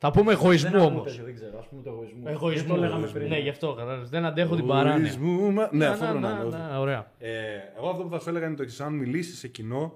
Θα 0.06 0.10
πούμε 0.12 0.32
εγωισμού 0.32 0.70
Δεν 0.70 0.80
όμως. 0.80 1.14
όμω. 1.16 1.24
Δεν 1.24 1.34
ξέρω, 1.34 1.58
ας 1.58 1.68
πούμε 1.68 1.82
το 1.82 1.90
εγωισμό. 1.90 2.22
Εγωισμού. 2.26 2.72
Αυτό 2.72 2.76
λέγαμε 2.84 3.06
πριν. 3.06 3.28
Ναι, 3.28 3.38
γι' 3.38 3.48
αυτό 3.48 3.74
κατάλαβες. 3.74 4.08
Δεν 4.08 4.24
αντέχω 4.24 4.56
την 4.56 4.66
παράνοια. 4.66 4.94
Ορισμού 4.96 5.52
μα- 5.52 5.68
Ναι, 5.72 5.84
Να, 5.86 5.90
αυτό 5.90 6.04
να, 6.04 6.10
πρέπει 6.10 6.24
να 6.24 6.34
να, 6.38 6.44
είναι. 6.44 6.56
να, 6.56 6.78
Ωραία. 6.80 7.10
Ε, 7.18 7.30
εγώ 7.76 7.88
αυτό 7.88 8.02
που 8.02 8.08
θα 8.10 8.18
σου 8.18 8.28
έλεγα 8.28 8.46
είναι 8.46 8.56
το 8.56 8.62
εξής: 8.62 8.80
Αν 8.80 8.94
μιλήσεις 8.94 9.38
σε 9.38 9.48
κοινό, 9.48 9.94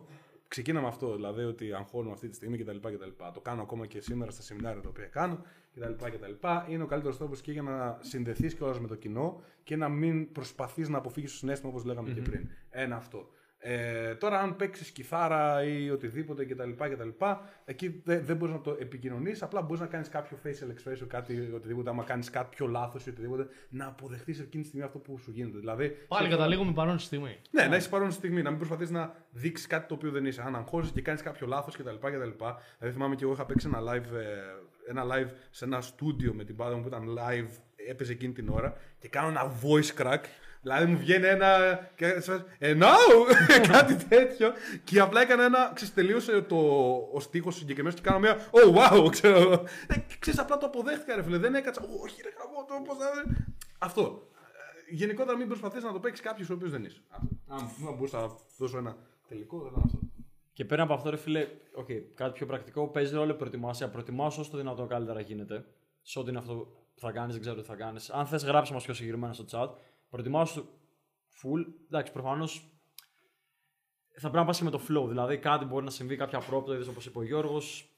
ξεκίνα 0.49 0.81
με 0.81 0.87
αυτό. 0.87 1.15
Δηλαδή 1.15 1.43
ότι 1.43 1.73
αγχώνω 1.73 2.11
αυτή 2.13 2.29
τη 2.29 2.35
στιγμή 2.35 2.59
κτλ. 2.59 2.77
κτλ. 2.77 3.09
Το 3.35 3.41
κάνω 3.41 3.63
ακόμα 3.63 3.87
και 3.87 4.01
σήμερα 4.01 4.31
στα 4.31 4.43
σεμινάρια 4.43 4.81
τα 4.83 4.89
οποία 4.89 5.07
κάνω 5.07 5.39
κτλ. 5.75 5.93
κτλ. 6.05 6.47
Είναι 6.73 6.83
ο 6.83 6.87
καλύτερος 6.87 7.17
τρόπος 7.19 7.41
και 7.41 7.53
για 7.53 7.63
να 7.63 7.99
συνδεθείς 8.01 8.55
κιόλας 8.55 8.81
με 8.81 8.87
το 8.87 8.95
κοινό 8.95 9.41
και 9.63 9.77
να 9.77 9.89
μην 9.89 10.33
προσπαθείς 10.33 10.89
να 10.89 10.99
αποφύγεις 10.99 11.31
το 11.31 11.37
συνέστημα 11.37 11.71
όπως 11.71 11.85
λέγαμε 11.85 12.11
και 12.11 12.21
πριν. 12.21 12.49
Ένα 12.71 12.97
αυτό. 12.97 13.29
Ε, 13.61 14.15
τώρα, 14.15 14.41
αν 14.41 14.57
παίξεις 14.57 14.91
κιθάρα 14.91 15.65
ή 15.65 15.91
οτιδήποτε 15.91 16.45
κτλ. 16.45 16.71
κτλ 16.71 17.09
εκεί 17.65 18.01
δεν 18.05 18.25
δεν 18.25 18.37
μπορείς 18.37 18.55
να 18.55 18.61
το 18.61 18.77
επικοινωνείς. 18.81 19.43
Απλά 19.43 19.63
μπορείς 19.63 19.81
να 19.81 19.87
κάνεις 19.87 20.09
κάποιο 20.09 20.39
facial 20.45 20.67
expression, 20.67 21.07
κάτι 21.07 21.51
οτιδήποτε. 21.55 21.91
Άμα 21.91 22.05
κάνεις 22.05 22.31
κάτι 22.31 22.57
πιο 22.57 22.67
λάθος 22.67 23.07
ή 23.07 23.11
οτιδήποτε, 23.11 23.47
να 23.69 23.87
αποδεχτείς 23.87 24.41
εκείνη 24.41 24.63
τη 24.63 24.69
στιγμή 24.69 24.87
αυτό 24.87 24.99
που 24.99 25.19
σου 25.19 25.31
γίνεται. 25.31 25.59
Δηλαδή, 25.59 25.89
Πάλι 26.09 26.29
καταλήγουμε 26.29 26.73
παρόν 26.73 26.99
στη 26.99 27.07
στιγμή. 27.07 27.37
ναι, 27.51 27.67
να 27.67 27.77
είσαι 27.77 27.89
παρόν 27.89 28.11
στη 28.11 28.19
στιγμή, 28.19 28.43
να 28.43 28.49
μην 28.49 28.59
προσπαθείς 28.59 28.91
να 28.91 29.15
δείξεις 29.31 29.67
κάτι 29.67 29.89
το 29.89 29.95
οποίο 29.95 30.11
δεν 30.11 30.27
είσαι. 30.27 30.43
Αν 30.43 30.57
αγχώζεσαι 30.57 30.93
και 30.93 31.03
κάνεις 31.03 31.23
κάποιο 31.23 31.47
λάθος 31.47 31.77
κτλ. 31.77 31.95
κτλ. 31.95 32.45
Δηλαδή 32.79 32.93
θυμάμαι 32.93 33.15
και 33.15 33.25
εγώ 33.25 33.33
είχα 33.33 33.47
παίξει 33.47 33.69
ένα 33.75 33.81
live, 33.93 34.13
ε, 34.15 34.91
ένα 34.91 35.05
live 35.05 35.31
σε 35.51 35.65
ένα 35.65 35.81
στούντιο 35.81 36.35
με 36.35 36.45
την 36.45 36.57
πάντα 36.57 36.75
μου 36.77 36.83
που 36.83 36.89
ήταν 36.89 37.19
live, 37.19 37.49
έπαιζε 37.89 38.13
εκείνη 38.13 38.33
την 38.33 38.49
ώρα 38.49 38.77
και 38.99 39.09
κάνω 39.09 39.29
ένα 39.29 39.53
voice 39.63 40.03
crack. 40.03 40.23
Δηλαδή 40.63 40.87
μου 40.91 40.99
βγαίνει 40.99 41.27
ένα. 41.27 41.81
και 41.97 42.21
σε 42.21 42.33
φάση, 42.33 42.45
«Ε, 42.59 42.79
no! 42.81 42.95
κάτι 43.73 43.95
τέτοιο. 44.05 44.53
Και 44.85 45.01
απλά 45.01 45.21
έκανα 45.21 45.45
ένα. 45.45 45.71
Ξέρεις, 45.75 45.95
τελείωσε 45.95 46.41
το, 46.41 46.57
ο 47.13 47.21
στίχος 47.21 47.57
συγκεκριμένος 47.57 48.01
και 48.01 48.03
κάνω 48.05 48.19
μια. 48.19 48.37
Oh, 48.51 48.77
wow! 48.77 49.07
Ξέρω. 49.17 49.53
Ε, 49.87 49.95
και 49.95 50.17
ξέρεις, 50.19 50.41
απλά 50.41 50.57
το 50.59 50.67
αποδέχτηκα, 50.67 51.15
ρε 51.15 51.23
φίλε. 51.23 51.39
Δεν 51.39 51.55
έκατσα. 51.55 51.83
Όχι, 52.03 52.23
ρε 52.23 52.29
γαμώ 52.39 52.65
το. 52.69 52.75
Πώς 52.85 52.97
θα... 52.99 53.07
Αυτό. 53.79 54.29
Ε, 54.91 54.95
Γενικότερα 54.95 55.37
μην 55.37 55.47
προσπαθείς 55.47 55.83
να 55.83 55.93
το 55.93 56.01
παίξεις 56.01 56.25
κάποιος 56.25 56.51
ο 56.51 56.55
οποίος 56.55 56.71
δεν 56.71 56.85
είσαι. 56.85 57.01
Αυτό. 57.09 57.29
Αν 57.49 57.59
αν 57.89 57.95
μπορούσα 57.95 58.21
να 58.21 58.27
δώσω 58.59 58.79
ένα 58.79 58.97
τελικό, 59.29 59.61
θα 59.61 59.69
ήταν 59.71 59.83
αυτό. 59.85 59.99
Και 60.53 60.65
πέρα 60.65 60.83
από 60.83 60.93
αυτό, 60.93 61.11
ρε 61.11 61.17
φίλε, 61.17 61.47
okay, 61.79 62.03
κάτι 62.15 62.33
πιο 62.33 62.47
πρακτικό, 62.47 62.89
παίζει 62.89 63.15
ρόλο 63.15 63.33
η 63.33 63.35
προετοιμασία. 63.35 63.89
Προετοιμάσου 63.89 64.41
όσο 64.41 64.51
το 64.51 64.57
δυνατόν 64.57 64.89
καλύτερα 64.89 65.21
γίνεται. 65.21 65.65
Σε 66.03 66.19
ό,τι 66.19 66.29
είναι 66.31 66.39
αυτό 66.39 66.55
που 66.95 67.01
θα 67.01 67.13
κάνεις, 67.13 67.33
δεν 67.33 67.41
ξέρω 67.41 67.57
τι 67.57 67.67
θα 67.67 67.75
κάνεις. 67.75 68.11
Αν 68.11 68.27
θες, 68.27 68.45
γράψε 68.45 68.73
μας 68.73 68.85
πιο 68.85 68.95
συγκεκριμένα 68.95 69.33
στο 69.33 69.45
chat. 69.51 69.69
Προετοιμάσου 70.09 70.65
full. 71.43 71.65
Εντάξει, 71.87 72.13
προφανώς 72.13 72.73
θα 74.21 74.21
πρέπει 74.21 74.37
να 74.37 74.45
πας 74.45 74.59
και 74.59 74.65
με 74.65 74.71
το 74.71 74.81
flow. 74.89 75.09
Δηλαδή 75.09 75.39
κάτι 75.39 75.65
μπορεί 75.65 75.85
να 75.85 75.91
συμβεί, 75.91 76.17
κάποια 76.17 76.39
απρόοπτα, 76.39 76.75
είδες 76.75 76.89
όπως 76.89 77.07
είπε 77.07 77.19
ο 77.19 77.23
Γιώργος. 77.23 77.93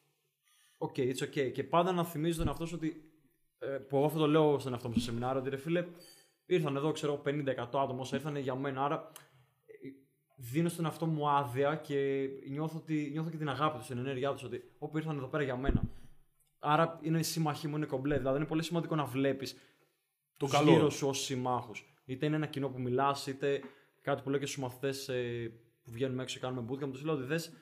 Οκ, 0.79 0.95
it's 0.97 1.23
okay. 1.25 1.53
Και 1.53 1.65
πάντα 1.65 1.93
να 1.93 2.05
θυμίζεις 2.05 2.39
τον 2.39 2.47
εαυτό 2.49 2.67
σου 2.67 2.75
ότι. 2.77 3.05
ε, 3.59 3.67
που 3.67 3.97
εγώ 3.97 4.05
αυτό 4.05 4.19
το 4.19 4.27
λέω 4.27 4.59
στον 4.59 4.73
εαυτό 4.73 4.89
μου 4.89 4.95
στο 4.95 5.03
σεμινάριο, 5.03 5.41
ότι 5.41 5.51
ρε 5.51 5.57
φίλε, 5.57 5.87
ήρθαν 6.47 6.77
εδώ, 6.77 6.93
ξέρω, 6.93 7.23
50-100 7.25 7.57
άτομα 7.57 8.01
όσα 8.01 8.17
ήρθαν 8.17 8.37
για 8.37 8.55
μένα. 8.55 8.85
Άρα 8.85 9.11
ε, 9.67 9.89
δίνω 10.37 10.69
στον 10.69 10.85
εαυτό 10.85 11.07
μου 11.07 11.31
άδεια 11.31 11.75
και 11.77 12.29
νιώθω, 12.49 12.77
ότι, 12.79 13.09
νιώθω 13.13 13.31
και 13.31 13.37
την 13.37 13.49
αγάπη 13.49 13.79
τους, 13.79 13.87
την 13.87 13.99
ενέργειά 13.99 14.33
τους, 14.33 14.43
ότι 14.43 14.63
που 14.79 14.97
ήρθαν 14.99 15.17
εδώ 15.17 15.27
πέρα 15.27 15.43
για 15.43 15.57
μένα. 15.57 15.83
Άρα 16.59 16.99
είναι 17.03 17.19
οι 17.19 17.23
σύμμαχοί 17.23 17.69
μου, 17.69 17.77
είναι 17.77 17.87
κομπλέ. 17.87 18.19
Δηλαδή 18.19 18.37
είναι 18.37 18.47
πολύ 18.47 18.63
σημαντικό 18.63 18.95
να 18.95 19.05
βλέπεις 19.05 19.53
Το 20.37 20.47
του 20.47 20.53
καλό. 20.53 20.71
γύρω 20.71 20.91
σου 20.91 21.09
ως 21.09 21.21
συμμάχου. 21.25 21.73
Είτε 22.11 22.27
είναι 22.27 22.37
ένα 22.37 22.47
κοινό 22.47 22.69
που 22.69 22.81
μιλάς, 22.81 23.27
είτε 23.27 23.61
κάτι 24.03 24.23
που 24.23 24.31
λέω 24.31 24.39
και 24.39 24.47
στους 24.47 24.59
μαθητές 24.59 25.09
ε, 25.09 25.53
που 25.85 25.91
βγαίνουμε 25.91 26.23
έξω 26.23 26.39
και 26.39 26.47
κάνουμε 26.47 26.67
bootcamp. 26.69 26.91
Τους 26.91 27.05
λέω 27.05 27.15
ότι 27.15 27.25
δες 27.25 27.53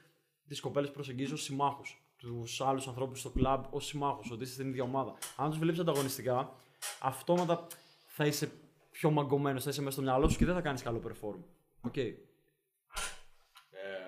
τις 0.49 0.61
κοπέλες 0.61 0.91
προσεγγίζει 0.91 1.33
ως 1.33 1.43
συμμάχους. 1.43 2.03
Τους 2.17 2.61
άλλους 2.61 2.89
ανθρώπους 2.89 3.21
στο 3.21 3.31
κλαμπ 3.31 3.65
ως 3.71 3.87
συμμάχους, 3.87 4.31
ότι 4.31 4.43
είστε 4.43 4.55
στην 4.55 4.69
ίδια 4.69 4.83
ομάδα. 4.83 5.15
Αν 5.37 5.51
τους 5.51 5.59
βλέπεις 5.59 5.81
ανταγωνιστικά, 5.81 6.55
αυτόματα 7.01 7.67
θα 8.05 8.27
είσαι 8.27 8.51
πιο 8.91 9.11
μαγκωμένος, 9.11 9.65
θα 9.65 9.71
είσαι 9.71 9.81
μέσα 9.81 9.93
στο 9.93 10.03
μυαλό 10.03 10.29
σου 10.29 10.39
και 10.39 10.45
δεν 10.45 10.55
θα 10.55 10.61
κάνεις 10.61 10.83
καλό 10.83 11.03
perform. 11.07 11.39
Οκ. 11.81 11.97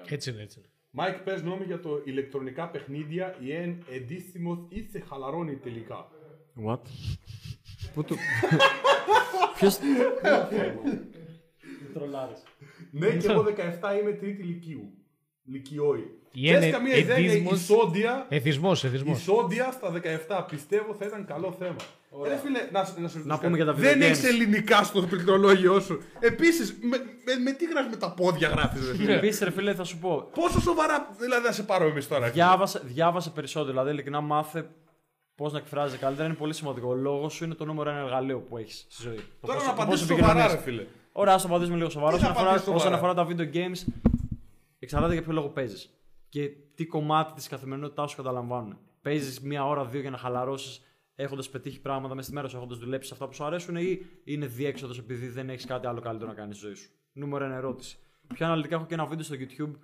Έτσι 0.07 0.31
είναι, 0.31 0.43
έτσι 0.43 0.59
είναι. 0.59 0.69
Μάικ, 0.91 1.19
πες 1.19 1.43
νόμι 1.43 1.65
για 1.65 1.81
το 1.81 2.03
ηλεκτρονικά 2.05 2.69
παιχνίδια 2.71 3.37
η 3.41 3.53
εν 3.53 3.85
εντύσιμος 3.91 4.59
ή 4.69 4.83
σε 4.83 5.01
χαλαρώνει 5.01 5.57
τελικά; 5.57 6.09
What? 6.67 6.81
Πού 7.95 8.05
το. 8.05 8.15
Ποιος; 9.61 9.79
Τρολάρες. 11.95 12.43
Ναι, 12.91 13.09
και 13.09 13.31
εγώ 13.31 13.43
17 13.43 14.01
είμαι 14.01 14.13
τρίτη 14.13 14.43
λυκείου. 14.43 14.93
Λυκειόη. 15.45 16.05
Η 16.33 16.51
Πες 16.53 16.65
εν- 16.65 16.71
καμία 16.73 16.97
ιδέα 16.97 17.19
για 17.19 17.31
εντύσιμος- 17.33 17.61
ισόντια, 17.61 18.27
Εθισμός, 18.29 18.85
εθισμός. 18.85 19.19
ισόντια 19.19 19.71
στα 19.73 19.91
17. 19.91 20.45
Πιστεύω 20.51 20.95
θα 20.95 21.07
ήταν 21.07 21.25
καλό 21.27 21.53
θέμα. 21.59 21.77
Ρε 22.29 22.37
φίλε, 22.37 22.59
να, 22.73 22.81
να, 22.81 22.85
σου 22.87 22.95
Να 22.99 23.03
ρωτήσω 23.03 23.21
πούμε 23.23 23.37
κάτι. 23.39 23.57
για 23.57 23.65
τα 23.65 23.73
Δεν 23.73 23.99
video 23.99 24.03
έχεις 24.03 24.21
games. 24.21 24.29
ελληνικά 24.29 24.83
στο 24.83 25.03
πληκτρολόγιο 25.03 25.81
σου. 25.81 26.03
Επίσης, 26.21 26.77
με, 26.81 26.97
με, 27.25 27.35
με 27.45 27.53
τι 27.53 27.65
γράφεις 27.67 27.91
με 27.91 27.97
τα 27.97 28.13
πόδια 28.15 28.49
γράφεις, 28.49 28.89
ρε 28.89 28.95
φίλε; 28.97 29.17
Επίσης, 29.17 29.41
ρε 29.41 29.51
φίλε, 29.51 29.75
θα 29.75 29.85
σου 29.85 29.99
πω. 29.99 30.31
Πόσο 30.35 30.61
σοβαρά 30.61 31.11
δηλαδή 31.21 31.47
να 31.47 31.53
σε 31.53 31.63
πάρω 31.63 31.87
εμείς 31.87 32.09
τώρα. 32.09 32.21
ρε 32.25 32.31
φίλε. 32.31 32.43
Διάβασε, 32.45 32.81
διάβασε 32.85 33.31
περισσότερο. 33.31 33.71
Δηλαδή, 33.73 33.91
ειλικρινά 33.91 34.21
μάθε 34.21 34.69
πώς 35.41 35.53
να 35.53 35.59
εκφράζει 35.59 35.97
καλύτερα. 35.97 36.29
Είναι 36.29 36.37
πολύ 36.37 36.55
σημαντικό. 36.55 36.89
Ο 36.89 36.95
λόγος 36.95 37.33
σου 37.33 37.45
είναι 37.45 37.55
το 37.55 37.65
νούμερο 37.65 37.91
ένα 37.91 37.99
εργαλείο 37.99 38.41
που 38.41 38.57
έχεις 38.57 38.87
στη 38.89 39.03
ζωή. 39.03 39.15
Το 39.17 39.23
Τώρα 39.47 39.55
πόσο- 39.59 39.71
να 39.71 39.75
το 39.77 39.83
απαντήσεις 39.83 40.07
πόσο 40.07 40.19
σοβαρά, 40.21 40.47
ρε 40.47 40.53
επικοινωνείς. 40.53 40.83
φίλε. 40.83 40.97
Ωραία, 41.13 41.35
ας 41.35 41.43
το 41.43 41.49
απαντήσουμε 41.49 41.77
λίγο 41.77 41.89
σοβαρά. 41.91 42.17
Τι 42.17 42.23
θα 42.23 42.29
Όσον 42.29 42.37
αφορά, 42.37 42.51
απαντήσεις 42.51 42.75
όσον 42.75 42.93
σοβαρά; 42.93 43.13
αφορά 43.13 43.37
τα 43.37 43.51
video 43.51 43.57
games, 43.57 43.93
εξαρτάται 44.79 45.13
για 45.13 45.23
ποιο 45.23 45.33
λόγο 45.33 45.49
παίζεις. 45.49 45.91
Και 46.29 46.49
τι 46.75 46.87
κομμάτι 46.87 47.33
της 47.33 47.49
καθημερινότητάς 47.49 48.11
σου 48.11 48.17
καταλαμβάνουν. 48.17 48.79
Παίζεις 49.03 49.41
μία 49.41 49.67
ώρα, 49.67 49.85
δύο 49.85 50.01
για 50.01 50.11
να 50.11 50.17
χαλαρώσεις 50.17 50.81
έχοντας 51.15 51.49
πετύχει 51.51 51.81
πράγματα 51.81 52.15
μέσα 52.15 52.27
στη 52.27 52.35
μέρα 52.37 52.49
σου, 52.49 52.57
έχοντας 52.57 52.79
δουλέψει 52.79 53.09
σε 53.09 53.15
αυτά 53.15 53.27
που 53.27 53.35
σου 53.35 53.45
αρέσουν, 53.45 53.77
ή 53.77 53.99
είναι 54.25 54.47
διέξοδος 54.47 54.99
επειδή 54.99 55.29
δεν 55.29 55.51
έχεις 55.51 55.65
κάτι 55.67 55.87
άλλο 55.87 56.01
καλύτερο 56.01 56.31
να 56.31 56.37
κάνεις 56.37 56.57
στη 56.57 56.67
ζωή 56.67 56.75
σου. 56.75 56.91
Νούμερο 57.13 57.45
ένα 57.45 57.55
ερώτηση. 57.55 57.99
Πιο 58.35 58.47
αναλυτικά 58.47 58.75
έχω 58.77 58.87
και 58.87 58.95
ένα 58.95 59.05
βίντεο 59.07 59.25
στο 59.25 59.35
YouTube 59.39 59.75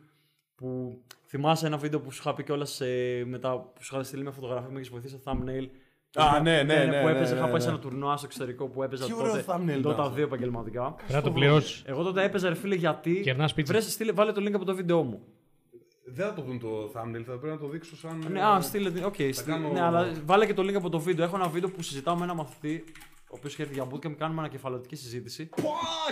που 0.57 1.01
θυμάσαι 1.27 1.67
ένα 1.67 1.77
βίντεο 1.77 2.01
που 2.01 2.11
σου 2.11 2.21
είχα 2.25 2.35
πει 2.35 2.43
κιόλας 2.45 2.81
μετά 3.25 3.59
που 3.59 3.83
σου 3.83 3.95
είχα 3.95 4.05
στείλει 4.05 4.23
μια 4.23 4.31
φωτογραφία 4.31 4.71
μου 4.71 4.81
και 4.81 4.89
βοηθήσει 4.91 5.19
στο 5.21 5.33
thumbnail. 5.33 5.67
Α, 6.19 6.41
ναι, 6.41 6.63
ναι, 6.63 6.85
ναι, 6.85 7.01
Που 7.01 7.07
ναι, 7.07 7.11
έπαιζε, 7.11 7.33
ναι, 7.33 7.39
είχα 7.39 7.45
πάει 7.45 7.53
ναι. 7.55 7.61
σε 7.61 7.69
ένα 7.69 7.79
τουρνουά 7.79 8.17
στο 8.17 8.27
εξωτερικό 8.27 8.67
που 8.67 8.83
έπαιζα 8.83 9.05
Τι 9.07 9.15
ωραίο 9.15 9.31
τότε 9.33 9.45
thumbnail 9.47 9.87
Dota 9.87 9.93
ήταν 9.93 10.15
2 10.15 10.19
επαγγελματικά. 10.19 10.93
Πρέπει 10.97 11.13
να 11.13 11.23
το 11.23 11.31
πληρώσεις. 11.31 11.83
Εγώ 11.87 12.03
τότε 12.03 12.23
έπαιζα 12.25 12.49
ρε 12.49 12.55
φίλε 12.55 12.75
γιατί. 12.75 13.21
Κερνάς 13.21 13.55
πίτσα. 13.55 13.73
Βρες, 13.73 13.93
στείλε, 13.93 14.13
βάλε 14.13 14.33
το 14.33 14.41
link 14.41 14.53
από 14.53 14.65
το 14.65 14.75
βίντεο 14.75 15.03
μου. 15.03 15.21
Δεν 16.05 16.27
θα 16.27 16.35
το 16.35 16.43
δουν 16.43 16.59
το 16.61 16.85
thumbnail, 16.95 17.23
θα 17.27 17.33
πρέπει 17.39 17.47
να 17.47 17.59
το 17.59 17.69
δείξω 17.69 17.97
σαν. 17.97 18.25
Ναι, 18.31 18.45
α, 18.47 18.61
στείλε. 18.61 19.05
Οκ, 19.05 19.15
στείλε- 19.15 19.33
κάνω- 19.45 19.69
ναι, 19.73 19.81
αλλά 19.81 20.13
βάλε 20.25 20.47
και 20.47 20.55
το 20.55 20.63
link 20.63 20.75
από 20.75 20.89
το 20.89 20.99
βίντεο. 21.01 21.25
Έχω 21.25 21.37
ένα 21.37 21.49
βίντεο 21.49 21.71
που 21.71 21.83
συζητάω 21.83 22.17
με 22.17 22.25
ένα 22.25 22.35
μαθητή, 22.35 22.85
ο 23.21 23.35
οποίος 23.37 23.53
έχει 23.53 23.63
έρθει 23.63 23.75
για 23.75 23.87
bootcamp, 23.91 24.13
κάνουμε 24.19 24.41
ανακεφαλωτική 24.41 24.97
συζήτηση. 24.97 25.47
Πω, 25.47 25.63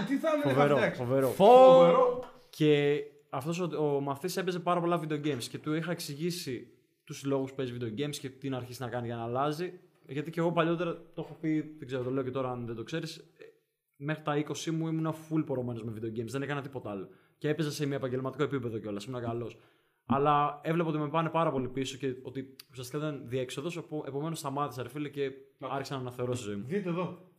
τι 0.09 0.15
thumbnail 0.23 0.45
είχα 0.47 0.55
Φοβερό, 0.55 0.77
φτιάξει. 0.77 1.01
φοβερό. 1.05 1.29
Φοβερό. 1.29 2.25
Και 2.51 3.01
αυτός 3.35 3.61
ο, 3.61 3.95
ο 3.97 4.01
μαθητής 4.01 4.37
έπαιζε 4.37 4.61
πάρα 4.61 4.80
πολλά 4.80 5.01
video 5.01 5.26
games 5.26 5.43
και 5.43 5.59
του 5.59 5.74
είχα 5.74 5.91
εξηγήσει 5.91 6.68
τους 7.05 7.24
λόγους 7.24 7.51
που 7.51 7.57
παίζει 7.57 7.76
video 7.80 8.01
games 8.01 8.16
και 8.16 8.28
τι 8.28 8.49
να 8.49 8.57
αρχίσει 8.57 8.82
να 8.82 8.89
κάνει 8.89 9.07
για 9.07 9.16
να 9.16 9.22
αλλάζει. 9.22 9.80
Γιατί 10.07 10.30
και 10.30 10.41
εγώ 10.41 10.53
παλιότερα 10.53 10.93
το 10.95 11.22
έχω 11.22 11.37
πει, 11.41 11.74
δεν 11.78 11.87
ξέρω, 11.87 12.03
το 12.03 12.11
λέω 12.11 12.22
και 12.22 12.30
τώρα 12.30 12.51
αν 12.51 12.66
δεν 12.66 12.76
το 12.76 12.82
ξέρεις. 12.82 13.24
Μέχρι 13.97 14.22
τα 14.22 14.45
20 14.64 14.70
μου 14.70 14.89
ήμουν 14.89 15.14
full 15.14 15.43
πορωμένος 15.47 15.85
με 15.85 15.93
video 15.97 16.18
games, 16.18 16.26
δεν 16.26 16.43
έκανα 16.43 16.61
τίποτα 16.61 16.91
άλλο. 16.91 17.09
Και 17.39 17.49
έπαιζα 17.49 17.70
σε 17.70 17.87
μια 17.87 17.97
επαγγελματικό 17.97 18.43
επίπεδο 18.43 18.78
κιόλας, 18.78 19.05
ήμουν 19.05 19.22
καλός. 19.22 19.57
Αλλά 20.07 20.61
έβλεπα 20.62 20.89
ότι 20.89 20.99
με 20.99 21.09
πάνε 21.09 21.28
πάρα 21.28 21.51
πολύ 21.51 21.68
πίσω 21.68 21.97
και 21.97 22.14
ότι 22.22 22.57
ουσιαστικά 22.70 22.99
ήταν 22.99 23.22
διέξοδος. 23.24 23.76
Επομένως 24.07 24.39
σταμάτησα, 24.39 24.82
ρε 24.82 24.89
φίλε, 24.89 25.09
και 25.09 25.30
άρχισα 25.59 25.95
να 25.95 26.01
αναθεωρώ 26.01 26.35
στη 26.35 26.45
ζωή 26.45 26.57
μου. 26.57 26.64
Δείτε 26.66 26.89
εδώ. 26.89 27.32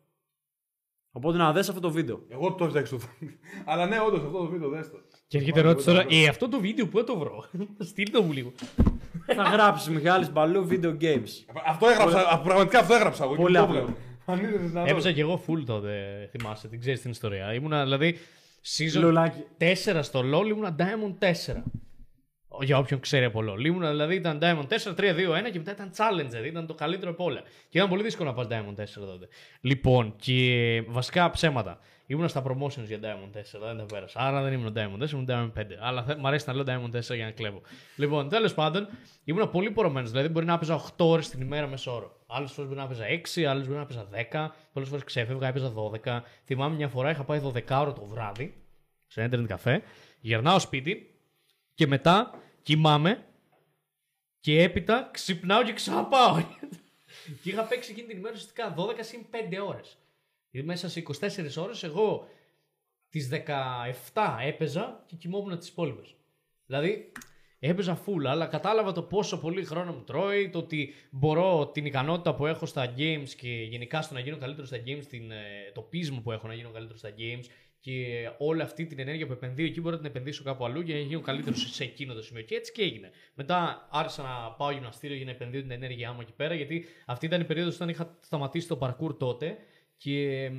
Οπότε 1.12 1.38
να 1.38 1.52
δες 1.52 1.70
αυτό 1.70 1.82
το 1.82 1.92
βίντεο. 1.92 2.26
Εγώ 2.28 2.54
το 2.54 2.68
φτιάξω 2.68 2.98
το 2.98 3.04
thumbnail. 3.04 3.38
Αλλά 3.72 3.88
ναι, 3.88 4.00
όντως 4.00 4.20
αυτό 4.20 4.38
το 4.38 4.46
βίντεο 4.46 4.70
δες 4.70 4.92
το. 4.92 4.98
Και 5.28 5.38
έρχεται 5.38 5.60
ερώτηση 5.60 5.86
τώρα, 5.86 6.06
ε, 6.10 6.28
αυτό 6.28 6.50
το 6.50 6.60
βίντεο 6.60 6.88
που 6.88 7.04
το 7.04 7.18
βρω; 7.18 7.46
Στείλτε 7.90 8.18
το 8.18 8.24
μου 8.24 8.32
λίγο. 8.32 8.54
θα 9.26 9.44
γράψει 9.44 9.92
Μιχάλης 9.92 10.32
Μπαλού 10.32 10.68
video 10.72 10.98
games. 11.02 11.30
Αυτό 11.66 11.88
έγραψα, 11.88 12.30
α, 12.30 12.40
πραγματικά 12.40 12.80
αυτό 12.80 12.94
έγραψα 12.94 13.24
εγώ. 13.24 13.36
Πολύ 13.36 13.54
και 13.54 13.60
το 13.60 13.64
απλό. 13.64 13.78
έβγαλα. 13.78 13.98
Αν 14.26 14.40
είναι 14.40 14.58
δυνατόν. 14.58 14.88
Έπαιζα 14.88 15.12
και 15.12 15.22
εγώ 15.22 15.44
full 15.48 15.64
τότε, 15.66 16.28
θυμάσαι, 16.32 16.68
την 16.68 16.80
ξέρεις 16.80 17.02
την 17.02 17.12
ιστορία. 17.12 17.54
Ήμουνα 17.54 17.84
δηλαδή 17.84 18.18
season 18.78 19.00
Λουλάκι. 19.00 19.44
4 19.60 20.00
στο 20.02 20.20
LoL, 20.20 20.48
ήμουνα 20.48 20.76
Diamond 20.80 21.26
4. 21.52 21.64
Για 22.62 22.78
όποιον 22.78 23.00
ξέρει 23.00 23.26
από 23.26 23.40
LoL. 23.40 23.66
Ήμουνα 23.66 23.90
δηλαδή 23.90 24.16
ήταν 24.16 24.40
Diamond 24.42 24.68
4, 24.68 24.96
3, 24.96 25.16
2, 25.16 25.48
1 25.48 25.52
και 25.52 25.58
μετά 25.58 25.72
ήταν 25.72 25.92
Challenger. 25.98 26.46
Ήταν 26.46 26.68
το 26.68 26.74
καλύτερο 26.74 27.12
από 27.12 27.24
όλα. 27.24 27.42
Και 27.70 27.78
ήταν 27.78 27.90
πολύ 27.90 28.04
δύσκολο 28.04 28.30
να 28.30 28.36
πας 28.36 28.48
Diamond 28.50 28.82
4 28.82 28.86
τότε. 29.06 29.28
Λοιπόν, 29.62 30.16
και 30.16 30.84
βασικά 30.88 31.30
ψέματα. 31.30 31.80
Ήμουνα 32.08 32.28
στα 32.28 32.44
promotions 32.48 32.86
για 32.86 33.00
Diamond 33.02 33.38
4, 33.38 33.60
δεν 33.60 33.78
τα 33.78 33.86
πέρασα. 33.86 34.20
Άρα 34.20 34.42
δεν 34.42 34.54
ήμουν 34.54 34.74
Diamond 34.78 35.04
4, 35.04 35.12
ήμουν 35.12 35.26
Diamond 35.30 35.52
5. 35.60 35.66
Αλλά 35.80 36.04
θε- 36.04 36.18
μ' 36.18 36.28
αρέσει 36.28 36.46
να 36.48 36.54
λέω 36.54 36.64
Diamond 36.68 36.96
4 36.96 37.16
για 37.16 37.26
να 37.26 37.32
κλέβω. 37.32 37.62
Λοιπόν, 37.96 38.30
τέλος 38.30 38.54
πάντων, 38.54 38.88
ήμουν 39.24 39.50
πολύ 39.50 39.72
πορωμένος. 39.72 40.12
Δηλαδή, 40.12 40.28
μπορεί 40.30 40.46
να 40.46 40.54
έπαιζα 40.54 40.76
8 40.76 41.06
ώρες 41.10 41.30
την 41.30 41.42
ημέρα 41.42 41.68
μέσω 41.68 41.96
όρο. 41.96 42.24
Άλλες 42.28 42.52
φορές 42.52 42.70
μπορεί 42.70 42.80
να 42.80 42.86
έπαιζα 42.86 43.06
6, 43.06 43.44
άλλες 43.46 43.66
μπορεί 43.66 43.78
να 43.78 43.84
έπαιζα 43.84 44.08
10. 44.12 44.56
Πολλές 44.74 44.90
φορές 44.90 45.04
ξέφευγα, 45.04 45.48
έπαιζα 45.48 45.70
12. 45.70 46.24
Θυμάμαι 46.46 46.76
μια 46.76 46.88
φορά 46.88 47.10
είχα 47.10 47.24
πάει 47.24 47.40
12 47.40 47.80
ώρα 47.80 47.94
το 47.94 48.06
βράδυ 48.06 48.64
σε 49.08 49.22
ένα 49.22 49.38
internet 49.40 49.46
καφέ. 49.48 49.82
Γυρνάω 50.20 50.60
σπίτι 50.60 51.20
και 51.74 51.88
μετά 51.88 52.40
κοιμάμαι 52.64 53.26
και 54.40 54.62
έπειτα 54.62 55.10
ξυπνάω 55.14 55.64
και 55.64 55.74
ξαναπάω. 55.74 56.36
και 57.44 57.50
είχα 57.50 57.64
παίξει 57.64 57.92
εκείνη 57.92 58.08
την 58.08 58.18
ημέρα 58.18 58.34
ουσιαστικά 58.34 58.76
12 58.78 58.84
συν 59.00 59.26
5 59.32 59.36
ώρες. 59.68 59.98
Δηλαδή 60.56 60.68
μέσα 60.68 60.90
σε 60.90 61.04
24 61.58 61.64
ώρες 61.64 61.84
εγώ 61.84 62.28
τις 63.10 63.30
17 64.14 64.38
έπαιζα 64.46 65.04
και 65.06 65.16
κοιμόμουν 65.16 65.58
τις 65.58 65.68
υπόλοιπες. 65.68 66.16
Δηλαδή 66.66 67.12
έπαιζα 67.60 68.04
full, 68.06 68.26
αλλά 68.26 68.46
κατάλαβα 68.46 68.92
το 68.92 69.04
πόσο 69.04 69.40
πολύ 69.40 69.66
χρόνο 69.66 69.94
μου 69.94 70.04
τρώει, 70.04 70.50
το 70.50 70.58
ότι 70.58 70.94
μπορώ 71.12 71.68
την 71.68 71.86
ικανότητα 71.86 72.36
που 72.36 72.46
έχω 72.46 72.66
στα 72.66 72.94
games 72.98 73.30
και 73.38 73.50
γενικά 73.50 74.02
στο 74.02 74.14
να 74.14 74.20
γίνω 74.20 74.38
καλύτερος 74.38 74.70
στα 74.70 74.78
games, 74.86 75.06
την, 75.10 75.32
ε, 75.32 75.72
το 75.74 75.82
πείσμα 75.82 76.22
που 76.22 76.32
έχω 76.32 76.48
να 76.48 76.54
γίνω 76.54 76.70
καλύτερος 76.70 77.00
στα 77.00 77.10
games 77.18 77.46
και 77.80 78.30
όλη 78.38 78.62
αυτή 78.62 78.86
την 78.86 79.00
ενέργεια 79.00 79.26
που 79.26 79.32
επενδύω 79.32 79.66
εκεί 79.66 79.82
μπορώ 79.82 79.96
να 79.96 80.02
την 80.02 80.10
επενδύσω 80.10 80.44
κάπου 80.44 80.66
αλλού 80.66 80.82
για 80.82 80.96
να 80.96 81.02
γίνω 81.02 81.20
καλύτερος 81.20 81.70
σε 81.72 81.84
εκείνο 81.84 82.14
το 82.14 82.22
σημείο. 82.22 82.44
Και 82.44 82.56
έτσι 82.56 82.72
και 82.72 82.82
έγινε. 82.82 83.12
Μετά 83.34 83.88
άρχισα 83.92 84.22
να 84.22 84.52
πάω 84.52 84.72
γυμναστήριο 84.72 85.16
για 85.16 85.26
να 85.26 85.32
επενδύω 85.32 85.62
την 85.62 85.72
ενέργειά 85.72 86.14
μου 86.14 86.22
εκεί 86.22 86.34
πέρα, 86.34 86.54
γιατί 86.54 86.86
αυτή 87.06 87.26
ήταν 87.26 87.42
η 87.42 87.44
περίοδος 87.44 87.76
όταν 87.76 87.90
είχα 87.90 88.18
σταματήσει 88.22 88.68
το 88.68 88.78
parkour 88.82 89.18
τότε 89.18 89.58
και 89.98 90.52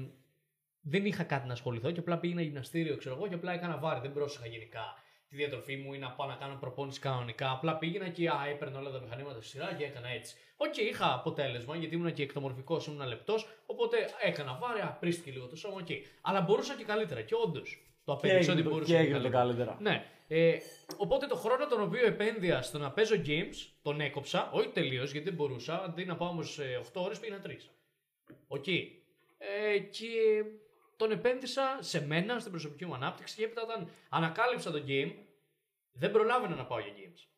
δεν 0.80 1.04
είχα 1.06 1.22
κάτι 1.24 1.46
να 1.46 1.52
ασχοληθώ 1.52 1.90
και 1.90 2.00
απλά 2.00 2.18
πήγαινα 2.18 2.42
γυμναστήριο, 2.42 2.96
ξέρω 2.96 3.14
εγώ, 3.14 3.28
και 3.28 3.34
απλά 3.34 3.52
έκανα 3.52 3.76
βάρη. 3.78 4.00
Δεν 4.00 4.12
πρόσεχα 4.12 4.46
γενικά 4.46 4.94
τη 5.28 5.36
διατροφή 5.36 5.76
μου 5.76 5.92
ή 5.94 5.98
να 5.98 6.10
πάω 6.10 6.28
να 6.28 6.34
κάνω 6.34 6.56
προπόνηση 6.60 7.00
κανονικά. 7.00 7.50
Απλά 7.50 7.76
πήγαινα 7.78 8.08
και 8.08 8.28
α, 8.28 8.46
έπαιρνα 8.50 8.78
όλα 8.78 8.90
τα 8.90 9.00
μηχανήματα 9.00 9.40
στη 9.40 9.48
σειρά 9.48 9.74
και 9.78 9.84
έκανα 9.84 10.08
έτσι. 10.08 10.36
Οκ, 10.56 10.76
είχα 10.76 11.14
αποτέλεσμα 11.14 11.76
γιατί 11.76 11.94
ήμουν 11.94 12.12
και 12.12 12.22
εκτομορφικός, 12.22 12.86
ήμουν 12.86 13.06
λεπτός. 13.06 13.46
Οπότε 13.66 13.96
έκανα 14.22 14.58
βάρη, 14.60 14.80
πρήστηκε 14.80 15.30
λίγο 15.30 15.46
το 15.46 15.56
σώμα, 15.56 15.74
οκ. 15.76 15.86
Αλλά 16.20 16.40
μπορούσα 16.40 16.76
και 16.76 16.84
καλύτερα. 16.84 17.22
Και 17.22 17.34
όντως 17.46 17.82
το 18.04 18.12
απέδειξα 18.12 18.38
ότι 18.52 18.60
έγινε 18.60 18.62
το- 18.68 18.70
μπορούσα 18.74 18.92
και 18.92 18.98
και 18.98 19.04
έγινε 19.04 19.18
το 19.20 19.30
καλύτερα. 19.30 19.76
Ναι. 19.80 20.04
Ε, 20.28 20.56
οπότε 20.96 21.26
το 21.26 21.36
χρόνο 21.36 21.66
τον 21.66 21.80
οποίο 21.82 22.06
επένδυα 22.06 22.62
στο 22.62 22.78
να 22.78 22.90
παίζω 22.90 23.14
games 23.26 23.56
τον 23.82 24.00
έκοψα, 24.00 24.50
όχι 24.52 24.68
τελείως 24.68 25.10
γιατί 25.12 25.26
δεν 25.26 25.34
μπορούσα. 25.36 25.82
Αντί 25.84 26.04
να 26.04 26.16
πάω 26.16 26.28
όμως 26.28 26.58
8 26.80 27.02
ώρες 27.02 27.18
πήγαινα 27.20 27.40
3. 27.46 27.50
Οκ. 28.48 28.64
Ε, 29.38 29.78
και 29.78 30.08
τον 30.96 31.10
επένδυσα 31.10 31.78
σε 31.80 32.06
μένα, 32.06 32.38
στην 32.38 32.50
προσωπική 32.50 32.86
μου 32.86 32.94
ανάπτυξη 32.94 33.36
και 33.36 33.44
έπειτα 33.44 33.62
όταν 33.62 33.88
ανακάλυψα 34.08 34.70
το 34.70 34.82
game, 34.86 35.12
δεν 35.92 36.10
προλάβαινα 36.10 36.54
να 36.54 36.64
πάω 36.64 36.78
για 36.78 36.92
games. 36.96 37.36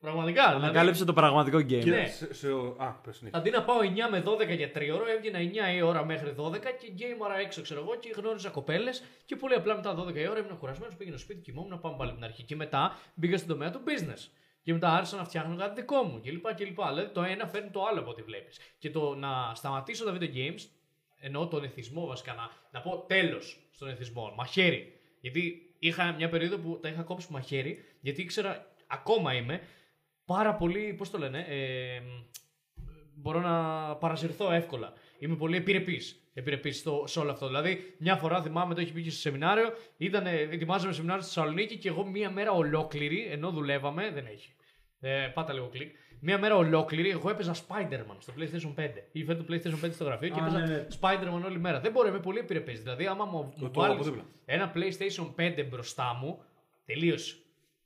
Πραγματικά. 0.00 0.46
δηλαδή, 0.46 0.64
Ανακάλυψε 0.64 1.04
το 1.04 1.12
πραγματικό 1.12 1.58
game. 1.58 1.84
Ναι. 1.84 2.06
Σε, 2.06 2.34
σε, 2.34 2.48
α, 2.76 2.92
πες 2.92 3.16
συνέχεια. 3.16 3.38
Αντί 3.38 3.50
να 3.50 3.64
πάω 3.64 3.78
9 3.80 4.10
με 4.10 4.22
12 4.26 4.56
για 4.56 4.70
3ωρο, 4.74 5.10
έβγαινα 5.10 5.38
9 5.72 5.76
η 5.76 5.82
ώρα 5.82 6.04
μέχρι 6.04 6.34
12 6.38 6.52
και 6.80 6.90
game-αρα 6.90 7.38
έξω, 7.38 7.62
ξέρω 7.62 7.80
εγώ, 7.80 7.96
και 7.96 8.10
γνώριζα 8.16 8.48
κοπέλες. 8.48 9.02
Και 9.24 9.36
πολύ 9.36 9.54
απλά 9.54 9.74
μετά 9.74 9.94
12 9.98 10.14
η 10.14 10.28
ώρα 10.28 10.38
ήμουν 10.38 10.58
κουρασμένος, 10.58 10.96
πήγαινα 10.96 11.16
στο 11.16 11.26
σπίτι, 11.26 11.40
κοιμόμουν, 11.42 11.80
πάμε 11.80 11.96
πάλι 11.96 12.10
από 12.10 12.18
την 12.20 12.28
αρχή. 12.28 12.42
Και 12.42 12.56
μετά 12.56 12.98
μπήκα 13.14 13.36
στον 13.36 13.48
τομέα 13.48 13.70
του 13.70 13.80
business. 13.86 14.28
Και 14.62 14.72
μετά 14.72 14.92
άρχισα 14.92 15.16
να 15.16 15.24
φτιάχνω 15.24 15.56
κάτι 15.56 15.80
δικό 15.80 16.02
μου 16.02 16.20
κλπ. 16.20 16.54
κλπ. 16.54 16.80
Δηλαδή 16.88 17.12
το 17.12 17.22
ένα 17.22 17.46
φέρνει 17.46 17.70
το 17.70 17.84
άλλο 17.84 18.00
από 18.00 18.10
ό,τι 18.10 18.22
βλέπεις. 18.22 18.58
Και 18.78 18.90
το 18.90 19.14
να 19.14 19.54
σταματήσω 19.54 20.04
τα 20.04 20.16
video 20.16 20.34
games, 20.34 20.60
εννοώ 21.20 21.48
τον 21.48 21.64
εθισμό 21.64 22.06
βασικά, 22.06 22.34
να, 22.34 22.50
να 22.70 22.80
πω 22.80 23.04
τέλος 23.08 23.68
στον 23.70 23.88
εθισμό, 23.88 24.32
μαχαίρι. 24.36 24.92
Γιατί 25.20 25.74
είχα 25.78 26.12
μια 26.12 26.28
περίοδο 26.28 26.58
που 26.58 26.78
τα 26.80 26.88
είχα 26.88 27.02
κόψει 27.02 27.32
μαχαίρι, 27.32 27.84
γιατί 28.00 28.20
ήξερα, 28.20 28.74
ακόμα 28.86 29.34
είμαι, 29.34 29.60
πάρα 30.24 30.54
πολύ, 30.54 30.94
πώς 30.94 31.10
το 31.10 31.18
λένε, 31.18 31.46
ε, 31.48 32.00
μπορώ 33.14 33.40
να 33.40 33.96
παρασυρθώ 33.96 34.52
εύκολα. 34.52 34.92
Είμαι 35.20 35.36
πολύ 35.36 35.56
επιρρεπής. 35.56 36.24
Επιρρεπής 36.34 36.84
σε 37.04 37.18
όλο 37.18 37.30
αυτό. 37.30 37.46
Δηλαδή, 37.46 37.94
μια 37.98 38.16
φορά 38.16 38.42
θυμάμαι 38.42 38.74
το 38.74 38.80
έχει 38.80 38.92
πει 38.92 39.02
και 39.02 39.10
στο 39.10 39.20
σεμινάριο, 39.20 39.72
ήταν, 39.96 40.26
ετοιμάζαμε 40.26 40.92
σεμινάριο 40.92 41.22
στη 41.22 41.32
Θεσσαλονίκη 41.34 41.76
και 41.76 41.88
εγώ 41.88 42.06
μία 42.06 42.30
μέρα 42.30 42.50
ολόκληρη, 42.50 43.28
ενώ 43.30 43.50
δουλεύαμε, 43.50 44.10
δεν 44.10 44.26
έχει. 44.26 44.54
Ε, 45.00 45.30
πάτα 45.34 45.52
λίγο 45.52 45.68
κλικ. 45.68 45.94
Μία 46.20 46.38
μέρα 46.38 46.56
ολόκληρη, 46.56 47.10
εγώ 47.10 47.30
έπαιζα 47.30 47.54
Spider-Man 47.54 48.16
στο 48.18 48.32
PlayStation 48.38 48.74
5. 48.74 48.90
Ή 49.12 49.24
το 49.24 49.44
PlayStation 49.48 49.84
5 49.84 49.90
στο 49.92 50.04
γραφείο 50.04 50.28
και 50.28 50.40
Α, 50.40 50.44
έπαιζα 50.44 50.58
ναι, 50.58 50.66
ναι. 50.66 50.86
Spider-Man 51.00 51.44
όλη 51.44 51.58
μέρα. 51.58 51.80
Δεν 51.80 51.92
μπορώ, 51.92 52.08
είμαι 52.08 52.20
πολύ 52.20 52.38
επιρρεπής. 52.38 52.82
Δηλαδή, 52.82 53.06
άμα 53.06 53.24
μου, 53.24 53.52
μου 53.56 53.70
το 53.70 53.80
βάλεις 53.80 53.94
από 53.94 54.04
δίπλα. 54.04 54.24
ένα 54.44 54.72
PlayStation 54.74 55.34
5 55.36 55.66
μπροστά 55.70 56.18
μου, 56.20 56.44
τελείωσε. 56.84 57.36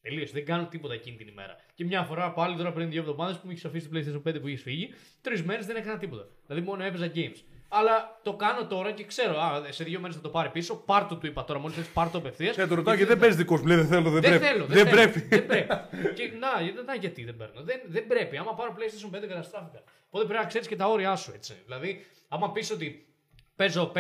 Τελείωσε. 0.05 0.33
Δεν 0.33 0.45
κάνω 0.45 0.67
τίποτα 0.67 0.95
εκείνη 0.95 1.17
την 1.17 1.29
ημέρα. 1.29 1.57
Και 1.75 1.85
μια 1.85 2.03
φορά 2.03 2.33
πάλι 2.33 2.57
τώρα 2.57 2.73
πριν 2.73 2.91
δύο 2.91 3.01
εβδομάδες 3.01 3.37
που 3.37 3.43
μου 3.45 3.51
είχε 3.51 3.67
αφήσει 3.67 3.89
το 3.89 3.99
PlayStation 3.99 4.29
5 4.37 4.41
που 4.41 4.49
είχε 4.49 4.63
φύγει, 4.63 4.89
τρεις 5.21 5.43
μέρες 5.43 5.67
δεν 5.67 5.77
έκανα 5.77 5.99
τίποτα. 5.99 6.27
Δηλαδή 6.47 6.67
μόνο 6.67 6.85
έπαιζα 6.85 7.11
games. 7.15 7.37
Αλλά 7.69 8.21
το 8.23 8.35
κάνω 8.37 8.67
τώρα 8.67 8.93
και 8.93 9.05
ξέρω, 9.05 9.39
α, 9.39 9.63
σε 9.69 9.85
δύο 9.85 10.01
μέρες 10.01 10.17
θα 10.17 10.23
το 10.23 10.29
πάρει 10.29 10.49
πίσω. 10.49 10.77
Πάρτο 10.77 11.17
του 11.17 11.27
είπα 11.27 11.45
τώρα, 11.45 11.59
μόλις 11.59 11.77
θε 11.77 11.83
πάρτο 11.95 12.19
απευθείας. 12.19 12.57
Και 12.57 12.67
το 12.67 12.75
ρωτάω 12.75 12.97
και 12.97 13.07
δεν 13.07 13.19
παίζεις 13.19 13.37
δικός 13.39 13.59
σου. 13.61 13.67
Λέει 13.67 13.77
δεν 13.77 13.87
θέλω, 13.87 14.11
δεν, 14.11 14.21
Δεν 14.23 14.31
πρέπει. 14.39 14.45
θέλω. 14.45 14.67
δεν 14.67 14.87
θέλω, 14.87 14.91
πρέπει. 14.91 15.21
Δεν 15.21 15.47
πρέπει. 15.47 16.15
και, 16.15 16.31
να, 16.41 16.61
γιατί- 16.63 16.83
να, 16.87 16.95
γιατί 16.95 17.25
δεν 17.25 17.37
παίρνω. 17.37 17.63
Δεν, 17.63 17.81
δεν 17.87 18.07
πρέπει. 18.07 18.37
Άμα 18.37 18.55
πάρω 18.55 18.75
PlayStation 18.79 19.17
5 19.17 19.27
καταστράφηκα. 19.29 19.83
Οπότε 20.07 20.25
πρέπει 20.25 20.41
να 20.43 20.49
ξέρεις 20.49 20.67
και 20.69 20.77
τα 20.77 20.87
όρια 20.89 21.17
σου. 21.17 21.33
Έτσι. 21.35 21.55
Δηλαδή, 21.65 22.07
άμα 22.29 22.53
πεις 22.53 22.71
ότι 22.71 23.07
παίζω 23.57 23.93
5, 23.95 23.99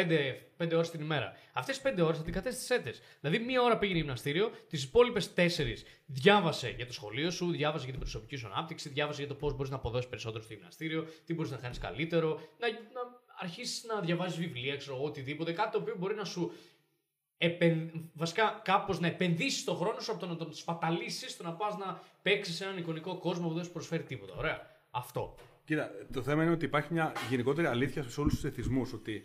5 0.57 0.73
ώρες 0.73 0.91
την 0.91 1.01
ημέρα, 1.01 1.33
αυτές 1.53 1.81
τι 1.81 1.91
5 1.97 2.05
ώρες 2.05 2.17
θα 2.17 2.25
την 2.25 2.33
κατέστησε 2.33 2.75
έτες. 2.75 3.01
Δηλαδή, 3.21 3.45
μία 3.45 3.63
ώρα 3.63 3.79
πήγαινε 3.79 3.99
γυμναστήριο, 3.99 4.51
τις 4.69 4.85
υπόλοιπες 4.85 5.33
4 5.35 5.85
διάβασε 6.07 6.71
για 6.77 6.87
το 6.87 6.93
σχολείο 6.93 7.31
σου, 7.31 7.51
διάβασε 7.51 7.83
για 7.85 7.93
την 7.93 8.01
προσωπική 8.01 8.37
σου 8.37 8.47
ανάπτυξη, 8.47 8.89
διάβασε 8.89 9.21
για 9.21 9.29
το 9.29 9.35
πώς 9.35 9.55
μπορείς 9.55 9.71
να 9.71 9.77
αποδώσεις 9.77 10.09
περισσότερο 10.09 10.43
στο 10.45 10.53
γυμναστήριο, 10.53 11.07
τι 11.25 11.35
μπορείς 11.35 11.51
να 11.51 11.57
κάνεις 11.57 11.79
καλύτερο, 11.79 12.41
να, 12.59 12.69
να 12.69 13.23
αρχίσεις 13.39 13.85
να 13.85 14.01
διαβάζεις 14.01 14.39
βιβλία, 14.39 14.77
ξέρω 14.77 14.97
εγώ, 14.97 15.05
οτιδήποτε. 15.05 15.53
Κάτι 15.53 15.71
το 15.71 15.79
οποίο 15.79 15.95
μπορεί 15.99 16.15
να 16.15 16.25
σου 16.25 16.53
επεν... 17.39 17.91
βασικά 18.13 18.61
κάπως 18.65 19.01
να 19.01 19.07
επενδύσεις 19.07 19.65
τον 19.65 19.77
χρόνο 19.77 20.01
σου 20.01 20.11
από 20.11 20.21
το 20.21 20.27
να 20.27 20.37
τον 20.37 20.55
σπαταλήσεις 20.55 21.31
στο 21.31 21.43
να 21.43 21.53
πας 21.53 21.77
να 21.77 22.01
παίξεις 22.23 22.57
σε 22.57 22.65
έναν 22.65 22.79
εικονικό 22.79 23.19
κόσμο 23.19 23.49
που 23.49 23.55
δεν 23.55 23.65
σου 23.65 23.73
προσφέρει 23.73 24.03
τίποτα. 24.03 24.35
Ωραία. 24.37 24.73
Αυτό. 24.91 25.35
Κοίτα, 25.65 25.91
το 26.13 26.23
θέμα 26.23 26.43
είναι 26.43 26.53
ότι 26.53 26.65
υπάρχει 26.65 26.93
μια 26.93 27.13
γενικότερη 27.31 27.67
αλήθεια 27.67 28.03
σε 28.03 28.21
όλους 28.21 28.35
τους 28.35 28.45
εθισμούς. 28.45 28.93
Ότι 28.93 29.23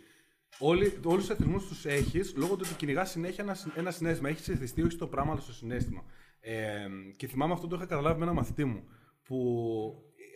όλοι, 0.58 0.98
όλους 1.04 1.20
τους 1.26 1.30
εθισμούς 1.30 1.66
τους 1.66 1.84
έχεις 1.86 2.34
λόγω 2.36 2.56
του 2.56 2.62
ότι 2.66 2.74
κυνηγάς 2.74 3.10
συνέχεια 3.10 3.44
ένα, 3.44 3.54
συ- 3.54 3.76
ένα 3.76 3.90
συνέστημα. 3.90 4.28
Έχεις 4.28 4.48
εθιστεί 4.48 4.82
όχι 4.82 4.90
στο 4.92 5.06
πράγμα, 5.06 5.32
αλλά 5.32 5.40
στο 5.40 5.52
συνέστημα. 5.52 6.04
Ε, 6.40 6.86
και 7.16 7.26
θυμάμαι 7.26 7.52
αυτό 7.52 7.66
το 7.66 7.76
είχα 7.76 7.86
καταλάβει 7.86 8.18
με 8.18 8.24
ένα 8.24 8.32
μαθητή 8.34 8.64
μου. 8.64 8.84
Που 9.24 9.36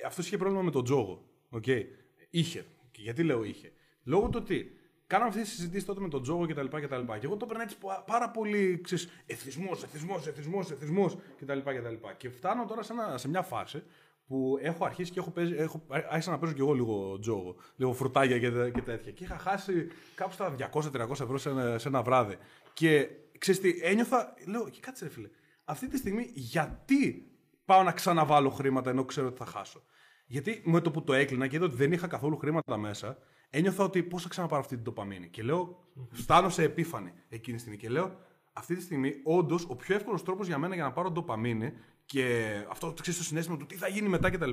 αυτός 0.06 0.26
είχε 0.26 0.36
πρόβλημα 0.36 0.62
με 0.62 0.70
τον 0.70 0.84
τζόγο. 0.84 1.28
Okay. 1.50 1.82
Είχε. 2.30 2.64
Και 2.90 3.00
γιατί 3.02 3.22
λέω 3.22 3.44
είχε; 3.44 3.72
Λόγω 4.04 4.28
του 4.28 4.38
ότι 4.42 4.70
κάναμε 5.06 5.28
αυτές 5.28 5.44
τις 5.48 5.54
συζητήσεις 5.54 5.84
τότε 5.84 6.00
με 6.00 6.08
τον 6.08 6.22
τζόγο 6.22 6.46
κτλ. 6.46 6.66
Και, 6.66 6.80
και, 6.80 6.86
και 7.18 7.26
εγώ 7.26 7.36
το 7.36 7.44
έπαιρνα 7.44 7.62
έτσι 7.62 7.78
πα- 7.78 8.02
πάρα 8.06 8.30
πολύ 8.30 8.80
εθισμός, 9.26 9.82
εθισμός, 9.82 10.26
εθισμός, 10.26 10.70
εθισμός 10.70 11.16
κτλ. 11.38 11.58
Και, 11.58 12.14
και 12.16 12.28
φτάνω 12.30 12.64
τώρα 12.64 12.82
σε, 12.82 12.92
ένα, 12.92 13.18
σε 13.18 13.28
μια 13.28 13.42
φάση 13.42 13.82
που 14.26 14.58
έχω 14.60 14.84
αρχίσει 14.84 15.10
και 15.10 15.18
έχω 15.18 15.30
παίζει, 15.30 15.54
έχω, 15.54 15.86
άρχισα 15.88 16.30
να 16.30 16.38
παίζω 16.38 16.52
κι 16.52 16.60
εγώ 16.60 16.72
λίγο 16.72 17.18
τζόγο, 17.18 17.56
λίγο 17.76 17.92
φρουτάγια 17.92 18.38
και, 18.38 18.50
τε- 18.50 18.74
και 18.74 18.80
τέτοια. 18.82 19.12
Και 19.12 19.24
είχα 19.24 19.38
χάσει 19.38 19.86
κάπου 20.14 20.32
στα 20.32 20.54
200-300 20.72 21.10
ευρώ 21.10 21.38
σε 21.38 21.48
ένα, 21.50 21.78
σε 21.78 21.88
ένα 21.88 22.02
βράδυ. 22.02 22.36
Και 22.72 23.08
ξέρεις 23.38 23.60
τι, 23.60 23.78
ένιωθα, 23.82 24.34
λέω, 24.46 24.68
και 24.68 24.80
κάτσε 24.80 25.04
ρε 25.04 25.10
φίλε, 25.10 25.28
αυτή 25.64 25.88
τη 25.88 25.96
στιγμή 25.96 26.30
γιατί 26.34 27.30
πάω 27.64 27.82
να 27.82 27.92
ξαναβάλω 27.92 28.50
χρήματα 28.50 28.90
ενώ 28.90 29.04
ξέρω 29.04 29.26
ότι 29.26 29.36
θα 29.36 29.46
χάσω; 29.46 29.82
Γιατί 30.26 30.62
με 30.64 30.80
το 30.80 30.90
που 30.90 31.02
το 31.04 31.12
έκλεινα 31.12 31.46
και 31.46 31.56
είδα 31.56 31.64
ότι 31.64 31.76
δεν 31.76 31.92
είχα 31.92 32.06
καθόλου 32.06 32.36
χρήματα 32.36 32.76
μέσα, 32.76 33.18
ένιωθα 33.50 33.84
ότι 33.84 34.02
πώς 34.02 34.22
θα 34.22 34.28
ξαναπάρω 34.28 34.60
αυτή 34.60 34.74
την 34.74 34.84
τοπαμίνη. 34.84 35.28
Και 35.28 35.42
λέω, 35.42 35.78
φτάνω 36.10 36.48
σε 36.48 36.62
επίφανη 36.62 37.12
εκείνη 37.28 37.56
τη 37.56 37.60
στιγμή 37.62 37.78
και 37.78 37.88
λέω, 37.88 38.16
αυτή 38.52 38.76
τη 38.76 38.82
στιγμή, 38.82 39.12
όντως, 39.24 39.66
ο 39.68 39.76
πιο 39.76 39.94
εύκολος 39.94 40.22
τρόπος 40.22 40.46
για 40.46 40.58
μένα 40.58 40.74
για 40.74 40.84
να 40.84 40.92
πάρω 40.92 41.10
ντοπαμίνη 41.10 41.72
και 42.06 42.52
αυτό 42.70 42.86
το 42.92 43.02
ξέρεις 43.02 43.18
το 43.18 43.24
συνέστημα 43.24 43.56
του 43.56 43.66
τι 43.66 43.74
θα 43.74 43.88
γίνει 43.88 44.08
μετά 44.08 44.30
κτλ. 44.30 44.50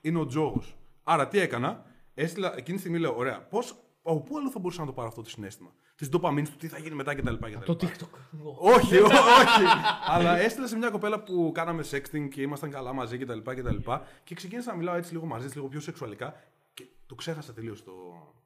είναι 0.00 0.18
ο 0.18 0.26
τζόγος. 0.26 0.76
Άρα 1.02 1.28
τι 1.28 1.38
έκανα, 1.38 1.84
έστειλα 2.14 2.52
εκείνη 2.56 2.74
τη 2.74 2.78
στιγμή 2.82 2.98
λέω, 2.98 3.16
ωραία, 3.16 3.40
πώς, 3.42 3.74
από 4.02 4.20
πού 4.20 4.38
άλλο 4.38 4.50
θα 4.50 4.58
μπορούσα 4.58 4.80
να 4.80 4.86
το 4.86 4.92
πάρω 4.92 5.08
αυτό 5.08 5.22
το 5.22 5.28
συνέστημα; 5.28 5.70
Της 5.96 6.08
ντοπαμίνης 6.08 6.50
του 6.50 6.56
τι 6.56 6.68
θα 6.68 6.78
γίνει 6.78 6.94
μετά 6.94 7.14
κτλ. 7.14 7.34
Το 7.64 7.76
TikTok. 7.80 8.08
Όχι, 8.58 8.98
ό- 8.98 9.04
όχι. 9.04 9.64
Αλλά 10.06 10.38
έστειλα 10.38 10.66
σε 10.66 10.76
μια 10.76 10.90
κοπέλα 10.90 11.22
που 11.22 11.50
κάναμε 11.54 11.84
sexting 11.90 12.28
και 12.30 12.42
ήμασταν 12.42 12.70
καλά 12.70 12.92
μαζί 12.92 13.18
κτλ. 13.18 13.38
Και, 13.54 13.62
τα 13.62 13.72
λοιπά, 13.72 14.06
και 14.24 14.34
ξεκίνησα 14.34 14.70
να 14.70 14.76
μιλάω 14.76 14.94
έτσι 14.94 15.12
λίγο 15.12 15.26
μαζί 15.26 15.46
της, 15.46 15.54
λίγο 15.54 15.68
πιο 15.68 15.80
σεξουαλικά. 15.80 16.34
Και 16.74 16.86
το 17.06 17.14
ξέχασα 17.14 17.52
τελείως 17.52 17.84
το, 17.84 17.92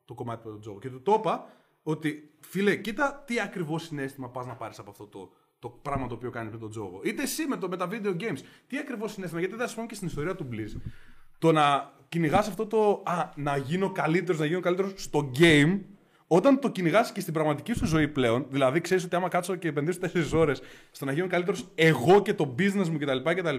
το 0.05 0.15
κομμάτι 0.15 0.47
με 0.47 0.53
τον 0.53 0.61
Τζόγο. 0.61 0.79
Και 0.79 0.89
του 0.91 1.03
το 1.03 1.15
είπα 1.19 1.47
ότι 1.83 2.35
φίλε, 2.41 2.77
κοίτα 2.77 3.23
τι 3.27 3.41
ακριβώς 3.41 3.83
συνέστημα 3.83 4.29
πας 4.29 4.47
να 4.47 4.55
πάρεις 4.55 4.79
από 4.79 4.91
αυτό 4.91 5.07
το, 5.07 5.33
το 5.65 5.79
πράγμα 5.83 6.07
το 6.07 6.15
οποίο 6.15 6.31
κάνει 6.31 6.51
με 6.51 6.59
τον 6.59 6.71
Τζόγο. 6.71 7.01
Είτε 7.05 7.23
εσύ 7.23 7.47
με, 7.47 7.57
το, 7.57 7.69
με 7.69 7.77
τα 7.77 7.89
video 7.91 8.17
games. 8.21 8.39
Τι 8.67 8.79
ακριβώς 8.79 9.13
συνέστημα, 9.13 9.41
γιατί 9.41 9.57
θα 9.57 9.67
σου 9.67 9.77
πω 9.77 9.87
και 9.87 9.95
στην 9.95 10.07
ιστορία 10.07 10.35
του 10.35 10.49
Blizz. 10.53 10.81
Το 11.39 11.53
να 11.53 11.93
κυνηγάς 12.09 12.49
αυτό 12.49 12.67
το. 12.67 13.03
Α, 13.05 13.29
να 13.37 13.57
γίνω 13.57 13.91
καλύτερος, 13.91 14.41
να 14.41 14.47
γίνω 14.47 14.61
καλύτερος 14.61 14.93
στο 14.97 15.31
game, 15.39 15.81
όταν 16.27 16.61
το 16.61 16.71
κυνηγάς 16.71 17.13
και 17.13 17.21
στην 17.21 17.33
πραγματική 17.33 17.73
σου 17.73 17.87
ζωή 17.87 18.09
πλέον, 18.09 18.47
δηλαδή 18.51 18.81
ξέρεις 18.81 19.05
ότι 19.05 19.17
άμα 19.17 19.29
κάτσω 19.29 19.57
και 19.57 19.69
επενδύσω 19.69 19.99
4 20.01 20.31
ώρες 20.33 20.63
στο 20.91 21.05
να 21.05 21.13
γίνω 21.13 21.27
καλύτερος 21.27 21.69
εγώ 21.75 22.23
και 22.23 22.35
το 22.35 22.55
business 22.59 22.89
μου 22.89 22.99
κτλ. 22.99 23.19
κτλ 23.35 23.57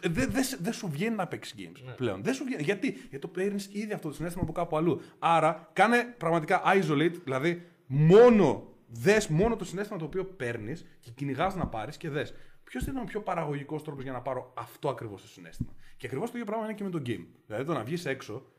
δεν 0.00 0.30
δε, 0.30 0.40
δεν 0.60 0.72
σου 0.72 0.88
βγαίνει 0.88 1.16
να 1.16 1.26
παίξεις 1.26 1.54
games 1.58 1.94
πλέον. 1.96 2.22
Δεν 2.22 2.34
σου 2.34 2.44
βγαίνει. 2.44 2.62
Γιατί; 2.62 2.90
Γιατί 2.90 3.18
το 3.18 3.28
παίρνεις 3.28 3.68
ήδη 3.72 3.92
αυτό 3.92 4.08
το 4.08 4.14
συνέστημα 4.14 4.42
από 4.44 4.52
κάπου 4.52 4.76
αλλού. 4.76 5.00
Άρα 5.18 5.70
κάνε 5.72 6.14
πραγματικά 6.18 6.62
isolate, 6.64 7.14
δηλαδή 7.24 7.62
μόνο 7.86 8.77
δες 8.88 9.28
μόνο 9.28 9.56
το 9.56 9.64
συνέστημα 9.64 9.98
το 9.98 10.04
οποίο 10.04 10.24
παίρνεις 10.24 10.86
και 11.00 11.10
κυνηγάς 11.10 11.54
να 11.54 11.66
πάρεις 11.66 11.96
και 11.96 12.08
δες. 12.08 12.34
Ποιος 12.64 12.86
είναι 12.86 13.00
ο 13.00 13.04
πιο 13.04 13.20
παραγωγικός 13.20 13.84
τρόπος 13.84 14.02
για 14.02 14.12
να 14.12 14.20
πάρω 14.20 14.52
αυτό 14.56 14.88
ακριβώς 14.88 15.22
το 15.22 15.28
συνέστημα; 15.28 15.74
Και 15.96 16.06
ακριβώς 16.06 16.30
το 16.30 16.38
ίδιο 16.38 16.46
πράγμα 16.50 16.64
είναι 16.64 16.74
και 16.74 16.84
με 16.84 16.90
το 16.90 17.02
game. 17.06 17.26
Δηλαδή 17.46 17.64
το 17.64 17.72
να 17.72 17.84
βγεις 17.84 18.04
έξω 18.04 18.52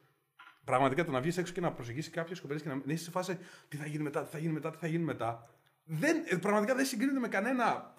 Πραγματικά 0.70 1.06
το 1.06 1.12
να 1.12 1.22
βγεις 1.22 1.38
έξω 1.38 1.54
και 1.54 1.62
να 1.62 1.72
προσεγγίσεις 1.72 2.12
κάποιες 2.12 2.40
κοπέλε 2.40 2.60
και 2.60 2.68
να 2.68 2.76
μην 2.76 2.84
είσαι 2.86 3.04
σε 3.04 3.12
φάση 3.12 3.38
τι 3.68 3.78
θα 3.78 3.86
γίνει 3.86 4.04
μετά, 4.04 4.24
τι 4.24 4.30
θα 4.30 4.38
γίνει 4.38 4.54
μετά, 4.54 4.72
τι 4.72 4.78
θα 4.78 4.88
γίνει 4.88 5.04
μετά. 5.04 5.50
Δεν, 5.84 6.24
ε, 6.28 6.36
πραγματικά 6.36 6.76
δεν 6.76 6.86
συγκρίνεται 6.86 7.20
με 7.20 7.28
κανένα 7.28 7.94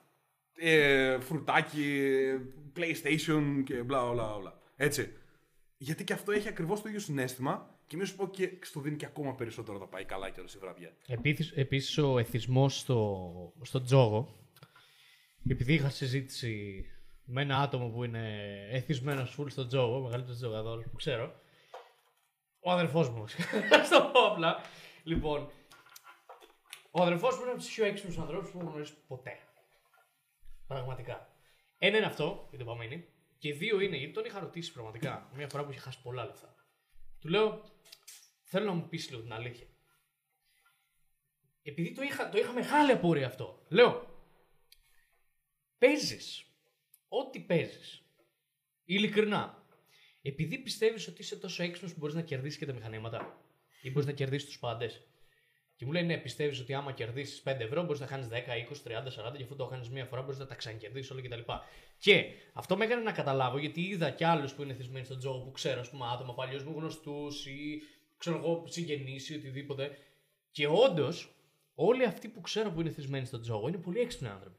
ε, 0.57 1.21
φρουτάκι, 1.21 2.11
PlayStation 2.77 3.63
και 3.65 3.75
μπλα 3.75 4.13
μπλα 4.13 4.39
μπλα. 4.41 4.59
Έτσι. 4.77 5.13
Γιατί 5.83 6.05
και 6.05 6.13
αυτό 6.13 6.33
έχει 6.33 6.49
ακριβώς 6.49 6.83
το 6.83 6.89
ίδιο 6.89 7.01
συνέστημα 7.01 7.79
και 7.87 7.97
μην 7.97 8.07
σου 8.07 8.17
πω 8.17 8.29
και 8.29 8.59
στο 8.63 8.81
δίνει 8.81 8.97
και 8.97 9.07
ακόμα 9.07 9.35
περισσότερο 9.35 9.79
να 9.79 9.87
πάει 9.87 10.05
καλά 10.05 10.31
και 10.31 10.41
όλη 10.41 10.49
η 10.55 10.59
βραδιά. 10.59 10.97
Επίσης, 11.07 11.51
επίσης 11.51 11.99
ο 11.99 12.19
εθισμός 12.19 12.79
στο, 12.79 13.53
στο 13.63 13.83
τζόγο, 13.83 14.37
επειδή 15.49 15.75
είχα 15.75 15.91
συζήτηση 15.91 16.85
με 17.25 17.43
ένα 17.43 17.59
άτομο 17.59 17.89
που 17.89 18.05
είναι 18.05 18.37
εθισμένος 18.71 19.31
φουλ 19.31 19.49
στο 19.49 19.67
τζόγο, 19.67 19.97
ο 19.97 20.01
μεγαλύτερος 20.01 20.37
τζογαδόρος 20.37 20.85
που 20.85 20.97
ξέρω, 20.97 21.35
ο 22.61 22.71
αδερφός 22.71 23.09
μου, 23.09 23.25
στο 23.87 24.11
όπλα. 24.15 24.61
Λοιπόν, 25.03 25.51
ο 26.91 27.03
αδερφός 27.03 27.37
μου 27.37 27.43
είναι 27.43 27.51
από 27.51 27.61
τους 27.61 27.75
πιο 27.75 27.85
έξυπνους 27.85 28.19
ανθρώπους 28.19 28.51
που 28.51 28.59
έχω 28.59 28.69
γνωρίσει 28.69 28.95
ποτέ. 29.07 29.39
Πραγματικά. 30.67 31.29
Ένα 31.79 31.97
είναι 31.97 32.07
αυτό, 32.07 32.49
η 32.51 32.57
ντοπαμίνη, 32.57 33.09
και 33.41 33.55
δύο 33.55 33.81
είναι, 33.81 33.97
γιατί 33.97 34.13
τον 34.13 34.25
είχα 34.25 34.41
ρωτήσει 34.41 34.73
πραγματικά, 34.73 35.31
μια 35.35 35.49
φορά 35.49 35.65
που 35.65 35.71
είχε 35.71 35.81
χάσει 35.81 36.03
πολλά 36.03 36.25
λεφτά. 36.25 36.55
Του 37.21 37.29
λέω, 37.29 37.65
θέλω 38.43 38.65
να 38.65 38.73
μου 38.73 38.89
πεις 38.89 39.11
λίγο 39.11 39.23
την 39.23 39.33
αλήθεια. 39.33 39.67
Επειδή 41.63 41.93
το 41.93 42.03
είχα, 42.03 42.29
το 42.29 42.39
είχα 42.39 42.53
μεγάλη 42.53 42.91
απορία 42.91 43.27
αυτό. 43.27 43.67
Λέω, 43.69 44.09
παίζεις 45.79 46.45
ό,τι 47.09 47.41
παίζεις, 47.41 48.03
ειλικρινά, 48.85 49.67
επειδή 50.23 50.59
πιστεύεις 50.59 51.09
ότι 51.09 51.21
είσαι 51.21 51.37
τόσο 51.37 51.63
έξυπνος 51.63 51.93
που 51.93 51.99
μπορείς 51.99 52.15
να 52.15 52.23
κερδίσεις 52.23 52.59
και 52.59 52.67
τα 52.67 52.73
μηχανήματα 52.73 53.45
ή 53.83 53.91
μπορείς 53.91 54.07
να 54.07 54.13
κερδίσεις 54.13 54.49
τους 54.49 54.59
πάντες. 54.59 55.10
Και 55.81 55.87
μου 55.87 55.93
λέει, 55.93 56.03
ναι, 56.03 56.17
πιστεύεις 56.17 56.61
ότι 56.61 56.75
άμα 56.75 56.93
κερδίσεις 56.93 57.43
5 57.45 57.61
ευρώ 57.61 57.83
μπορείς 57.83 58.01
να 58.01 58.07
χάνει 58.07 58.29
10, 58.31 58.35
20, 58.35 58.83
30, 58.83 59.11
40 59.11 59.37
και 59.37 59.43
αφού 59.43 59.57
το 59.57 59.67
κάνεις 59.67 59.89
μία 59.89 60.05
φορά 60.05 60.23
μπορείς 60.23 60.39
να 60.39 60.47
τα 60.47 60.55
ξανακερδίσεις 60.55 61.11
όλα 61.11 61.21
κτλ. 61.21 61.41
Και 61.99 62.25
αυτό 62.53 62.77
με 62.77 62.85
έκανε 62.85 63.03
να 63.03 63.13
καταλάβω 63.13 63.59
γιατί 63.59 63.81
είδα 63.81 64.11
κι 64.11 64.25
άλλους 64.25 64.55
που 64.55 64.63
είναι 64.63 64.75
θυσμένοι 64.75 65.05
στον 65.05 65.19
τζόγο 65.19 65.39
που 65.39 65.51
ξέρω, 65.51 65.81
ας 65.81 65.91
πούμε, 65.91 66.05
άτομα 66.13 66.35
παλιούς 66.35 66.65
μου 66.65 66.73
γνωστούς 66.77 67.47
ή 67.47 67.83
ξέρω 68.17 68.37
εγώ 68.37 68.65
συγγενείς 68.67 69.29
ή 69.29 69.35
οτιδήποτε. 69.35 69.99
Και 70.51 70.67
όντως, 70.67 71.35
όλοι 71.75 72.05
αυτοί 72.05 72.29
που 72.29 72.41
ξέρω 72.41 72.71
που 72.71 72.81
είναι 72.81 72.91
θυσμένοι 72.91 73.27
στον 73.27 73.41
τζόγο 73.41 73.69
είναι 73.69 73.79
πολύ 73.79 74.01
έξυπνοι 74.01 74.29
άνθρωποι. 74.29 74.59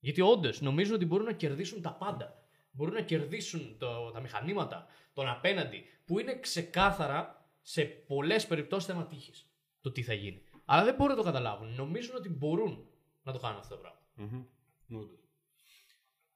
Γιατί 0.00 0.20
όντως 0.20 0.60
νομίζουν 0.60 0.94
ότι 0.94 1.04
μπορούν 1.04 1.26
να 1.26 1.32
κερδίσουν 1.32 1.82
τα 1.82 1.92
πάντα. 1.92 2.44
μπορούν 2.70 2.94
να 2.94 3.02
κερδίσουν 3.02 3.76
το, 3.78 4.10
τα 4.10 4.20
μηχανήματα, 4.20 4.86
τον 5.12 5.28
απέναντι, 5.28 5.84
που 6.04 6.18
είναι 6.18 6.38
ξεκάθαρα 6.40 7.46
σε 7.62 7.84
πολλές 7.84 8.46
περιπτώσεις 8.46 8.86
θέμα 8.86 9.06
τύχης 9.06 9.44
το 9.80 9.90
τι 9.90 10.02
θα 10.02 10.14
γίνει. 10.14 10.42
Αλλά 10.72 10.84
δεν 10.84 10.94
μπορούν 10.94 11.16
να 11.16 11.20
το 11.22 11.26
καταλάβουν. 11.26 11.74
Νομίζουν 11.76 12.16
ότι 12.16 12.28
μπορούν 12.28 12.84
να 13.22 13.32
το 13.32 13.38
κάνουν 13.38 13.58
αυτό 13.58 13.74
το 13.74 13.80
πράγμα. 13.80 13.98
Όντως. 14.92 15.18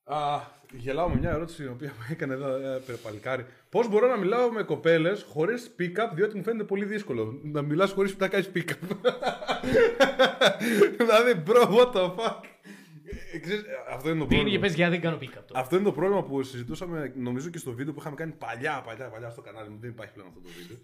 Α, 0.05 0.41
γελάω 0.73 1.09
με 1.09 1.17
μια 1.17 1.31
ερώτηση 1.31 1.63
η 1.63 1.67
οποία 1.67 1.93
μου 1.97 2.07
έκανε 2.11 2.35
εδώ 2.35 2.55
ε, 2.57 2.81
παλικάρι. 3.03 3.47
Πώς 3.71 3.89
μπορώ 3.89 4.09
να 4.09 4.17
μιλάω 4.17 4.51
με 4.51 4.63
κοπέλες 4.63 5.23
χωρίς 5.23 5.75
pick-up, 5.79 6.11
διότι 6.15 6.37
μου 6.37 6.43
φαίνεται 6.43 6.65
πολύ 6.65 6.85
δύσκολο. 6.85 7.41
Να 7.43 7.63
μιλάς 7.63 7.93
χωρίς 7.93 8.17
να 8.17 8.29
κάνεις 8.29 8.51
pick-up. 8.55 8.89
δηλαδή, 10.99 11.43
bro, 11.47 11.69
what 11.77 11.93
the 11.93 12.15
fuck; 12.15 12.41
Ε, 13.33 13.39
ξέρεις, 13.39 13.63
ε, 13.63 13.67
αυτό 13.91 14.09
είναι 14.11 14.19
το 14.19 14.27
Τι 14.27 14.35
είναι 14.35 14.43
πρόβλημα. 14.43 14.51
και 14.51 14.59
πες 14.59 14.75
γιατί 14.75 14.91
δεν 14.91 15.01
κάνω 15.01 15.17
pick-up 15.17 15.43
τώρα. 15.47 15.61
Αυτό 15.61 15.77
είναι 15.77 15.85
το 15.85 15.93
πρόβλημα 15.93 16.23
που 16.25 16.43
συζητούσαμε, 16.43 17.13
νομίζω 17.17 17.51
και 17.51 17.59
στο 17.59 17.73
βίντεο 17.73 17.93
που 17.93 18.01
είχαμε 18.01 18.17
κάνει 18.17 18.33
παλιά, 18.33 18.83
παλιά, 18.87 19.09
παλιά 19.09 19.31
στο 19.31 19.41
κανάλι 19.41 19.69
μου. 19.71 19.79
Δεν 19.81 19.91
υπάρχει 19.91 20.13
πλέον 20.13 20.29
αυτό 20.29 20.41
το 20.41 20.49
βίντεο. 20.59 20.77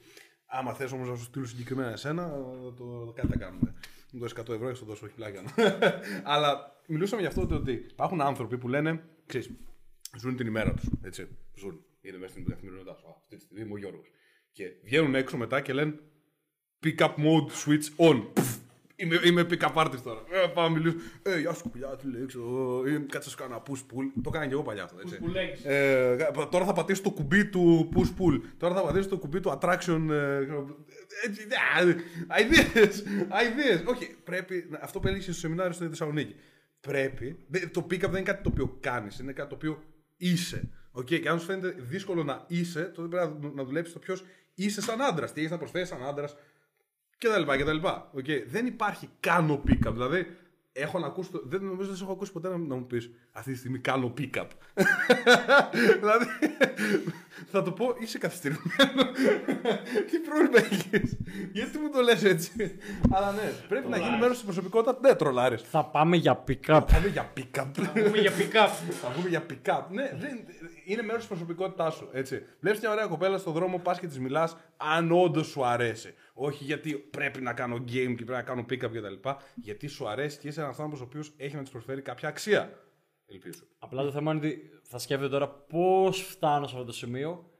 Άμα 0.52 0.74
θες 0.74 0.92
όμως 0.92 1.08
να 1.08 1.16
σου 1.16 1.24
στείλω 1.24 1.46
συγκεκριμένα 1.46 1.90
εσένα, 1.90 2.28
το 2.76 3.12
κάτι 3.16 3.28
θα 3.28 3.38
κάνουμε. 3.38 3.74
Μου 4.12 4.20
δώσεις 4.20 4.38
100 4.38 4.48
ευρώ 4.48 4.68
και 4.68 4.74
σου 4.74 4.84
το 4.84 4.90
δώσω, 4.90 5.06
όχι 5.06 5.14
πλάκια. 5.14 5.42
Αλλά 6.32 6.80
μιλούσαμε 6.86 7.20
για 7.20 7.30
αυτό 7.30 7.46
το 7.46 7.54
ότι 7.54 7.72
υπάρχουν 7.72 8.20
άνθρωποι 8.20 8.58
που 8.58 8.68
λένε, 8.68 9.04
ξέρεις, 9.26 9.50
ζουν 10.18 10.36
την 10.36 10.46
ημέρα 10.46 10.74
τους. 10.74 10.88
Έτσι. 11.02 11.28
Ζουν. 11.54 11.84
Είναι 12.00 12.18
μέσα 12.18 12.32
στην 12.32 12.44
καθημερινότητά 12.44 12.94
σου. 12.94 13.06
Α, 13.06 13.14
Αυτή 13.22 13.36
τη 13.36 13.42
στιγμή 13.42 13.62
είμαι 13.62 13.72
ο 13.74 13.76
Γιώργος. 13.78 14.10
Και 14.52 14.64
βγαίνουν 14.84 15.14
έξω 15.14 15.36
μετά 15.36 15.60
και 15.60 15.72
λένε 15.72 15.98
pick 16.84 16.96
up 16.96 17.14
mode 17.14 17.50
switch 17.64 18.08
on. 18.08 18.26
Πφ, 18.32 18.56
Είμαι, 19.02 19.20
είμαι 19.24 19.46
pick 19.50 19.60
up 19.68 19.74
artist 19.86 20.00
τώρα. 20.04 20.22
Ε, 20.30 20.46
πάω 20.54 20.68
να 20.68 20.74
μιλήσω. 20.74 20.96
Ε, 21.22 21.40
γεια 21.40 21.52
σου 21.52 21.68
κουλιά, 21.70 21.88
τι 21.96 22.06
λέει, 22.10 22.26
ξέρω. 22.26 22.82
ε, 22.86 22.90
Κάτσε 22.90 23.16
να 23.18 23.22
σου 23.22 23.36
κάνω 23.36 23.54
ένα 23.54 23.62
push 23.68 23.80
pull. 23.94 24.04
Το 24.22 24.28
έκανα 24.28 24.46
και 24.46 24.52
εγώ 24.52 24.62
παλιά 24.62 24.82
αυτό. 24.82 24.98
Έτσι. 25.02 25.18
Push 25.20 25.24
pull 25.24 25.36
legs. 25.36 25.70
Ε, 25.70 26.16
τώρα 26.50 26.64
θα 26.64 26.72
πατήσω 26.72 27.02
το 27.02 27.10
κουμπί 27.10 27.44
του 27.46 27.88
push 27.94 28.08
pull. 28.22 28.40
Τώρα 28.58 28.74
θα 28.74 28.80
πατήσω 28.82 29.08
το 29.08 29.18
κουμπί 29.18 29.40
του 29.40 29.58
attraction. 29.60 30.06
ε, 30.10 30.46
έτσι, 31.26 31.42
α, 31.42 31.94
Ideas. 32.40 32.94
Ideas. 33.28 33.84
Όχι, 33.86 34.16
πρέπει. 34.24 34.68
Αυτό 34.80 35.00
που 35.00 35.08
έλεγε 35.08 35.22
στο 35.22 35.32
σεμινάριο 35.32 35.72
στη 35.72 35.86
Θεσσαλονίκη. 35.88 36.34
Πρέπει. 36.80 37.44
δεν- 37.48 37.70
Το 37.72 37.86
pick 37.90 37.94
up 37.94 37.98
δεν 38.00 38.10
είναι 38.10 38.22
κάτι 38.22 38.42
το 38.42 38.48
οποίο 38.52 38.76
κάνεις, 38.80 39.18
είναι 39.18 39.32
κάτι 39.32 39.48
το 39.48 39.54
οποίο 39.54 39.82
είσαι. 40.16 40.68
Okay, 40.98 41.20
και 41.20 41.28
αν 41.28 41.38
σου 41.38 41.44
φαίνεται 41.46 41.74
δύσκολο 41.78 42.24
να 42.24 42.44
είσαι, 42.48 42.82
τότε 42.94 43.08
πρέπει 43.08 43.32
να- 43.40 43.50
να 43.54 43.64
δουλέψεις 43.64 43.92
το 43.92 43.98
ποιος 43.98 44.24
είσαι 44.54 44.80
σαν 44.80 45.02
άντρας. 45.02 45.32
Τι 45.32 45.40
έχεις 45.40 45.50
να 45.52 45.58
προσφέρει 45.58 45.86
σαν 45.86 46.04
άντρας 46.06 46.36
και 47.20 47.28
τα 47.28 47.38
λοιπά 47.38 47.56
και 47.56 47.64
τα 47.64 47.72
λοιπά. 47.72 48.10
Okay. 48.16 48.42
Δεν 48.46 48.66
υπάρχει 48.66 49.08
κάνω 49.20 49.62
pick-up. 49.66 49.92
Δηλαδή, 49.92 50.26
έχω 50.72 50.98
να 50.98 51.06
ακούσει 51.06 51.30
το... 51.30 51.42
δεν 51.44 51.64
νομίζω 51.64 51.88
δεν 51.88 51.96
σε 51.96 52.02
έχω 52.02 52.12
ακούσει 52.12 52.32
ποτέ 52.32 52.48
να, 52.48 52.58
να 52.58 52.74
μου 52.74 52.86
πεις 52.86 53.10
αυτή 53.32 53.52
τη 53.52 53.58
στιγμή 53.58 53.78
κάνω 53.78 54.12
pick-up. 54.18 54.46
δηλαδή, 56.00 56.26
θα 57.50 57.62
το 57.62 57.72
πω, 57.72 57.94
είσαι 57.98 58.18
καθυστερημένος. 58.18 59.16
Τι 60.10 60.18
πρόβλημα 60.18 60.58
έχεις; 60.70 61.16
Γιατί 61.52 61.78
μου 61.78 61.90
το 61.90 62.00
λες 62.00 62.24
έτσι; 62.24 62.76
Αλλά 63.10 63.32
ναι, 63.32 63.52
πρέπει 63.68 63.88
να 63.88 63.96
γίνει 63.96 64.18
μέρος 64.18 64.34
της 64.36 64.44
προσωπικότητας. 64.44 65.00
Ναι, 65.00 65.14
τρολάρει. 65.14 65.56
Θα 65.56 65.84
πάμε 65.84 66.16
για 66.16 66.44
pick-up. 66.48 66.60
Θα 66.66 66.84
πούμε 66.84 67.08
για 67.08 67.32
pick-up. 67.36 67.66
Πούμε 68.04 68.18
για 68.18 68.32
pick-up. 68.32 68.70
Θα 69.00 69.08
πούμε 69.08 69.28
για 69.28 69.46
pick-up. 69.50 69.82
Ναι, 69.90 70.12
δεν, 70.18 70.44
είναι 70.84 71.02
μέρος 71.02 71.18
της 71.20 71.28
προσωπικότητάς 71.28 71.94
σου. 71.94 72.08
Έτσι. 72.12 72.42
Βλέπεις 72.60 72.80
μια 72.80 72.90
ωραία 72.90 73.06
κοπέλα 73.06 73.38
στον 73.38 73.52
δρόμο, 73.52 73.78
πας 73.78 73.98
και 73.98 74.06
της 74.06 74.18
μιλάς, 74.18 74.56
αν 74.76 75.12
όντως 75.12 75.46
σου 75.46 75.64
αρέσει. 75.64 76.14
Όχι 76.42 76.64
γιατί 76.64 76.94
πρέπει 76.94 77.40
να 77.40 77.54
κάνω 77.54 77.76
game 77.76 78.14
και 78.16 78.24
πρέπει 78.24 78.30
να 78.30 78.42
κάνω 78.42 78.64
pick-up 78.70 78.90
κτλ. 78.92 79.28
Γιατί 79.54 79.86
σου 79.86 80.08
αρέσει 80.08 80.38
και 80.38 80.48
είσαι 80.48 80.60
ένας 80.60 80.78
άνθρωπος 80.78 81.00
ο 81.00 81.04
οποίος 81.04 81.32
έχει 81.36 81.56
να 81.56 81.62
της 81.62 81.70
προσφέρει 81.70 82.02
κάποια 82.02 82.28
αξία. 82.28 82.72
Ελπίζω. 83.26 83.62
Απλά 83.78 84.02
το 84.02 84.10
θέμα 84.10 84.32
είναι 84.32 84.46
ότι 84.46 84.70
θα 84.82 84.98
σκέφτεται 84.98 85.30
τώρα 85.30 85.48
πώς 85.48 86.22
φτάνω 86.22 86.66
σε 86.66 86.74
αυτό 86.74 86.86
το 86.86 86.92
σημείο. 86.92 87.50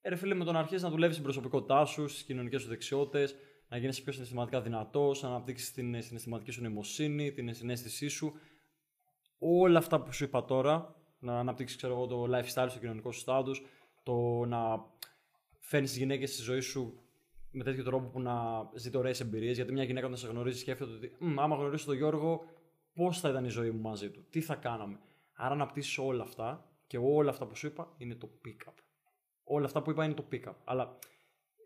Ε, 0.00 0.08
ρε 0.08 0.16
φίλε, 0.16 0.34
με 0.34 0.44
το 0.44 0.52
να 0.52 0.58
αρχίσεις 0.58 0.82
να 0.82 0.90
δουλεύεις 0.90 1.14
στην 1.14 1.26
προσωπικότητά 1.26 1.84
σου, 1.84 2.08
στις 2.08 2.22
κοινωνικές 2.22 2.62
σου 2.62 2.68
δεξιότητες, 2.68 3.36
να 3.68 3.76
γίνει 3.76 3.94
πιο 3.94 4.12
συναισθηματικά 4.12 4.60
δυνατός, 4.60 5.22
να 5.22 5.28
αναπτύξεις 5.28 5.72
την 5.72 6.02
συναισθηματική 6.02 6.50
σου 6.50 6.62
νοημοσύνη, 6.62 7.32
την 7.32 7.54
συνέστησή 7.54 8.08
σου. 8.08 8.32
Όλα 9.38 9.78
αυτά 9.78 10.02
που 10.02 10.12
σου 10.12 10.24
είπα 10.24 10.44
τώρα, 10.44 10.94
να 11.18 11.38
αναπτύξεις 11.38 11.76
ξέρω 11.76 11.92
εγώ, 11.92 12.06
το 12.06 12.24
lifestyle 12.36 12.66
στο 12.68 12.78
κοινωνικό 12.78 13.12
σου 13.12 13.24
status, 13.26 13.56
το 14.02 14.44
να 14.44 14.58
φέρνεις 15.58 15.90
τις 15.90 15.98
γυναίκες 15.98 16.32
στη 16.32 16.42
ζωή 16.42 16.60
σου 16.60 16.99
με 17.50 17.64
τέτοιο 17.64 17.84
τρόπο 17.84 18.06
που 18.08 18.20
να 18.20 18.34
ζείτε 18.74 18.98
ωραίες 18.98 19.20
εμπειρίες. 19.20 19.56
Γιατί 19.56 19.72
μια 19.72 19.84
γυναίκα 19.84 20.06
όταν 20.06 20.18
σε 20.18 20.28
γνωρίζει 20.28 20.58
σκέφτεται 20.58 20.92
ότι 20.92 21.16
«Μμ, 21.18 21.40
άμα 21.40 21.56
γνωρίσω 21.56 21.86
τον 21.86 21.96
Γιώργο, 21.96 22.44
πώς 22.94 23.20
θα 23.20 23.28
ήταν 23.28 23.44
η 23.44 23.48
ζωή 23.48 23.70
μου 23.70 23.80
μαζί 23.80 24.10
του, 24.10 24.26
τι 24.30 24.40
θα 24.40 24.54
κάναμε. 24.54 24.98
Άρα 25.36 25.54
να 25.54 25.66
πτήσεις 25.66 25.98
όλα 25.98 26.22
αυτά 26.22 26.70
και 26.86 26.98
όλα 26.98 27.30
αυτά 27.30 27.46
που 27.46 27.56
σου 27.56 27.66
είπα 27.66 27.94
είναι 27.96 28.14
το 28.14 28.30
pick-up. 28.44 28.74
Όλα 29.44 29.64
αυτά 29.66 29.82
που 29.82 29.90
είπα 29.90 30.04
είναι 30.04 30.14
το 30.14 30.24
pick-up. 30.32 30.54
Αλλά 30.64 30.98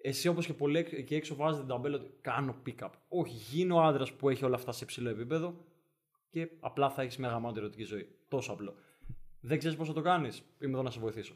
εσύ 0.02 0.28
όπως 0.28 0.46
και 0.46 0.52
πολλοί 0.54 0.78
εκ- 0.78 0.92
εκεί 0.92 1.14
έξω 1.14 1.34
βάζετε 1.34 1.60
την 1.60 1.68
ταμπέλα 1.68 1.96
ότι 1.96 2.10
κάνω 2.20 2.56
pick-up. 2.66 2.90
Όχι, 3.08 3.34
γίνει 3.34 3.70
ο 3.72 3.80
άντρας 3.82 4.12
που 4.12 4.28
έχει 4.28 4.44
όλα 4.44 4.54
αυτά 4.54 4.72
σε 4.72 4.84
υψηλό 4.84 5.08
επίπεδο 5.08 5.54
και 6.30 6.48
απλά 6.60 6.90
θα 6.90 7.02
έχεις 7.02 7.16
μια 7.16 7.28
γαμάτη 7.28 7.58
ερωτική 7.58 7.82
ζωή. 7.82 8.08
Τόσο 8.28 8.52
απλό. 8.52 8.74
Δεν 9.40 9.58
ξέρεις 9.58 9.76
πώς 9.76 9.86
θα 9.88 9.92
το 9.94 10.00
κάνεις. 10.00 10.42
Είμαι 10.60 10.72
εδώ 10.72 10.82
να 10.82 10.90
σε 10.90 11.00
βοηθήσω. 11.00 11.34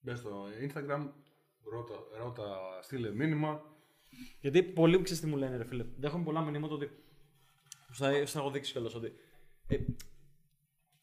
Μπες 0.00 0.18
στο 0.18 0.44
Instagram, 0.68 1.08
ρώτα, 1.72 1.94
ρώτα, 2.22 2.58
στείλε 2.82 3.10
μήνυμα. 3.10 3.62
Γιατί 4.40 4.62
πολλοί 4.62 4.96
μου 4.96 5.02
ξέρει 5.02 5.20
τι 5.20 5.26
μου 5.26 5.36
λένε, 5.36 5.56
ρε 5.56 5.64
φίλε. 5.64 5.84
Δέχομαι 5.98 6.24
πολλά 6.24 6.40
μηνύματα 6.40 6.74
ότι. 6.74 6.90
Σου 7.92 8.02
θα, 8.02 8.12
σου 8.26 8.32
θα 8.32 8.38
έχω 8.38 8.50
δείξει 8.50 8.72
κιόλα 8.72 8.90
ότι. 8.94 9.12
Ε, 9.66 9.76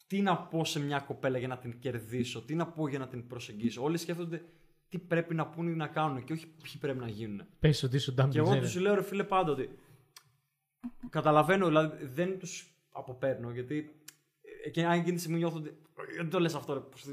τι 0.06 0.20
να 0.20 0.36
πω 0.38 0.64
σε 0.64 0.80
μια 0.80 0.98
κοπέλα 1.00 1.38
για 1.38 1.48
να 1.48 1.58
την 1.58 1.78
κερδίσω, 1.78 2.42
τι 2.42 2.54
να 2.54 2.66
πω 2.66 2.88
για 2.88 2.98
να 2.98 3.08
την 3.08 3.26
προσεγγίσω. 3.26 3.82
Όλοι 3.82 3.96
σκέφτονται 3.98 4.44
τι 4.88 4.98
πρέπει 4.98 5.34
να 5.34 5.46
πούνε 5.46 5.70
ή 5.70 5.74
να 5.74 5.86
κάνουν 5.86 6.24
και 6.24 6.32
όχι 6.32 6.46
ποιοι 6.46 6.74
πρέπει 6.80 6.98
να 6.98 7.08
γίνουν. 7.08 7.46
Πε 7.60 7.72
ότι 7.84 7.96
είσαι 7.96 8.10
ο 8.10 8.12
Ντάμπι. 8.12 8.32
Και 8.32 8.38
εγώ 8.38 8.60
του 8.60 8.80
λέω, 8.80 8.94
ρε 8.94 9.02
φίλε, 9.02 9.24
πάντα 9.24 9.52
ότι. 9.52 9.78
Καταλαβαίνω, 11.10 11.66
δηλαδή 11.66 12.04
δεν 12.06 12.38
του 12.38 12.46
αποπαίρνω 12.90 13.50
γιατί. 13.50 14.00
ε, 14.64 14.70
Και 14.70 14.84
αν 14.84 14.98
εκείνη 14.98 15.14
τη 15.14 15.20
στιγμή 15.20 15.38
νιώθω 15.38 15.56
ότι. 15.56 15.76
Δεν 16.16 16.30
το 16.30 16.40
λες 16.40 16.46
αυτό, 16.46 16.72
ρε. 16.74 16.80
πώς- 16.80 17.04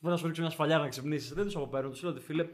Μπορεί 0.00 0.14
να 0.14 0.16
σου 0.16 0.26
ρίξω 0.26 0.40
μια 0.42 0.50
σφαλιάρα 0.50 0.78
να 0.78 0.88
ξυπνήσεις. 0.88 1.34
Δεν 1.34 1.48
του 1.48 1.58
αποπαίρνω. 1.58 1.90
Του 1.90 1.98
λέω 2.02 2.10
ότι 2.12 2.20
φίλε, 2.20 2.48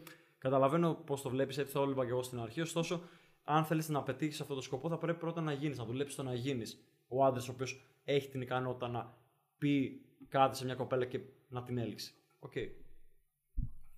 καταλαβαίνω 0.48 0.94
πώς 0.94 1.22
το 1.22 1.28
βλέπεις, 1.28 1.58
έτσι 1.58 1.72
το 1.72 1.82
έλεγα 1.82 2.04
και 2.04 2.10
εγώ 2.10 2.22
στην 2.22 2.40
αρχή. 2.40 2.60
Ωστόσο, 2.60 3.00
αν 3.44 3.64
θέλεις 3.64 3.88
να 3.88 4.02
πετύχεις 4.02 4.40
αυτό 4.40 4.54
το 4.54 4.60
σκοπό, 4.60 4.88
θα 4.88 4.98
πρέπει 4.98 5.18
πρώτα 5.18 5.40
να 5.40 5.52
γίνεις, 5.52 5.78
να 5.78 5.84
δουλέψεις 5.84 6.16
το 6.16 6.22
να 6.22 6.34
γίνεις. 6.34 6.78
Ο 7.08 7.24
άντρας 7.24 7.48
ο 7.48 7.52
οποίος 7.52 7.84
έχει 8.04 8.28
την 8.28 8.40
ικανότητα 8.40 8.88
να 8.88 9.14
πει 9.58 10.00
κάτι 10.28 10.56
σε 10.56 10.64
μια 10.64 10.74
κοπέλα 10.74 11.04
και 11.04 11.20
να 11.48 11.62
την 11.62 11.78
έλξει. 11.78 12.14
Οκ. 12.38 12.52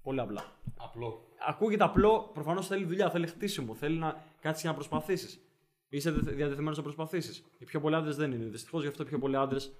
Πολύ 0.03 0.21
απλά. 0.21 0.57
Απλό. 0.77 1.27
Ακούγεται 1.49 1.85
απλό, 1.85 2.31
προφανώς 2.35 2.67
θέλει 2.67 2.85
δουλειά, 2.85 3.11
θέλει 3.11 3.27
χτίσιμο, 3.27 3.75
θέλει 3.75 3.99
να 3.99 4.25
κάτσεις 4.41 4.63
και 4.63 4.69
να 4.69 4.75
προσπαθήσεις. 4.75 5.41
Είσαι 5.89 6.11
διατεθειμένος 6.11 6.77
να 6.77 6.83
προσπαθήσεις. 6.83 7.45
Οι 7.59 7.65
πιο 7.65 7.81
πολλοί 7.81 7.95
άντρες 7.95 8.17
δεν 8.17 8.33
είναι. 8.33 8.45
Δυστυχώς 8.45 8.83
γι' 8.83 8.89
αυτό 8.89 9.03
οι 9.03 9.07
πιο 9.07 9.19
πολλοί 9.19 9.37
άντρες 9.37 9.73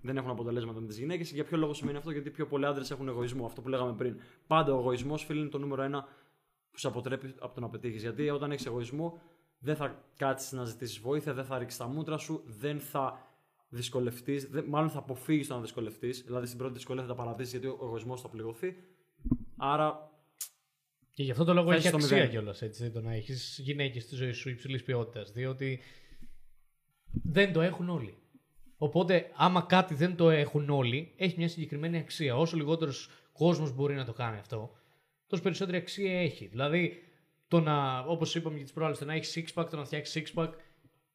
δεν 0.00 0.16
έχουν 0.16 0.30
αποτελέσματα 0.30 0.80
με 0.80 0.86
τις 0.86 0.98
γυναίκες. 0.98 1.28
Και 1.28 1.34
για 1.34 1.44
ποιο 1.44 1.56
λόγο 1.56 1.74
σημαίνει 1.74 1.96
αυτό, 1.96 2.10
γιατί 2.10 2.28
οι 2.28 2.30
πιο 2.30 2.46
πολλοί 2.46 2.66
άντρες 2.66 2.90
έχουν 2.90 3.08
εγωισμό. 3.08 3.46
Αυτό 3.46 3.60
που 3.60 3.68
λέγαμε 3.68 3.92
πριν. 3.92 4.20
Πάντα 4.46 4.74
ο 4.74 4.78
εγωισμός, 4.78 5.24
φίλε, 5.24 5.40
είναι 5.40 5.48
το 5.48 5.58
νούμερο 5.58 5.82
ένα 5.82 6.06
που 6.70 6.78
σε 6.78 6.86
αποτρέπει 6.86 7.34
από 7.38 7.54
το 7.54 7.60
να 7.60 7.68
πετύχεις. 7.68 8.02
Γιατί 8.02 8.30
όταν 8.30 8.50
έχεις 8.50 8.66
εγωισμό, 8.66 9.20
δεν 9.58 9.76
θα 9.76 10.04
κάτσεις 10.16 10.52
να 10.52 10.64
ζητήσεις 10.64 10.98
βοήθεια, 10.98 11.34
δεν 11.34 11.44
θα 11.44 11.58
ρίξεις 11.58 11.78
τα 11.78 11.86
μούτρα 11.86 12.18
σου, 12.18 12.42
δεν 12.46 12.80
θα 12.80 13.26
δυσκολευτείς, 13.68 14.48
μάλλον 14.68 14.90
θα 14.90 14.98
αποφύγεις 14.98 15.46
το 15.46 15.54
να 15.54 15.60
δυσκολευτείς. 15.60 16.22
Δηλαδή 16.22 16.46
στην 16.46 16.58
πρώτη 16.58 16.72
δυσκολία 16.72 17.02
θα 17.02 17.08
τα 17.08 17.14
παρατήσεις 17.14 17.52
γιατί 17.52 17.66
ο 17.66 17.78
εγωισμός 17.82 18.20
θα 18.20 18.28
πληγωθεί. 18.28 18.76
Άρα 19.56 20.10
Και 21.10 21.22
γι' 21.22 21.30
αυτό 21.30 21.44
το 21.44 21.54
λόγο 21.54 21.68
Θα 21.68 21.74
έχει 21.74 21.86
έχεις 21.86 21.90
το 21.90 22.04
αξία 22.04 22.16
μηδέν. 22.16 22.30
κιόλας 22.30 22.62
έτσι 22.62 22.90
το 22.90 23.00
να 23.00 23.12
έχεις 23.12 23.58
γυναίκες 23.62 24.02
στη 24.02 24.14
ζωή 24.14 24.32
σου 24.32 24.50
υψηλής 24.50 24.82
ποιότητας. 24.82 25.32
Διότι 25.32 25.80
δεν 27.22 27.52
το 27.52 27.60
έχουν 27.60 27.88
όλοι. 27.88 28.16
Οπότε, 28.78 29.30
άμα 29.34 29.62
κάτι 29.62 29.94
δεν 29.94 30.16
το 30.16 30.30
έχουν 30.30 30.70
όλοι, 30.70 31.12
έχει 31.16 31.34
μια 31.36 31.48
συγκεκριμένη 31.48 31.98
αξία. 31.98 32.36
Όσο 32.36 32.56
λιγότερος 32.56 33.10
κόσμος 33.32 33.74
μπορεί 33.74 33.94
να 33.94 34.04
το 34.04 34.12
κάνει 34.12 34.38
αυτό, 34.38 34.76
τόσο 35.26 35.42
περισσότερη 35.42 35.76
αξία 35.76 36.20
έχει. 36.20 36.46
Δηλαδή, 36.46 37.02
το 37.48 37.60
να, 37.60 37.98
όπως 37.98 38.34
είπαμε 38.34 38.56
και 38.56 38.62
τις 38.62 38.72
προάλλες, 38.72 38.98
το 38.98 39.04
να 39.04 39.14
έχεις 39.14 39.34
six 39.36 39.60
pack, 39.60 39.66
το 39.70 39.76
να 39.76 39.84
φτιάξεις 39.84 40.32
six 40.34 40.40
pack 40.40 40.50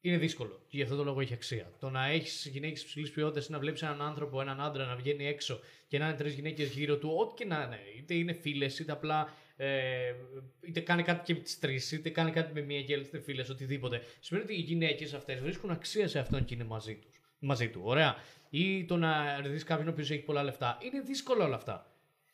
είναι 0.00 0.16
δύσκολο. 0.16 0.60
Και 0.68 0.76
γι' 0.76 0.82
αυτό 0.82 0.96
το 0.96 1.04
λόγο 1.04 1.20
έχει 1.20 1.32
αξία. 1.32 1.72
Το 1.80 1.90
να 1.90 2.06
έχεις 2.06 2.48
γυναίκες 2.52 2.82
υψηλής 2.82 3.10
ποιότητας 3.10 3.46
ή 3.46 3.52
να 3.52 3.58
βλέπεις 3.58 3.82
έναν 3.82 4.02
άνθρωπο, 4.02 4.40
έναν 4.40 4.60
άντρα 4.60 4.84
να 4.84 4.96
βγαίνει 4.96 5.26
έξω 5.26 5.60
και 5.88 5.98
να 5.98 6.06
είναι 6.06 6.16
τρεις 6.16 6.34
γυναίκες 6.34 6.68
γύρω 6.68 6.96
του, 6.96 7.10
ό,τι 7.20 7.34
και 7.34 7.44
να 7.44 7.62
είναι. 7.62 7.78
Είτε 7.98 8.14
είναι 8.14 8.32
φίλες, 8.32 8.78
είτε 8.78 8.92
απλά. 8.92 9.32
Ε, 9.56 10.14
είτε 10.60 10.80
κάνει 10.80 11.02
κάτι 11.02 11.24
και 11.24 11.34
με 11.34 11.40
τις 11.40 11.58
τρεις, 11.58 11.92
είτε 11.92 12.10
κάνει 12.10 12.30
κάτι 12.30 12.52
με 12.52 12.60
μία 12.60 12.82
και 12.82 12.94
άλλες 12.94 13.06
είτε 13.06 13.20
φίλες, 13.20 13.48
οτιδήποτε. 13.48 14.02
Σημαίνει 14.20 14.44
ότι 14.44 14.54
οι 14.54 14.60
γυναίκες 14.60 15.14
αυτές 15.14 15.40
βρίσκουν 15.40 15.70
αξία 15.70 16.08
σε 16.08 16.18
αυτόν 16.18 16.44
και 16.44 16.54
είναι 16.54 16.64
μαζί, 16.64 16.94
τους, 16.96 17.13
μαζί 17.44 17.70
του. 17.70 17.80
Ωραία. 17.84 18.16
Ή 18.50 18.84
το 18.84 18.96
να 18.96 19.40
δει 19.40 19.64
κάποιον 19.64 19.88
ο 19.88 19.90
οποίος 19.90 20.10
έχει 20.10 20.22
πολλά 20.22 20.42
λεφτά. 20.42 20.78
Είναι 20.80 21.00
δύσκολο 21.00 21.44
όλα 21.44 21.56
αυτά. 21.56 21.86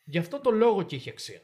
Γι' 0.05 0.19
αυτό 0.19 0.41
το 0.41 0.51
λόγο 0.51 0.83
και 0.83 0.97
έχει 0.97 1.11
αξία. 1.11 1.41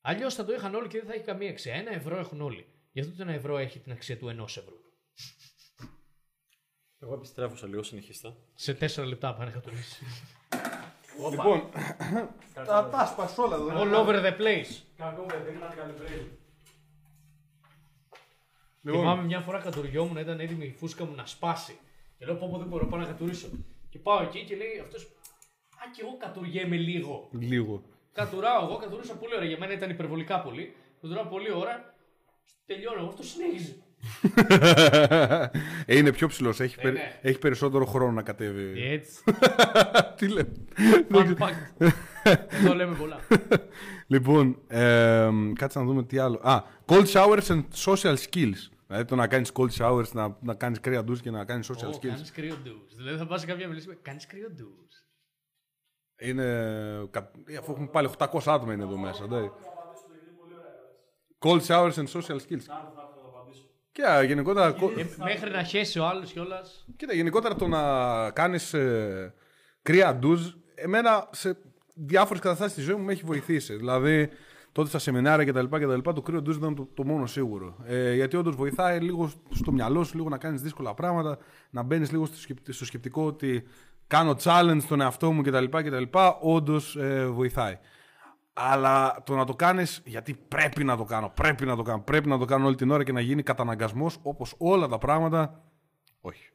Αλλιώς 0.00 0.34
θα 0.34 0.44
το 0.44 0.52
είχαν 0.52 0.74
όλοι 0.74 0.88
και 0.88 0.98
δεν 0.98 1.06
θα 1.06 1.14
έχει 1.14 1.24
καμία 1.24 1.50
αξία. 1.50 1.74
Ένα 1.74 1.92
ευρώ 1.92 2.18
έχουν 2.18 2.40
όλοι. 2.40 2.66
Γι' 2.92 3.00
αυτό 3.00 3.16
το 3.16 3.22
ένα 3.22 3.32
ευρώ 3.32 3.58
έχει 3.58 3.78
την 3.78 3.92
αξία 3.92 4.18
του 4.18 4.28
ενός 4.28 4.56
ευρώ. 4.56 4.80
Εγώ 6.98 7.14
επιστρέφω 7.14 7.56
σε 7.56 7.66
λίγο, 7.66 7.82
συνεχίστε. 7.82 8.34
Σε 8.54 8.74
τέσσερα 8.74 9.06
λεπτά 9.06 9.34
πάνε 9.34 9.50
κατουρίσει. 9.50 10.04
Λοιπόν, 11.30 11.68
τα 12.54 12.88
τα 12.88 13.06
σπας 13.06 13.38
όλα 13.38 13.56
εδώ. 13.56 13.68
All 13.72 14.06
over 14.06 14.24
the 14.24 14.38
place. 14.38 14.82
Κακό 14.96 15.22
παιδί, 15.22 15.58
να 15.58 15.66
καλυμπρέει. 15.66 16.38
Λοιπόν, 18.82 19.00
Θυμάμαι 19.00 19.22
μια 19.22 19.40
φορά 19.40 19.58
κατουριόμουν, 19.58 20.16
ήταν 20.16 20.40
έτοιμη 20.40 20.64
η 20.64 20.74
φούσκα 20.78 21.04
μου 21.04 21.14
να 21.14 21.26
σπάσει. 21.26 21.78
Και 22.22 22.28
λέω 22.28 22.36
πω 22.36 22.48
πω 22.50 22.58
δεν 22.58 22.66
μπορώ 22.68 22.86
πάω 22.86 23.00
να 23.00 23.06
κατουρίσω. 23.06 23.48
Και 23.88 23.98
πάω 23.98 24.22
εκεί 24.22 24.44
και 24.44 24.56
λέει 24.56 24.78
αυτός. 24.82 25.02
Α, 25.74 25.84
και 25.96 26.02
εγώ 26.04 26.16
κατουριέμαι 26.16 26.76
λίγο. 26.76 27.28
λίγο. 27.38 27.82
Κατουράω 28.12 28.64
εγώ, 28.64 28.76
κατουρίσα 28.76 29.14
πολύ 29.14 29.34
ώρα. 29.34 29.44
Για 29.44 29.58
μένα 29.58 29.72
ήταν 29.72 29.90
υπερβολικά 29.90 30.40
πολύ. 30.40 30.74
Κατουράω 31.00 31.24
πολύ 31.24 31.52
ώρα. 31.52 31.94
Τελειώνω 32.66 32.98
εγώ, 32.98 33.08
αυτό 33.08 33.22
συνέχιζε. 33.22 33.74
Ε, 35.86 35.96
είναι 35.98 36.12
πιο 36.12 36.28
ψηλός. 36.28 36.60
Έχει, 36.60 36.76
περι- 36.76 36.94
ναι. 36.96 37.18
έχει 37.22 37.38
περισσότερο 37.38 37.84
χρόνο 37.84 38.12
να 38.12 38.22
κατέβει. 38.22 38.82
Έτσι. 38.82 39.22
Τι 40.16 40.28
λέμε. 40.28 40.52
Fun 41.10 41.34
fact. 41.38 41.88
Εδώ 42.50 42.74
λέμε 42.74 42.94
πολλά. 42.96 43.20
Λοιπόν, 44.06 44.58
ε, 44.68 45.28
κάτσε 45.54 45.78
να 45.78 45.84
δούμε 45.84 46.02
τι 46.04 46.18
άλλο. 46.18 46.40
Α, 46.42 46.62
cold 46.86 47.06
showers 47.06 47.46
and 47.48 47.64
social 47.84 48.14
skills. 48.16 48.71
Δηλαδή 48.92 49.08
το 49.08 49.16
να 49.16 49.26
κάνεις 49.26 49.52
cold 49.54 49.70
showers, 49.78 50.08
να, 50.12 50.36
να 50.40 50.54
κάνεις 50.54 50.80
κρύα 50.80 51.04
ντους 51.04 51.20
και 51.20 51.30
να 51.30 51.44
κάνεις 51.44 51.70
social 51.72 51.86
Ω, 51.86 51.90
skills. 51.90 52.06
κάνεις 52.06 52.32
κρύο 52.32 52.56
ντους. 52.62 52.94
Δηλαδή 52.96 53.16
θα 53.18 53.26
πας 53.26 53.40
σε 53.40 53.46
κάποια 53.46 53.68
μιλήση 53.68 53.88
με 53.88 53.98
κάνεις 54.02 54.26
κρύο 54.26 54.50
ντους. 54.50 55.06
Είναι. 56.18 56.44
κα- 57.10 57.30
Αφού 57.58 57.72
έχουμε 57.72 57.86
πάλι 57.86 58.06
800 58.18 58.52
άτομα 58.52 58.72
είναι 58.72 58.82
εδώ 58.82 58.96
μέσα. 58.96 59.24
εντάξει. 59.24 59.50
Cold 61.38 61.60
showers 61.60 61.92
and 61.94 62.06
social 62.06 62.36
skills. 62.36 62.64
Και 63.92 64.02
α, 64.06 64.22
γενικότερα, 64.22 64.74
co- 64.80 64.98
Ε, 64.98 65.04
μέχρι 65.24 65.50
να 65.50 65.62
χέσει 65.62 65.98
ο 65.98 66.06
άλλος 66.06 66.32
κιόλας. 66.32 66.84
κοίτα, 66.96 67.14
γενικότερα 67.14 67.54
το 67.54 67.66
να 67.66 68.30
κάνεις 68.30 68.74
ε, 68.74 69.34
κρύα 69.82 70.14
ντουζ, 70.16 70.48
εμένα 70.74 71.28
σε 71.32 71.56
διάφορες 71.94 72.42
καταστάσεις 72.42 72.74
της 72.74 72.84
ζωής 72.84 72.96
μου 72.98 73.04
με 73.04 73.12
έχει 73.12 73.24
βοηθήσει. 73.24 73.74
Δηλαδή, 73.76 74.28
τότε 74.72 74.88
στα 74.88 74.98
σεμινάρια 74.98 75.52
κτλ. 75.52 75.76
κτλ 75.76 76.10
το 76.12 76.22
κρύο 76.22 76.42
ντουζ 76.42 76.56
ήταν 76.56 76.74
το, 76.74 76.88
το 76.94 77.04
μόνο 77.04 77.26
σίγουρο. 77.26 77.76
Ε, 77.84 78.14
γιατί 78.14 78.36
όντως 78.36 78.56
βοηθάει 78.56 79.00
λίγο 79.00 79.30
στο 79.50 79.72
μυαλό 79.72 80.04
σου, 80.04 80.16
λίγο 80.16 80.28
να 80.28 80.38
κάνεις 80.38 80.62
δύσκολα 80.62 80.94
πράγματα, 80.94 81.38
να 81.70 81.82
μπαίνεις 81.82 82.10
λίγο 82.10 82.26
στο, 82.26 82.36
σκεπ- 82.36 82.72
στο 82.72 82.84
σκεπτικό 82.84 83.26
ότι 83.26 83.64
κάνω 84.06 84.36
challenge 84.42 84.80
στον 84.80 85.00
εαυτό 85.00 85.32
μου 85.32 85.42
κτλ. 85.42 85.64
κτλ 85.64 86.02
Όντως 86.40 86.96
ε, 86.96 87.26
βοηθάει. 87.26 87.78
Αλλά 88.52 89.22
το 89.26 89.34
να 89.36 89.44
το 89.44 89.54
κάνεις 89.54 90.02
γιατί 90.04 90.34
πρέπει 90.48 90.84
να 90.84 90.96
το 90.96 91.04
κάνω, 91.04 91.32
πρέπει 91.34 91.66
να 91.66 91.76
το 91.76 91.82
κάνω, 91.82 92.02
πρέπει 92.02 92.28
να 92.28 92.38
το 92.38 92.44
κάνω 92.44 92.66
όλη 92.66 92.74
την 92.74 92.90
ώρα 92.90 93.04
και 93.04 93.12
να 93.12 93.20
γίνει 93.20 93.42
καταναγκασμός 93.42 94.18
όπως 94.22 94.54
όλα 94.58 94.88
τα 94.88 94.98
πράγματα. 94.98 95.62
Όχι. 96.20 96.51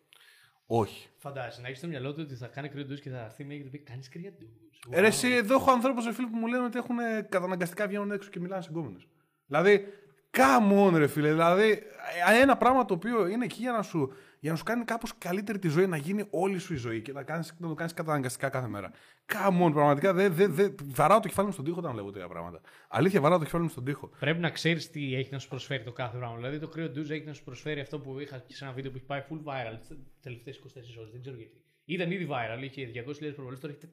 Όχι. 0.67 1.09
Φαντάζεσαι 1.17 1.61
να 1.61 1.67
έχεις 1.67 1.79
στο 1.79 1.87
μυαλό 1.87 2.13
του 2.13 2.21
ότι 2.25 2.35
θα 2.35 2.47
κάνει 2.47 2.69
κρύο 2.69 2.85
ντους 2.85 2.99
και 3.01 3.09
θα 3.09 3.19
έρθει 3.19 3.43
μία 3.43 3.57
και 3.57 3.63
θα 3.63 3.69
πει 3.69 3.77
κάνεις 3.77 4.09
κρύο 4.09 4.31
ντους. 4.37 4.79
Ε, 4.89 4.99
ρε, 4.99 5.07
εσύ, 5.07 5.29
εδώ 5.29 5.55
έχω 5.55 5.71
ανθρώπους 5.71 6.15
φίλοι 6.15 6.27
που 6.27 6.37
μου 6.37 6.47
λένε 6.47 6.63
ότι 6.63 6.77
έχουν 6.77 6.99
ε, 6.99 7.27
καταναγκαστικά 7.29 7.87
βγαίνουν 7.87 8.11
έξω 8.11 8.29
και 8.29 8.39
μιλάνε 8.39 8.61
σε 8.61 8.69
γκόμενες. 8.71 9.07
Δηλαδή, 9.47 9.87
come 10.31 10.87
on, 10.87 10.93
ρε 10.93 11.07
φίλε. 11.07 11.31
Δηλαδή, 11.31 11.83
ε, 12.29 12.41
ένα 12.41 12.57
πράγμα 12.57 12.85
το 12.85 12.93
οποίο 12.93 13.27
είναι 13.27 13.45
εκεί 13.45 13.61
για 13.61 13.71
να 13.71 13.81
σου, 13.81 14.13
για 14.39 14.51
να 14.51 14.57
σου 14.57 14.63
κάνει 14.63 14.83
κάπως 14.83 15.17
καλύτερη 15.17 15.59
τη 15.59 15.67
ζωή, 15.67 15.87
να 15.87 15.97
γίνει 15.97 16.23
όλη 16.29 16.57
σου 16.57 16.73
η 16.73 16.77
ζωή 16.77 17.01
και 17.01 17.11
να, 17.11 17.23
κάνεις, 17.23 17.55
να 17.57 17.67
το 17.67 17.73
κάνεις 17.73 17.93
καταναγκαστικά 17.93 18.49
κάθε 18.49 18.67
μέρα. 18.67 18.91
Come 19.33 19.65
on, 19.65 19.71
πραγματικά. 19.73 20.13
Δε, 20.13 20.29
δε, 20.29 20.47
δε, 20.47 20.69
βαράω 20.83 21.19
το 21.19 21.27
κεφάλι 21.27 21.47
μου 21.47 21.53
στον 21.53 21.65
τοίχο 21.65 21.79
όταν 21.79 21.95
λέγω 21.95 22.11
τέτοια 22.11 22.27
πράγματα. 22.27 22.61
Αλήθεια, 22.87 23.21
βαράω 23.21 23.37
το 23.37 23.43
κεφάλι 23.43 23.63
μου 23.63 23.69
στον 23.69 23.83
τοίχο. 23.83 24.09
Πρέπει 24.19 24.39
να 24.39 24.49
ξέρεις 24.49 24.89
τι 24.89 25.15
έχει 25.15 25.31
να 25.31 25.39
σου 25.39 25.47
προσφέρει 25.47 25.83
το 25.83 25.91
κάθε 25.91 26.17
πράγμα. 26.17 26.35
Δηλαδή 26.35 26.59
το 26.59 26.67
κρύο 26.67 26.89
ντουζ 26.89 27.09
έχει 27.09 27.25
να 27.25 27.33
σου 27.33 27.43
προσφέρει 27.43 27.79
αυτό 27.79 27.99
που 27.99 28.19
είχα 28.19 28.37
και 28.37 28.55
σε 28.55 28.63
ένα 28.65 28.73
βίντεο 28.73 28.91
που 28.91 28.97
έχει 28.97 29.05
πάει 29.05 29.23
full 29.29 29.43
viral 29.43 29.77
τις 29.79 29.97
τελευταίες 30.21 30.59
24 30.59 30.65
ώρες. 30.97 31.11
Δεν 31.11 31.21
ξέρω 31.21 31.35
γιατί. 31.35 31.61
Ήταν 31.85 32.11
ήδη 32.11 32.27
viral, 32.31 32.63
είχε 32.63 32.91
200.000 32.93 33.33
προβολές, 33.35 33.59
τώρα 33.59 33.73
έχει 33.73 33.89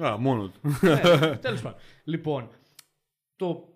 400. 0.00 0.04
Α, 0.04 0.18
μόνο 0.18 0.48
του. 0.48 0.60
Τέλος 1.40 1.62
πάντων. 1.62 1.78
Λοιπόν, 2.04 2.50
το 3.36 3.68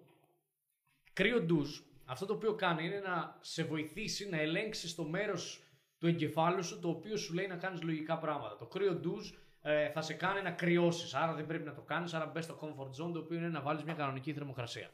κρύο 1.12 1.40
ντουζ, 1.40 1.78
αυτό 2.04 2.26
το 2.26 2.34
οποίο 2.34 2.54
κάνει 2.54 2.84
είναι 2.84 2.98
να 2.98 3.38
σε 3.40 3.64
βοηθήσει 3.64 4.28
να 4.28 4.40
ελέγξεις 4.40 4.94
το 4.94 5.04
μέρος 5.04 5.65
του 5.98 6.06
εγκεφάλου 6.06 6.64
σου 6.64 6.80
το 6.80 6.88
οποίο 6.88 7.16
σου 7.16 7.34
λέει 7.34 7.46
να 7.46 7.56
κάνεις 7.56 7.82
λογικά 7.82 8.18
πράγματα. 8.18 8.56
Το 8.56 8.66
κρύο 8.66 8.94
ντουζ 8.94 9.30
ε, 9.62 9.90
θα 9.90 10.00
σε 10.00 10.14
κάνει 10.14 10.42
να 10.42 10.50
κρυώσεις. 10.50 11.14
Άρα 11.14 11.34
δεν 11.34 11.46
πρέπει 11.46 11.64
να 11.64 11.74
το 11.74 11.80
κάνεις. 11.80 12.14
Άρα 12.14 12.26
μπες 12.26 12.44
στο 12.44 12.58
comfort 12.60 13.04
zone 13.04 13.12
το 13.12 13.18
οποίο 13.18 13.38
είναι 13.38 13.48
να 13.48 13.60
βάλεις 13.60 13.82
μια 13.82 13.94
κανονική 13.94 14.32
θερμοκρασία. 14.32 14.90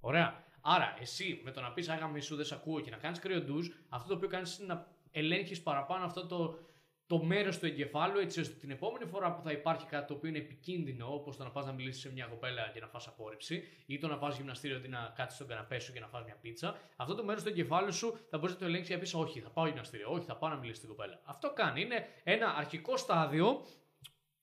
Ωραία. 0.00 0.44
Άρα 0.60 0.96
εσύ 1.00 1.40
με 1.44 1.50
το 1.50 1.60
να 1.60 1.72
πεις 1.72 1.88
Άγα 1.88 2.06
μισού 2.06 2.36
δεν 2.36 2.44
σε 2.44 2.54
ακούω 2.54 2.80
και 2.80 2.90
να 2.90 2.96
κάνεις 2.96 3.18
κρύο 3.18 3.40
ντουζ, 3.40 3.68
αυτό 3.88 4.08
το 4.08 4.14
οποίο 4.14 4.28
κάνεις 4.28 4.58
είναι 4.58 4.74
να 4.74 4.86
ελέγχεις 5.10 5.62
παραπάνω 5.62 6.04
αυτό 6.04 6.26
το, 6.26 6.58
το 7.06 7.22
μέρος 7.22 7.58
του 7.58 7.66
εγκεφάλου, 7.66 8.18
έτσι 8.18 8.40
ώστε 8.40 8.54
την 8.54 8.70
επόμενη 8.70 9.04
φορά 9.04 9.34
που 9.34 9.42
θα 9.42 9.52
υπάρχει 9.52 9.86
κάτι 9.86 10.06
το 10.06 10.14
οποίο 10.14 10.28
είναι 10.28 10.38
επικίνδυνο, 10.38 11.14
όπως 11.14 11.36
το 11.36 11.44
να 11.44 11.50
πας 11.50 11.66
να 11.66 11.72
μιλήσεις 11.72 12.00
σε 12.02 12.12
μια 12.12 12.26
κοπέλα 12.26 12.70
και 12.74 12.80
να 12.80 12.86
φας 12.86 13.06
απόρριψη, 13.06 13.62
ή 13.86 13.98
το 13.98 14.08
να 14.08 14.18
πας 14.18 14.36
γυμναστήριο 14.36 14.80
ή 14.84 14.88
να 14.88 15.12
κάτσεις 15.16 15.34
στον 15.34 15.48
καναπέ 15.48 15.78
σου 15.78 15.92
και 15.92 16.00
να 16.00 16.06
φας 16.06 16.24
μια 16.24 16.36
πίτσα, 16.40 16.76
αυτό 16.96 17.14
το 17.14 17.24
μέρος 17.24 17.42
του 17.42 17.48
εγκεφάλου 17.48 17.92
σου 17.92 18.18
θα 18.30 18.38
μπορείς 18.38 18.54
να 18.54 18.60
το 18.60 18.64
ελέγξεις 18.64 18.88
και 18.88 18.94
να 18.94 19.00
πεις: 19.00 19.14
Όχι, 19.14 19.40
θα 19.40 19.50
πάω 19.50 19.66
γυμναστήριο, 19.66 20.12
Όχι, 20.12 20.24
θα 20.24 20.36
πάω 20.36 20.50
να 20.50 20.56
μιλήσει 20.56 20.76
στην 20.76 20.88
κοπέλα. 20.88 21.20
Αυτό 21.24 21.52
κάνει. 21.52 21.80
Είναι 21.80 22.06
ένα 22.24 22.54
αρχικό 22.54 22.96
στάδιο 22.96 23.66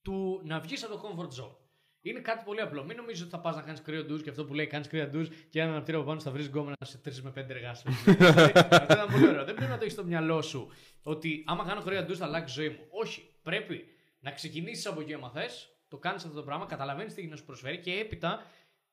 του 0.02 0.42
να 0.44 0.60
βγεις 0.60 0.84
από 0.84 0.94
το 0.94 1.02
comfort 1.08 1.42
zone. 1.42 1.63
Είναι 2.06 2.20
κάτι 2.20 2.44
πολύ 2.46 2.62
απλό. 2.62 2.84
Μην 2.84 2.98
νομίζεις 2.98 3.22
ότι 3.22 3.30
θα 3.30 3.40
πας 3.40 3.56
να 3.56 3.62
κάνεις 3.62 3.82
κρύο 3.82 4.04
ντουζ 4.04 4.22
και 4.22 4.30
αυτό 4.30 4.46
που 4.46 4.54
λέει 4.54 4.68
κάνεις 4.68 4.88
κρύο 4.88 5.08
ντουζ 5.08 5.28
και 5.50 5.60
ένα 5.60 5.72
αναπτήρα 5.72 5.98
από 5.98 6.06
πάνω 6.08 6.20
θα 6.20 6.32
βρεις 6.32 6.48
γκόμενα 6.48 6.76
σε 6.86 7.02
3 7.06 7.12
με 7.22 7.30
5 7.30 7.50
εργάσιμε. 7.50 7.94
αυτό 8.70 8.94
ήταν 8.94 9.12
πολύ 9.12 9.28
ωραίο. 9.28 9.46
Δεν 9.46 9.56
πρέπει 9.56 9.72
να 9.72 9.78
το 9.78 9.82
έχεις 9.82 9.94
στο 9.94 10.04
μυαλό 10.04 10.42
σου 10.42 10.72
ότι 11.04 11.44
άμα 11.48 11.66
κάνω 11.66 11.82
κρύο 11.82 12.04
ντουζ 12.04 12.18
θα 12.18 12.26
αλλάξει 12.26 12.60
η 12.60 12.64
ζωή 12.64 12.76
μου. 12.76 12.88
Όχι. 12.90 13.30
Πρέπει 13.44 13.86
να 14.20 14.32
ξεκινήσεις 14.32 14.86
από 14.86 15.02
εκεί 15.02 15.14
άμα 15.14 15.30
θες, 15.30 15.70
το 15.88 15.98
κάνεις 15.98 16.24
αυτό 16.24 16.36
το 16.36 16.44
πράγμα, 16.44 16.66
καταλαβαίνεις 16.66 17.14
τι 17.14 17.22
έχει 17.22 17.30
να 17.30 17.36
σου 17.36 17.46
προσφέρει 17.46 17.78
και 17.78 17.92
έπειτα 17.92 18.42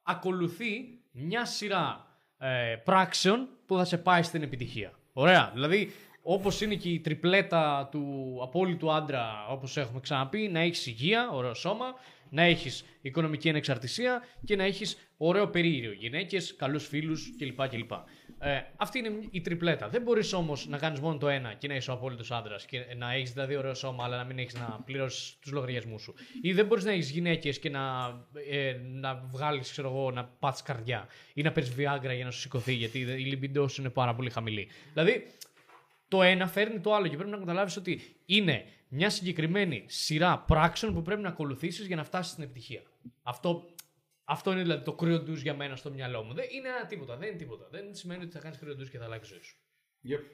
ακολουθεί 0.02 1.00
μια 1.10 1.44
σειρά 1.44 2.06
ε, 2.38 2.76
πράξεων 2.84 3.48
που 3.66 3.76
θα 3.76 3.84
σε 3.84 3.98
πάει 3.98 4.22
στην 4.22 4.42
επιτυχία. 4.42 4.92
Ωραία. 5.12 5.50
Δηλαδή, 5.54 5.92
όπως 6.22 6.60
είναι 6.60 6.74
και 6.74 6.88
η 6.88 7.00
τριπλέτα 7.00 7.88
του 7.90 8.38
απόλυτου 8.42 8.92
άντρα, 8.92 9.46
όπως 9.48 9.76
έχουμε 9.76 10.00
ξαναπεί, 10.00 10.48
να 10.48 10.60
έχεις 10.60 10.86
υγεία, 10.86 11.30
ωραίο 11.30 11.54
σώμα, 11.54 11.94
να 12.30 12.42
έχεις 12.42 12.84
οικονομική 13.00 13.48
ανεξαρτησία 13.48 14.22
και 14.44 14.56
να 14.56 14.64
έχεις 14.64 14.96
ωραίο 15.16 15.48
περίεργο. 15.48 15.92
Γυναίκες, 15.92 16.54
καλούς 16.56 16.86
φίλους 16.86 17.36
κλπ. 17.38 17.68
κλπ. 17.68 17.92
Ε, 18.42 18.60
αυτή 18.76 18.98
είναι 18.98 19.10
η 19.30 19.40
τριπλέτα. 19.40 19.88
Δεν 19.88 20.02
μπορείς 20.02 20.32
όμως 20.32 20.66
να 20.68 20.78
κάνεις 20.78 21.00
μόνο 21.00 21.18
το 21.18 21.28
ένα 21.28 21.52
και 21.52 21.68
να 21.68 21.74
είσαι 21.74 21.90
ο 21.90 21.94
απόλυτος 21.94 22.30
άντρας 22.30 22.64
και 22.64 22.86
να 22.96 23.12
έχεις 23.12 23.32
δηλαδή 23.32 23.56
ωραίο 23.56 23.74
σώμα, 23.74 24.04
αλλά 24.04 24.16
να 24.16 24.24
μην 24.24 24.38
έχεις 24.38 24.54
να 24.54 24.80
πληρώσεις 24.84 25.36
τους 25.40 25.52
λογαριασμούς 25.52 26.02
σου. 26.02 26.14
Ή 26.42 26.52
δεν 26.52 26.66
μπορείς 26.66 26.84
να 26.84 26.92
έχεις 26.92 27.10
γυναίκες 27.10 27.58
και 27.58 27.70
να, 27.70 27.80
ε, 28.50 28.76
να 28.82 29.14
βγάλεις, 29.14 29.70
ξέρω 29.70 29.88
εγώ, 29.88 30.10
να 30.10 30.24
πάθεις 30.24 30.62
καρδιά 30.62 31.08
ή 31.34 31.42
να 31.42 31.52
παίρνει 31.52 31.70
Viagra 31.78 32.14
για 32.14 32.24
να 32.24 32.30
σου 32.30 32.40
σηκωθεί, 32.40 32.72
γιατί 32.72 32.98
η 32.98 33.04
λιμπιντός 33.04 33.72
σου 33.72 33.80
είναι 33.80 33.90
πάρα 33.90 34.14
πολύ 34.14 34.30
χαμηλή. 34.30 34.68
Δηλαδή, 34.92 35.26
το 36.10 36.22
ένα 36.22 36.46
φέρνει 36.46 36.80
το 36.80 36.94
άλλο 36.94 37.06
και 37.06 37.16
πρέπει 37.16 37.30
να 37.30 37.38
καταλάβεις 37.38 37.76
ότι 37.76 38.00
είναι 38.26 38.64
μια 38.88 39.10
συγκεκριμένη 39.10 39.84
σειρά 39.86 40.38
πράξεων 40.38 40.94
που 40.94 41.02
πρέπει 41.02 41.20
να 41.20 41.28
ακολουθήσεις 41.28 41.86
για 41.86 41.96
να 41.96 42.04
φτάσεις 42.04 42.32
στην 42.32 42.44
επιτυχία. 42.44 42.82
Αυτό, 43.22 43.74
αυτό 44.24 44.52
είναι 44.52 44.62
δηλαδή 44.62 44.84
το 44.84 44.92
κρύο 44.92 45.20
ντουζ 45.20 45.42
για 45.42 45.54
μένα 45.54 45.76
στο 45.76 45.90
μυαλό 45.90 46.22
μου. 46.22 46.34
Δεν 46.34 46.44
είναι 46.50 46.68
ένα 46.68 46.86
τίποτα, 46.86 47.16
δεν 47.16 47.28
είναι 47.28 47.36
τίποτα. 47.36 47.68
Δεν 47.70 47.94
σημαίνει 47.94 48.22
ότι 48.22 48.32
θα 48.32 48.38
κάνεις 48.38 48.58
κρύο 48.58 48.74
ντουζ 48.74 48.88
και 48.88 48.98
θα 48.98 49.04
αλλάξει 49.04 49.32
η 49.32 49.34
ζωή 49.34 49.42
σου. 49.42 49.56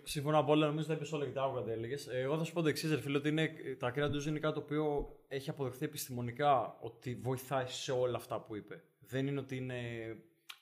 Συμφωνώ 0.02 0.38
απόλυτα, 0.38 0.66
νομίζω 0.66 0.86
τα 0.86 0.94
είπες 0.94 1.12
όλα 1.12 1.24
και 1.24 1.32
τα 1.32 1.42
άκουγα 1.42 1.72
έλεγες. 1.72 2.08
Εγώ 2.08 2.38
θα 2.38 2.44
σου 2.44 2.52
πω 2.52 2.62
το 2.62 2.68
εξής, 2.68 2.90
ρε 2.90 3.00
φίλε, 3.00 3.16
ότι 3.16 3.28
είναι, 3.28 3.50
τα 3.78 3.90
κρύα 3.90 4.08
ντουζ 4.08 4.26
είναι 4.26 4.38
κάτι 4.38 4.54
το 4.54 4.60
οποίο 4.60 5.16
έχει 5.28 5.50
αποδεχθεί 5.50 5.84
επιστημονικά 5.84 6.76
ότι 6.80 7.14
βοηθάει 7.14 7.66
σε 7.66 7.92
όλα 7.92 8.16
αυτά 8.16 8.40
που 8.40 8.56
είπε. 8.56 8.82
Δεν 8.98 9.26
είναι 9.26 9.40
ότι 9.40 9.56
είναι 9.56 9.76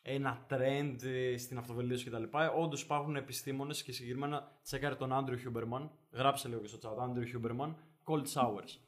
ένα 0.06 0.46
trend 0.50 0.96
ε, 1.04 1.36
στην 1.36 1.58
αυτοβελτίωση 1.58 2.10
κτλ. 2.10 2.22
Όντως 2.58 2.82
υπάρχουν 2.82 3.16
επιστήμονες 3.16 3.82
και 3.82 3.92
συγκεκριμένα 3.92 4.58
τσέκαρε 4.62 4.94
τον 4.94 5.12
Andrew 5.12 5.38
Huberman. 5.38 5.90
Γράψε 6.10 6.48
λίγο 6.48 6.60
και 6.60 6.66
στο 6.66 6.78
chat, 6.82 7.02
Andrew 7.02 7.26
Huberman, 7.26 7.76
Cold 8.04 8.24
Showers. 8.34 8.78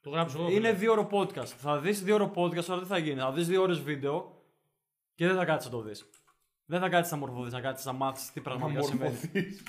Το 0.00 0.10
γράψω 0.10 0.38
εγώ. 0.38 0.50
Είναι 0.50 0.72
δίωρο 0.72 1.08
podcast. 1.12 1.46
Θα 1.46 1.78
δεις 1.80 2.02
δίωρο 2.02 2.32
podcast, 2.34 2.68
αλλά 2.68 2.80
τι 2.80 2.86
θα 2.86 2.98
γίνει. 2.98 3.20
Θα 3.20 3.32
δεις 3.32 3.46
δύο 3.46 3.62
ώρες 3.62 3.80
βίντεο 3.80 4.42
και 5.14 5.26
δεν 5.26 5.36
θα 5.36 5.44
κάτσεις 5.44 5.70
να 5.70 5.76
το 5.76 5.82
δεις. 5.82 6.08
Δεν 6.64 6.80
θα 6.80 6.88
κάτσεις 6.88 7.12
να 7.12 7.18
μορφωθείς, 7.18 7.52
να 7.52 7.60
κάτσεις 7.60 7.86
να 7.86 7.92
μάθεις 7.92 8.32
τι 8.32 8.40
πραγματικά 8.40 8.82
συμβαίνει. 8.82 9.16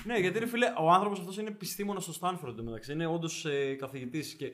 ναι, 0.04 0.18
γιατί 0.18 0.38
ρε 0.38 0.46
φίλε, 0.46 0.72
ο 0.78 0.90
άνθρωπος 0.90 1.18
αυτός 1.18 1.38
είναι 1.38 1.48
επιστήμονας 1.48 2.02
στο 2.02 2.12
Στάνφορντ 2.12 2.60
μεταξύ. 2.60 2.92
Είναι 2.92 3.06
όντως 3.06 3.44
ε, 3.44 3.74
καθηγητής 3.74 4.34
και 4.34 4.52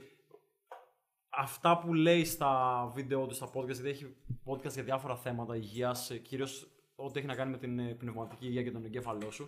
αυτά 1.36 1.78
που 1.78 1.94
λέει 1.94 2.24
στα 2.24 2.50
βίντεο 2.94 3.26
του, 3.26 3.34
στα 3.34 3.48
podcast, 3.54 3.72
γιατί 3.72 3.88
έχει 3.88 4.14
podcast 4.46 4.72
για 4.72 4.82
διάφορα 4.82 5.16
θέματα 5.16 5.56
υγείας, 5.56 6.10
κυρίως 6.22 6.68
ό,τι 6.96 7.18
έχει 7.18 7.28
να 7.28 7.34
κάνει 7.34 7.50
με 7.50 7.58
την 7.58 7.78
ε, 7.78 7.94
πνευματική 7.94 8.46
υγεία 8.46 8.62
και 8.62 8.70
τον 8.70 8.84
εγκέφαλό 8.84 9.30
σου. 9.30 9.46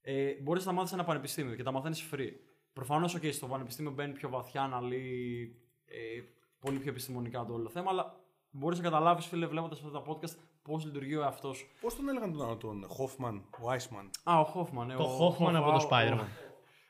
Ε, 0.00 0.32
Μπορείς 0.42 0.64
να 0.66 0.72
μάθεις 0.72 0.92
ένα 0.92 1.04
πανεπιστήμιο 1.04 1.54
και 1.54 1.62
τα 1.62 1.70
μαθαίνεις 1.72 2.08
free. 2.14 2.30
Προφανώς, 2.72 3.16
OK, 3.16 3.32
στο 3.32 3.46
πανεπιστήμιο 3.46 3.90
μπαίνει 3.92 4.12
πιο 4.12 4.28
βαθιά, 4.28 4.62
αναλύει 4.62 5.56
ε, 5.86 6.20
πολύ 6.60 6.78
πιο 6.78 6.90
επιστημονικά 6.90 7.44
το 7.44 7.52
όλο 7.52 7.68
θέμα, 7.68 7.90
αλλά 7.90 8.14
μπορείς 8.50 8.78
να 8.78 8.84
καταλάβεις, 8.84 9.26
φίλε, 9.26 9.46
βλέποντας 9.46 9.78
αυτά 9.84 9.90
τα 9.90 10.02
podcast, 10.06 10.36
πώς 10.62 10.84
λειτουργεί 10.84 11.16
ο 11.16 11.22
εαυτός 11.22 11.56
σου. 11.56 11.66
Πώς 11.80 11.96
τον 11.96 12.08
έλεγαν 12.08 12.32
τον 12.32 12.46
άλλο, 12.46 12.56
τον 12.56 12.86
Hoffman, 12.98 13.40
ο 13.50 13.72
Iceman. 13.72 14.10
Α, 14.24 14.40
ο 14.40 14.44
Χόφμαν. 14.44 14.88
Το 14.96 15.18
Hoffman 15.18 15.54
από 15.54 15.70
το 15.70 15.88
Spider-Man. 15.90 16.26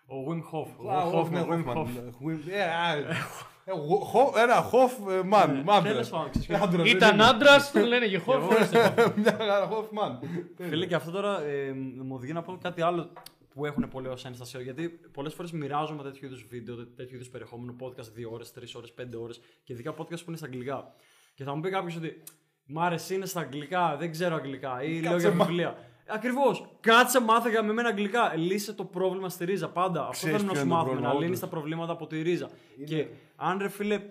Ο 0.06 0.16
Wim 0.28 0.40
Hof. 0.52 0.90
Α, 0.92 1.02
Ο 1.06 1.28
ναι, 1.28 1.44
Hoffman, 1.44 1.50
Wim 1.50 1.76
Hoffman. 1.76 1.86
Hof. 1.86 3.46
Wim- 3.66 3.72
ε, 3.72 3.72
α, 3.72 3.74
Ε, 3.74 3.78
γο- 3.86 3.98
χο- 4.04 4.32
Ένα 4.36 4.54
χοφ 4.54 4.92
ε, 4.92 5.20
man. 5.32 5.64
man. 5.68 5.80
Τέλος 5.82 6.08
πάντων, 6.08 6.30
ξέρεις 6.30 6.46
ποιο- 6.46 6.56
Άντρας, 6.56 6.86
δεν 6.86 6.96
Ήταν 6.96 7.14
είναι. 7.14 7.24
άντρας, 7.24 7.72
τον 7.72 7.84
λένε 7.86 8.06
και 8.06 8.18
χώρο. 8.18 8.48
Μια 9.16 9.36
χαρά 9.38 9.66
χοφ 9.70 9.86
man. 9.86 10.26
Φίλε, 10.68 10.86
και 10.86 10.94
αυτό 10.94 11.10
τώρα 11.10 11.42
ε, 11.42 11.72
μου 12.02 12.14
οδηγεί 12.14 12.32
να 12.32 12.42
πω 12.42 12.58
κάτι 12.62 12.82
άλλο 12.82 13.12
που 13.54 13.66
έχουν 13.66 13.88
πολύ 13.88 14.08
ως 14.08 14.24
ένσταση. 14.24 14.62
Γιατί 14.62 14.88
πολλές 15.12 15.34
φορές 15.34 15.52
μοιράζομαι 15.52 16.02
τέτοιου 16.02 16.26
είδους 16.26 16.46
βίντεο, 16.48 16.86
τέτοιου 16.86 17.14
είδους 17.14 17.28
περιεχόμενο, 17.28 17.76
podcast 17.80 18.12
2 18.16 18.30
ώρες, 18.32 18.52
3 18.52 18.74
ώρες, 18.76 18.92
5 18.92 19.20
ώρες 19.22 19.40
και 19.64 19.72
ειδικά 19.72 19.94
podcast 19.94 20.18
που 20.24 20.24
είναι 20.28 20.36
στα 20.36 20.46
αγγλικά. 20.46 20.92
Και 21.34 21.44
θα 21.44 21.54
μου 21.54 21.60
πει 21.60 21.70
κάποιος 21.70 21.96
ότι 21.96 22.22
Μ' 22.68 22.78
άρεσε, 22.78 23.14
είναι 23.14 23.26
στα 23.26 23.40
αγγλικά, 23.40 23.96
δεν 23.98 24.10
ξέρω 24.10 24.34
αγγλικά 24.34 24.82
ή 24.82 25.00
λέω 25.00 25.18
για 25.18 25.30
μα- 25.32 25.44
βιβλία. 25.44 25.78
Ακριβώς. 26.08 26.66
Κάτσε, 26.80 27.20
μάθε 27.20 27.50
για 27.50 27.62
με 27.62 27.72
μένα 27.72 27.88
αγγλικά. 27.88 28.34
Λύσε 28.36 28.72
το 28.72 28.84
πρόβλημα 28.84 29.28
στη 29.28 29.44
ρίζα. 29.44 29.68
Πάντα. 29.70 30.00
Αυτό 30.00 30.12
Ξέρεις 30.12 30.36
θέλουμε 30.36 30.46
να 30.46 30.52
ποιο 30.52 30.60
σου 30.60 30.66
είναι 30.66 30.74
το 30.74 30.76
μάθουμε. 30.76 30.90
πρόβλημα, 31.00 31.08
Να 31.12 31.14
λύνεις 31.20 31.36
όντως. 31.36 31.40
τα 31.50 31.56
προβλήματα 31.56 31.92
από 31.92 32.06
τη 32.06 32.22
ρίζα. 32.22 32.50
Και 32.86 33.08
αν 33.36 33.58
ρε 33.58 33.68
φίλε, 33.68 34.02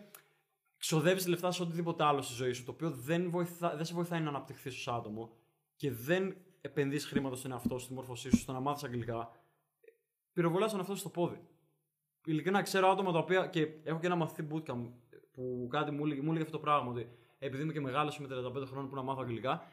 ξοδεύει 0.77 1.29
λεφτά 1.29 1.51
σε 1.51 1.61
οτιδήποτε 1.61 2.03
άλλο 2.03 2.21
στη 2.21 2.33
ζωή 2.33 2.51
σου, 2.53 2.63
το 2.63 2.71
οποίο 2.71 2.89
δεν, 2.91 3.29
βοηθά, 3.29 3.75
δεν 3.75 3.85
σε 3.85 3.93
βοηθάει 3.93 4.21
να 4.21 4.29
αναπτυχθείς 4.29 4.75
ως 4.75 4.87
άτομο 4.87 5.31
και 5.75 5.91
δεν 5.91 6.35
επενδύεις 6.61 7.05
χρήματα 7.05 7.35
στον 7.35 7.51
εαυτό 7.51 7.77
σου, 7.77 7.85
στη 7.85 7.93
μόρφωσή 7.93 8.29
σου, 8.29 8.37
στο 8.37 8.51
να 8.51 8.59
μάθεις 8.59 8.83
αγγλικά, 8.83 9.29
πυροβολάς 10.33 10.69
τον 10.69 10.79
εαυτό 10.79 10.93
σου 10.93 10.99
στο 10.99 11.09
πόδι. 11.09 11.41
Ειλικρινά 12.25 12.61
ξέρω 12.61 12.89
άτομα 12.89 13.11
τα 13.11 13.17
οποία. 13.17 13.47
και 13.47 13.67
έχω 13.83 13.99
και 13.99 14.05
ένα 14.05 14.15
μαθητή 14.15 14.47
bootcamp 14.51 14.89
που 15.31 15.67
κάτι 15.69 15.91
μου 15.91 16.05
έλεγε, 16.05 16.21
μου 16.21 16.27
έλεγε 16.29 16.43
αυτό 16.45 16.57
το 16.57 16.63
πράγμα. 16.63 16.89
Ότι 16.91 17.07
επειδή 17.39 17.63
είμαι 17.63 17.73
και 17.73 17.81
μεγάλος 17.81 18.19
με 18.19 18.27
35 18.27 18.65
χρόνια 18.65 18.89
που 18.89 18.95
να 18.95 19.01
μάθω 19.01 19.21
αγγλικά, 19.21 19.63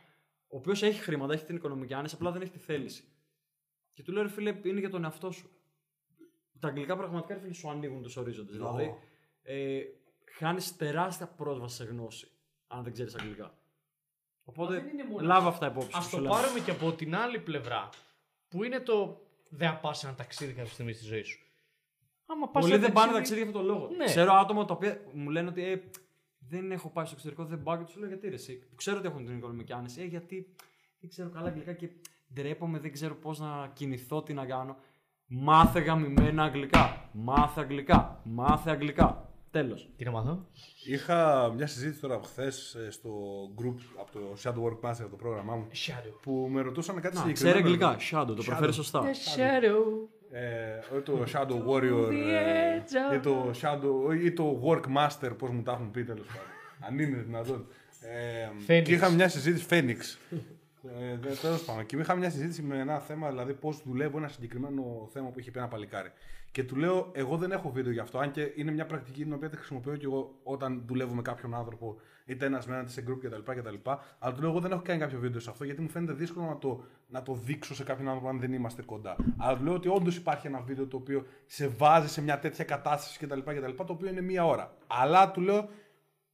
ο 0.53 0.57
οποίος 0.57 0.83
έχει 0.83 1.01
χρήματα, 1.01 1.33
έχει 1.33 1.45
την 1.45 1.57
οικονομική 1.57 1.95
άνεση, 1.95 2.15
απλά 2.15 2.31
δεν 2.31 2.43
έχει 2.43 2.51
τη 2.51 2.59
θέληση. 2.59 3.05
Και 3.93 4.03
του 4.03 4.13
λέω, 4.13 4.23
ρε 4.23 4.29
φίλε, 4.29 4.59
είναι 4.63 4.81
για 4.81 4.91
τον 4.91 5.05
εαυτό 5.05 5.31
σου. 5.31 5.51
Τα 6.61 6.69
αγγλικά 6.69 6.97
πραγματικά 6.97 7.35
ρε 7.35 7.41
φίλε, 7.41 7.53
σου 7.53 7.71
ανοίγουν 7.71 8.03
τους 8.03 8.17
ορίζοντες. 8.17 8.57
Δηλαδή, 8.57 8.95
ε, 9.43 9.81
χάνεις 10.33 10.77
τεράστια 10.77 11.27
πρόσβαση 11.27 11.77
σε 11.77 11.85
γνώση, 11.85 12.31
αν 12.67 12.83
δεν 12.83 12.93
ξέρεις 12.93 13.15
αγγλικά. 13.15 13.59
Οπότε, 14.45 14.75
δεν 14.75 14.89
είναι 14.89 15.05
μόνος 15.05 15.23
λάβα 15.27 15.49
αυτά 15.49 15.67
υπόψη. 15.67 15.89
Α 15.93 15.99
που 15.99 16.05
σου 16.05 16.11
το 16.11 16.17
λέμε. 16.23 16.29
πάρουμε 16.35 16.61
και 16.61 16.71
από 16.71 16.93
την 16.93 17.15
άλλη 17.17 17.39
πλευρά. 17.41 17.89
Που 18.49 18.65
είναι 18.65 18.81
το 18.81 19.21
δεν 19.49 19.81
πας 19.81 20.05
ένα 20.05 20.15
ταξίδι 20.15 20.53
κάποια 20.53 20.73
στιγμή 20.73 20.93
στη 20.93 21.05
ζωή 21.05 21.23
σου. 21.23 21.47
Άμα 22.27 22.49
πας 22.49 22.63
Πολλοί 22.63 22.75
ένα 22.75 22.83
δεν 22.83 22.93
πάνε 22.93 23.13
ταξίδι- 23.13 23.17
ταξίδι 23.17 23.41
για 23.41 23.49
αυτόν 23.49 23.67
τον 23.67 23.75
λόγο. 23.75 23.97
Ναι. 23.97 24.05
Ξέρω 24.05 24.33
άτομα 24.33 24.65
τα 24.65 24.75
οποία 24.75 25.01
μου 25.13 25.31
λένε 25.31 25.49
ότι 25.49 25.63
ε, 25.63 25.83
δεν 26.53 26.73
έχω 26.73 26.89
πάει 26.89 27.05
στο 27.05 27.15
εξωτερικό, 27.15 27.45
δεν 27.45 27.63
πάω 27.63 27.77
και 27.77 27.85
τους 27.85 27.97
λέω 27.97 28.09
γιατί 28.09 28.29
ρε, 28.29 28.35
εσύ. 28.35 28.53
Που 28.53 28.75
ξέρω 28.75 28.99
ότι 28.99 29.07
έχουν 29.07 29.25
την 29.27 29.37
οικονομική 29.37 29.73
άνεση. 29.73 30.01
Ε, 30.01 30.05
γιατί 30.05 30.55
δεν 31.01 31.11
ξέρω 31.11 31.29
καλά 31.31 31.49
αγγλικά 31.49 31.73
και 31.73 31.89
ντρέπομαι, 32.35 32.79
δεν 32.79 32.93
ξέρω 32.93 33.15
πώς 33.15 33.39
να 33.39 33.71
κινηθώ, 33.75 34.23
τι 34.23 34.33
να 34.35 34.45
κάνω. 34.47 34.77
Μάθε 35.27 35.81
γαμημένα 35.81 36.43
αγγλικά. 36.43 37.09
Μάθε 37.13 37.61
αγγλικά. 37.61 38.21
Μάθε 38.25 38.71
αγγλικά. 38.71 39.27
Τέλος. 39.51 39.91
Τι 39.97 40.05
να 40.05 40.11
μάθω; 40.11 40.47
Είχα 40.87 41.51
μια 41.57 41.67
συζήτηση 41.67 42.01
τώρα 42.01 42.21
χθες 42.25 42.77
στο 42.91 43.11
group 43.63 43.75
από 44.01 44.13
το 44.13 44.21
Shadow 44.43 44.63
Work 44.65 44.89
Master 44.91 45.01
από 45.01 45.11
το 45.11 45.17
πρόγραμμά 45.17 45.57
μου 45.57 45.67
Shadow. 45.73 46.15
που 46.23 46.49
με 46.51 46.61
ρωτούσαν 46.61 47.01
κάτι 47.01 47.15
Να, 47.17 47.21
συγκεκριμένο. 47.21 47.61
ξέρει 47.61 47.89
αγγλικά. 47.89 47.97
Shadow, 48.11 48.37
το 48.37 48.43
προφέρει 48.43 48.73
σωστά. 48.73 49.03
Shadow. 49.37 50.09
Ε, 50.35 50.95
όχι 50.95 51.03
το 51.03 51.25
Shadow 51.33 51.69
Warrior 51.69 52.13
ε, 52.13 53.15
ή 53.15 53.19
το 53.19 53.51
Shadow 53.63 54.17
ή 54.25 54.33
το 54.33 54.63
Work 54.65 54.83
Master, 54.97 55.31
πώς 55.39 55.51
μου 55.51 55.63
τα 55.63 55.73
έχουν 55.73 55.91
πει 55.91 56.05
τέλος 56.05 56.27
πάντων. 56.27 56.43
Αν 56.81 56.99
είναι 56.99 57.17
δυνατόν. 57.17 57.67
Ε, 58.01 58.49
Phoenix. 58.67 58.83
και 58.83 58.93
είχα 58.93 59.11
μια 59.11 59.29
συζήτηση, 59.29 59.67
Phoenix. 59.71 60.37
Ε, 60.89 61.17
δε- 61.17 61.35
τέλος 61.35 61.65
πάντων. 61.65 61.87
Και 61.87 61.97
είχα 61.97 62.15
μια 62.15 62.31
συζήτηση 62.31 62.63
με 62.63 62.79
ένα 62.79 62.99
θέμα, 62.99 63.29
δηλαδή 63.29 63.55
πώς 63.55 63.83
δουλεύω 63.85 64.19
ένα 64.19 64.29
συγκεκριμένο 64.29 65.09
θέμα 65.13 65.29
που 65.29 65.39
είχε 65.39 65.51
πει 65.51 65.59
ένα 65.59 65.69
παλικάρι. 65.69 66.13
Και 66.51 66.65
του 66.65 66.77
λέω, 66.77 67.11
εγώ 67.13 67.37
δεν 67.37 67.53
έχω 67.53 67.71
βίντεο 67.71 67.93
γι' 67.93 67.99
αυτό, 68.01 68.19
αν 68.19 68.31
και 68.31 68.53
είναι 68.57 68.71
μια 68.73 68.87
πρακτική 68.87 69.23
την 69.23 69.33
οποία 69.33 69.49
τη 69.49 69.57
χρησιμοποιώ 69.57 69.97
και 69.97 70.05
εγώ 70.05 70.35
όταν 70.43 70.83
δουλεύω 70.87 71.15
με 71.15 71.23
κάποιον 71.23 71.55
άνθρωπο, 71.55 71.97
είτε 72.25 72.47
ένας 72.47 72.67
με 72.67 72.73
έναν 72.73 72.85
είτε 72.85 72.93
σε 72.93 73.05
group 73.09 73.19
κτλ, 73.23 73.53
κτλ. 73.61 73.91
Αλλά 74.19 74.35
του 74.35 74.41
λέω, 74.41 74.51
εγώ 74.51 74.61
δεν 74.61 74.73
έχω 74.73 74.83
κάνει 74.83 75.01
κάποιο 75.01 75.19
βίντεο 75.19 75.41
σε 75.41 75.51
αυτό, 75.51 75.65
γιατί 75.65 75.81
μου 75.81 75.89
φαίνεται 75.89 76.13
δύσκολο 76.13 76.47
να 76.47 76.59
το, 76.59 76.85
να 77.09 77.23
το 77.23 77.35
δείξω 77.35 77.75
σε 77.75 77.85
κάποιον 77.85 78.07
άνθρωπο 78.09 78.29
αν 78.29 78.41
δεν 78.41 78.53
είμαστε 78.53 78.83
κοντά. 78.83 79.17
Αλλά 79.39 79.57
του 79.57 79.65
λέω 79.65 79.75
ότι 79.75 79.89
όντως 79.89 80.17
υπάρχει 80.17 80.47
ένα 80.47 80.61
βίντεο 80.61 80.87
το 80.87 80.97
οποίο 80.97 81.27
σε 81.47 81.69
βάζει 81.69 82.09
σε 82.09 82.23
μια 82.23 82.39
τέτοια 82.39 82.65
κατάσταση 82.65 83.27
κτλ, 83.27 83.39
κτλ 83.39 83.71
το 83.77 83.85
οποίο 83.93 84.09
είναι 84.09 84.21
μία 84.21 84.47
ώρα. 84.47 84.75
Αλλά 84.87 85.31
του 85.31 85.41
λέω, 85.41 85.69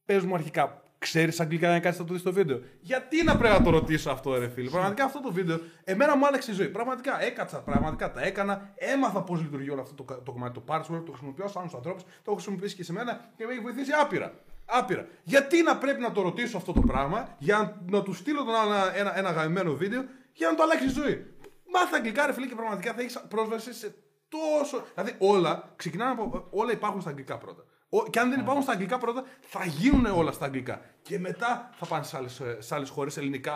πες 0.04 0.24
μου 0.24 0.34
αρχικά, 0.34 0.82
ξέρεις 0.98 1.40
αγγλικά 1.40 1.66
για 1.66 1.74
να 1.74 1.80
κάτσει 1.80 2.00
να 2.00 2.06
το 2.06 2.12
δεις 2.12 2.22
το 2.22 2.32
βίντεο. 2.32 2.60
Γιατί 2.80 3.24
να 3.24 3.36
πρέπει 3.36 3.58
να 3.58 3.62
το 3.64 3.70
ρωτήσω 3.70 4.10
αυτό, 4.10 4.38
ρε 4.38 4.48
φίλε; 4.48 4.70
Πραγματικά 4.70 5.04
αυτό 5.04 5.20
το 5.20 5.32
βίντεο 5.32 5.60
εμένα 5.84 6.16
μου 6.16 6.26
άλλαξε 6.26 6.50
η 6.50 6.54
ζωή. 6.54 6.68
Πραγματικά 6.68 7.22
έκατσα, 7.22 7.58
πραγματικά 7.62 8.12
τα 8.12 8.22
έκανα, 8.22 8.72
έμαθα 8.74 9.22
πώς 9.22 9.40
λειτουργεί 9.40 9.70
όλο 9.70 9.80
αυτό 9.80 9.94
το, 9.94 10.02
κα- 10.02 10.22
το 10.22 10.32
κομμάτι 10.32 10.54
το 10.54 10.62
password, 10.66 11.02
το 11.04 11.10
χρησιμοποιώ 11.10 11.48
σε 11.48 11.58
άλλους 11.58 11.74
ανθρώπους, 11.74 12.02
το 12.02 12.08
έχω 12.24 12.34
χρησιμοποιήσει 12.34 12.74
και 12.76 12.84
σε 12.84 12.92
μένα 12.92 13.30
και 13.36 13.44
με 13.46 13.52
έχει 13.52 13.60
βοηθήσει 13.60 13.90
άπειρα. 14.02 14.32
Άπειρα. 14.70 15.06
Γιατί 15.22 15.62
να 15.62 15.76
πρέπει 15.76 16.00
να 16.00 16.12
το 16.12 16.22
ρωτήσω 16.22 16.56
αυτό 16.56 16.72
το 16.72 16.80
πράγμα 16.80 17.34
για 17.38 17.56
να, 17.58 17.96
να 17.98 18.02
του 18.02 18.12
στείλω 18.14 18.44
τον 18.44 18.54
άλλο 18.54 18.72
ένα, 18.72 18.96
ένα, 18.98 19.18
ένα 19.18 19.30
γαμμένο 19.30 19.74
βίντεο 19.74 20.04
για 20.32 20.48
να 20.50 20.54
το 20.54 20.62
αλλάξει 20.62 20.84
η 20.86 20.88
ζωή. 20.88 21.26
Μάθα 21.72 21.96
αγγλικά, 21.96 22.26
ρε 22.26 22.32
φίλε, 22.32 22.46
και 22.46 22.54
πραγματικά 22.54 22.92
θα 22.94 23.00
έχεις 23.00 23.18
πρόσβαση 23.28 23.72
σε 23.74 23.94
τόσο. 24.28 24.84
Δηλαδή 24.94 25.14
όλα 25.18 25.72
ξεκινάνε 25.76 26.10
από. 26.10 26.46
Όλα 26.50 26.72
υπάρχουν 26.72 27.00
στα 27.00 27.10
αγγλικά 27.10 27.38
πρώτα. 27.38 27.64
Ο, 27.88 28.02
και 28.10 28.18
αν 28.18 28.30
δεν 28.30 28.40
υπάρχουν 28.40 28.62
στα 28.62 28.72
αγγλικά 28.72 28.98
πρώτα, 28.98 29.24
θα 29.40 29.64
γίνουν 29.64 30.06
όλα 30.06 30.32
στα 30.32 30.44
αγγλικά. 30.44 30.80
Και 31.02 31.18
μετά 31.18 31.70
θα 31.74 31.86
πάνε 31.86 32.04
σε 32.04 32.16
άλλες 32.16 32.42
σε 32.58 32.74
άλλες 32.74 32.88
χώρες, 32.88 33.16
ελληνικά, 33.16 33.54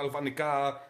αλβανικά, 0.00 0.80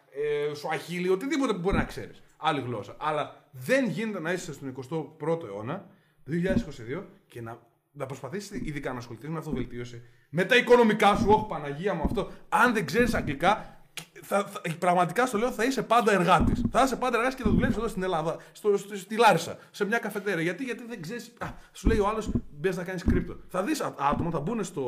ε, 0.49 0.53
σουαχίλι, 0.53 1.09
οτιδήποτε 1.09 1.53
που 1.53 1.59
μπορεί 1.59 1.77
να 1.77 1.83
ξέρεις. 1.83 2.21
Άλλη 2.37 2.61
γλώσσα. 2.61 2.95
Αλλά 2.99 3.49
δεν 3.51 3.89
γίνεται 3.89 4.19
να 4.19 4.31
είσαι 4.31 4.53
στον 4.53 4.75
21ο 5.19 5.43
αιώνα, 5.43 5.85
2022, 6.29 7.03
και 7.27 7.41
να, 7.41 7.59
να 7.91 8.05
προσπαθήσεις 8.05 8.61
ειδικά 8.63 8.91
να 8.91 8.97
ασχοληθείς 8.97 9.29
με 9.29 9.37
αυτοβελτίωση, 9.37 10.01
με 10.29 10.43
τα 10.43 10.55
οικονομικά 10.55 11.15
σου, 11.15 11.25
όχι 11.29 11.45
Παναγία 11.47 11.93
μου 11.93 12.03
αυτό. 12.03 12.31
Αν 12.49 12.73
δεν 12.73 12.85
ξέρεις 12.85 13.13
αγγλικά, 13.13 13.76
θα, 14.21 14.45
θα, 14.45 14.61
πραγματικά 14.79 15.25
στο 15.25 15.37
λέω, 15.37 15.51
θα 15.51 15.63
είσαι 15.63 15.81
πάντα 15.81 16.11
εργάτης. 16.11 16.61
Θα 16.71 16.83
είσαι 16.83 16.95
πάντα 16.95 17.15
εργάτης 17.17 17.37
και 17.37 17.43
θα 17.43 17.49
δουλεύει 17.49 17.73
εδώ 17.77 17.87
στην 17.87 18.03
Ελλάδα, 18.03 18.35
στο, 18.51 18.77
στο, 18.77 18.95
στη 18.97 19.15
Λάρισα, 19.17 19.57
σε 19.71 19.85
μια 19.85 19.97
καφετέρια. 19.97 20.41
Γιατί, 20.43 20.63
γιατί 20.63 20.83
δεν 20.87 21.01
ξέρεις. 21.01 21.33
Σου 21.73 21.87
λέει 21.87 21.99
ο 21.99 22.07
άλλος, 22.07 22.29
μπες 22.59 22.75
να 22.77 22.83
κάνεις 22.83 23.03
κρύπτο. 23.03 23.35
Θα 23.49 23.63
δεις 23.63 23.81
άτομα, 23.81 24.29
θα 24.31 24.39
μπουν 24.39 24.63
στο 24.63 24.83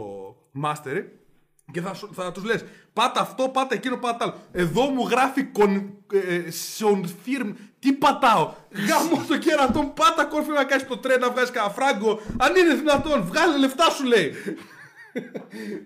mastery 0.64 1.03
και 1.72 1.81
θα, 1.81 1.94
σου- 1.94 2.10
θα 2.14 2.31
τους 2.31 2.44
λες: 2.44 2.65
Πάτα 2.94 3.19
αυτό, 3.22 3.49
πάτα 3.49 3.76
εκείνο, 3.76 3.98
πάτα 3.98 4.23
άλλο. 4.26 4.34
Εδώ 4.52 4.90
μου 4.90 5.07
γράφει 5.07 5.48
con, 5.56 5.84
ε, 6.14 6.41
confirm. 6.80 7.53
Τι 7.80 7.94
πατάω. 7.94 8.53
Γάμο 8.90 9.23
το 9.27 9.38
κέρατο, 9.38 9.94
πάτα 9.95 10.26
κόρφη 10.26 10.49
να 10.49 10.64
κάνεις 10.64 10.88
το 10.88 10.98
τρένο, 10.98 11.26
να 11.26 11.31
βγάζεις 11.31 11.52
κανένα 11.52 11.73
φράγκο. 11.73 12.19
Αν 12.38 12.56
είναι 12.56 12.73
δυνατόν, 12.73 13.22
βγάλε 13.23 13.57
λεφτά 13.57 13.90
σου 13.90 14.03
λέει. 14.06 14.34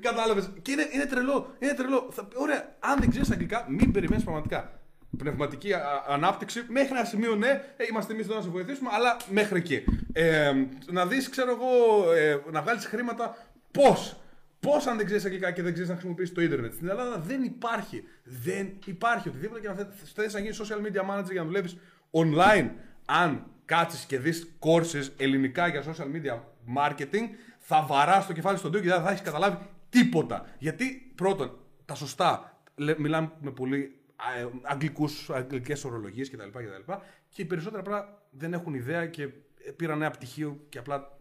Κατάλαβες. 0.02 0.50
Και 0.62 0.72
είναι, 0.72 0.88
είναι 0.92 1.06
τρελό. 1.06 1.56
Είναι 1.60 1.74
τρελό. 1.74 2.10
Θα, 2.12 2.28
ωραία, 2.36 2.76
αν 2.80 3.00
δεν 3.00 3.10
ξέρεις 3.10 3.32
αγγλικά, 3.32 3.66
μην 3.70 3.92
περιμένεις 3.92 4.24
πραγματικά. 4.24 4.80
Πνευματική 5.18 5.74
α- 5.74 6.04
ανάπτυξη, 6.08 6.66
μέχρι 6.68 6.98
ένα 6.98 7.06
σημείο 7.06 7.36
ναι, 7.36 7.48
ε, 7.78 7.84
είμαστε 7.90 8.14
εμείς 8.14 8.26
εδώ 8.26 8.36
να 8.36 8.42
σε 8.42 8.50
βοηθήσουμε, 8.50 8.90
αλλά 8.94 9.18
μέχρι 9.30 9.58
εκεί. 9.58 9.84
Ε, 10.14 10.52
να 10.92 11.06
δεις, 11.06 11.30
ξέρω 11.30 11.52
εγώ, 11.52 12.12
ε, 12.14 12.42
να 12.52 12.62
βγάλεις 12.62 12.86
χρήματα 12.86 13.38
πώς; 13.72 14.18
Πώς 14.60 14.88
αν 14.88 14.98
δεν 14.98 15.06
ξέρεις 15.06 15.26
αγγλικά 15.26 15.52
και 15.52 15.62
δεν 15.62 15.72
ξέρεις 15.72 15.90
να 15.90 15.96
χρησιμοποιήσεις 15.96 16.34
το 16.34 16.42
Ιντερνετ. 16.42 16.74
Στην 16.74 16.88
Ελλάδα 16.88 17.18
δεν 17.20 17.44
υπάρχει. 17.44 18.04
Δεν 18.24 18.78
υπάρχει 18.86 19.30
οτιδήποτε 19.30 19.60
και 19.60 19.68
να 19.68 19.88
θες 20.14 20.34
να 20.34 20.40
γίνεις 20.40 20.62
social 20.62 20.78
media 20.78 21.02
manager 21.10 21.32
για 21.32 21.42
να 21.42 21.46
δουλεύεις 21.46 21.78
online. 22.12 22.70
Αν 23.06 23.46
κάτσεις 23.66 24.06
και 24.06 24.20
δεις 24.20 24.56
courses 24.60 25.10
ελληνικά 25.18 25.68
για 25.68 25.84
social 25.84 26.06
media 26.16 26.40
marketing, 26.78 27.30
θα 27.66 27.82
βαράς 27.82 28.28
το 28.28 28.34
κεφάλι 28.34 28.58
στον 28.58 28.72
τοίχο 28.72 28.84
και 28.84 28.90
δεν 28.90 29.02
θα 29.04 29.10
έχεις 29.10 29.22
καταλάβει 29.22 29.58
τίποτα. 29.90 30.46
Γιατί 30.60 31.12
πρώτον, 31.16 31.58
τα 31.86 31.96
σωστά, 31.96 32.62
λέ- 32.76 32.98
μιλάμε 33.00 33.32
με 33.42 33.52
πολύ 33.52 33.96
ε, 34.40 34.48
αγγλικούς, 34.62 35.30
αγγλικές 35.30 35.84
ορολογίες 35.84 36.30
κτλ, 36.30 36.48
κτλ. 36.50 36.92
Και 37.30 37.42
οι 37.42 37.46
περισσότεροι 37.46 37.82
απλά 37.82 38.22
δεν 38.30 38.54
έχουν 38.54 38.74
ιδέα 38.74 39.06
και 39.06 39.28
πήραν 39.76 40.02
ένα 40.02 40.12
πτυχίο 40.12 40.60
και 40.70 40.78
απλά 40.78 41.20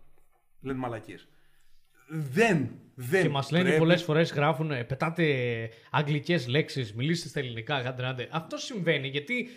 λένε 0.60 0.78
μαλακίες. 0.78 1.28
Δεν, 2.09 2.70
δεν 2.94 3.23
Και 3.23 3.28
μας 3.28 3.51
λένε 3.51 3.64
πρέπει- 3.64 3.78
πολλές 3.78 4.02
φορές, 4.02 4.32
γράφουν, 4.32 4.70
ε, 4.70 4.85
πετάτε 4.85 5.24
αγγλικές 5.90 6.47
λέξεις, 6.48 6.94
μιλήστε 6.94 7.28
στα 7.28 7.40
ελληνικά, 7.40 7.81
γάντε 7.81 8.06
άντε. 8.06 8.28
Αυτό 8.32 8.56
συμβαίνει 8.56 9.09
γιατί 9.09 9.48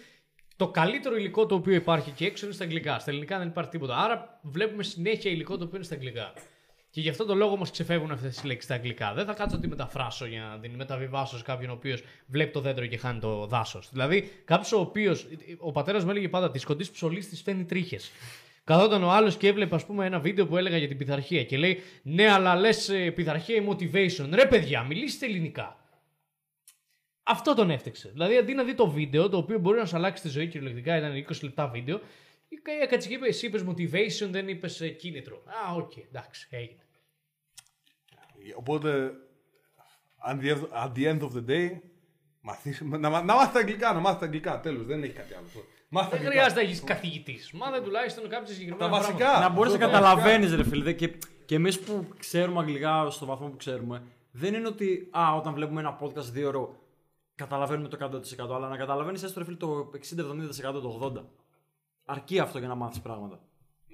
το 0.56 0.72
καλύτερο 0.72 1.16
υλικό 1.16 1.46
το 1.46 1.56
οποίο 1.56 1.74
υπάρχει 1.74 2.12
και 2.12 2.26
έξω 2.26 2.46
είναι 2.46 2.54
στα 2.56 2.64
αγγλικά. 2.64 3.00
Στα 3.00 3.10
ελληνικά 3.12 3.38
δεν 3.38 3.48
υπάρχει 3.48 3.70
τίποτα. 3.70 3.98
Άρα 3.98 4.40
βλέπουμε 4.44 4.84
συνέχεια 4.84 5.32
υλικό 5.32 5.58
το 5.58 5.64
οποίο 5.64 5.76
είναι 5.76 5.86
στα 5.86 5.96
αγγλικά. 5.96 6.34
Και 6.96 7.02
γι' 7.02 7.10
αυτό 7.10 7.26
το 7.26 7.36
λόγο 7.36 7.58
μα 7.58 7.66
ξεφεύγουν 7.72 8.12
αυτές 8.12 8.34
τις 8.34 8.44
λέξεις 8.44 8.64
στα 8.64 8.74
αγγλικά. 8.74 9.14
Δεν 9.14 9.26
θα 9.26 9.34
κάτσω 9.34 9.56
να 9.56 9.62
τη 9.62 9.68
μεταφράσω 9.68 10.26
για 10.26 10.42
να 10.42 10.60
την 10.60 10.72
μεταβιβάσω 10.72 11.38
σε 11.38 11.44
κάποιον 11.44 11.70
ο 11.70 11.74
οποίος 11.74 12.04
βλέπει 12.26 12.52
το 12.52 12.60
δέντρο 12.60 12.86
και 12.86 12.98
χάνει 12.98 13.20
το 13.20 13.46
δάσος. 13.46 13.90
Δηλαδή, 13.92 14.32
κάποιος 14.46 14.72
ο 14.72 14.80
οποίος. 14.80 15.28
Ο 15.60 15.72
πατέρας 15.72 16.04
μου 16.04 16.10
έλεγε 16.10 16.30
πάντα: 16.30 16.52
Της 16.52 16.60
κοντής 16.60 16.92
ψωλής 16.92 17.30
της 17.30 17.42
φταίν' 17.42 17.60
οι 17.60 17.66
τρίχες. 17.66 18.12
Καθόταν 18.64 19.04
ο 19.04 19.12
άλλος 19.12 19.38
και 19.38 19.48
έβλεπε, 19.48 19.76
ας 19.76 19.86
πούμε, 19.86 20.06
ένα 20.06 20.20
βίντεο 20.20 20.48
που 20.48 20.58
έλεγα 20.58 20.78
για 20.78 20.88
την 20.88 20.98
πειθαρχία 20.98 21.44
και 21.44 21.58
λέει: 21.58 21.82
Ναι, 22.04 22.32
αλλά 22.32 22.56
λες 22.56 22.92
πειθαρχία 23.16 23.56
ή 23.56 23.68
motivation. 23.70 24.30
Ρε, 24.32 24.46
παιδιά, 24.46 24.84
μιλήστε 24.84 25.26
ελληνικά. 25.26 25.78
Αυτό 27.24 27.54
τον 27.54 27.70
έφταιξε. 27.70 28.10
Δηλαδή, 28.10 28.38
αντί 28.38 28.54
να 28.54 28.64
δει 28.64 28.76
το 28.76 28.90
βίντεο, 28.90 29.30
το 29.30 29.38
οποίο 29.38 29.60
μπορεί 29.60 29.80
να 29.80 29.86
σου 29.86 29.96
αλλάξει 29.96 30.22
τη 30.22 30.30
ζωή 30.30 30.48
κυριολεκτικά, 30.48 30.98
ήταν 30.98 31.26
20 31.30 31.44
λεπτά 31.44 31.68
βίντεο, 31.68 32.00
Έκατσε 32.82 33.08
και 33.08 33.14
είπε, 33.14 33.28
εσύ 33.28 33.46
είπες 33.46 33.64
motivation, 33.68 34.30
δεν 34.30 34.48
είπες 34.48 34.96
κίνητρο. 34.98 35.44
Α, 35.46 35.76
οκ, 35.76 35.98
εντάξει, 35.98 36.48
έγινε. 36.50 36.85
Οπότε, 38.56 39.12
άντε, 40.30 40.56
at 40.84 40.92
the 40.96 41.04
end 41.12 41.22
of 41.22 41.32
the 41.38 41.46
day, 41.50 41.70
μαθείς, 42.42 42.82
να, 42.82 43.10
να 43.10 43.34
μάθετε 43.36 43.60
αγγλικά, 43.60 43.94
να 43.94 44.00
μάθετε 44.00 44.26
αγγλικά. 44.26 44.60
Τέλος, 44.60 44.86
δεν 44.86 45.04
έχει 45.04 45.14
κάτι 45.14 45.34
άλλο. 45.34 45.46
Μάθετε 45.90 46.16
Δεν 46.18 46.26
αγγλικά. 46.26 46.42
χρειάζεται 46.44 46.62
να 46.62 46.68
έχεις 46.70 46.84
καθηγητής. 46.84 47.52
Μάθε 47.52 47.82
τουλάχιστον 47.82 48.30
κάποια 48.30 48.54
συγκεκριμένα 48.54 48.92
Τα 48.92 48.98
βασικά. 48.98 49.18
πράγματα. 49.18 49.40
να 49.48 49.50
μπορείς 49.54 49.72
να 49.74 49.78
αυτό 49.78 49.92
το 49.92 49.94
καταλαβαίνεις, 50.04 50.56
ρε 50.56 50.64
φίλε. 50.64 50.84
δε, 50.84 50.92
Και, 50.94 51.14
και 51.46 51.56
εμείς 51.56 51.80
που 51.80 52.08
ξέρουμε 52.18 52.60
αγγλικά 52.60 53.10
στο 53.10 53.26
βαθμό 53.26 53.48
που 53.48 53.58
ξέρουμε, 53.58 54.04
δεν 54.32 54.54
είναι 54.54 54.68
ότι 54.68 55.10
α, 55.12 55.36
όταν 55.36 55.54
βλέπουμε 55.54 55.80
ένα 55.80 56.00
podcast 56.02 56.24
δύο 56.32 56.48
ώρο 56.48 56.76
καταλαβαίνουμε 57.36 57.88
το 57.88 57.98
100%, 58.48 58.56
αλλά 58.56 58.68
να 58.68 58.78
καταλαβαίνεις 58.78 59.24
έστω 59.24 59.40
ρε 59.40 59.46
φίλε 59.46 59.58
το 59.58 59.92
60-70% 60.70 60.82
το 60.82 61.12
80%. 61.16 61.22
Αρκεί 62.06 62.40
αυτό 62.40 62.60
για 62.60 62.68
να 62.68 62.76
μάθεις 62.76 63.00
πράγματα. 63.02 63.40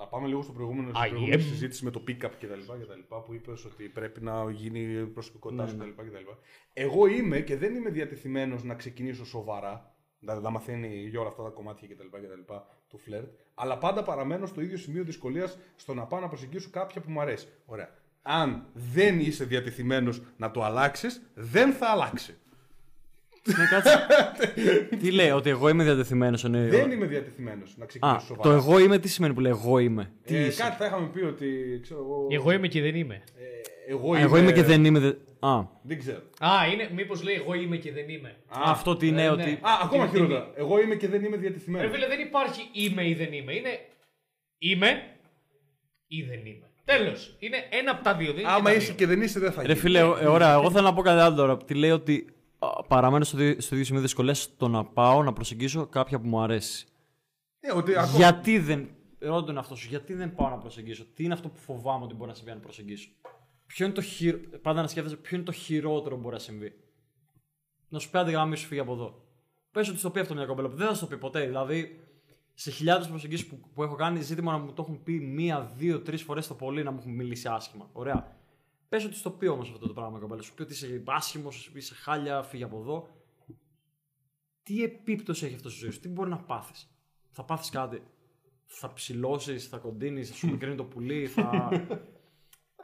Να 0.02 0.08
πάμε 0.08 0.28
λίγο 0.28 0.42
στο 0.42 0.52
προηγούμενο, 0.52 0.90
στην 0.90 1.02
I 1.06 1.10
προηγούμενη 1.10 1.44
am. 1.44 1.46
συζήτηση 1.46 1.84
με 1.84 1.92
το 1.92 2.04
pick-up 2.08 2.32
και 2.40 2.48
τα 2.48 2.56
λοιπά, 2.56 2.78
και 2.78 2.86
τα 2.86 2.96
λοιπά 2.96 3.22
που 3.22 3.34
είπες 3.34 3.66
ότι 3.66 3.84
πρέπει 3.84 4.22
να 4.22 4.52
γίνει 4.52 4.80
η 4.80 5.06
προσωπικότητά 5.06 5.64
Ναι, 5.64 5.70
σου 5.70 5.76
και 5.76 5.82
τα 5.82 5.88
λοιπά, 5.88 6.04
και 6.04 6.10
τα 6.10 6.20
λοιπά. 6.20 6.38
Εγώ 6.74 7.08
είμαι 7.08 7.40
και 7.40 7.58
δεν 7.58 7.76
είμαι 7.76 7.90
διατεθειμένος 7.90 8.64
να 8.64 8.76
ξεκινήσω 8.76 9.26
σοβαρά, 9.26 9.96
δηλαδή 10.20 10.42
να 10.44 10.50
μαθαίνει 10.50 10.88
για 10.88 11.20
όλα 11.20 11.30
αυτά 11.30 11.44
τα 11.44 11.50
κομμάτια 11.50 11.88
και 11.88 11.96
τα 11.96 12.04
λοιπά, 12.04 12.20
και 12.20 12.28
τα 12.28 12.36
λοιπά 12.36 12.68
του 12.88 12.98
φλερτ, 12.98 13.34
αλλά 13.54 13.78
πάντα 13.78 14.04
παραμένω 14.04 14.46
στο 14.46 14.62
ίδιο 14.62 14.78
σημείο 14.78 15.04
δυσκολίας 15.04 15.58
στο 15.76 15.94
να 15.94 16.06
πάω 16.06 16.20
να 16.20 16.28
προσεγγίσω 16.28 16.70
κάποια 16.70 17.02
που 17.02 17.12
μου 17.12 17.22
αρέσει. 17.22 17.48
Ωραία. 17.66 17.90
Αν 18.22 18.68
δεν 18.74 19.20
είσαι 19.20 19.44
διατεθειμένος 19.46 20.22
να 20.38 20.52
το 20.52 20.64
αλλάξεις, 20.64 21.32
δεν 21.34 21.74
θα 21.74 21.88
αλλάξει. 21.88 22.38
Ναι, 23.44 23.66
κάτσε. 23.70 24.08
τι 25.02 25.12
λέει, 25.12 25.30
ότι 25.30 25.50
εγώ 25.50 25.70
είμαι 25.70 25.84
διατεθειμένος. 25.84 26.44
Ναι. 26.44 26.68
Δεν 26.68 26.92
είμαι 26.92 27.06
διατεθειμένος 27.06 27.74
να 27.78 27.86
ξεκινήσω 27.86 28.18
Α, 28.18 28.20
σοβαρά. 28.20 28.50
το 28.50 28.56
εγώ 28.56 28.80
είμαι, 28.80 28.98
τι 29.00 29.08
σημαίνει 29.08 29.34
που 29.34 29.40
λέει 29.40 29.52
εγώ 29.52 29.80
είμαι. 29.80 30.12
Τι 30.26 30.36
Ε, 30.36 30.46
είσαι; 30.46 30.62
κάτι 30.62 30.76
θα 30.76 30.86
είχαμε 30.86 31.08
πει 31.14 31.20
ότι. 31.24 31.80
Ξέρω, 31.82 32.00
εγώ, 32.00 32.28
Εγώ 32.30 32.52
είμαι 32.52 32.68
και 32.68 32.82
δεν 32.82 32.96
είμαι. 32.96 33.14
ε, 33.16 33.92
εγώ, 33.92 34.14
Α, 34.14 34.20
Εγώ 34.20 34.38
είμαι 34.38 34.52
και 34.52 34.64
δεν 34.64 34.86
είμαι. 34.86 35.00
δε- 35.00 35.14
Α, 35.40 35.62
Δεν 35.84 36.00
ξέρω. 36.00 36.18
Α, 36.40 36.50
είναι, 36.74 36.90
μήπως 36.96 37.24
λέει 37.24 37.36
εγώ 37.36 37.54
είμαι 37.54 37.78
και 37.78 37.92
δεν 37.92 38.10
είμαι. 38.10 38.36
αυτό 38.48 38.96
τι 38.96 39.08
είναι, 39.08 39.24
ε, 39.24 39.30
ότι. 39.30 39.44
ναι. 39.44 39.52
Α, 39.52 39.72
ακόμα 39.84 40.04
Την 40.04 40.14
τιμή. 40.14 40.26
χειρότερα. 40.28 40.52
Εγώ 40.56 40.82
είμαι 40.82 40.96
και 40.96 41.08
δεν 41.08 41.24
είμαι 41.24 41.36
Ρε 41.36 41.42
διατεθειμένο. 41.42 41.90
φίλε, 41.92 42.08
δεν 42.08 42.20
υπάρχει 42.20 42.62
είμαι 42.72 43.08
ή 43.08 43.14
δεν 43.14 43.34
είμαι. 43.34 43.54
Είναι 43.54 43.70
είμαι 44.58 44.88
ή 46.08 46.22
δεν 46.22 46.40
είμαι. 46.46 46.66
Τέλος. 46.86 47.36
Είναι 47.40 47.58
ένα 47.70 47.92
από 47.92 48.04
τα 48.04 48.14
δύο. 48.16 48.32
Δεν 48.34 48.40
είναι 48.42 48.50
Άμα 48.52 48.58
και 48.60 48.64
τα 48.66 48.72
είσαι 48.72 48.86
δύο. 48.86 48.96
και 48.96 49.06
δεν 49.06 49.22
είσαι, 49.22 49.40
δεν 49.40 49.52
θα 49.52 49.62
Ρε 49.62 49.68
γίνει. 49.68 49.80
φίλε, 49.80 50.00
ε, 50.00 50.04
ωραία, 50.04 50.54
εγώ 50.54 50.72
θέλω 50.72 50.84
να 50.86 50.94
πω 50.94 51.02
κάτι 51.02 51.20
άλλο 51.22 51.36
τώρα. 51.36 51.58
Τι 51.58 51.74
λέει 51.74 51.90
ότι 51.92 52.26
α, 52.30 52.41
παραμένω 52.88 53.24
στο, 53.24 53.38
δι- 53.38 53.62
στο 53.62 53.74
ίδιο 53.74 53.86
σημείο 53.86 54.02
δυσκολία 54.02 54.34
στο 54.34 54.68
να 54.68 54.86
πάω 54.86 55.24
να 55.24 55.34
προσεγγίσω 55.34 55.88
κάποια 55.88 56.20
που 56.20 56.28
μου 56.28 56.42
αρέσει. 56.42 56.88
Ε, 57.60 57.72
ότι 57.72 57.98
ακόμα... 57.98 58.18
Γιατί 58.18 58.60
δεν. 58.60 58.90
Ρώτα 59.20 59.46
τον 59.46 59.58
αυτός 59.58 59.80
σου, 59.80 59.88
γιατί 59.90 60.14
δεν 60.14 60.36
πάω 60.36 60.50
να 60.50 60.58
προσεγγίσω; 60.58 61.06
Τι 61.06 61.24
είναι 61.24 61.34
αυτό 61.34 61.50
που 61.50 61.58
φοβάμαι 61.58 62.04
ότι 62.04 62.14
μπορεί 62.14 62.30
να 62.30 62.36
συμβεί 62.36 62.52
αν 62.52 62.60
προσεγγίσω; 62.60 63.10
Ποιο 63.66 63.86
είναι 63.86 63.94
το 63.94 64.02
χειρο... 64.02 64.38
Πάντα 64.62 64.82
να 64.82 64.88
σκέφτεσαι 64.88 65.16
ποιο 65.16 65.36
είναι 65.36 65.46
το 65.46 65.52
χειρότερο 65.52 66.16
που 66.16 66.22
μπορεί 66.22 66.34
να 66.34 66.40
συμβεί. 66.40 66.74
Να 67.88 68.00
σου 68.00 68.10
πει 68.10 68.18
άντε 68.18 68.32
γάμι 68.32 68.56
σου 68.56 68.68
φύγει 68.68 68.80
από 68.80 68.94
εδώ. 68.94 69.26
Πες 69.72 69.90
ότι 69.90 69.98
στο 69.98 70.10
πει 70.10 70.20
αυτό 70.20 70.34
μια 70.34 70.46
κοπέλα 70.46 70.70
που 70.70 70.76
δεν 70.76 70.88
θα 70.88 70.94
στο 70.94 71.06
πει 71.06 71.18
ποτέ. 71.18 71.46
Δηλαδή, 71.46 72.00
σε 72.54 72.72
χιλιάδες 72.72 73.08
προσεγγίσεις 73.08 73.48
που, 73.48 73.60
που 73.74 73.84
έχω 73.84 73.96
κάνει, 73.96 74.22
ζήτημα 74.22 74.52
να 74.52 74.58
μου 74.58 74.74
το 74.74 74.82
έχουν 74.82 75.04
πει 75.04 75.20
μία, 75.20 75.72
δύο, 75.76 76.02
τρεις 76.02 76.24
φορές 76.24 76.48
το 76.48 76.54
πολύ 76.54 76.84
να 76.84 76.92
μου 76.92 76.98
έχουν 77.00 77.14
μιλήσει 77.14 77.48
άσχημα. 77.48 77.90
Ωραία. 77.92 78.41
Πες 78.92 79.06
ότι 79.06 79.16
στο 79.16 79.32
πει 79.32 79.48
όμω 79.48 79.62
αυτό 79.62 79.88
το 79.88 79.94
πράγμα 79.94 80.18
η 80.18 80.22
κοπέλα. 80.22 80.42
Σου 80.42 80.54
πει 80.54 80.62
ότι 80.62 80.74
είσαι 80.74 81.04
άσχημο, 81.06 81.50
είσαι 81.74 81.94
χάλια, 81.96 82.44
φύγει 82.44 82.64
από 82.64 82.78
εδώ. 82.80 83.08
Τι 84.64 84.84
επίπτωση 84.84 85.46
έχει 85.46 85.56
αυτό 85.56 85.70
στη 85.70 85.80
ζωή 85.80 85.92
σου, 85.92 86.00
τι 86.00 86.08
μπορεί 86.08 86.30
να 86.30 86.38
πάθεις; 86.38 86.90
Θα 87.30 87.44
πάθεις 87.44 87.70
κάτι; 87.70 88.04
Θα 88.66 88.94
ψηλώσεις, 88.94 89.68
θα 89.68 89.78
κοντίνει, 89.78 90.24
θα 90.24 90.34
σου 90.34 90.50
μικρύνει 90.52 90.76
το 90.76 90.84
πουλί, 90.84 91.28
θα. 91.28 91.70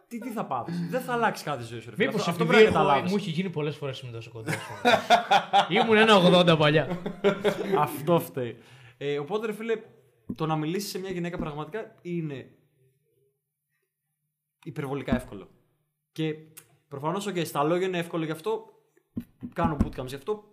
τι, 0.07 0.19
τι 0.19 0.29
θα 0.29 0.45
πάθεις; 0.45 0.89
Δεν 0.89 1.01
θα 1.01 1.13
αλλάξει 1.13 1.43
κάτι 1.43 1.63
στη 1.63 1.71
ζωή 1.71 1.81
σου. 1.81 1.89
ρε 1.89 1.95
φίλε. 1.95 2.07
Μήπως 2.07 2.27
αυτό, 2.27 2.31
αυτό 2.31 2.43
επειδή 2.43 2.57
πρέπει 2.63 2.73
να 2.73 2.79
έχω, 2.79 2.87
καταλάβεις. 2.87 3.11
μου 3.11 3.17
έχει 3.17 3.29
γίνει 3.29 3.49
πολλές 3.49 3.75
φορές 3.75 4.01
με 4.01 4.11
τόσο 4.11 4.31
κοντά 4.31 4.51
σου. 4.51 4.71
Ήμουν 5.69 5.97
ένα 5.97 6.41
80 6.53 6.57
παλιά. 6.57 7.01
Αυτό 7.87 8.19
φταίει. 8.19 8.57
Ε, 8.97 9.19
οπότε, 9.19 9.45
ρε 9.45 9.53
φίλε, 9.53 9.81
το 10.35 10.45
να 10.45 10.55
μιλήσεις 10.55 10.89
σε 10.89 10.99
μια 10.99 11.09
γυναίκα 11.11 11.37
πραγματικά 11.37 11.95
είναι 12.01 12.51
υπερβολικά 14.63 15.15
εύκολο. 15.15 15.49
Και 16.17 16.35
προφανώς, 16.87 17.27
OK, 17.29 17.45
στα 17.45 17.63
λόγια 17.63 17.87
είναι 17.87 17.97
εύκολο 17.97 18.25
γι' 18.25 18.31
αυτό. 18.31 18.65
Κάνω 19.53 19.77
bootcamps 19.83 20.05
γι' 20.05 20.15
αυτό. 20.15 20.43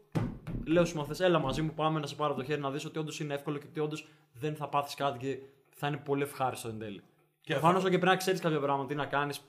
Λέω 0.65 0.85
στους 0.85 0.97
μαθητές, 0.97 1.21
έλα 1.21 1.39
μαζί 1.39 1.63
μου, 1.63 1.73
πάμε 1.75 2.01
να 2.01 2.07
σε 2.07 2.15
πάρω 2.15 2.35
το 2.35 2.45
χέρι 2.45 2.61
να 2.61 2.71
δεις 2.71 2.85
ότι 2.85 2.99
όντως 2.99 3.21
είναι 3.21 3.35
εύκολο 3.35 3.59
και 3.59 3.67
ότι 3.69 3.81
όντως 3.81 4.09
δεν 4.33 4.57
θα 4.57 4.69
πάθεις 4.69 4.95
κάτι 4.95 5.19
και 5.19 5.39
θα 5.71 5.87
είναι 5.87 5.97
πολύ 5.97 6.23
ευχάριστο 6.23 6.69
εν 6.69 6.79
τέλει. 6.79 7.03
Προφανώς, 7.47 7.83
OK, 7.83 7.89
πρέπει 7.89 8.05
να 8.05 8.17
ξέρεις 8.17 8.41
κάποια 8.41 8.61
πράγματα, 8.61 8.89
τι 8.89 8.95
να 8.95 9.07
κάνεις, 9.07 9.41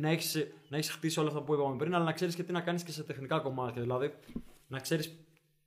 να 0.00 0.08
έχεις 0.08 0.46
να 0.68 0.76
έχεις 0.76 0.90
χτίσει 0.90 1.20
όλα 1.20 1.28
αυτά 1.28 1.42
που 1.42 1.54
είπαμε 1.54 1.76
πριν, 1.76 1.94
αλλά 1.94 2.04
να 2.04 2.12
ξέρεις 2.12 2.34
και 2.34 2.42
τι 2.42 2.52
να 2.52 2.60
κάνεις 2.60 2.82
και 2.82 2.90
σε 2.90 3.02
τεχνικά 3.02 3.38
κομμάτια. 3.38 3.82
Δηλαδή, 3.82 4.14
να 4.66 4.78
ξέρεις 4.78 5.18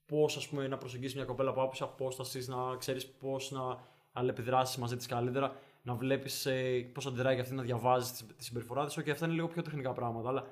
πώς 0.05 0.51
να 0.69 0.77
προσεγγίσεις 0.77 1.15
μια 1.15 1.25
κοπέλα 1.25 1.49
από 1.49 1.61
άποψη 1.61 1.83
απόσταση, 1.83 2.45
να 2.47 2.75
ξέρεις 2.77 3.07
πώς 3.07 3.51
να 3.51 3.77
αλληλεπιδράσεις 4.11 4.77
μαζί 4.77 4.95
της 4.95 5.05
καλύτερα, 5.05 5.55
να 5.87 5.95
βλέπεις 5.95 6.45
ε, 6.45 6.89
πώς 6.93 7.05
αντιδράει 7.05 7.35
και 7.35 7.41
αυτή 7.41 7.53
να 7.53 7.61
διαβάζεις 7.61 8.11
τη, 8.11 8.33
τη 8.33 8.43
συμπεριφορά 8.43 8.85
της. 8.85 9.03
Και 9.03 9.11
αυτά 9.11 9.25
είναι 9.25 9.33
λίγο 9.35 9.47
πιο 9.47 9.61
τεχνικά 9.61 9.93
πράγματα. 9.93 10.29
Αλλά 10.29 10.45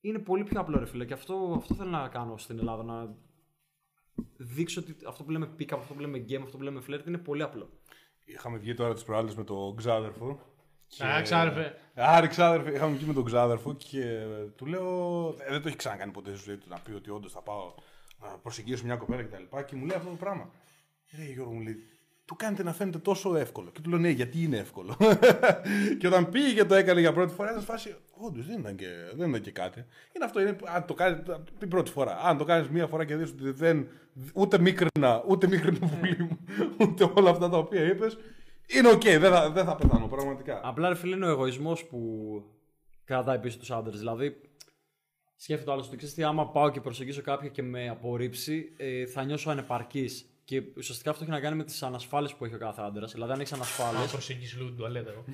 είναι 0.00 0.18
πολύ 0.18 0.44
πιο 0.44 0.60
απλό, 0.60 0.78
ρε 0.78 0.86
φίλε. 0.86 1.04
Και 1.04 1.12
αυτό, 1.12 1.54
αυτό 1.56 1.74
θέλω 1.74 1.90
να 1.90 2.08
κάνω 2.08 2.36
στην 2.36 2.58
Ελλάδα. 2.58 2.82
Να 2.82 3.14
δείξω 4.36 4.80
ότι 4.80 4.96
αυτό 5.08 5.22
που 5.24 5.30
λέμε 5.30 5.48
pick-up, 5.58 5.76
αυτό 5.78 5.94
που 5.94 6.00
λέμε 6.00 6.24
game, 6.28 6.42
αυτό 6.42 6.56
που 6.56 6.62
λέμε 6.62 6.82
flirt 6.88 7.06
είναι 7.06 7.18
πολύ 7.18 7.42
απλό. 7.42 7.70
Είχαμε 8.24 8.58
βγει 8.58 8.74
τώρα 8.74 8.94
τις 8.94 9.04
προάλλες 9.04 9.34
με 9.34 9.44
τον 9.44 9.76
ξάδερφο. 9.76 10.40
Α, 11.04 11.22
ξάρεφε. 11.22 11.78
Άρη 11.94 12.28
ξάδερφε, 12.28 12.72
είχαμε 12.72 12.96
βγει 12.96 13.06
με 13.06 13.12
τον 13.12 13.24
ξάδερφο 13.24 13.74
και 13.74 14.26
του 14.56 14.66
λέω. 14.66 15.28
ε, 15.38 15.50
δεν 15.50 15.62
το 15.62 15.68
έχει 15.68 15.76
ξανακάνει 15.76 16.12
ποτέ 16.12 16.34
στη 16.34 16.44
ζωή 16.44 16.56
του 16.56 16.66
να 16.68 16.78
πει 16.78 16.92
ότι 16.92 17.10
όντως 17.10 17.32
θα 17.32 17.42
πάω 17.42 17.74
να 18.20 18.38
προσεγγίσω 18.38 18.84
μια 18.84 18.96
κοπέλα 18.96 19.22
κτλ. 19.22 19.42
Και, 19.56 19.62
και 19.66 19.76
μου 19.76 19.84
λέει 19.84 19.96
αυτό 19.96 20.10
το 20.10 20.16
πράγμα. 20.16 20.50
Ρε 21.16 21.24
Γιώργο 21.24 21.52
μου 21.52 21.60
λέει, 21.60 21.93
του 22.24 22.36
κάνετε 22.36 22.62
να 22.62 22.72
φαίνεται 22.72 22.98
τόσο 22.98 23.36
εύκολο. 23.36 23.70
Και 23.70 23.80
του 23.80 23.90
λέω 23.90 23.98
ναι, 23.98 24.08
γιατί 24.08 24.42
είναι 24.42 24.56
εύκολο. 24.56 24.96
και 25.98 26.06
όταν 26.06 26.28
πήγε 26.28 26.54
και 26.54 26.64
το 26.64 26.74
έκανε 26.74 27.00
για 27.00 27.12
πρώτη 27.12 27.34
φορά, 27.34 27.48
ήταν 27.48 27.60
σε 27.60 27.66
φάση. 27.66 27.94
Όντως 28.10 28.46
δεν, 28.46 28.58
ήταν 28.58 28.76
και, 28.76 28.86
δεν 29.14 29.28
ήταν 29.28 29.40
και 29.40 29.50
κάτι. 29.50 29.84
Είναι 30.12 30.24
αυτό, 30.24 30.40
είναι, 30.40 30.56
αν 30.64 30.84
το 30.86 30.94
κάνεις 30.94 31.18
την 31.58 31.68
πρώτη 31.68 31.90
φορά. 31.90 32.18
Αν 32.22 32.38
το 32.38 32.44
κάνεις 32.44 32.68
μία 32.68 32.86
φορά 32.86 33.04
και 33.04 33.16
δεις 33.16 33.30
ότι 33.30 33.50
δεν. 33.50 33.88
ούτε 34.34 34.58
μίκρυνα, 34.58 35.24
ούτε 35.28 35.46
μίκρυνε 35.46 35.71
το 35.71 35.78
πουλί 35.78 36.16
μου, 36.18 36.38
ούτε 36.80 37.10
όλα 37.14 37.30
αυτά 37.30 37.48
τα 37.48 37.56
οποία 37.56 37.84
είπες. 37.84 38.18
Είναι 38.66 38.88
οκ, 38.88 39.02
δεν, 39.02 39.30
θα, 39.30 39.50
δεν 39.50 39.64
θα 39.64 39.76
πεθάνω 39.76 40.06
πραγματικά. 40.06 40.60
Απλά 40.64 40.88
ρε 40.88 40.94
φίλε 40.94 41.16
είναι 41.16 41.26
ο 41.26 41.30
εγωισμός 41.30 41.84
που 41.84 41.98
κρατάει 43.04 43.38
πίσω 43.38 43.58
τους 43.58 43.70
άντρες. 43.70 43.98
Δηλαδή, 43.98 44.40
σκέφτεται 45.36 45.70
ο 45.70 45.72
άλλος 45.72 45.82
ότι 45.82 45.96
ξέρεις 45.96 46.14
τι, 46.14 46.22
άμα 46.22 46.50
πάω 46.50 46.70
και 46.70 46.80
προσεγγίσω 46.80 47.22
κάποιον 47.22 47.50
και 47.52 47.62
με 47.62 47.88
απορρίψει, 47.88 48.74
ε, 48.76 49.06
θα 49.06 49.24
νιώσω 49.24 49.50
ανεπαρκής. 49.50 50.28
Και 50.44 50.62
ουσιαστικά 50.76 51.10
αυτό 51.10 51.22
έχει 51.22 51.32
να 51.32 51.40
κάνει 51.40 51.56
με 51.56 51.64
τις 51.64 51.82
ανασφάλειες 51.82 52.34
που 52.34 52.44
έχει 52.44 52.54
ο 52.54 52.58
κάθε 52.58 52.82
άντρας. 52.82 53.12
Δηλαδή, 53.12 53.32
αν 53.32 53.40
έχεις 53.40 53.52
ανασφάλειες. 53.52 54.06
Προσεγγίσει 54.10 54.56
λίγο 54.56 54.68
την 54.68 54.76
τουαλέτα. 54.76 55.10
εγώ. 55.10 55.24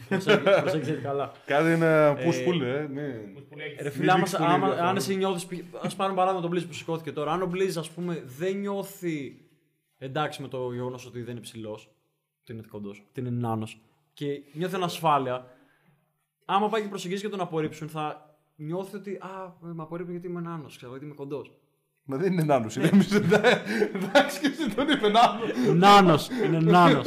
προσέγγισε 0.60 0.92
καλά. 0.92 1.32
Κάτι 1.46 1.68
ένα 1.70 2.16
push 2.16 2.48
pull, 2.48 2.60
ε, 2.62 2.86
ναι. 2.86 3.08
Που 3.48 3.56
λέει, 3.56 3.76
Ρε 3.80 3.90
φίλε, 3.90 4.10
άμα, 4.10 4.18
δείξει 4.18 4.36
πολύ 4.36 4.48
άμα, 4.48 4.54
ενδιαφέρον. 4.54 4.88
αν 4.88 4.96
εσύ 4.96 5.16
νιώθεις. 5.16 5.44
Α 5.82 5.96
πάρουμε 5.96 6.16
παράδειγμα 6.16 6.40
τον 6.40 6.50
Μπλίζ 6.50 6.64
που 6.64 6.72
σηκώθηκε 6.72 7.12
τώρα. 7.12 7.32
Αν 7.32 7.42
ο 7.42 7.46
Μπλίζ, 7.46 7.78
ας 7.78 7.90
πούμε, 7.90 8.22
δεν 8.26 8.56
νιώθει 8.56 9.44
εντάξει 9.98 10.42
με 10.42 10.48
το 10.48 10.72
γεγονός 10.72 11.06
ότι 11.06 11.22
δεν 11.22 11.30
είναι 11.32 11.40
ψηλός, 11.40 11.90
ότι 12.40 12.52
είναι 12.52 12.62
κοντός, 12.70 13.04
ότι 13.08 13.20
είναι 13.20 13.30
νάνος, 13.30 13.80
και 14.12 14.42
νιώθει 14.52 14.74
ανασφάλεια, 14.74 15.46
άμα 16.44 16.68
πάει 16.68 16.82
και 16.82 16.88
προσεγγίσει 16.88 17.22
και 17.22 17.28
τον 17.28 17.40
απορρίψουν, 17.40 17.88
θα 17.88 18.36
νιώθει 18.56 18.96
ότι 18.96 19.14
Α, 19.14 19.52
με 19.60 19.82
απορρίπτουν 19.82 20.14
γιατί 20.14 20.28
είμαι 20.28 20.40
νάνος, 20.40 20.76
ξέρω 20.76 20.90
γιατί 20.90 21.06
είμαι 21.06 21.14
κοντός. 21.14 21.52
Μα 22.04 22.16
δεν 22.16 22.32
είναι 22.32 22.42
νάνος, 22.42 22.76
είναι 22.76 22.86
εμείς 22.92 23.08
δεν- 23.20 23.40
Εντάξει 23.94 24.40
και 24.40 24.46
εσύ 24.46 24.74
τον 24.74 24.88
είπε 24.88 25.08
νάνος. 25.08 25.50
Νάνος, 25.74 26.28
είναι 26.44 26.58
νάνος. 26.60 27.04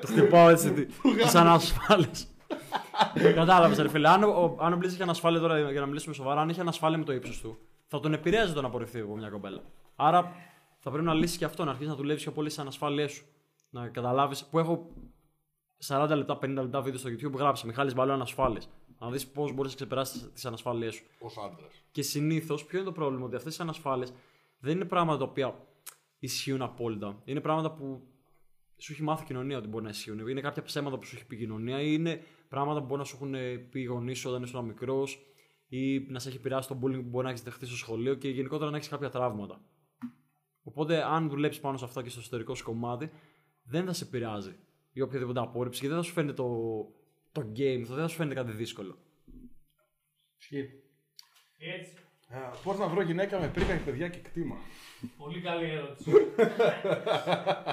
το 0.00 0.06
χτυπάω 0.06 0.48
έτσι 0.48 0.72
τι 0.72 0.86
ανασφάλειε. 1.34 2.10
Κατάλαβες, 3.34 3.78
ρε 3.78 3.88
φίλε. 3.88 4.08
Αν 4.08 4.22
ο, 4.22 4.56
αν 4.60 4.72
ο 4.72 4.76
Μπλίζ 4.76 4.92
έχει 4.92 5.02
ανασφάλεια 5.02 5.40
τώρα 5.40 5.70
για 5.70 5.80
να 5.80 5.86
μιλήσουμε 5.86 6.14
σοβαρά, 6.14 6.40
αν 6.40 6.48
έχει 6.48 6.60
ανασφάλεια 6.60 6.98
με 6.98 7.04
το 7.04 7.12
ύψος 7.12 7.40
του, 7.40 7.58
θα 7.86 8.00
τον 8.00 8.12
επηρέαζε 8.12 8.52
το 8.52 8.60
να 8.60 8.66
απορριφθεί 8.66 9.00
από 9.00 9.16
μια 9.16 9.28
κοπέλα. 9.28 9.60
Άρα 9.96 10.32
θα 10.78 10.90
πρέπει 10.90 11.06
να 11.06 11.14
λύσει 11.14 11.38
και 11.38 11.44
αυτό, 11.44 11.64
να 11.64 11.70
αρχίσει 11.70 11.88
να 11.88 11.94
δουλεύει 11.94 12.20
πιο 12.20 12.32
πολύ 12.32 12.50
στι 12.50 12.60
ανασφάλειέ 12.60 13.06
σου. 13.06 13.24
Να 13.70 13.88
καταλάβεις 13.88 14.44
που 14.44 14.58
έχω 14.58 14.86
40 15.84 16.12
λεπτά, 16.16 16.38
50 16.42 16.48
λεπτά 16.48 16.80
βίντεο 16.80 16.98
στο 16.98 17.10
YouTube 17.10 17.30
που 17.30 17.38
γράψα 17.38 17.66
Μιχάλης 17.66 17.94
Μπαλό 17.94 18.12
ανασφάλειε. 18.12 18.60
Να 18.98 19.10
δεις 19.10 19.26
πώς 19.26 19.52
μπορείς 19.52 19.70
να 19.70 19.76
ξεπεράσεις 19.76 20.32
τις 20.32 20.44
ανασφάλειές 20.44 20.94
σου. 20.94 21.04
Ως 21.20 21.36
άντρας. 21.36 21.84
Και 21.90 22.02
συνήθως, 22.02 22.64
ποιο 22.64 22.78
είναι 22.78 22.86
το 22.86 22.92
πρόβλημα, 22.92 23.24
ότι 23.24 23.36
αυτές 23.36 23.56
οι 23.56 23.62
ανασφάλειες 23.62 24.12
δεν 24.58 24.74
είναι 24.74 24.84
πράγματα 24.84 25.18
τα 25.18 25.24
οποία 25.24 25.66
ισχύουν 26.18 26.62
απόλυτα. 26.62 27.22
Είναι 27.24 27.40
πράγματα 27.40 27.72
που 27.72 28.02
σου 28.76 28.92
έχει 28.92 29.02
μάθει 29.02 29.22
η 29.22 29.26
κοινωνία 29.26 29.58
ότι 29.58 29.68
μπορεί 29.68 29.84
να 29.84 29.90
ισχύουν. 29.90 30.28
Είναι 30.28 30.40
κάποια 30.40 30.62
ψέματα 30.62 30.98
που 30.98 31.04
σου 31.04 31.16
έχει 31.16 31.26
πει 31.26 31.34
η 31.34 31.38
κοινωνία, 31.38 31.80
ή 31.80 31.90
είναι 31.92 32.22
πράγματα 32.48 32.80
που 32.80 32.86
μπορεί 32.86 32.98
να 32.98 33.04
σου 33.04 33.16
έχουν 33.16 33.34
πει 33.70 33.80
οι 33.80 33.84
γονείς 33.84 34.18
σου 34.18 34.30
όταν 34.30 34.42
ήσουν 34.42 34.64
μικρός, 34.64 35.18
ή 35.68 35.98
να 35.98 36.18
σε 36.18 36.28
έχει 36.28 36.36
επηρεάσει 36.36 36.68
το 36.68 36.78
bullying 36.82 37.02
που 37.02 37.08
μπορεί 37.08 37.24
να 37.24 37.30
έχεις 37.30 37.42
δεχτεί 37.42 37.66
στο 37.66 37.76
σχολείο 37.76 38.14
και 38.14 38.28
γενικότερα 38.28 38.70
να 38.70 38.76
έχεις 38.76 38.88
κάποια 38.88 39.10
τραύματα. 39.10 39.60
Οπότε, 40.62 41.02
αν 41.02 41.28
δουλέψεις 41.28 41.62
πάνω 41.62 41.76
σε 41.76 41.84
αυτά 41.84 42.02
και 42.02 42.08
στο 42.08 42.20
εσωτερικό 42.20 42.54
σου 42.54 42.64
κομμάτι, 42.64 43.10
δεν 43.62 43.84
θα 43.84 43.92
σε 43.92 44.04
επηρεάζει 44.04 44.56
ή 44.96 45.00
οποιαδήποτε 45.00 45.40
απόρριψη 45.40 45.80
και 45.80 45.88
δεν 45.88 45.96
θα 45.96 46.02
σου 46.02 46.12
φαίνεται 46.12 46.32
το, 46.32 46.48
το 47.32 47.40
game, 47.56 47.82
δεν 47.86 47.96
θα 47.96 48.08
σου 48.08 48.16
φαίνεται 48.16 48.34
κάτι 48.34 48.52
δύσκολο. 48.52 48.96
Έτσι. 51.58 51.92
Πώς 52.62 52.78
να 52.78 52.86
βρω 52.86 53.02
γυναίκα 53.02 53.40
με 53.40 53.48
πρίκα 53.48 53.76
και 53.76 53.82
παιδιά 53.84 54.08
και 54.08 54.18
κτήμα; 54.18 54.56
Πολύ 55.18 55.40
καλή 55.40 55.70
ερώτηση. 55.70 56.10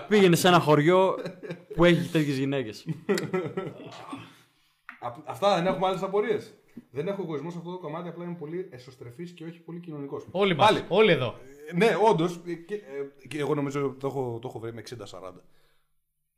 Πήγαινε 0.08 0.36
σε 0.36 0.48
ένα 0.48 0.60
χωριό 0.60 1.16
που 1.76 1.84
έχει 1.86 2.10
τέτοιες 2.10 2.38
γυναίκες. 2.38 2.86
Α- 5.00 5.14
Αυτά 5.26 5.56
δεν 5.56 5.66
έχουμε 5.66 5.88
άλλες 5.88 6.02
απορίες. 6.04 6.54
Δεν 6.92 7.08
έχω 7.08 7.22
εγωισμό 7.22 7.52
σε 7.52 7.58
αυτό 7.58 7.72
το 7.72 7.78
κομμάτι, 7.78 8.08
απλά 8.08 8.24
είμαι 8.24 8.36
πολύ 8.40 8.68
εσωστρεφής 8.72 9.32
και 9.32 9.44
όχι 9.46 9.60
πολύ 9.60 9.80
κοινωνικός. 9.80 10.26
Όλοι 10.32 10.56
μας. 10.56 10.68
Πάλι. 10.72 10.86
Όλοι 10.88 11.12
εδώ. 11.12 11.36
Ναι, 11.76 11.88
όντως. 12.10 12.40
Και, 12.68 12.74
ε, 12.76 13.28
και 13.28 13.40
εγώ 13.40 13.56
νομίζω 13.56 13.96
το 14.00 14.08
έχω, 14.08 14.38
το 14.42 14.48
έχω 14.48 14.60
βρει 14.60 14.74
με 14.74 14.80
60-40. 14.82 15.42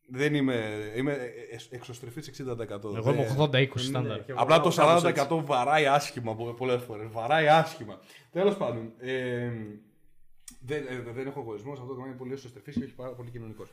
Δεν 0.08 0.34
είμαι. 0.36 0.76
Είμαι 0.96 1.18
εξωστρεφής 1.70 2.28
60%. 2.28 2.96
Εγώ 2.96 3.12
είμαι 3.12 3.26
Δεν- 3.26 3.36
80-20 3.40 3.68
στάνταρ. 3.78 4.20
Απλά 4.36 4.62
το 4.62 4.72
40% 4.72 5.44
βαράει 5.46 5.86
άσχημα 5.86 6.36
πολλές 6.58 6.82
φορές. 6.84 7.08
Βαράει 7.12 7.48
άσχημα. 7.48 8.00
Τέλος 8.32 8.56
πάντων. 8.58 8.92
Ε, 9.00 9.50
δεν, 10.60 10.84
ε, 10.90 11.12
δεν 11.16 11.28
έχω 11.28 11.40
εγωισμός, 11.40 11.74
αυτό 11.74 11.86
το 11.88 11.94
κομμάτι 11.94 12.10
είναι 12.10 12.18
πολύ 12.20 12.34
εσωστρεφή 12.34 12.72
και 12.72 12.84
όχι 12.84 12.94
πάρα 12.94 13.10
πολύ 13.10 13.30
κοινωνικός. 13.30 13.70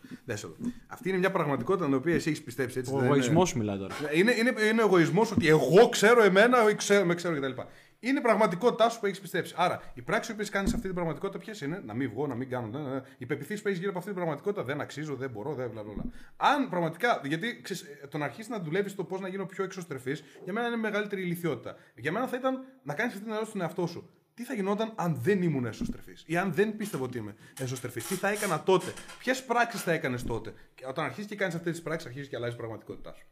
Αυτή 0.87 1.09
είναι 1.09 1.19
μια 1.19 1.31
πραγματικότητα 1.31 1.85
την 1.85 1.95
οποία 1.95 2.15
εσύ 2.15 2.29
έχεις 2.31 2.43
πιστέψει. 2.43 2.79
Έτσι, 2.79 2.91
Ο 2.93 2.97
δεν 2.97 3.05
είναι- 3.05 3.15
εγωισμός 3.17 3.55
μιλάει 3.55 3.79
τώρα. 3.79 3.95
είναι, 4.15 4.33
είναι, 4.33 4.53
είναι 4.71 4.83
ο 4.83 4.85
εγωισμός 4.87 5.31
ότι 5.33 5.49
εγώ 5.49 5.89
ξέρω 5.89 6.23
εμένα, 6.23 6.71
ή 6.71 6.75
ξέρω, 6.75 7.05
με 7.05 7.15
ξέρω 7.15 7.35
κτλ. 7.41 7.61
Είναι 8.05 8.19
η 8.19 8.23
πραγματικότητά 8.23 8.89
σου 8.89 9.01
που 9.01 9.07
έχεις 9.07 9.21
πιστέψει. 9.21 9.55
Άρα, 9.57 9.83
οι 9.95 10.03
πράξεις 10.03 10.35
που 10.35 10.45
κάνεις 10.51 10.69
σε 10.69 10.75
αυτή 10.75 10.87
την 10.87 10.95
πραγματικότητα 10.95 11.39
ποιες 11.39 11.61
είναι, 11.61 11.83
να 11.85 11.95
μην 11.95 12.11
βγω, 12.11 12.27
να 12.27 12.35
μην 12.35 12.49
κάνω. 12.49 12.67
Ναι, 12.67 12.79
ναι, 12.79 12.95
ναι. 12.95 13.01
Οι 13.19 13.27
πεπιθήσεις 13.27 13.63
που 13.63 13.69
έχεις 13.69 13.79
γύρω 13.79 13.91
από 13.91 13.99
αυτή 13.99 14.11
την 14.11 14.21
πραγματικότητα 14.21 14.65
δεν 14.65 14.81
αξίζω, 14.81 15.15
δεν 15.15 15.31
μπορώ, 15.31 15.55
δεν 15.55 15.71
βλα, 15.71 15.83
βλα, 15.83 15.93
βλα. 15.93 16.03
Αν 16.37 16.69
πραγματικά, 16.69 17.21
γιατί 17.25 17.61
ξέρεις, 17.63 17.83
ε, 17.83 18.07
το 18.07 18.19
να 18.19 18.25
αρχίσεις 18.25 18.49
να 18.49 18.59
δουλεύεις 18.59 18.95
το 18.95 19.05
πώς 19.05 19.21
να 19.21 19.29
γίνω 19.29 19.47
πιο 19.47 19.65
εξωστρεφής, 19.65 20.25
για 20.45 20.53
μένα 20.53 20.67
είναι 20.67 20.77
μεγαλύτερη 20.77 21.23
ηλικιότητα. 21.23 21.77
Για 21.95 22.13
μένα 22.13 22.27
θα 22.27 22.37
ήταν 22.37 22.65
να 22.83 22.95
κάνεις 22.95 23.13
αυτή 23.13 23.25
την 23.25 23.33
ερώτηση 23.33 23.51
στον 23.51 23.63
εαυτό 23.63 23.87
σου. 23.87 24.11
Τι 24.35 24.45
θα 24.45 24.55
γινόταν 24.55 24.93
αν 24.95 25.19
δεν 25.23 25.43
ήμουν 25.43 25.67
εσωστρεφή 25.67 26.13
ή 26.27 26.37
αν 26.37 26.53
δεν 26.53 26.77
πίστευα 26.77 27.05
ότι 27.05 27.19
είμαι 27.19 27.35
εσωστρεφή. 27.59 28.01
Τι 28.01 28.15
θα 28.15 28.29
έκανα 28.29 28.63
τότε; 28.63 28.93
Ποιες 29.19 29.45
πράξεις 29.45 29.83
θα 29.83 29.93
έκανες 29.93 30.25
τότε; 30.25 30.53
Και 30.75 30.87
όταν 30.87 31.05
αρχίσει 31.05 31.27
και 31.27 31.37
κάνεις 31.37 31.55
αυτές 31.55 31.73
τις 31.73 31.83
πράξεις, 31.83 32.09
αρχίζεις 32.09 32.29
και 32.29 32.37
αλλάζεις 32.37 32.55
η 32.55 32.59
πραγματικότητά 32.59 33.13
σου. 33.13 33.27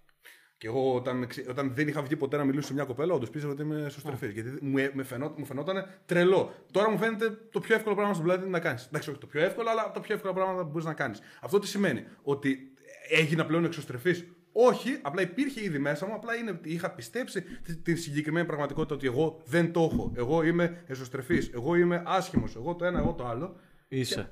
Και 0.61 0.67
εγώ 0.67 0.95
όταν, 0.95 1.17
με 1.17 1.27
ξε- 1.27 1.49
όταν 1.49 1.73
δεν 1.75 1.89
είχα 1.89 2.03
βγει 2.03 2.17
ποτέ 2.17 2.37
να 2.37 2.45
μιλήσω 2.45 2.67
σε 2.67 2.73
μια 2.75 2.85
κοπέλα, 2.85 3.15
όντως 3.15 3.31
πίστευα 3.31 3.53
ότι 3.53 3.63
είμαι 3.63 3.83
εσωστρεφή. 3.87 4.31
Γιατί 4.33 4.59
μου, 4.61 4.79
ε- 4.79 4.91
με 4.95 5.03
φαινό, 5.03 5.35
μου 5.37 5.45
φαινόταν 5.45 5.87
τρελό. 6.07 6.53
Τώρα 6.71 6.91
μου 6.91 6.99
φαίνεται 6.99 7.39
το 7.53 7.61
πιο 7.61 7.75
εύκολο 7.75 7.95
πράγμα 7.95 8.13
στον 8.15 8.25
πλανήτη 8.27 8.49
να 8.49 8.59
κάνεις. 8.61 8.85
Εντάξει, 8.87 9.11
όχι 9.11 9.19
το 9.19 9.27
πιο 9.27 9.41
εύκολο, 9.41 9.71
αλλά 9.71 9.91
το 9.95 10.01
πιο 10.01 10.15
εύκολο 10.15 10.33
πράγμα 10.33 10.55
που 10.63 10.69
μπορείς 10.71 10.85
να 10.85 10.93
κάνεις. 10.95 11.21
Αυτό 11.41 11.59
τι 11.59 11.67
σημαίνει, 11.67 12.05
ότι 12.23 12.73
έγινα 13.11 13.47
πλέον 13.47 13.65
εξωστρεφή. 13.65 14.25
Όχι, 14.53 14.99
απλά 15.03 15.23
υπήρχε 15.23 15.65
ήδη 15.65 15.79
μέσα 15.79 16.07
μου, 16.07 16.15
απλά 16.15 16.35
είναι 16.35 16.51
ότι 16.51 16.73
είχα 16.73 16.91
πιστέψει 16.91 17.43
τη, 17.43 17.77
τη 17.77 17.95
συγκεκριμένη 17.95 18.47
πραγματικότητα 18.47 18.95
ότι 18.95 19.07
εγώ 19.07 19.41
δεν 19.45 19.73
το 19.73 19.89
έχω. 19.93 20.13
Εγώ 20.17 20.43
είμαι 20.43 20.83
εσωστρεφή. 20.87 21.51
Εγώ 21.55 21.75
είμαι 21.75 22.03
άσχημος. 22.07 22.57
Εγώ 22.57 22.75
το 22.75 22.85
ένα, 22.85 22.99
εγώ 22.99 23.13
το 23.13 23.27
άλλο. 23.27 23.57
Είσαι. 23.89 24.31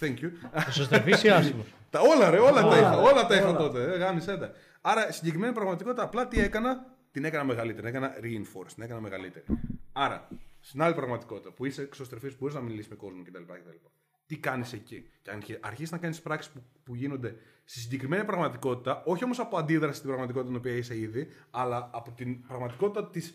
Thank 0.00 0.14
you. 0.24 0.30
Σωστρεφής 0.70 1.22
ή 1.22 1.28
άσχημος; 1.28 1.66
Τα 1.90 2.00
όλα, 2.00 2.30
ρε, 2.30 2.38
όλα 2.38 2.62
τα 2.68 2.76
είχα. 2.76 2.96
Όλα 3.00 3.26
τα 3.26 3.36
είχα 3.36 3.56
τότε. 3.56 3.82
Ε, 3.94 3.96
γάμισέ 3.96 4.36
τα. 4.36 4.52
Άρα, 4.86 5.12
συγκεκριμένη 5.12 5.52
πραγματικότητα, 5.52 6.02
απλά 6.02 6.28
τι 6.28 6.40
έκανα, 6.40 6.96
την 7.10 7.24
έκανα 7.24 7.44
μεγαλύτερη. 7.44 7.80
Την 7.80 7.86
έκανα 7.86 8.14
reinforce, 8.22 8.72
την 8.74 8.82
έκανα 8.82 9.00
μεγαλύτερη. 9.00 9.44
Άρα, 9.92 10.28
στην 10.60 10.82
άλλη 10.82 10.94
πραγματικότητα 10.94 11.50
που 11.50 11.64
είσαι 11.64 11.82
εξωστρεφής, 11.82 12.30
που 12.30 12.36
μπορείς 12.40 12.54
να 12.54 12.60
μιλήσεις 12.60 12.88
με 12.88 12.96
κόσμο 12.96 13.22
κτλ. 13.22 13.42
κτλ. 13.42 13.86
Τι 14.26 14.36
κάνεις 14.38 14.72
εκεί; 14.72 15.10
Και 15.22 15.30
αν 15.30 15.42
αρχίσεις 15.60 15.90
να 15.90 15.98
κάνεις 15.98 16.22
πράξεις 16.22 16.52
που, 16.52 16.62
που 16.84 16.94
γίνονται 16.94 17.36
στη 17.64 17.78
συγκεκριμένη 17.78 18.24
πραγματικότητα, 18.24 19.02
όχι 19.04 19.24
όμως 19.24 19.38
από 19.38 19.56
αντίδραση 19.56 19.96
στην 19.96 20.08
πραγματικότητα 20.08 20.50
την 20.52 20.58
οποία 20.58 20.76
είσαι 20.76 20.98
ήδη, 20.98 21.28
αλλά 21.50 21.90
από 21.92 22.10
την 22.12 22.46
πραγματικότητα 22.46 23.10
της 23.10 23.34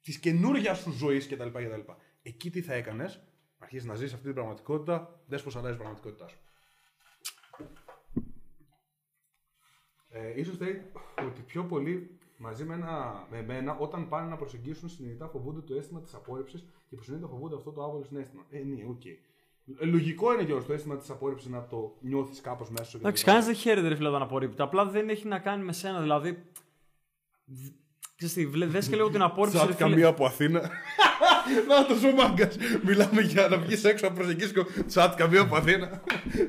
της 0.00 0.18
καινούργιας 0.18 0.78
σου 0.78 0.90
ζωής 0.90 1.28
κτλ, 1.28 1.48
κτλ. 1.48 1.90
Εκεί 2.22 2.50
τι 2.50 2.62
θα 2.62 2.74
έκανες, 2.74 3.20
αρχίσει 3.58 3.86
να 3.86 3.94
ζεις 3.94 4.12
αυτή 4.12 4.24
την 4.24 4.34
πραγματικότητα, 4.34 5.20
δες 5.26 5.42
πώς 5.42 5.56
αλλάζει 5.56 5.74
η 5.74 5.78
πραγματικότητά 5.78 6.28
σου. 6.28 6.38
Ε, 10.18 10.40
ίσως 10.40 10.60
λέει 10.60 10.82
ότι 11.26 11.40
πιο 11.46 11.62
πολλοί 11.64 12.10
μαζί 12.36 12.64
με, 12.64 12.74
ένα, 12.74 13.26
με 13.30 13.38
εμένα, 13.38 13.76
όταν 13.78 14.08
πάνε 14.08 14.28
να 14.30 14.36
προσεγγίσουν 14.36 14.88
συνειδητά, 14.88 15.28
φοβούνται 15.28 15.60
το 15.60 15.74
αίσθημα 15.74 16.00
της 16.00 16.14
απόρριψης 16.14 16.66
και 16.88 16.94
υποσυνείδητα 16.94 17.28
φοβούνται 17.28 17.54
αυτό 17.54 17.70
το 17.70 17.82
άβολο 17.84 18.04
συναίσθημα. 18.04 18.42
Ε, 18.50 18.58
ναι, 18.58 18.84
οκ. 18.88 19.04
Ε, 19.04 19.84
Λογικό 19.84 20.32
είναι 20.32 20.42
Γιώργο 20.42 20.66
το 20.66 20.72
αίσθημα 20.72 20.96
της 20.96 21.10
απόρριψης 21.10 21.50
να 21.50 21.66
το 21.66 21.96
νιώθεις 22.00 22.40
κάπως 22.40 22.70
μέσα 22.70 22.84
σου. 22.84 22.96
Εντάξει, 22.96 23.24
κανένας 23.24 23.46
δεν 23.46 23.54
χαίρεται 23.54 23.88
ρε 23.88 23.94
φίλε 23.96 24.08
όταν 24.08 24.22
απορρίπτεται. 24.22 24.62
Απλά 24.62 24.84
δεν 24.86 25.08
έχει 25.08 25.26
να 25.28 25.38
κάνει 25.38 25.64
με 25.64 25.72
σένα. 25.72 26.00
Δηλαδή. 26.00 26.30
δ- 27.44 27.74
Ξέρεις 28.16 28.34
τι, 28.34 28.46
βλέ- 28.46 28.70
δες 28.70 28.88
και 28.88 28.96
λίγο 28.96 29.10
την 29.10 29.22
απόρριψη. 29.22 29.58
ρε 29.58 29.64
Τσάτ 29.64 29.76
φίλε. 29.76 29.88
καμία 29.90 30.08
από 30.08 30.24
Αθήνα. 30.24 30.60
Να 31.68 31.86
το 31.86 31.94
σου 31.94 32.14
μάγκας. 32.14 32.56
Μιλάμε 32.84 33.20
για 33.20 33.48
να 33.48 33.58
βγεις 33.58 33.84
έξω 33.84 34.08
να 34.08 34.14
προσεγγίσεις 34.14 34.52
και 34.52 34.82
τσάτ 34.86 35.14
καμία 35.16 35.40
από 35.40 35.56
Αθήνα. 35.56 36.02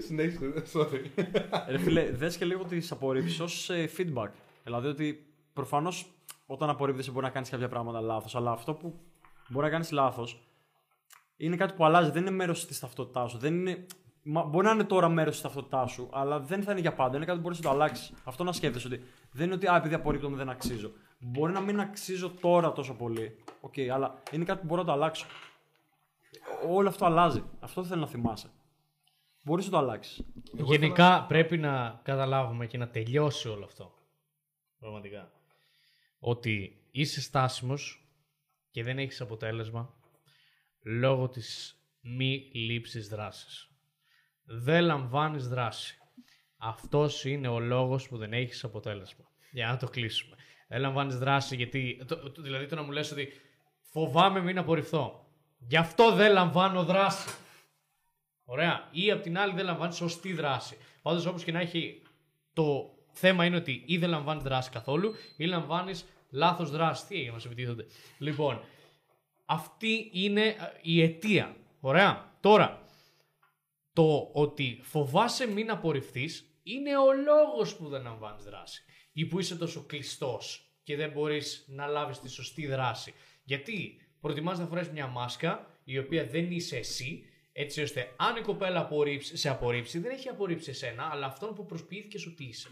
Συνέχισε. 0.05 0.53
Sorry. 0.73 1.23
Ρε 1.69 1.77
φίλε, 1.77 2.11
δες 2.11 2.37
και 2.37 2.45
λίγο 2.45 2.63
τις 2.63 2.91
απορρίψεις 2.91 3.39
ως 3.39 3.69
feedback. 3.97 4.29
Δηλαδή 4.63 4.87
ότι 4.87 5.25
προφανώς 5.53 6.11
όταν 6.45 6.69
απορρίπτεσαι 6.69 7.11
μπορεί 7.11 7.25
να 7.25 7.31
κάνεις 7.31 7.49
κάποια 7.49 7.67
πράγματα 7.67 8.01
λάθος, 8.01 8.35
αλλά 8.35 8.51
αυτό 8.51 8.73
που 8.73 8.99
μπορεί 9.47 9.65
να 9.65 9.71
κάνεις 9.71 9.91
λάθος 9.91 10.47
είναι 11.37 11.55
κάτι 11.55 11.73
που 11.73 11.85
αλλάζει. 11.85 12.11
Δεν 12.11 12.21
είναι 12.21 12.31
μέρος 12.31 12.65
της 12.67 12.79
ταυτότητάς 12.79 13.31
σου. 13.31 13.37
Δεν 13.37 13.53
είναι... 13.53 13.85
Μα, 14.29 14.43
μπορεί 14.43 14.65
να 14.65 14.71
είναι 14.71 14.83
τώρα 14.83 15.09
μέρος 15.09 15.33
της 15.33 15.41
ταυτότητάς 15.41 15.91
σου, 15.91 16.09
αλλά 16.13 16.39
δεν 16.39 16.63
θα 16.63 16.71
είναι 16.71 16.81
για 16.81 16.93
πάντα. 16.93 17.15
Είναι 17.15 17.25
κάτι 17.25 17.37
που 17.37 17.43
μπορείς 17.43 17.57
να 17.57 17.63
το 17.63 17.69
αλλάξεις. 17.69 18.13
Αυτό 18.23 18.43
να 18.43 18.51
σκέφτεσαι 18.51 18.87
ότι 18.87 19.03
δεν 19.31 19.45
είναι 19.45 19.55
ότι 19.55 19.67
α, 19.67 19.75
επειδή 19.75 19.93
απορρίπτομαι 19.93 20.37
δεν 20.37 20.49
αξίζω. 20.49 20.91
Μπορεί 21.17 21.53
να 21.53 21.61
μην 21.61 21.79
αξίζω 21.79 22.29
τώρα 22.29 22.71
τόσο 22.71 22.93
πολύ. 22.93 23.43
Οκ, 23.61 23.73
αλλά 23.91 24.23
είναι 24.31 24.45
κάτι 24.45 24.59
που 24.59 24.65
μπορώ 24.65 24.81
να 24.81 24.87
το 24.87 24.93
αλλάξω. 24.93 25.25
Όλο 26.67 26.89
αυτό 26.89 27.05
αλλάζει. 27.05 27.43
Αυτό 27.59 27.83
θέλω 27.83 28.01
να 28.01 28.07
θυμάσαι. 28.07 28.49
Μπορείς 29.43 29.65
να 29.65 29.71
το 29.71 29.77
αλλάξεις. 29.77 30.25
Γενικά 30.53 31.25
πρέπει 31.25 31.57
να 31.57 32.01
καταλάβουμε 32.03 32.67
και 32.67 32.77
να 32.77 32.89
τελειώσει 32.89 33.49
όλο 33.49 33.65
αυτό. 33.65 33.93
Πραγματικά. 34.79 35.31
Ότι 36.19 36.83
είσαι 36.91 37.21
στάσιμος 37.21 38.07
και 38.71 38.83
δεν 38.83 38.99
έχεις 38.99 39.21
αποτέλεσμα 39.21 39.93
λόγω 40.81 41.29
της 41.29 41.79
μη 42.01 42.51
λήψης 42.53 43.07
δράσης. 43.07 43.71
Δεν 44.43 44.83
λαμβάνεις 44.83 45.47
δράση. 45.47 45.97
Αυτός 46.57 47.25
είναι 47.25 47.47
ο 47.47 47.59
λόγος 47.59 48.07
που 48.07 48.17
δεν 48.17 48.33
έχεις 48.33 48.63
αποτέλεσμα. 48.63 49.25
Για 49.51 49.67
να 49.67 49.77
το 49.77 49.87
κλείσουμε. 49.89 50.36
Δεν 50.67 50.81
λαμβάνεις 50.81 51.17
δράση 51.17 51.55
γιατί... 51.55 52.03
το- 52.07 52.31
το- 52.31 52.41
δηλαδή 52.41 52.65
το 52.65 52.75
να 52.75 52.81
μου 52.81 52.91
λες 52.91 53.11
ότι 53.11 53.29
φοβάμαι 53.81 54.41
μην 54.41 54.57
απορριφθώ. 54.57 55.25
Γι' 55.57 55.77
αυτό 55.77 56.11
δεν 56.11 56.31
λαμβάνω 56.31 56.83
δράση. 56.83 57.29
Ωραία. 58.45 58.87
Ή 58.91 59.11
απ' 59.11 59.21
την 59.21 59.37
άλλη 59.37 59.53
δεν 59.53 59.65
λαμβάνεις 59.65 59.95
σωστή 59.95 60.33
δράση. 60.33 60.77
Πάντως 61.01 61.25
όπως 61.25 61.43
και 61.43 61.51
να 61.51 61.59
έχει, 61.59 62.01
το 62.53 62.93
θέμα 63.11 63.45
είναι 63.45 63.55
ότι 63.55 63.83
ή 63.85 63.97
δεν 63.97 64.09
λαμβάνεις 64.09 64.43
δράση 64.43 64.69
καθόλου 64.69 65.13
ή 65.37 65.45
λαμβάνεις 65.45 66.05
λάθος 66.29 66.71
δράση. 66.71 67.05
Τι 67.05 67.15
έγινε, 67.15 67.31
μας 67.31 67.45
επιτίθονται. 67.45 67.85
Λοιπόν, 68.17 68.61
αυτή 69.45 70.09
είναι 70.13 70.45
ε, 70.45 70.55
η 70.81 71.01
αιτία. 71.01 71.55
Ωραία. 71.79 72.35
Τώρα, 72.39 72.81
το 73.93 74.29
ότι 74.33 74.79
φοβάσαι 74.83 75.47
μην 75.47 75.71
απορριφθείς 75.71 76.45
είναι 76.63 76.97
ο 76.97 77.13
λόγος 77.13 77.75
που 77.75 77.87
δεν 77.87 78.01
λαμβάνεις 78.03 78.43
δράση. 78.43 78.83
Ή 79.19 79.25
που 79.25 79.39
είσαι 79.39 79.55
τόσο 79.55 79.83
κλειστός 79.85 80.71
και 80.83 80.95
δεν 80.95 81.11
μπορείς 81.11 81.65
να 81.67 81.85
λάβεις 81.85 82.19
τη 82.19 82.29
σωστή 82.29 82.67
δράση. 82.67 83.13
Γιατί 83.43 84.01
προτιμάς 84.21 84.59
να 84.59 84.65
φορέσει 84.65 84.91
μια 84.91 85.07
μάσκα 85.07 85.67
η 85.83 85.97
οποία 85.97 86.25
δεν 86.25 86.51
είσαι 86.51 86.77
εσύ, 86.77 87.25
έτσι 87.51 87.81
ώστε 87.81 88.13
αν 88.17 88.35
η 88.35 88.41
κοπέλα 88.41 88.79
απορρίψει, 88.79 89.37
σε 89.37 89.49
απορρίψει, 89.49 89.99
δεν 89.99 90.11
έχει 90.11 90.29
απορρίψει 90.29 90.69
εσένα, 90.69 91.09
αλλά 91.11 91.25
αυτόν 91.25 91.53
που 91.53 91.65
προσποιήθηκες 91.65 92.25
ότι 92.25 92.43
είσαι. 92.43 92.69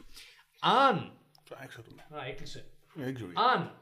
Αν. 0.60 1.18
Έξω 1.64 1.82
του. 1.82 1.96
Α, 2.16 2.26
έκλεισε. 2.26 2.66
Δεν 2.94 3.14
ξέρω. 3.14 3.32
Αν 3.54 3.78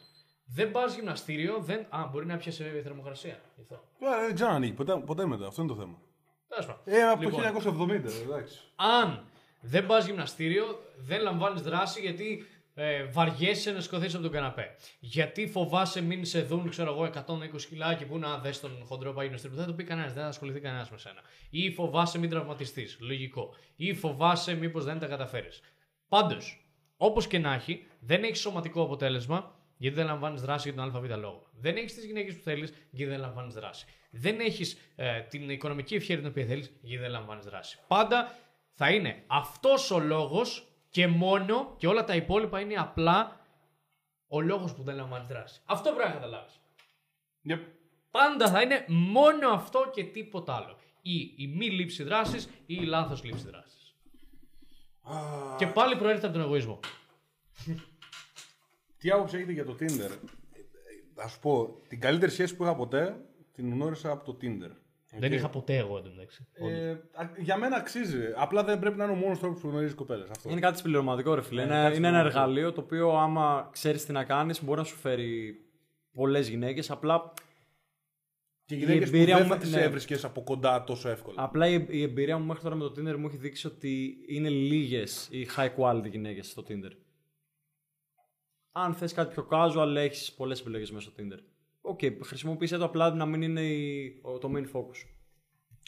δεν 0.45 0.71
πας 0.71 0.95
γυμναστήριο, 0.95 1.59
δεν. 1.59 1.85
Α, 1.89 2.07
μπορεί 2.11 2.25
να 2.25 2.37
πιάσει 2.37 2.63
βέβαια 2.63 2.79
η 2.79 2.83
θερμοκρασία. 2.83 3.41
Γι' 3.55 3.61
αυτό. 3.61 3.75
Ε, 3.99 4.25
Δεν 4.25 4.33
ξέρω 4.35 4.49
αν 4.49 4.55
ανοίγει 4.55 4.73
ποτέ, 4.73 4.97
ποτέ 5.05 5.25
μετά. 5.25 5.47
Αυτό 5.47 5.61
είναι 5.61 5.71
το 5.71 5.77
θέμα. 5.79 6.01
Τέλος 6.47 6.65
πάντων. 6.65 6.81
Ε, 6.85 7.03
από 7.03 7.21
Λοιπόν, 7.23 7.41
το 7.41 7.47
1970, 7.47 8.21
εντάξει. 8.23 8.59
αν 8.75 9.25
δεν 9.65 9.85
πας 9.85 10.05
γυμναστήριο, 10.05 10.79
δεν 10.97 11.21
λαμβάνεις 11.21 11.61
δράση 11.61 12.01
γιατί 12.01 12.45
ε, 12.73 13.03
βαριέσαι 13.03 13.71
να 13.71 13.81
σκοθεί 13.81 14.05
από 14.05 14.21
τον 14.21 14.31
καναπέ. 14.31 14.75
Γιατί 14.99 15.47
φοβάσαι 15.47 16.01
μην 16.01 16.25
σε 16.25 16.41
δουν, 16.41 16.69
ξέρω 16.69 16.91
εγώ, 16.91 17.03
120 17.03 17.61
κιλά 17.69 17.93
και 17.93 18.05
που 18.05 18.17
να 18.17 18.39
δει 18.39 18.59
τον 18.59 18.83
χοντρό 18.85 19.13
πάει 19.13 19.23
γυμναστήριο. 19.25 19.55
Δεν 19.57 19.65
θα 19.65 19.71
το 19.71 19.77
πει 19.77 19.83
κανένας, 19.83 20.13
δεν 20.13 20.23
θα 20.23 20.29
ασχοληθεί 20.29 20.59
κανένας 20.59 20.89
με 20.89 20.97
σένα. 20.97 21.21
Ή 21.49 21.71
φοβάσαι 21.71 22.19
μην 22.19 22.29
τραυματιστείς. 22.29 22.97
Λογικό. 22.99 23.55
Ή 23.75 23.93
φοβάσαι 23.93 24.53
μήπως 24.53 24.83
δεν 24.83 24.99
τα 24.99 25.07
καταφέρεις. 25.07 25.61
Πάντως, 26.07 26.67
όπως 26.97 27.27
και 27.27 27.39
να 27.39 27.53
έχει, 27.53 27.85
δεν 27.99 28.23
έχεις 28.23 28.39
σωματικό 28.39 28.81
αποτέλεσμα 28.81 29.55
γιατί 29.77 29.95
δεν 29.95 30.05
λαμβάνεις 30.05 30.41
δράση 30.41 30.69
για 30.69 30.81
τον 30.81 30.95
ΑΒ 30.95 31.05
λόγο. 31.19 31.47
Δεν 31.51 31.75
έχεις 31.75 31.93
τις 31.93 32.05
γυναίκες 32.05 32.35
που 32.35 32.41
θέλεις 32.41 32.73
γιατί 32.91 33.11
δεν 33.11 33.19
λαμβάνεις 33.19 33.53
δράση. 33.53 33.85
Δεν 34.09 34.39
έχεις 34.39 34.77
την 35.29 35.49
οικονομική 35.49 35.95
ευχαίρεια 35.95 36.21
την 36.21 36.31
οποία 36.31 36.45
θέλεις 36.45 36.71
γιατί 36.81 37.03
δεν 37.03 37.11
λαμβάνεις 37.11 37.45
δράση. 37.45 37.79
Πάντα 37.87 38.35
θα 38.73 38.89
είναι 38.91 39.23
αυτός 39.27 39.91
ο 39.91 39.99
λόγος 39.99 40.72
και 40.93 41.07
μόνο 41.07 41.75
και 41.77 41.87
όλα 41.87 42.03
τα 42.03 42.15
υπόλοιπα 42.15 42.59
είναι 42.59 42.75
απλά 42.75 43.39
ο 44.27 44.41
λόγος 44.41 44.73
που 44.73 44.83
δεν 44.83 44.95
λαμβάνει 44.95 45.25
δράση. 45.29 45.61
Αυτό 45.65 45.91
πρέπει 45.91 46.07
να 46.09 46.13
καταλάβεις. 46.15 46.59
Yep. 47.49 47.59
Πάντα 48.11 48.49
θα 48.49 48.61
είναι 48.61 48.85
μόνο 48.87 49.49
αυτό 49.49 49.89
και 49.93 50.03
τίποτα 50.03 50.55
άλλο. 50.55 50.77
Ή 51.01 51.33
η 51.37 51.47
μη 51.47 51.69
λήψη 51.69 52.03
δράσης 52.03 52.45
ή 52.45 52.75
η 52.81 52.85
λάθος 52.85 53.23
λήψη 53.23 53.45
δράσης. 53.45 53.95
Και 55.57 55.67
πάλι 55.67 55.95
προέρχεται 55.95 56.27
από 56.27 56.35
τον 56.35 56.45
εγωισμό. 56.45 56.79
Τι 58.97 59.09
άποψη 59.09 59.35
έχετε 59.35 59.51
για 59.51 59.65
το 59.65 59.75
Tinder; 59.79 60.11
Α 61.23 61.27
σου 61.27 61.39
πω, 61.39 61.81
την 61.87 61.99
καλύτερη 61.99 62.31
σχέση 62.31 62.55
που 62.55 62.63
είχα 62.63 62.75
ποτέ 62.75 63.25
την 63.53 63.71
γνώρισα 63.71 64.11
από 64.11 64.23
το 64.23 64.37
Tinder. 64.41 64.71
Δεν 65.19 65.31
Οκ. 65.31 65.37
είχα 65.37 65.49
ποτέ 65.49 65.77
εγώ 65.77 65.97
εντωμεταξύ. 65.97 66.47
Ε, 66.53 66.89
α- 66.91 67.31
για 67.37 67.57
μένα 67.57 67.75
αξίζει. 67.75 68.19
Απλά 68.35 68.63
δεν 68.63 68.79
πρέπει 68.79 68.97
να 68.97 69.03
είναι 69.03 69.13
ο 69.13 69.15
μόνος 69.15 69.39
τρόπος 69.39 69.61
που 69.61 69.67
γνωρίζεις 69.69 69.95
κοπέλες. 69.95 70.29
Αυτό. 70.29 70.49
Είναι 70.49 70.59
κάτι 70.59 70.77
συμπληρωματικό, 70.77 71.33
ρε 71.33 71.41
φίλε. 71.41 71.65
Ναι, 71.65 71.73
είναι, 71.73 71.83
κάτι 71.83 71.97
είναι 71.97 72.07
ένα 72.07 72.17
συμπληρωματικό. 72.17 72.39
εργαλείο 72.39 72.71
το 72.71 72.81
οποίο, 72.81 73.17
άμα 73.17 73.69
ξέρεις 73.71 74.05
τι 74.05 74.11
να 74.11 74.23
κάνεις, 74.23 74.63
μπορεί 74.63 74.79
να 74.79 74.85
σου 74.85 74.95
φέρει 74.95 75.55
πολλές 76.13 76.47
γυναίκες. 76.49 76.91
Απλά, 76.91 77.33
Και 78.65 78.75
γυναίκες 78.75 79.09
που 79.09 79.15
εμπειρία 79.15 79.37
δεν 79.37 79.45
μου- 79.47 79.53
θα 79.53 79.59
τις 79.59 79.71
ναι. 79.71 79.81
έβρισκες 79.81 80.23
από 80.23 80.41
κοντά 80.43 80.83
τόσο 80.83 81.09
εύκολα. 81.09 81.43
απλά 81.43 81.67
η, 81.67 81.85
η 81.89 82.01
εμπειρία 82.01 82.37
μου 82.37 82.45
μέχρι 82.45 82.63
τώρα 82.63 82.75
με 82.75 82.83
το 82.83 82.93
Tinder 82.97 83.15
μου 83.17 83.27
έχει 83.27 83.37
δείξει 83.37 83.67
ότι 83.67 84.17
είναι 84.27 84.49
λίγες 84.49 85.27
οι 85.31 85.47
high 85.57 85.69
quality 85.77 86.09
γυναίκες 86.11 86.47
στο 86.49 86.63
Tinder. 86.67 86.91
Αν 88.71 88.93
θες 88.93 89.13
κάτι 89.13 89.33
πιο 89.33 89.47
casual, 89.51 89.93
έχεις 89.95 90.33
πολλές 90.33 90.59
επιλογές 90.59 90.91
μέσα 90.91 91.09
στο 91.11 91.23
Tinder. 91.23 91.39
OK, 91.85 91.99
χρησιμοποίησέ 92.23 92.77
το 92.77 92.85
απλά 92.85 93.13
να 93.13 93.25
μην 93.25 93.41
είναι 93.41 93.61
η- 93.61 94.19
ο- 94.21 94.37
το 94.37 94.51
main 94.55 94.77
focus. 94.77 95.07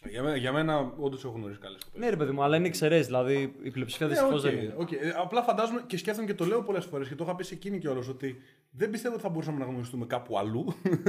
Για 0.10 0.24
μένα, 0.24 0.36
για 0.36 0.52
μένα 0.52 0.94
όντως 0.98 1.24
έχω 1.24 1.34
γνωρίσει 1.34 1.60
καλές 1.60 1.84
κοπέλες. 1.84 2.04
Ναι, 2.06 2.10
ρε 2.12 2.16
παιδί 2.18 2.32
μου, 2.32 2.44
αλλά 2.44 2.56
είναι 2.58 2.68
εξαιρέσεις. 2.68 3.06
Δηλαδή 3.06 3.56
η 3.64 3.72
πλειοψηφία 3.72 4.08
δυστυχώς 4.08 4.44
οκ, 4.44 4.50
δεν 4.52 4.60
είναι. 4.60 4.74
οκ. 4.78 4.92
Ε, 4.92 4.98
Απλά 5.18 5.42
φαντάζομαι 5.44 5.84
και 5.88 5.98
σκέφτομαι 5.98 6.28
και 6.28 6.34
το 6.34 6.46
λέω 6.46 6.62
πολλές 6.64 6.86
φορές 6.86 7.08
και 7.08 7.16
το 7.16 7.24
είχα 7.24 7.36
πει 7.36 7.44
σε 7.44 7.54
εκείνη 7.54 7.78
κιόλας 7.80 8.08
ότι 8.08 8.36
δεν 8.72 8.90
πιστεύω 8.90 9.14
ότι 9.14 9.24
θα 9.24 9.30
μπορούσαμε 9.30 9.60
να 9.60 9.66
γνωριστούμε 9.66 10.06
κάπου 10.06 10.38
αλλού, 10.38 10.66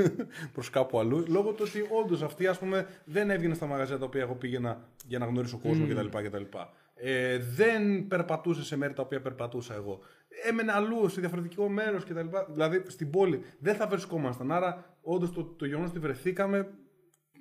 προς 0.55 0.71
κάπου 0.71 0.99
αλλού, 0.99 1.25
λόγω 1.29 1.53
του 1.53 1.65
ότι 1.69 1.87
όντως 2.05 2.23
αυτή 2.23 2.47
ας 2.47 2.59
πούμε, 2.59 2.87
δεν 3.05 3.31
έβγαινε 3.31 3.55
στα 3.55 3.67
μαγαζιά 3.67 3.99
τα 3.99 4.05
οποία 4.05 4.21
εγώ 4.21 4.35
πήγαινα 4.35 4.89
για 5.07 5.19
να 5.19 5.27
γνωρίσω 5.27 5.59
κόσμο 5.59 5.87
κτλ. 5.87 6.07
κτλ. 6.23 6.43
Ε, 6.95 7.39
δεν 7.39 8.07
περπατούσε 8.09 8.65
σε 8.65 8.77
μέρη 8.77 8.93
τα 8.93 9.03
οποία 9.03 9.21
περπατούσα 9.21 9.75
εγώ. 9.75 10.01
Έμενε 10.45 10.73
αλλού, 10.73 11.09
σε 11.09 11.21
διαφορετικό 11.21 11.69
μέρος 11.69 12.05
κτλ. 12.05 12.27
Δηλαδή 12.53 12.83
στην 12.87 13.11
πόλη 13.11 13.41
δεν 13.59 13.75
θα 13.75 13.87
βρισκόμασταν. 13.87 14.53
Άρα, 14.53 14.99
όντως 15.03 15.33
το, 15.33 15.45
το 15.45 15.67
γεγονός 15.67 15.91
ότι 15.91 15.99
βρεθήκαμε 15.99 16.75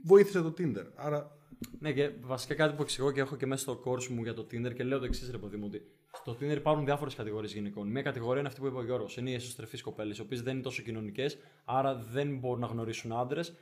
βοήθησε 0.04 0.42
το 0.42 0.54
Tinder. 0.58 0.86
Άρα, 0.96 1.32
Ναι, 1.80 1.94
και 1.94 2.12
βασικά 2.22 2.56
κάτι 2.56 2.76
που 2.76 2.82
εξηγώ 2.82 3.12
και 3.12 3.20
έχω 3.20 3.36
και 3.36 3.46
μέσα 3.46 3.62
στο 3.62 3.82
course 3.86 4.08
μου 4.08 4.24
για 4.24 4.34
το 4.34 4.42
Tinder 4.42 4.74
και 4.74 4.84
λέω 4.84 5.00
το 5.00 5.06
εξής, 5.06 5.32
ρε 5.32 5.38
παιδί 5.38 5.58
μου, 5.58 5.64
ότι 5.68 5.82
στο 6.14 6.32
Tinder 6.32 6.56
υπάρχουν 6.56 6.86
διάφορες 6.86 7.16
κατηγορίες 7.16 7.54
γυναικών. 7.54 7.88
Μία 7.88 8.02
κατηγορία 8.02 8.40
είναι 8.40 8.48
αυτή 8.48 8.60
που 8.60 8.68
είπε 8.68 8.78
ο 8.78 8.84
Γιώργος. 8.84 9.18
Είναι 9.18 9.30
οι 9.30 9.34
εσωστρεφείς 9.34 9.82
κοπέλες, 9.82 10.18
οι 10.18 10.22
οποίες 10.22 10.42
δεν 10.42 10.54
είναι 10.54 10.64
τόσο 10.64 10.82
κοινωνικές, 10.82 11.38
άρα 11.66 11.96
δεν 11.96 12.38
μπορούν 12.38 12.60
να 12.60 12.68
γνωρίσουν 12.68 13.12
άντρες. 13.12 13.56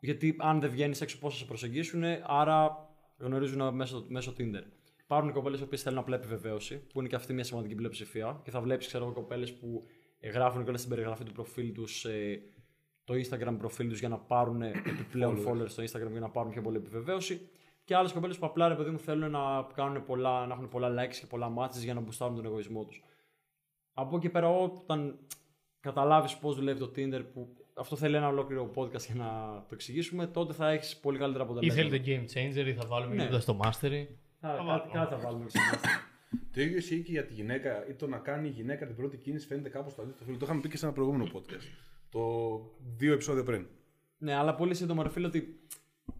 Γιατί 0.00 0.36
αν 0.38 0.60
δεν 0.60 0.70
βγαίνεις 0.70 1.00
έξω, 1.00 1.18
πώς 1.18 1.32
θα 1.32 1.38
σε 1.38 1.44
προσεγγίσουν, 1.44 2.02
άρα 2.26 2.88
γνωρίζουν 3.18 3.74
μέσω, 3.74 4.04
μέσω 4.08 4.34
Tinder. 4.38 4.62
Υπάρχουν 5.10 5.32
κοπέλες 5.32 5.60
οι 5.60 5.62
οποίες 5.62 5.82
θέλουν 5.82 5.98
απλά 5.98 6.16
επιβεβαίωση, 6.16 6.76
που 6.92 6.98
είναι 7.00 7.08
και 7.08 7.14
αυτή 7.14 7.32
μια 7.32 7.44
σημαντική 7.44 7.74
πλειοψηφία. 7.74 8.40
Και 8.44 8.50
θα 8.50 8.60
βλέπεις, 8.60 8.86
ξέρω 8.86 9.04
εγώ, 9.04 9.12
κοπέλες 9.12 9.52
που 9.54 9.84
ε, 10.20 10.28
γράφουν 10.28 10.62
και 10.62 10.68
όλα 10.68 10.78
στην 10.78 10.90
περιγραφή 10.90 11.24
του 11.24 11.32
προφίλ 11.32 11.72
τους 11.72 12.06
το 13.04 13.14
Instagram 13.14 13.54
προφίλ 13.58 13.88
τους 13.88 13.98
για 13.98 14.08
να 14.08 14.18
πάρουν 14.18 14.62
επιπλέον 14.62 15.38
followers 15.46 15.68
στο 15.68 15.82
Instagram 15.82 16.10
για 16.10 16.20
να 16.20 16.30
πάρουν 16.30 16.50
πιο 16.52 16.62
πολύ 16.62 16.76
επιβεβαίωση. 16.76 17.48
Και 17.84 17.94
άλλες 17.96 18.12
κοπέλες 18.12 18.38
που 18.38 18.46
απλά 18.46 18.68
ρε 18.68 18.74
παιδί 18.74 18.90
μου 18.90 18.98
θέλουν 18.98 19.30
να, 19.30 19.66
κάνουν 19.74 20.04
πολλά, 20.04 20.46
να 20.46 20.54
έχουν 20.54 20.68
πολλά 20.68 20.88
likes 20.88 21.14
και 21.20 21.26
πολλά 21.26 21.52
matches 21.58 21.82
για 21.82 21.94
να 21.94 22.00
μπουστάρουν 22.00 22.34
τον 22.36 22.44
εγωισμό 22.44 22.84
τους. 22.84 23.02
Από 23.94 24.16
εκεί 24.16 24.28
πέρα, 24.28 24.48
όταν 24.48 25.18
καταλάβεις 25.80 26.36
πώς 26.36 26.54
δουλεύει 26.56 26.78
το 26.78 26.90
Tinder, 26.96 27.22
που 27.32 27.48
αυτό 27.74 27.96
θέλει 27.96 28.16
ένα 28.16 28.28
ολόκληρο 28.28 28.70
podcast 28.74 29.00
για 29.06 29.14
να 29.14 29.28
το 29.68 29.74
εξηγήσουμε, 29.74 30.26
τότε 30.26 30.52
θα 30.52 30.70
έχεις 30.70 30.96
πολύ 30.96 31.18
καλύτερα 31.18 31.44
Ή 31.44 31.46
αποτελέσματα. 31.46 31.88
θέλετε 31.88 32.04
game 32.06 32.32
changer 32.34 32.66
ή 32.66 32.74
θα 32.74 32.86
βάλουμε 32.86 33.14
Ναι. 33.14 33.24
ναι. 33.28 33.40
στο 33.40 33.58
mastery. 33.62 34.06
Θα- 34.40 34.64
κάτι, 34.66 34.88
κάτι 34.92 35.14
θα 35.14 35.18
βάλουμε 35.20 35.44
ξεχάσει. 35.46 35.84
Το 36.52 36.60
ίδιο 36.60 36.76
ισχύει 36.76 37.02
και 37.02 37.10
για 37.10 37.24
τη 37.24 37.32
γυναίκα 37.34 37.86
ή 37.88 37.92
το 37.94 38.06
να 38.06 38.18
κάνει 38.18 38.48
η 38.48 38.50
γυναίκα 38.50 38.86
την 38.86 38.96
πρώτη 38.96 39.16
κίνηση 39.16 39.46
φαίνεται 39.46 39.68
κάπως 39.68 39.94
το 39.94 40.02
αντίθετο. 40.02 40.32
Το 40.32 40.38
είχαμε 40.42 40.60
πει 40.60 40.68
και 40.68 40.76
σε 40.76 40.84
ένα 40.84 40.94
προηγούμενο 40.94 41.30
podcast. 41.34 41.64
Το 42.10 42.20
δύο 42.96 43.12
επεισόδια 43.12 43.42
πριν. 43.42 43.66
Ναι, 44.18 44.34
αλλά 44.34 44.54
πολύ 44.54 44.74
σύντομα, 44.74 45.02
ρε 45.02 45.08
φίλε, 45.08 45.26
ότι. 45.26 45.60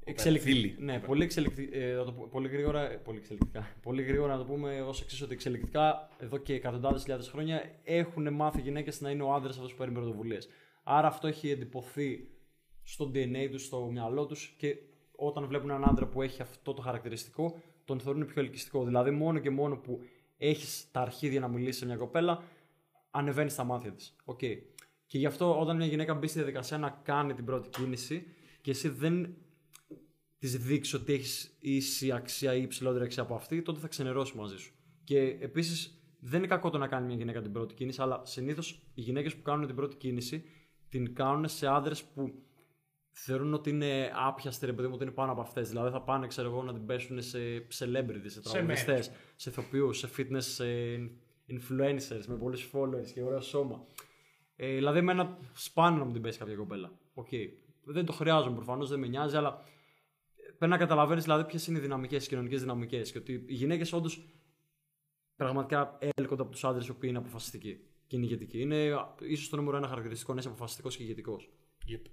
Εξελικτικά. 0.04 0.54
Φίλοι. 0.56 0.76
Ναι, 0.78 0.98
πολύ, 1.00 1.22
εξελικτι... 1.22 1.68
ε, 1.72 1.94
θα 1.94 2.04
το 2.04 2.12
πω- 2.12 2.28
πολύ 2.30 2.48
γρήγορα. 2.48 2.90
ε, 2.90 2.96
Πολύ 2.96 3.18
εξελικτικά. 3.18 3.68
Πολύ 3.82 4.02
γρήγορα 4.02 4.32
να 4.32 4.38
το 4.38 4.44
πούμε 4.44 4.80
ως 4.82 5.00
εξής 5.02 5.22
ότι 5.22 5.32
εξελικτικά 5.32 6.08
εδώ 6.18 6.36
και 6.38 6.54
εκατοντάδες 6.54 7.00
χιλιάδες 7.02 7.28
χρόνια 7.28 7.62
έχουν 7.84 8.34
μάθει 8.34 8.60
γυναίκες 8.60 9.00
να 9.00 9.10
είναι 9.10 9.22
ο 9.22 9.32
άντρα 9.34 9.50
αυτός 9.50 9.70
που 9.70 9.76
παίρνει 9.78 9.94
πρωτοβουλίες. 9.94 10.48
Άρα 10.82 11.06
αυτό 11.06 11.26
έχει 11.26 11.50
εντυπωθεί 11.50 12.28
στο 12.82 13.10
DNA 13.14 13.48
τους, 13.50 13.64
στο 13.64 13.88
μυαλό 13.92 14.26
τους 14.26 14.54
και 14.58 14.76
όταν 15.16 15.46
βλέπουν 15.46 15.70
έναν 15.70 15.84
άντρα 15.88 16.06
που 16.06 16.22
έχει 16.22 16.42
αυτό 16.42 16.74
το 16.74 16.82
χαρακτηριστικό, 16.82 17.60
τον 17.90 18.00
θεωρούν 18.00 18.26
πιο 18.26 18.42
ελκυστικό. 18.42 18.84
Δηλαδή, 18.84 19.10
μόνο 19.10 19.38
και 19.38 19.50
μόνο 19.50 19.76
που 19.76 20.00
έχεις 20.36 20.88
τα 20.90 21.00
αρχίδια 21.00 21.40
να 21.40 21.48
μιλήσεις 21.48 21.76
σε 21.76 21.86
μια 21.86 21.96
κοπέλα, 21.96 22.42
ανεβαίνεις 23.10 23.52
στα 23.52 23.64
μάτια 23.64 23.92
της. 23.92 24.16
Οκ. 24.24 24.38
Και 25.06 25.18
γι' 25.18 25.26
αυτό 25.26 25.60
όταν 25.60 25.76
μια 25.76 25.86
γυναίκα 25.86 26.14
μπει 26.14 26.26
στη 26.26 26.38
διαδικασία 26.38 26.78
να 26.78 27.00
κάνει 27.02 27.34
την 27.34 27.44
πρώτη 27.44 27.68
κίνηση 27.68 28.26
και 28.60 28.70
εσύ 28.70 28.88
δεν 28.88 29.34
της 30.38 30.56
δείξεις 30.56 30.94
ότι 30.94 31.12
έχεις 31.12 31.56
ίση 31.60 32.12
αξία 32.12 32.54
ή 32.54 32.62
υψηλότερη 32.62 33.04
αξία 33.04 33.22
από 33.22 33.34
αυτή, 33.34 33.62
τότε 33.62 33.80
θα 33.80 33.88
ξενερώσει 33.88 34.34
μαζί 34.34 34.56
σου. 34.56 34.72
Και 35.04 35.18
επίσης 35.40 36.02
δεν 36.20 36.38
είναι 36.38 36.48
κακό 36.48 36.70
το 36.70 36.78
να 36.78 36.86
κάνει 36.86 37.06
μια 37.06 37.16
γυναίκα 37.16 37.42
την 37.42 37.52
πρώτη 37.52 37.74
κίνηση, 37.74 38.02
αλλά 38.02 38.22
συνήθως 38.24 38.82
οι 38.94 39.00
γυναίκες 39.00 39.36
που 39.36 39.42
κάνουν 39.42 39.66
την 39.66 39.76
πρώτη 39.76 39.96
κίνηση 39.96 40.44
την 40.88 41.14
κάνουν 41.14 41.48
σε 41.48 41.66
άντρες 41.66 42.02
που 42.02 42.32
θεωρούν 43.10 43.54
ότι 43.54 43.70
είναι 43.70 44.12
άπιαστοι, 44.14 44.66
ρε 44.66 44.72
παιδί 44.72 44.88
μου, 44.88 44.94
ότι 44.94 45.04
είναι 45.04 45.12
πάνω 45.12 45.32
από 45.32 45.40
αυτές. 45.40 45.68
Δηλαδή 45.68 45.90
θα 45.90 46.02
πάνε, 46.02 46.26
ξέρω 46.26 46.48
εγώ, 46.48 46.62
να 46.62 46.72
την 46.72 46.86
πέσουν 46.86 47.22
σε 47.22 47.38
celebrities, 47.58 48.26
σε 48.26 48.40
τραγουδιστές, 48.40 48.86
μέρες. 48.86 49.10
σε 49.36 49.50
ηθοποιούς, 49.50 49.98
σε 49.98 50.08
fitness 50.16 50.42
σε 50.42 50.64
influencers 51.48 52.24
με 52.26 52.36
πολλούς 52.36 52.58
followers 52.58 53.10
και 53.14 53.22
ωραίο 53.22 53.40
σώμα. 53.40 53.86
Ε, 54.56 54.74
δηλαδή, 54.74 54.98
εμένα 54.98 55.38
σπάνιο 55.52 55.98
να 55.98 56.04
μου 56.04 56.12
την 56.12 56.22
πέσει 56.22 56.38
κάποια 56.38 56.54
κοπέλα. 56.54 56.92
Οκ. 57.14 57.28
Δεν 57.84 58.04
το 58.04 58.12
χρειάζομαι 58.12 58.54
προφανώς, 58.54 58.88
δεν 58.88 58.98
με 58.98 59.06
νοιάζει, 59.06 59.36
αλλά 59.36 59.64
πρέπει 60.58 60.72
να 60.72 60.78
καταλαβαίνεις 60.78 61.22
δηλαδή 61.22 61.44
ποιες 61.44 61.66
είναι 61.66 61.78
οι 61.78 61.80
δυναμικές, 61.80 62.24
οι 62.24 62.28
κοινωνικές 62.28 62.60
δυναμικές. 62.60 63.12
Και 63.12 63.18
ότι 63.18 63.32
οι 63.32 63.54
γυναίκες 63.54 63.92
όντως 63.92 64.26
πραγματικά 65.36 65.98
έλκονται 66.16 66.42
από 66.42 66.50
τους 66.50 66.64
άντρες 66.64 66.86
οι 66.86 66.90
οποίοι 66.90 67.08
είναι 67.12 67.18
αποφασιστικοί 67.18 67.80
και 68.06 68.16
είναι 68.16 68.24
ηγετικοί. 68.24 68.60
Είναι 68.60 68.96
ίσως 69.20 69.48
το 69.48 69.56
νούμερο 69.56 69.76
ένα 69.76 69.88
χαρακτηριστικό 69.88 70.32
να 70.32 70.38
είσαι 70.38 70.48
αποφασιστικός 70.48 70.96
και 70.96 71.02
ηγετικός. 71.02 71.50
Yep. 71.88 72.10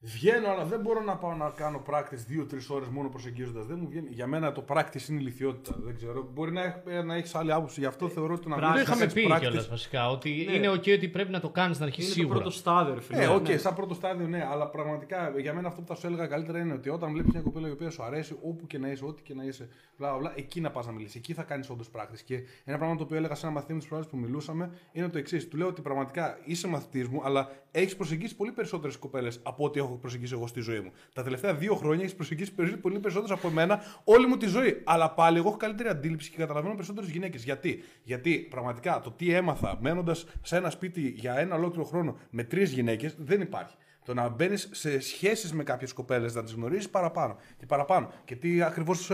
Βγαίνω, 0.00 0.48
αλλά 0.48 0.64
δεν 0.64 0.80
μπορώ 0.80 1.00
να 1.02 1.16
πάω 1.16 1.34
να 1.34 1.50
κάνω 1.50 1.82
practice 1.90 2.42
2-3 2.42 2.46
ώρες 2.68 2.88
μόνο 2.88 3.08
προσεγγίζοντας. 3.08 3.66
Δεν 3.66 3.78
μου 3.80 3.88
βγαίνει. 3.88 4.08
Για 4.10 4.26
μένα 4.26 4.52
το 4.52 4.64
practice 4.68 5.08
είναι 5.08 5.20
ηλιθιότητα. 5.20 5.76
Δεν 5.78 5.94
ξέρω. 5.96 6.28
Μπορεί 6.34 6.52
να, 6.52 6.62
έχ- 6.62 7.04
να 7.04 7.14
έχεις 7.14 7.34
άλλη 7.34 7.52
άποψη. 7.52 7.80
Γι' 7.80 7.86
αυτό 7.86 8.08
θεωρώ 8.08 8.34
ότι 8.34 8.48
να 8.48 8.56
Το 8.58 8.66
βγεις 8.68 8.82
είχαμε 8.82 9.04
να 9.04 9.06
κάνεις 9.06 9.12
πει 9.14 9.26
practice- 9.30 9.40
κιόλας 9.40 9.68
βασικά. 9.68 10.10
Ότι 10.10 10.44
Ναι. 10.46 10.52
είναι 10.52 10.68
OK 10.70 10.92
ότι 10.94 11.08
πρέπει 11.08 11.30
να 11.30 11.40
το 11.40 11.48
κάνεις 11.50 11.76
στην 11.76 11.86
αρχή 11.88 12.02
Είναι 12.02 12.10
σίγουρα. 12.10 12.34
το 12.34 12.40
πρώτο 12.40 12.56
στάδιο, 12.56 12.94
ρε 12.94 13.00
φίλε. 13.00 13.22
Ε, 13.22 13.26
οκ, 13.26 13.48
Ναι. 13.48 13.56
σαν 13.56 13.74
πρώτο 13.74 13.94
στάδιο 13.94 14.26
ναι, 14.26 14.46
αλλά 14.50 14.68
πραγματικά 14.68 15.32
για 15.38 15.54
μένα 15.54 15.68
αυτό 15.68 15.80
που 15.80 15.86
θα 15.86 15.94
σου 15.94 16.06
έλεγα 16.06 16.26
καλύτερα 16.26 16.58
είναι 16.58 16.72
ότι 16.72 16.88
όταν 16.88 17.12
βλέπεις 17.12 17.32
μια 17.32 17.42
κοπέλα 17.42 17.68
η 17.68 17.70
οποία 17.70 17.90
σου 17.90 18.02
αρέσει, 18.02 18.36
όπου 18.42 18.66
και 18.66 18.78
να 18.78 18.88
είσαι, 18.88 19.04
ό,τι 19.04 19.22
και 19.22 19.34
να 19.34 19.44
είσαι, 19.44 19.68
μπλα, 19.98 20.08
μπλα, 20.10 20.18
μπλα, 20.18 20.32
εκεί 20.36 20.60
να 20.60 20.70
πας 20.70 20.86
να 20.86 20.92
μιλήσεις. 20.92 21.14
Εκεί 21.16 21.32
θα 21.32 21.42
κάνεις 21.42 21.70
όντως 21.70 21.90
πράκτη. 21.90 22.24
Και 22.24 22.42
ένα 22.64 22.76
πράγμα 22.78 22.96
το 22.96 23.02
οποίο 23.02 23.16
έλεγα 23.16 23.34
σε 23.34 23.46
ένα 23.46 23.54
μαθητή 23.54 23.72
μου 23.72 23.78
της 23.78 23.88
προάλλης 23.88 24.08
που 24.10 24.16
μιλούσαμε 24.16 24.70
είναι 24.92 25.08
το 25.08 25.18
εξής. 25.18 25.48
Του 25.48 25.56
λέω 25.56 25.66
ότι 25.66 25.80
πραγματικά 25.80 26.38
είσαι 26.44 26.68
μαθητής 26.68 27.08
μου, 27.08 27.20
αλλά 27.24 27.48
έχεις 27.70 27.96
προσεγγίσει 27.96 28.36
πολύ 28.36 28.52
περισσότερες 28.52 28.96
κοπέλες 28.96 29.40
από 29.42 29.64
ό,τι 29.64 29.80
έχω 29.86 29.96
προσεγγίσει 29.96 30.32
εγώ 30.34 30.46
στη 30.46 30.60
ζωή 30.60 30.80
μου. 30.80 30.90
Τα 31.12 31.22
τελευταία 31.22 31.54
δύο 31.54 31.74
χρόνια 31.74 32.02
έχεις 32.02 32.14
προσεγγίσει 32.14 32.52
περισσ- 32.52 32.76
πολύ 32.76 32.98
περισσότερες 32.98 33.36
από 33.38 33.48
εμένα 33.48 33.80
όλη 34.04 34.26
μου 34.26 34.36
τη 34.36 34.46
ζωή. 34.46 34.80
Αλλά 34.84 35.10
πάλι 35.10 35.38
εγώ 35.38 35.48
έχω 35.48 35.56
καλύτερη 35.56 35.88
αντίληψη 35.88 36.30
και 36.30 36.36
καταλαβαίνω 36.36 36.74
περισσότερες 36.74 37.10
γυναίκες. 37.10 37.44
Γιατί; 37.44 37.82
Γιατί 38.02 38.46
πραγματικά 38.50 39.00
το 39.00 39.10
τι 39.10 39.32
έμαθα 39.32 39.78
μένοντας 39.80 40.26
σε 40.42 40.56
ένα 40.56 40.70
σπίτι 40.70 41.00
για 41.16 41.38
ένα 41.38 41.54
ολόκληρο 41.54 41.84
χρόνο 41.84 42.16
με 42.30 42.44
τρεις 42.44 42.72
γυναίκες 42.72 43.14
δεν 43.18 43.40
υπάρχει. 43.40 43.74
Το 44.04 44.14
να 44.14 44.28
μπαίνεις 44.28 44.68
σε 44.72 45.00
σχέσεις 45.00 45.52
με 45.52 45.62
κάποιες 45.62 45.92
κοπέλες, 45.92 46.34
να 46.34 46.42
τις 46.42 46.52
γνωρίζεις 46.52 46.88
παραπάνω 46.90 47.36
και 47.58 47.66
παραπάνω. 47.66 48.10
Και 48.24 48.36
τι 48.36 48.62
ακριβώς 48.62 49.10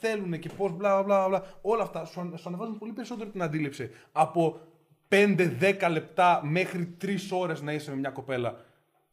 θέλουν 0.00 0.38
και 0.38 0.48
πώς 0.56 0.72
μπλα 0.72 1.02
μπλα 1.02 1.28
μπλα. 1.28 1.44
Όλα 1.60 1.82
αυτά 1.82 2.04
σου, 2.04 2.20
αν- 2.20 2.34
σου 2.38 2.48
ανεβάζουν 2.48 2.78
πολύ 2.78 2.92
περισσότερο 2.92 3.30
την 3.30 3.42
αντίληψη 3.42 3.90
από 4.12 4.60
5-10 5.08 5.88
λεπτά 5.90 6.40
μέχρι 6.44 6.86
3 7.00 7.32
ώρες 7.32 7.62
να 7.62 7.72
είσαι 7.72 7.90
με 7.90 7.96
μια 7.96 8.10
κοπέλα. 8.10 8.56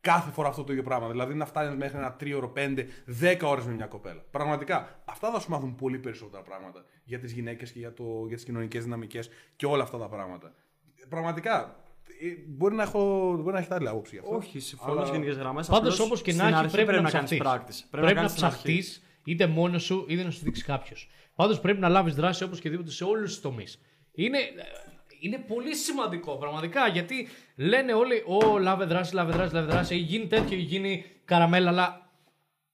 Κάθε 0.01 0.31
φορά 0.31 0.47
αυτό 0.47 0.63
το 0.63 0.71
ίδιο 0.71 0.83
πράγμα. 0.83 1.09
Δηλαδή 1.09 1.33
να 1.33 1.45
φτάνει 1.45 1.75
μέχρι 1.75 1.97
ένα 1.97 2.15
3 2.19 2.51
5, 2.55 2.85
10 3.21 3.37
ώρες 3.43 3.65
με 3.65 3.71
μια 3.73 3.85
κοπέλα. 3.85 4.23
Πραγματικά. 4.31 5.01
Αυτά 5.05 5.31
θα 5.31 5.39
σου 5.39 5.49
μάθουν 5.49 5.75
πολύ 5.75 5.99
περισσότερα 5.99 6.43
πράγματα 6.43 6.85
για 7.03 7.19
τις 7.19 7.31
γυναίκες 7.31 7.71
και 7.71 7.79
για, 7.79 7.93
το, 7.93 8.03
για 8.27 8.35
τις 8.35 8.45
κοινωνικές 8.45 8.83
δυναμικές 8.83 9.29
και 9.55 9.65
όλα 9.65 9.83
αυτά 9.83 9.97
τα 9.97 10.07
πράγματα. 10.09 10.53
Πραγματικά. 11.09 11.75
ε, 12.21 12.25
Μπορεί 12.47 12.75
να, 12.75 12.83
έχω, 12.83 13.31
μπορεί 13.37 13.53
να 13.53 13.59
έχετε 13.59 13.75
άλλη 13.75 13.87
άποψη 13.87 14.15
γι' 14.15 14.21
αυτό. 14.21 14.35
Όχι, 14.35 14.59
συμφωνώ 14.59 14.91
Αλλά- 14.91 15.05
σε 15.05 15.11
γενικές 15.11 15.35
γραμμές. 15.37 15.67
Πάντως 15.67 15.99
όπως 15.99 16.21
και 16.21 16.33
να 16.33 16.47
έχει 16.47 16.71
πρέπει, 16.71 16.91
να 17.01 17.09
κάνεις 17.09 17.37
ψαχτείς. 17.39 17.39
practice. 17.43 17.87
Πρέπει, 17.91 18.05
να 18.07 18.13
κάνεις 18.13 18.31
στην 18.31 18.45
αρχή. 18.45 18.57
ψαχτείς 18.57 19.03
Είτε 19.23 19.47
μόνος 19.47 19.83
σου, 19.83 20.05
είτε 20.09 20.23
να 20.23 20.29
σου 20.31 20.39
δείξει 20.43 20.63
κάποιος. 20.63 21.09
Πάντως 21.35 21.59
πρέπει 21.59 21.79
να 21.79 21.89
λάβεις 21.89 22.15
δράση 22.15 22.43
όπως 22.43 22.59
και 22.59 22.69
δίποτε 22.69 22.91
σε 22.91 23.03
όλους 23.03 23.31
τους 23.31 23.41
τομείς. 23.41 23.81
Είναι, 24.11 24.37
είναι 25.21 25.37
πολύ 25.37 25.75
σημαντικό 25.75 26.35
πραγματικά 26.37 26.87
γιατί 26.87 27.27
λένε 27.55 27.93
όλοι: 27.93 28.23
Ω, 28.25 28.57
λάβε 28.59 28.85
δράση, 28.85 29.13
λάβε 29.13 29.31
δράση, 29.31 29.53
λάβε 29.53 29.71
δράση. 29.71 29.93
Έχει 29.93 30.03
γίνει 30.03 30.27
τέτοιο, 30.27 30.55
έχει 30.57 30.65
γίνει 30.65 31.05
καραμέλα, 31.25 31.69
αλλά. 31.69 32.09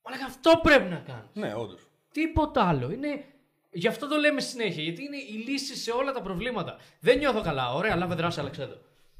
Αλλά 0.02 0.16
αυτό 0.26 0.60
πρέπει 0.62 0.90
να 0.90 1.02
κάνεις. 1.06 1.30
Ναι, 1.32 1.54
όντως. 1.54 1.80
Τίποτα 2.12 2.68
άλλο. 2.68 2.90
Είναι... 2.90 3.24
Γι' 3.70 3.88
αυτό 3.88 4.08
το 4.08 4.16
λέμε 4.16 4.40
συνέχεια. 4.40 4.82
Γιατί 4.82 5.02
είναι 5.02 5.16
η 5.16 5.48
λύση 5.48 5.76
σε 5.76 5.90
όλα 5.90 6.12
τα 6.12 6.22
προβλήματα. 6.22 6.76
Δεν 7.00 7.18
νιώθω 7.18 7.40
καλά. 7.40 7.74
Ωραία, 7.74 7.96
λάβε 7.96 8.14
δράση, 8.14 8.40
αλλά 8.40 8.50
ξέρω. 8.50 8.72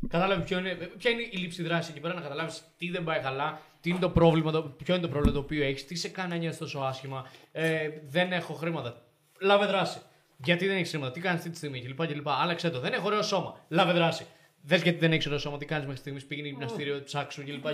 Κατάλαβε 0.09 0.43
ποιο 0.43 0.59
είναι, 0.59 0.75
ποια 0.99 1.11
είναι 1.11 1.23
η 1.23 1.37
λήψη 1.37 1.63
δράσης 1.63 1.91
εκεί 1.91 2.01
πέρα, 2.01 2.15
να 2.15 2.21
καταλάβεις 2.21 2.63
τι 2.77 2.91
δεν 2.91 3.05
πάει 3.05 3.21
καλά, 3.21 3.61
τι 3.81 3.91
είναι 3.91 3.99
το 3.99 4.11
πρόβλημα, 4.11 4.51
το, 4.51 4.63
ποιο 4.63 4.95
είναι 4.95 5.03
το 5.03 5.09
πρόβλημα 5.09 5.35
το 5.35 5.43
οποίο 5.43 5.65
έχεις, 5.65 5.87
τι 5.87 5.95
σε 5.95 6.09
κάνει 6.09 6.29
να 6.29 6.37
νιώθεις 6.37 6.59
τόσο 6.59 6.79
άσχημα. 6.79 7.31
Ε, 7.53 7.89
δεν 8.09 8.33
έχω 8.33 8.53
χρήματα. 8.53 9.03
Λάβε 9.41 9.67
δράση. 9.67 9.99
Γιατί 10.44 10.66
δεν 10.66 10.77
έχεις 10.77 10.90
χρήματα, 10.90 11.12
τι 11.12 11.20
κάνεις 11.20 11.39
αυτή 11.39 11.51
τη 11.51 11.56
στιγμή 11.56 11.82
κλπ. 11.82 12.06
κλπ. 12.06 12.28
Άλλαξε 12.28 12.70
το. 12.70 12.81
Δεν 12.81 12.93
έχω 12.93 13.06
ωραίο 13.06 13.23
σώμα. 13.23 13.65
Λάβε 13.69 13.93
δράση. 13.93 14.27
Δες 14.62 14.82
γιατί 14.82 14.98
δεν 14.98 15.12
έχεις 15.12 15.27
ωραίο 15.27 15.39
σώμα, 15.39 15.59
τι 15.59 15.65
κάνεις 15.65 15.85
μέχρι 15.85 16.01
στιγμής, 16.01 16.27
πήγαινε 16.27 16.48
γυμναστήριο, 16.48 17.02
ψάξου 17.05 17.44
κλπ. 17.44 17.66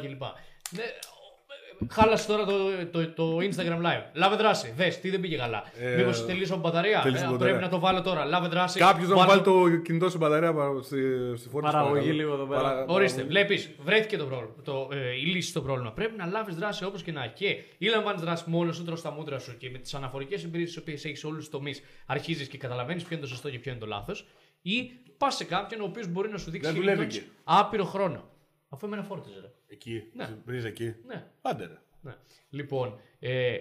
Κλπ. 1.79 1.81
Ναι, 1.81 1.89
Χάλασε 1.95 2.27
τώρα 2.27 2.45
το, 2.45 2.53
το, 2.93 3.09
το 3.13 3.37
Instagram 3.41 3.79
live. 3.87 4.03
Λάβε 4.13 4.37
δράση. 4.37 4.73
Δες 4.77 5.01
τι 5.01 5.11
δεν 5.11 5.21
πήγε 5.21 5.37
καλά. 5.37 5.63
Ε, 5.81 5.97
Μήπως 5.97 6.27
τελείωσε 6.27 6.53
από 6.53 6.61
μπαταρία; 6.63 7.01
τέλειωσε 7.03 7.25
Ε, 7.25 7.27
η 7.27 7.29
πρέπει 7.29 7.43
μπαταρία. 7.45 7.61
να 7.61 7.69
το 7.69 7.79
βάλω 7.79 8.03
τώρα. 8.03 8.25
Λάβε 8.25 8.49
δράση. 8.49 8.79
Κάποιος 8.79 9.09
να 9.09 9.15
Βάλε 9.17 9.29
βάλει 9.29 9.43
το 9.43 9.77
κινητό 9.83 10.09
στην 10.09 10.21
μπαταρία 10.21 10.55
παρα- 10.55 10.83
στη, 10.83 10.97
στη 11.37 11.49
φόρτιση. 11.49 11.73
Παραγωγή 11.73 11.93
παρακαλώ. 11.93 12.13
λίγο 12.15 12.33
εδώ 12.35 12.45
πέρα. 12.45 12.63
Παρα- 12.63 12.85
Ορίστε, 12.87 13.23
βλέπεις, 13.23 13.71
βρέθηκε 13.85 14.17
το 14.17 14.25
πρόβλημα. 14.25 14.53
Το, 14.65 14.89
ε, 14.93 15.11
η 15.17 15.25
λύση 15.25 15.49
στο 15.49 15.61
πρόβλημα. 15.61 15.93
Πρέπει 15.93 16.17
να 16.17 16.27
λάβεις 16.27 16.55
δράση 16.55 16.85
όπως 16.85 17.03
και 17.03 17.13
να 17.13 17.23
έχει. 17.25 17.33
Και 17.35 17.47
ή 17.79 17.87
λαμβάνεις 17.89 18.21
δράση 18.23 18.45
μόνος 18.47 18.77
σου, 18.77 18.85
τρως 18.85 19.03
τα 19.03 19.11
μούτρα 19.11 19.39
σου 19.39 19.57
και 19.57 19.71
με 19.71 19.79
τις 19.79 19.95
αναφορικές 19.95 20.45
εμπειρίες 20.45 20.69
τις 20.69 20.79
οποίες 20.79 21.05
έχεις 21.05 21.19
σε 21.19 21.27
όλους 21.27 21.39
τους 21.39 21.49
τομείς 21.49 21.83
αρχίζεις 22.07 22.49
και 22.49 22.59
καταλαβαίνεις 22.59 23.03
ποιο 23.03 23.17
είναι 23.17 23.25
το 23.25 23.31
σωστό 23.31 23.51
και 23.51 23.59
ποιο 23.59 23.71
είναι 23.71 23.81
το 23.81 23.87
λάθος. 23.87 24.27
Ή 24.63 24.91
πας 25.19 25.35
σε 25.37 25.45
κάποιον 25.45 25.81
ο 25.81 25.85
οποίος 25.85 26.07
μπορεί 26.09 26.29
να 26.29 26.39
σου 26.39 26.51
δείξει 26.51 26.71
Δεν 26.71 26.77
δουλεύει 26.81 26.97
γλιτώνεις 26.97 27.17
εκεί. 27.17 27.31
άπειρο 27.45 27.85
χρόνο. 27.85 28.29
Αφού 28.69 28.87
εμένα 28.87 29.03
φόρτιζε. 29.03 29.53
Ρε. 29.75 29.81
Εκεί. 29.93 30.03
Ναι. 30.13 30.39
Βρεις 30.45 30.65
εκεί. 30.65 30.95
Ναι. 31.07 31.31
Άντε 31.43 31.67
ρε. 31.67 31.79
Ναι. 32.01 32.17
Λοιπόν, 32.51 32.99
ε, 33.19 33.59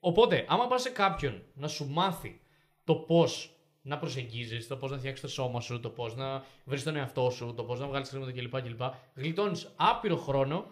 οπότε, 0.00 0.44
άμα 0.48 0.66
πας 0.66 0.82
σε 0.82 0.90
κάποιον 0.90 1.42
να 1.54 1.68
σου 1.68 1.88
μάθει 1.88 2.40
το 2.84 2.94
πώς 2.94 3.48
να 3.82 3.98
προσεγγίζεις, 3.98 4.66
το 4.66 4.76
πώς 4.76 4.90
να 4.90 4.98
φτιάξεις 4.98 5.20
το 5.20 5.28
σώμα 5.28 5.60
σου, 5.60 5.80
το 5.80 5.90
πώς 5.90 6.16
να 6.16 6.44
βρεις 6.64 6.82
τον 6.82 6.96
εαυτό 6.96 7.30
σου, 7.30 7.54
το 7.56 7.64
πώς 7.64 7.80
να 7.80 7.86
βγάλεις 7.86 8.08
χρήματα 8.08 8.32
κλπ. 8.32 8.60
κλπ 8.60 8.80
Γλιτώνεις 9.14 9.72
άπειρο 9.76 10.16
χρόνο, 10.16 10.66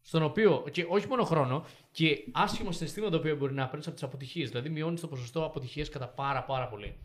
στον 0.00 0.22
οποίο, 0.22 0.64
και 0.70 0.86
όχι 0.88 1.08
μόνο 1.08 1.24
χρόνο, 1.24 1.64
και 1.90 2.24
άσχημα 2.32 2.72
συναισθήματα 2.72 3.12
τα 3.12 3.18
οποία 3.18 3.34
μπορεί 3.34 3.54
να 3.54 3.66
παίρνεις 3.66 3.86
από 3.86 3.94
τις 3.94 4.04
αποτυχίες. 4.04 4.48
Δηλαδή, 4.50 4.68
μειώνεις 4.68 5.00
το 5.00 5.08
ποσοστό 5.08 5.44
αποτυχίας 5.44 5.88
κατά 5.88 6.08
πάρα 6.08 6.44
πάρα 6.44 6.68
πολύ. 6.68 6.96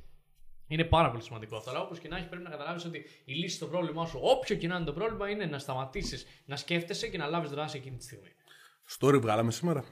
Είναι 0.71 0.83
πάρα 0.83 1.09
πολύ 1.11 1.23
σημαντικό 1.23 1.55
αυτό. 1.55 1.69
Αλλά 1.69 1.79
όπως 1.81 1.99
και 1.99 2.07
να 2.07 2.17
έχει, 2.17 2.27
πρέπει 2.27 2.43
να 2.43 2.49
καταλάβεις 2.49 2.85
ότι 2.85 2.97
η 3.25 3.33
λύση 3.33 3.55
στο 3.55 3.65
πρόβλημά 3.65 4.05
σου, 4.05 4.19
όποιο 4.21 4.55
και 4.55 4.67
να 4.67 4.75
είναι 4.75 4.85
το 4.85 4.93
πρόβλημα, 4.93 5.29
είναι 5.29 5.45
να 5.45 5.59
σταματήσεις 5.59 6.25
να 6.45 6.55
σκέφτεσαι 6.55 7.07
και 7.07 7.17
να 7.17 7.25
λάβεις 7.25 7.49
δράση 7.49 7.77
εκείνη 7.77 7.97
τη 7.97 8.03
στιγμή. 8.03 8.27
Story 8.99 9.21
βγάλαμε 9.21 9.51
σήμερα. 9.51 9.83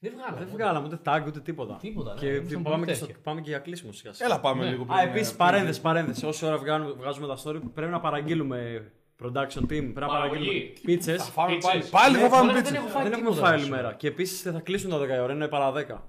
Δεν 0.00 0.12
βγάλαμε. 0.16 0.38
Δεν 0.44 0.48
βγάλαμε 0.54 0.86
ούτε 0.86 0.98
tag 1.04 1.22
ούτε 1.26 1.40
τίποτα. 1.40 1.76
Τίποτα, 1.80 2.14
ναι, 2.14 2.20
Και 2.20 2.26
ήμασταν 2.26 2.62
πάμε, 2.62 2.74
πολύ 2.76 2.86
και 2.86 2.94
στο, 2.94 3.06
τέτοια. 3.06 3.20
πάμε 3.22 3.40
και 3.40 3.48
για 3.50 3.58
κλείσιμο 3.58 3.92
σιγά 3.92 4.12
σιγά. 4.12 4.28
Έλα 4.28 4.40
πάμε 4.40 4.64
Ναι. 4.64 4.70
λίγο 4.70 4.82
Α, 4.82 4.86
πριν, 4.96 5.08
επίσης 5.08 5.32
ε, 5.32 5.36
παρένθεση, 5.36 5.80
παρένθεση. 5.80 6.26
Όση 6.26 6.46
ώρα 6.46 6.58
βγάζουμε, 6.58 6.92
βγάζουμε 6.92 7.26
τα 7.26 7.36
story, 7.44 7.60
πρέπει 7.74 7.92
να 7.92 8.00
παραγγείλουμε 8.00 8.90
production 9.22 9.60
team. 9.62 9.66
Πρέπει 9.66 9.86
να 9.94 10.06
Παραγωγή. 10.06 10.30
παραγγείλουμε 10.30 10.72
πίτσε. 10.84 11.16
Θα 11.16 11.24
φάμε 11.24 11.52
Πίτσες. 11.52 11.70
πάλι. 11.70 11.84
Πάλι 11.90 12.14
Ναι, 12.16 12.20
θα 12.22 12.28
φάμε 12.28 12.40
τώρα 12.50 12.52
δεν 12.52 12.62
πίτσα. 12.62 12.76
έχω 12.76 12.88
φάει 12.88 13.02
Δεν 13.02 13.12
έχουμε 13.12 13.28
τίποτα, 13.30 13.46
φάει 13.46 13.56
ρε, 13.56 13.62
όλη 13.62 13.70
μέρα. 13.70 13.92
Και 13.94 14.06
επίσης 14.08 14.40
θα 14.42 14.60
κλείσουν 14.60 14.90
τα 14.90 14.98
10 14.98 15.08
η 15.08 15.18
ώρα, 15.18 15.32
είναι 15.32 15.48
παρά 15.48 15.72
10. 15.72 16.02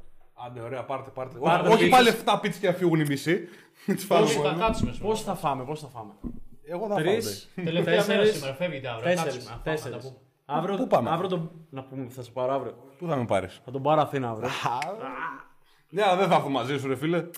Άντε, 0.46 0.62
ωραία, 0.62 0.84
πάρτε, 0.86 1.10
πάρτε. 1.10 1.38
Πάρτε 1.40 1.68
Όχι- 1.68 1.74
Όχι 1.76 1.84
πίτσες. 1.90 2.24
πάλι 2.24 2.38
7 2.38 2.40
πίτσες 2.42 2.62
και 2.62 2.68
να 2.68 2.74
φύγουν 2.74 3.00
οι 3.00 3.06
μισοί. 3.06 3.48
Τις 3.86 4.06
φάμε 4.06 4.22
Πώς 4.22 4.34
θα 4.34 4.42
μόνο. 4.42 4.58
κάτσουμε, 4.60 4.96
Πώς 5.02 5.22
θα 5.24 5.36
φάμε, 5.36 5.64
πώς 5.64 5.80
θα 5.80 5.88
φάμε; 5.88 6.12
Εγώ 6.64 6.88
θα 6.88 6.96
Τρεις, 6.96 7.50
φάω. 7.56 7.66
Τελευταία 7.66 8.06
μέρα 8.08 8.26
σήμερα, 8.26 8.54
φεύγει 8.54 8.88
αύριο. 8.88 9.04
Τέσσερις. 9.14 9.34
Κάτσουμε, 9.64 9.90
να 9.90 9.90
φάμε, 9.90 9.96
να 9.96 10.02
τα 10.02 10.08
πούμε. 10.08 10.18
Αύριο, 10.46 10.76
Πού 10.76 10.88
πάμε; 10.88 11.10
αύριο 11.10 11.30
τον... 11.30 11.52
Να 11.70 11.84
πούμε, 11.84 12.08
θα 12.10 12.22
σε 12.24 12.32
πάρω 12.32 12.54
αύριο. 12.54 12.74
Πού 12.98 13.08
θα 13.08 13.16
με 13.16 13.26
πάρεις; 13.26 13.62
Θα 13.66 13.72
τον 13.72 13.82
πάρω 13.82 14.02
Αθήνα 14.02 14.30
αύριο. 14.30 14.50
Ναι, 15.90 16.04
αλλά 16.04 16.16
δεν 16.16 16.28
θα 16.28 16.36
έρθω 16.36 16.50
μαζί 16.50 16.80
σου, 16.80 16.88
ρε 16.88 16.96
φίλε. 16.96 17.30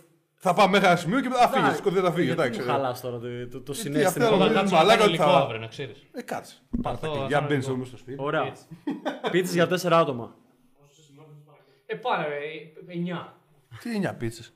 Θα 0.45 0.53
πάμε 0.53 0.71
μέχρι 0.71 0.87
ένα 0.87 0.95
σημείο 0.95 1.21
και 1.21 1.29
μετά 1.29 1.47
θα 1.47 1.59
φύγεις. 1.61 1.77
Σκοτεινή 1.77 2.01
θα 2.05 2.11
φύγεις. 2.11 2.25
Γιατί 2.33 2.41
Εντάξει. 2.41 2.59
μου 2.59 2.65
ρε. 2.65 2.71
χαλάς 2.71 3.01
τώρα 3.01 3.17
το, 3.19 3.27
το, 3.51 3.61
το 3.61 3.71
αυτό 3.71 3.73
συνέστημα. 3.73 4.25
είναι 4.25 4.35
Θα 4.35 4.37
Νομίζω 4.37 4.53
κάτσουμε 4.53 4.79
να 4.79 4.85
μαλάκας 4.85 4.87
κάνουμε 4.87 5.03
ότι 5.03 5.09
υλικό 5.15 5.31
θα- 5.31 5.37
αύριο, 5.37 5.59
να 5.59 5.67
ξέρεις. 5.67 6.07
Ε, 6.11 6.21
κάτσε. 6.21 6.55
Πάρε 6.81 6.97
τα 6.97 7.07
θα 7.07 7.13
κλειδιά, 7.13 7.37
κάνω 7.37 7.47
μπαίνεις 7.47 7.63
λίγο. 7.63 7.75
όμως 7.75 7.87
στο 7.87 7.97
σπίτι. 7.97 8.17
Ωραία. 8.23 8.43
Έτσι. 8.45 8.63
Πίτσες 9.31 9.53
για 9.53 9.67
4 9.67 9.91
άτομα. 9.99 10.35
Ε, 11.93 11.95
πάρε, 11.95 12.25
ε, 12.25 12.93
9. 12.93 13.33
Τι 13.81 13.89
είναι 13.89 13.97
για 13.99 14.13
πίτσες. 14.15 14.53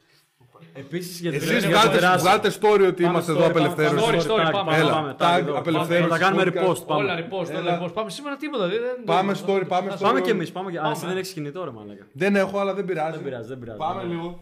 Επίσης 0.73 1.19
για 1.19 1.31
την 1.31 1.39
Εσείς 1.39 1.51
για 1.51 1.61
το 1.61 1.67
βγάλτε, 1.67 1.97
τεράστιο. 1.97 2.29
βγάλτε 2.29 2.49
story 2.59 2.87
ότι 2.87 3.03
Πάμε 3.03 3.07
είμαστε 3.07 3.31
story, 3.31 3.35
εδώ 3.35 3.47
πάμε, 3.51 3.65
απελευθέρωση. 3.67 3.95
πάμε 4.05 4.17
Story, 4.21 4.27
story, 4.27 4.47
tag, 4.47 4.51
πάμε. 4.51 4.75
Έλα, 4.77 4.91
πάμε, 4.91 5.15
tag, 5.19 5.39
εδώ. 5.39 5.57
απελευθέρωση, 5.57 6.09
Θα 6.09 6.17
τα 6.17 6.23
κάνουμε 6.23 6.43
podcast. 6.43 6.67
repost. 6.67 6.85
Όλα 6.85 7.13
Πάμε. 7.15 7.27
repost, 7.31 7.49
όλα 7.49 7.59
Έλα. 7.59 7.81
repost. 7.81 7.93
Πάμε 7.93 8.09
σήμερα 8.09 8.35
τίποτα. 8.37 8.67
δεν- 8.67 8.81
δεν- 8.81 9.03
Πάμε 9.05 9.33
δεν- 9.33 9.43
story, 9.45 9.67
πάμε 9.67 9.89
θα- 9.89 9.97
story. 9.97 10.01
Πάμε 10.01 10.21
κι 10.21 10.29
εμείς. 10.29 10.51
Πάμε 10.51 10.71
κι... 10.71 10.77
Α, 10.77 10.89
εσύ 10.91 11.05
δεν 11.05 11.17
έχεις 11.17 11.33
κινητό, 11.33 11.63
ρε 11.63 11.71
μαλάκα. 11.71 12.07
Δεν 12.13 12.35
έχω, 12.35 12.59
αλλά 12.59 12.73
δεν 12.73 12.85
πειράζει. 12.85 13.11
Δεν 13.15 13.23
πειράζει, 13.23 13.47
δεν 13.47 13.59
πειράζει. 13.59 13.77
Πάμε 13.77 14.03
Ναι. 14.03 14.09
λίγο. 14.13 14.39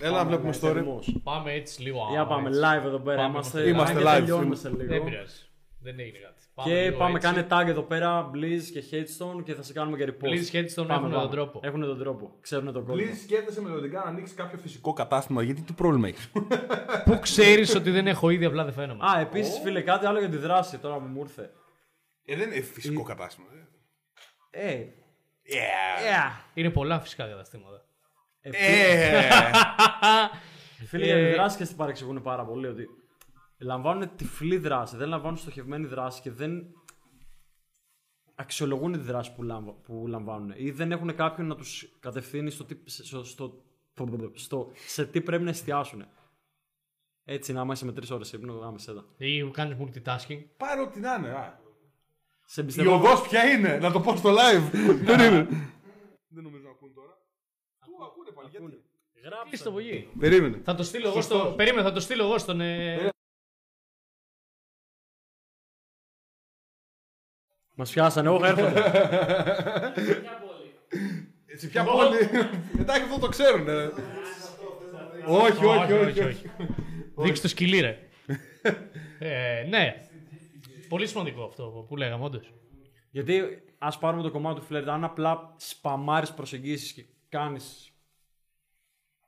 Έλα 0.00 0.16
να 0.16 0.24
βλέπουμε 0.24 0.50
story. 0.60 0.72
Θερμός. 0.72 1.20
Πάμε 1.22 1.52
έτσι 1.52 1.82
λίγο. 1.82 2.06
Για 2.10 2.20
α, 2.20 2.26
πάμε 2.26 2.48
έτσι. 2.48 2.60
live 2.64 2.84
εδώ 2.86 2.98
πέρα. 2.98 3.16
Πάμε, 3.16 3.28
Είμαστε, 3.32 3.68
είμαστε 3.68 3.92
αν 3.94 3.98
και 4.02 4.08
live, 4.08 4.12
τελειώνουμε 4.14 4.56
φίλοι. 4.56 4.74
σε 4.76 4.76
Δεν 4.84 4.90
λίγο. 4.92 5.04
πειράζει. 5.04 5.34
Δεν 5.80 5.98
έγινε 6.00 6.18
κάτι. 6.18 6.37
Και 6.64 6.82
λίγο 6.84 6.98
πάμε, 6.98 7.18
έτσι. 7.18 7.26
κάνε 7.32 7.46
tag 7.50 7.66
εδώ 7.68 7.82
πέρα, 7.82 8.30
Blizz 8.34 8.62
και 8.72 8.82
Headstone 8.90 9.42
και 9.44 9.54
θα 9.54 9.62
σε 9.62 9.72
κάνουμε 9.72 9.96
και 9.96 10.04
repost. 10.12 10.26
Blizz, 10.28 10.54
Headstone 10.56 10.86
Πάμε, 10.86 10.92
έχουν 10.94 11.10
πάμε. 11.10 11.20
τον 11.20 11.30
τρόπο. 11.30 11.60
Έχουν 11.62 11.80
τον 11.80 11.98
τρόπο. 11.98 12.36
Ξέρουν 12.40 12.64
τον 12.72 12.84
κόσμο. 12.84 12.94
Πλήρη 12.94 13.14
σκέφτεσαι 13.16 13.60
μελλοντικά 13.60 13.98
να 14.00 14.04
ανοίξεις 14.10 14.36
κάποιο 14.36 14.58
φυσικό 14.58 14.92
κατάστημα. 14.92 15.42
Γιατί 15.42 15.60
τι 15.62 15.72
πρόβλημα 15.72 16.08
έχεις; 16.08 16.30
Πού 17.04 17.18
ξέρεις 17.20 17.74
ότι 17.74 17.90
δεν 17.90 18.06
έχω 18.06 18.30
ήδη, 18.30 18.44
απλά 18.44 18.64
δεν 18.64 18.72
φαίνομαι. 18.72 19.04
Α, 19.16 19.20
επίσης, 19.20 19.58
φίλε, 19.58 19.80
κάτι 19.80 20.06
άλλο 20.06 20.18
για 20.18 20.28
τη 20.28 20.36
δράση 20.36 20.78
τώρα 20.78 20.94
που 20.96 21.06
μου 21.06 21.20
ήρθε. 21.20 21.50
Ε, 22.24 22.36
δεν 22.36 22.50
είναι 22.50 22.60
φυσικό 22.60 23.02
κατάστημα. 23.02 23.46
ε. 24.50 24.60
Ε, 24.70 24.86
Yeah. 25.50 26.42
Είναι 26.54 26.70
πολλά 26.70 27.00
φυσικά 27.00 27.26
καταστήματα. 27.28 27.84
Ε. 28.40 28.50
Φίλε, 30.86 31.04
για 31.04 31.14
τη 31.14 31.20
Ε, 31.20 31.32
δράση 31.32 31.56
και 31.56 31.64
στην 31.64 31.76
παρεξηγούν 31.76 32.22
πάρα 32.22 32.44
πολύ 32.44 32.66
ότι 32.66 32.88
λαμβάνουν 33.58 34.16
τυφλή 34.16 34.58
δράση, 34.58 34.96
δεν 34.96 35.08
λαμβάνουν 35.08 35.36
στοχευμένη 35.38 35.86
δράση 35.86 36.20
και 36.20 36.30
δεν 36.30 36.62
αξιολογούν 38.34 38.92
τη 38.92 38.98
δράση 38.98 39.34
που, 39.34 39.42
λαμβα- 39.42 39.72
που 39.72 40.04
λαμβάνουν 40.08 40.52
ή 40.56 40.70
δεν 40.70 40.92
έχουν 40.92 41.14
κάποιον 41.14 41.46
να 41.46 41.56
τους 41.56 41.96
κατευθύνει 42.00 42.50
στο, 42.50 42.64
τι, 42.64 42.76
στο, 42.84 43.24
στο, 43.24 43.62
στο- 44.34 44.70
σε 44.86 45.06
τι 45.06 45.20
πρέπει 45.20 45.42
να 45.44 45.50
εστιάσουν. 45.50 46.04
Έτσι, 47.24 47.52
να 47.52 47.66
είσαι 47.72 47.84
με 47.84 47.92
τρεις 47.92 48.10
ώρες 48.10 48.32
ύπνο, 48.32 48.60
άμεσα 48.60 48.90
εδώ. 48.90 49.04
Ή 49.16 49.50
κάνεις 49.50 49.76
multitasking. 49.80 50.44
Πάρε 50.56 50.80
ό,τι 50.80 51.00
να 51.00 51.14
είναι. 51.14 51.28
α. 51.30 51.60
Σε 52.46 52.60
Η 52.60 52.62
εμπιστεύω. 52.62 52.94
οδό 52.94 53.20
ποια 53.28 53.44
είναι, 53.50 53.78
να 53.78 53.92
το 53.92 54.00
πω 54.00 54.16
στο 54.16 54.30
live. 54.30 54.70
Δεν 55.08 55.18
είναι. 55.32 55.46
Δεν 56.28 56.42
νομίζω 56.42 56.62
να 56.64 56.70
ακούν 56.70 56.94
τώρα. 56.94 57.12
Πού 57.78 58.04
ακούνε 58.04 58.30
πάλι, 58.30 58.48
γιατί; 58.50 58.82
Κλείσει 59.48 59.62
το 59.64 59.72
βογί. 59.72 60.08
Περίμενε. 60.18 60.60
Θα 60.64 60.74
το 60.74 60.82
στείλω 60.82 61.08
εγώ 61.08 61.20
στο. 61.20 61.54
Περίμενε, 61.56 61.82
θα 61.82 61.92
το 61.92 62.00
στείλω 62.00 62.22
εγώ 62.24 62.38
στον. 62.38 62.60
Μας 67.80 67.90
πιάσανε, 67.90 68.28
όχι, 68.28 68.44
έρχονται. 68.44 68.82
Σε 71.56 71.66
ποια 71.66 71.84
πόλη; 71.84 72.16
Εντάξει, 72.78 73.02
αυτό 73.02 73.18
το 73.18 73.28
ξέρουν. 73.28 73.64
ρε. 73.66 73.90
Όχι, 75.26 75.64
όχι, 75.64 75.92
όχι. 75.92 76.20
όχι. 76.20 76.50
Δείξει 77.16 77.42
το 77.42 77.48
σκυλί, 77.48 77.80
ρε. 77.80 77.98
ε, 79.18 79.62
ναι. 79.68 80.02
Πολύ 80.88 81.06
σημαντικό 81.06 81.44
αυτό 81.44 81.84
που 81.88 81.96
λέγαμε, 81.96 82.24
όντως. 82.24 82.52
Γιατί 83.10 83.62
ας 83.78 83.98
πάρουμε 83.98 84.22
το 84.22 84.30
κομμάτι 84.30 84.60
του 84.60 84.66
φλερτ, 84.66 84.88
αν 84.88 85.04
απλά 85.04 85.54
σπαμάρεις 85.56 86.32
προσεγγίσεις 86.32 86.92
και 86.92 87.04
κάνεις. 87.28 87.92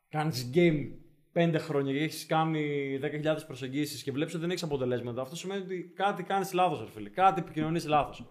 Κάνεις 0.09 0.51
game 0.55 0.89
5 1.35 1.55
χρόνια 1.59 1.93
και 1.93 1.99
έχεις 2.03 2.27
κάνει 2.27 2.99
10.000 3.03 3.37
προσεγγίσεις 3.47 4.03
και 4.03 4.13
βλέπεις 4.13 4.33
ότι 4.33 4.43
δεν 4.43 4.51
έχεις 4.51 4.63
αποτελέσματα, 4.63 5.23
αυτό 5.23 5.37
σημαίνει 5.37 5.63
ότι 5.63 5.93
κάτι 5.97 6.23
κάνεις 6.23 6.53
λάθος, 6.53 6.81
ρε 6.81 6.91
φίλε. 6.91 7.09
Κάτι 7.09 7.41
επικοινωνείς 7.41 7.87
λάθος. 7.87 8.25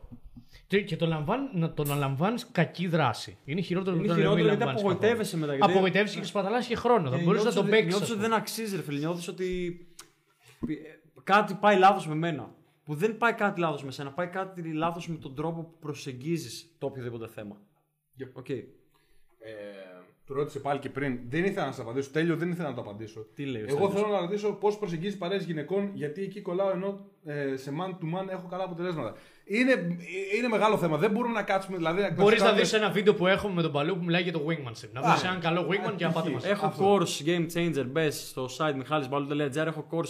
Και, 0.68 0.82
και 0.82 0.96
το, 0.96 1.06
λαμβάν, 1.06 1.50
να 1.54 1.74
το 1.74 1.82
αναλαμβάνει 1.84 2.42
κακή 2.52 2.88
δράση. 2.88 3.38
Είναι 3.46 3.62
χειρότερο 3.62 3.96
Είναι 3.96 4.06
από 4.06 4.14
το 4.14 4.20
να 4.20 4.20
χειρότερο 4.20 4.46
μην 4.46 4.56
γιατί 4.56 4.64
λαμβάνεις 4.66 4.82
απογοητεύεσαι 4.82 5.32
καθόλου. 5.32 5.42
μετά. 5.52 5.56
γιατί- 5.56 5.72
Απογοητεύεσαι 5.72 6.20
και 6.20 6.26
σπαταλάς 6.26 6.68
και 6.68 6.76
χρόνο. 6.76 7.10
Θα 7.10 7.16
Ε, 7.16 7.24
μπορείς 7.24 7.26
να 7.28 7.34
νιώθεις 7.34 7.54
τον 7.54 7.64
ότι- 7.64 7.72
παίξεις. 7.72 7.90
Νιώθεις 7.92 8.10
ότι 8.12 8.20
δεν 8.20 8.34
αξίζει, 8.34 8.76
ρε 8.76 8.82
φίλε. 8.82 9.00
Νιώθεις 9.00 9.28
ότι 9.28 9.80
ε, 10.68 10.74
κάτι 11.24 11.54
πάει 11.54 11.78
λάθος 11.78 12.08
με 12.08 12.16
μένα. 12.16 12.56
Που 12.84 12.96
δεν 12.96 13.18
πάει 13.18 13.34
κάτι 13.34 13.60
λάθος 13.60 13.84
με 13.84 13.92
σένα. 13.92 14.12
Πάει 14.12 14.28
κάτι 14.28 14.74
λάθος 14.74 15.08
με 15.08 15.16
τον 15.16 15.36
τρόπο 15.36 15.62
που 15.64 15.78
προσεγγίζεις 15.80 16.76
το 16.78 16.86
οποιοδήποτε 16.86 17.28
θέμα. 17.28 17.58
Οκ. 18.34 18.50
Ε, 18.50 18.64
Του 20.30 20.36
ρώτησε 20.36 20.60
πάλι 20.60 20.80
και 20.80 20.90
πριν. 20.90 21.20
Δεν 21.30 21.44
ήθελα 21.44 21.66
να 21.66 21.72
σας 21.72 21.82
απαντήσω. 21.86 22.10
Τέλειο, 22.12 22.36
δεν 22.36 22.50
ήθελα 22.52 22.70
να 22.70 22.76
το 22.76 22.82
απαντήσω. 22.82 23.26
Τι 23.36 23.46
λέει 23.46 23.62
ο 23.62 23.66
Εγώ 23.68 23.78
Στέλιος; 23.78 23.94
θέλω 23.94 24.14
να 24.14 24.20
ρωτήσω 24.20 24.52
πώς 24.54 24.78
προσεγγίζεις 24.78 25.18
παρέες 25.18 25.44
γυναικών, 25.44 25.92
γιατί 25.94 26.22
εκεί 26.22 26.42
κολλάω 26.42 26.72
ενώ 26.72 27.00
ε, 27.26 27.56
σε 27.56 27.72
man 27.80 27.90
to 27.90 28.20
man 28.20 28.30
έχω 28.30 28.48
καλά 28.48 28.64
αποτελέσματα. 28.64 29.16
Είναι, 29.52 29.72
είναι 30.38 30.48
μεγάλο 30.48 30.78
θέμα. 30.78 30.98
Δεν 30.98 31.12
μπορούμε 31.12 31.34
να 31.34 31.44
κάτσουμε. 31.44 31.78
Δηλαδή, 31.78 32.02
να 32.02 32.12
Μπορείς 32.12 32.40
να 32.40 32.46
κάνουμε- 32.46 32.64
δεις 32.64 32.74
ένα 32.74 32.90
βίντεο 32.90 33.14
που 33.16 33.28
έχουμε 33.28 33.54
με 33.54 33.62
τον 33.62 33.72
Μπαλού 33.72 33.98
που 33.98 34.04
μιλάει 34.04 34.22
για 34.22 34.32
το 34.32 34.42
wingmanship. 34.48 34.90
Να 34.92 35.02
βρει 35.02 35.28
έναν 35.28 35.40
καλό 35.40 35.68
wingman 35.70 35.94
και 35.96 36.06
να 36.06 36.12
πάτε 36.12 36.30
μαζί. 36.30 36.50
Έχω 36.50 36.74
course 36.80 37.26
Game 37.28 37.46
Changer, 37.54 37.86
μπες 37.88 38.28
στο 38.30 38.50
site 38.58 38.76
michalisbalou.gr. 38.82 39.66
Έχω 39.66 39.86
course 39.92 40.08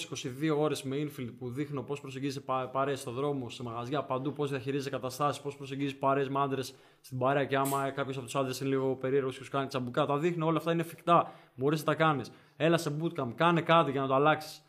22 0.51 0.57
ώρες 0.59 0.83
με 0.83 0.95
infield 1.03 1.29
που 1.39 1.49
δείχνω 1.49 1.81
πώς 1.81 1.99
προσεγγίζει 2.01 2.43
παρέ 2.71 2.95
στο 2.95 3.11
δρόμο, 3.11 3.49
σε 3.49 3.63
μαγαζιά, 3.63 4.03
παντού, 4.03 4.33
πώς 4.33 4.49
διαχειρίζεσαι 4.49 4.89
καταστάσεις, 4.89 5.41
πώς 5.41 5.55
προσεγγίζει 5.55 5.95
παρέ 5.95 6.25
με 6.29 6.39
άντρες 6.39 6.73
στην 7.01 7.17
παρέα 7.17 7.45
και 7.45 7.55
άμα 7.57 7.89
κάποιος 7.89 8.15
από 8.15 8.25
τους 8.25 8.35
άντρες 8.35 8.59
είναι 8.59 8.69
λίγο 8.69 8.95
περίεργος 8.95 9.37
και 9.37 9.43
σου 9.43 9.51
κάνει 9.51 9.67
τσαμπουκά. 9.67 10.05
Τα 10.05 10.17
δείχνω, 10.17 10.45
όλα 10.45 10.57
αυτά 10.57 10.71
είναι 10.71 10.81
εφικτά. 10.81 11.31
Μπορείς 11.55 11.79
να 11.79 11.85
τα 11.85 11.93
κάνεις. 11.95 12.31
Έλα 12.57 12.77
σε 12.77 12.91
bootcamp, 13.01 13.31
κάνε 13.35 13.61
κάτι 13.61 13.91
για 13.91 14.01
να 14.01 14.07
το 14.07 14.13
αλλάξεις. 14.13 14.63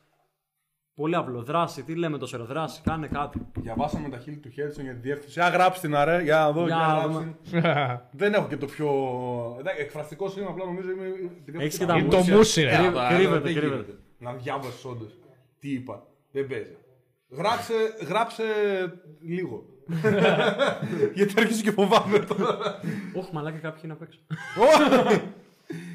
Πολύ 1.00 1.14
απλό. 1.16 1.42
Δράση, 1.42 1.82
τι 1.82 1.94
λέμε 1.94 2.18
τόσο 2.18 2.36
ώρα, 2.36 2.46
δράση, 2.46 2.80
κάνε 2.84 3.06
κάτι. 3.06 3.46
Διαβάσαμε 3.60 4.08
τα 4.08 4.18
χείλη 4.18 4.36
του 4.36 4.48
Χέρτσον 4.50 4.84
για 4.84 4.92
τη 4.92 4.98
διεύθυνση. 5.00 5.40
Α, 5.40 5.48
γράψτε 5.48 5.86
την 5.86 5.96
αρέ, 5.96 6.22
για 6.22 6.36
να 6.38 6.52
δω. 6.52 6.66
Για 6.66 6.76
Για 6.76 6.86
να 6.86 6.94
να 6.94 7.06
δούμε. 7.08 7.34
γράψτε. 7.52 8.06
Δεν 8.22 8.34
έχω 8.34 8.46
και 8.48 8.56
το 8.56 8.66
πιο. 8.66 8.88
Εντάξει, 9.58 9.80
εκφραστικό 9.80 10.32
είναι 10.38 10.46
απλά 10.46 10.64
νομίζω 10.64 10.90
είμαι. 10.90 11.04
επειδή 11.06 11.52
έχω 11.52 11.60
Έχεις 11.62 11.78
και 11.78 11.84
και 11.84 11.90
τα 11.90 11.96
Είναι 11.98 12.08
το 12.08 12.16
μουσια. 12.16 12.36
μουσι, 12.36 12.62
ρε. 12.62 12.70
Ε, 12.70 12.76
Κρύβ- 12.76 12.96
αλλά 12.98 13.08
κρύβεται, 13.08 13.40
δεν 13.40 13.54
κρύβεται. 13.54 13.74
γίνεται. 13.74 13.98
Να 14.18 14.32
διάβασες 14.32 14.84
όντως. 14.84 15.18
Τι 15.58 15.72
είπα. 15.72 16.06
Δεν 16.32 16.46
παίζει. 16.46 16.76
Γράψε, 17.28 17.74
γράψε 18.08 18.42
λίγο. 19.20 19.64
Γιατί 21.14 21.34
αρχίζω 21.36 21.62
και 21.62 21.70
φοβάμαι 21.70 22.18
τώρα. 22.18 22.80
Όχι, 23.14 23.28
μαλάκα 23.32 23.58
κάποιοι 23.58 23.80
είναι 23.84 23.92
απ' 23.92 24.02
έξω. 24.02 24.18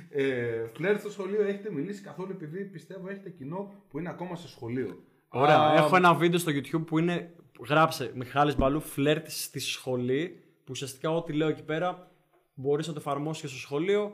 ε, 0.09 0.65
φλερτ 0.73 0.99
στο 0.99 1.09
σχολείο 1.11 1.43
έχετε 1.43 1.71
μιλήσει 1.71 2.01
καθόλου 2.01 2.31
επειδή 2.31 2.63
πιστεύω 2.65 3.09
έχετε 3.09 3.29
κοινό 3.29 3.71
που 3.89 3.99
είναι 3.99 4.09
ακόμα 4.09 4.35
σε 4.35 4.47
σχολείο. 4.47 5.03
Ωραία. 5.29 5.59
Α, 5.59 5.75
Έχω 5.75 5.95
ένα 5.95 6.13
βίντεο 6.13 6.39
στο 6.39 6.51
YouTube 6.51 6.85
που 6.85 6.99
είναι. 6.99 7.33
Γράψε 7.67 8.11
Μιχάλης 8.15 8.55
Μπαλού 8.55 8.79
φλερτ 8.79 9.25
στη 9.29 9.59
σχολή. 9.59 10.39
Που 10.57 10.71
ουσιαστικά 10.71 11.11
ό,τι 11.11 11.33
λέω 11.33 11.47
εκεί 11.47 11.63
πέρα 11.63 12.11
μπορείς 12.53 12.87
να 12.87 12.93
το 12.93 12.99
εφαρμόσεις 12.99 13.41
και 13.41 13.47
στο 13.47 13.57
σχολείο 13.57 14.11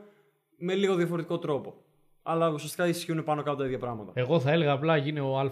με 0.58 0.74
λίγο 0.76 0.96
διαφορετικό 0.96 1.40
τρόπο. 1.40 1.76
Αλλά 2.24 2.50
ουσιαστικά 2.50 2.88
ισχύουν 2.88 3.24
πάνω 3.24 3.44
κάτω 3.44 3.58
τα 3.58 3.66
ίδια 3.66 3.78
πράγματα. 3.80 4.12
Εγώ 4.16 4.40
θα 4.40 4.52
έλεγα 4.52 4.72
απλά 4.72 4.98
γίνε 4.98 5.20
ο 5.22 5.40
Α. 5.40 5.52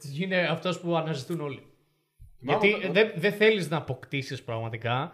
Γίνε 0.00 0.46
αυτός 0.46 0.80
που 0.80 0.96
αναζητούν 0.96 1.40
όλοι. 1.40 1.62
Γιατί 2.38 2.72
όταν- 2.72 2.92
δεν 2.92 3.12
δεν 3.16 3.32
θέλεις 3.32 3.70
να 3.70 3.76
αποκτήσεις 3.76 4.42
πραγματικά. 4.42 5.12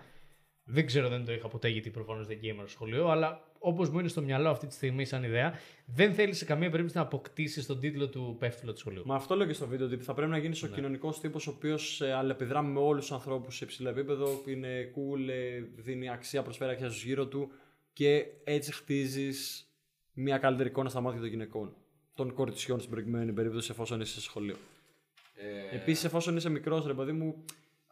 Δεν 0.65 0.87
ξέρω, 0.87 1.09
δεν 1.09 1.25
το 1.25 1.33
είχα 1.33 1.49
ποτέ 1.49 1.69
γιατί 1.69 1.91
προφανώς 1.91 2.27
δεν 2.27 2.39
gamer 2.43 2.59
στο 2.59 2.67
σχολείο, 2.69 3.09
αλλά 3.09 3.41
όπως 3.65 3.91
μου 3.91 3.99
είναι 3.99 4.09
στο 4.09 4.23
μυαλό 4.23 4.49
αυτή 4.49 4.67
τη 4.67 4.75
στιγμή 4.75 5.05
σαν 5.05 5.25
ιδέα, 5.25 5.55
δεν 5.87 6.15
θέλεις 6.15 6.39
σε 6.39 6.45
καμία 6.45 6.71
περίπτωση 6.71 6.97
να 6.97 7.03
αποκτήσεις 7.03 7.67
τον 7.67 7.81
τίτλο 7.81 8.09
του 8.09 8.37
πέφτυλο 8.39 8.73
του 8.73 8.79
σχολείου. 8.79 9.03
Μα 9.07 9.15
αυτό 9.15 9.37
λέω 9.37 9.47
και 9.47 9.53
στο 9.53 9.67
βίντεο 9.67 9.87
ότι 9.87 9.97
θα 9.97 10.15
πρέπει 10.15 10.31
να 10.31 10.39
γίνεις 10.39 10.63
ο 10.63 10.67
κοινωνικός 10.67 11.21
τύπος 11.21 11.47
ο 11.47 11.51
οποίος 11.57 12.01
αλληλεπιδρά 12.01 12.63
με 12.63 12.79
όλους 12.79 13.01
τους 13.01 13.13
ανθρώπους 13.13 13.57
σε 13.57 13.65
υψηλό 13.65 13.89
επίπεδο, 13.89 14.27
που 14.27 14.51
είναι 14.51 14.93
cool, 14.95 15.29
ε, 15.29 15.61
δίνει 15.77 16.11
αξία, 16.11 16.43
προσφέρει 16.43 16.71
αξία 16.71 16.89
στους 16.89 17.05
γύρω 17.05 17.27
του 17.27 17.51
και 17.93 18.27
έτσι 18.45 18.73
χτίζεις 18.73 19.67
μια 20.13 20.39
καλύτερη 20.39 20.69
εικόνα 20.69 20.89
στα 20.89 21.01
μάτια 21.01 21.21
των 21.21 21.29
γυναικών. 21.29 21.75
Των 22.15 22.35
κοριτσιών 22.35 22.79
στην 22.79 22.91
προκειμένη 22.91 23.33
περίπτωση 23.33 23.69
εφόσον 23.71 24.01
είσαι 24.01 24.13
σε 24.13 24.21
σχολείο. 24.21 24.57
Ε... 25.71 25.77
Επίσης, 25.77 26.05
εφόσον 26.05 26.37
είσαι 26.37 26.49
μικρός, 26.49 26.87
ρε 26.87 26.95
παιδί 26.95 27.13
μου, 27.13 27.45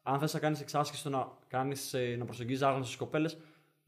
αν 0.03 0.19
θες 0.19 0.33
να 0.35 0.39
κάνεις 0.39 0.61
εξάσκηση 0.61 1.01
στο 1.01 1.11
να, 1.11 1.29
κάνεις, 1.49 1.95
ε, 1.95 2.17
να 2.19 2.25
προσεγγίζεις 2.25 2.63
άγνωστες 2.63 2.97
κοπέλες, 2.97 3.37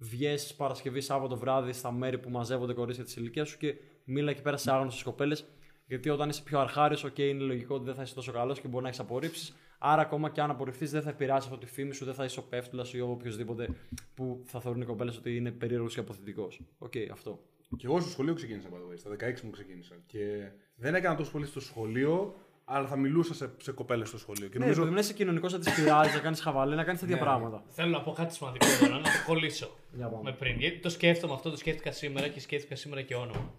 βγες 0.03 0.55
Παρασκευή 0.55 1.01
Σάββατο 1.01 1.37
βράδυ 1.37 1.73
στα 1.73 1.93
μέρη 1.93 2.19
που 2.19 2.31
μαζεύονται 2.31 2.73
κορίτσια 2.73 3.05
της 3.05 3.17
ηλικίας 3.17 3.49
σου 3.49 3.59
και 3.59 3.75
μίλα 4.05 4.31
εκεί 4.31 4.43
πέρα 4.43 4.57
σε 4.57 4.73
άγνωστε 4.73 5.03
κοπέλες. 5.05 5.45
Γιατί 5.87 6.09
όταν 6.09 6.29
είσαι 6.29 6.43
πιο 6.43 6.61
αρχάριος, 6.61 7.05
OK, 7.05 7.19
είναι 7.19 7.43
λογικό 7.43 7.75
ότι 7.75 7.85
δεν 7.85 7.95
θα 7.95 8.03
είσαι 8.03 8.15
τόσο 8.15 8.33
καλός 8.33 8.61
και 8.61 8.69
μπορεί 8.69 8.83
να 8.83 8.89
έχεις 8.89 9.01
απορρίψεις. 9.01 9.57
Άρα, 9.79 10.03
ακόμα 10.03 10.31
και 10.31 10.41
αν 10.41 10.51
απορριφθείς, 10.51 10.91
δεν 10.91 11.03
θα 11.03 11.11
επηρεάσει 11.11 11.49
αυτό 11.51 11.59
τη 11.59 11.67
φήμη 11.67 11.95
σου, 11.95 12.05
δεν 12.05 12.15
θα 12.15 12.25
είσαι 12.25 12.39
ο 12.39 12.43
πέφτουλας 12.43 12.93
ή 12.93 13.01
ο 13.01 13.11
οποιοδήποτε 13.11 13.69
που 14.15 14.43
θα 14.45 14.61
θεωρούν 14.61 14.81
οι 14.81 14.85
κοπέλες 14.85 15.17
ότι 15.17 15.37
είναι 15.37 15.51
περίεργος 15.51 15.95
και 15.95 16.01
απωθητικό. 16.01 16.49
Οκ, 16.79 16.93
αυτό. 17.13 17.43
Και 17.77 17.87
εγώ 17.87 18.01
στο 18.01 18.11
σχολείο 18.11 18.35
ξεκίνησα, 18.35 18.69
by 18.69 18.73
the 18.73 18.93
way. 18.93 18.99
Στα 18.99 19.11
16 19.11 19.41
μου 19.43 19.51
ξεκίνησα. 19.51 19.95
Και 20.07 20.51
δεν 20.77 20.95
έκανα 20.95 21.17
τόσο 21.17 21.31
πολύ 21.31 21.47
στο 21.47 21.61
σχολείο, 21.61 22.35
αλλά 22.75 22.87
θα 22.89 22.97
μιλούσα 22.97 23.35
σε, 23.35 23.55
σε 23.59 23.73
κοπέλες 23.73 24.09
στο 24.09 24.19
σχολείο. 24.19 24.49
Και 24.49 24.59
Ναι, 24.59 24.65
νομίζω. 24.65 24.81
επειδή 24.81 24.95
να 24.95 25.01
είσαι 25.01 25.13
κοινωνικός, 25.13 25.53
να 25.53 25.59
τι 25.59 25.71
πειράζει, 25.71 26.15
να 26.15 26.21
κάνεις 26.21 26.41
χαβαλέ, 26.41 26.75
να 26.75 26.85
κάνεις 26.85 27.01
τέτοια 27.01 27.19
πράγματα. 27.19 27.65
Θέλω 27.69 27.91
να 27.91 28.03
πω 28.03 28.13
κάτι 28.13 28.35
σημαντικό 28.35 28.67
τώρα, 28.81 28.95
να 28.97 29.03
το 29.03 29.09
κολλήσω 29.27 29.77
Για 29.93 30.09
πάμε. 30.09 30.31
με 30.31 30.37
πριν. 30.37 30.59
Γιατί 30.59 30.79
το 30.79 30.89
σκέφτομαι 30.89 31.35
αυτό, 31.35 31.51
το 31.51 31.57
σκέφτηκα 31.57 31.93
σήμερα 31.93 32.29
και 32.29 32.41
σκέφτηκα 32.41 32.77
σήμερα 32.77 33.03
και 33.03 33.15
όνομα. 33.15 33.55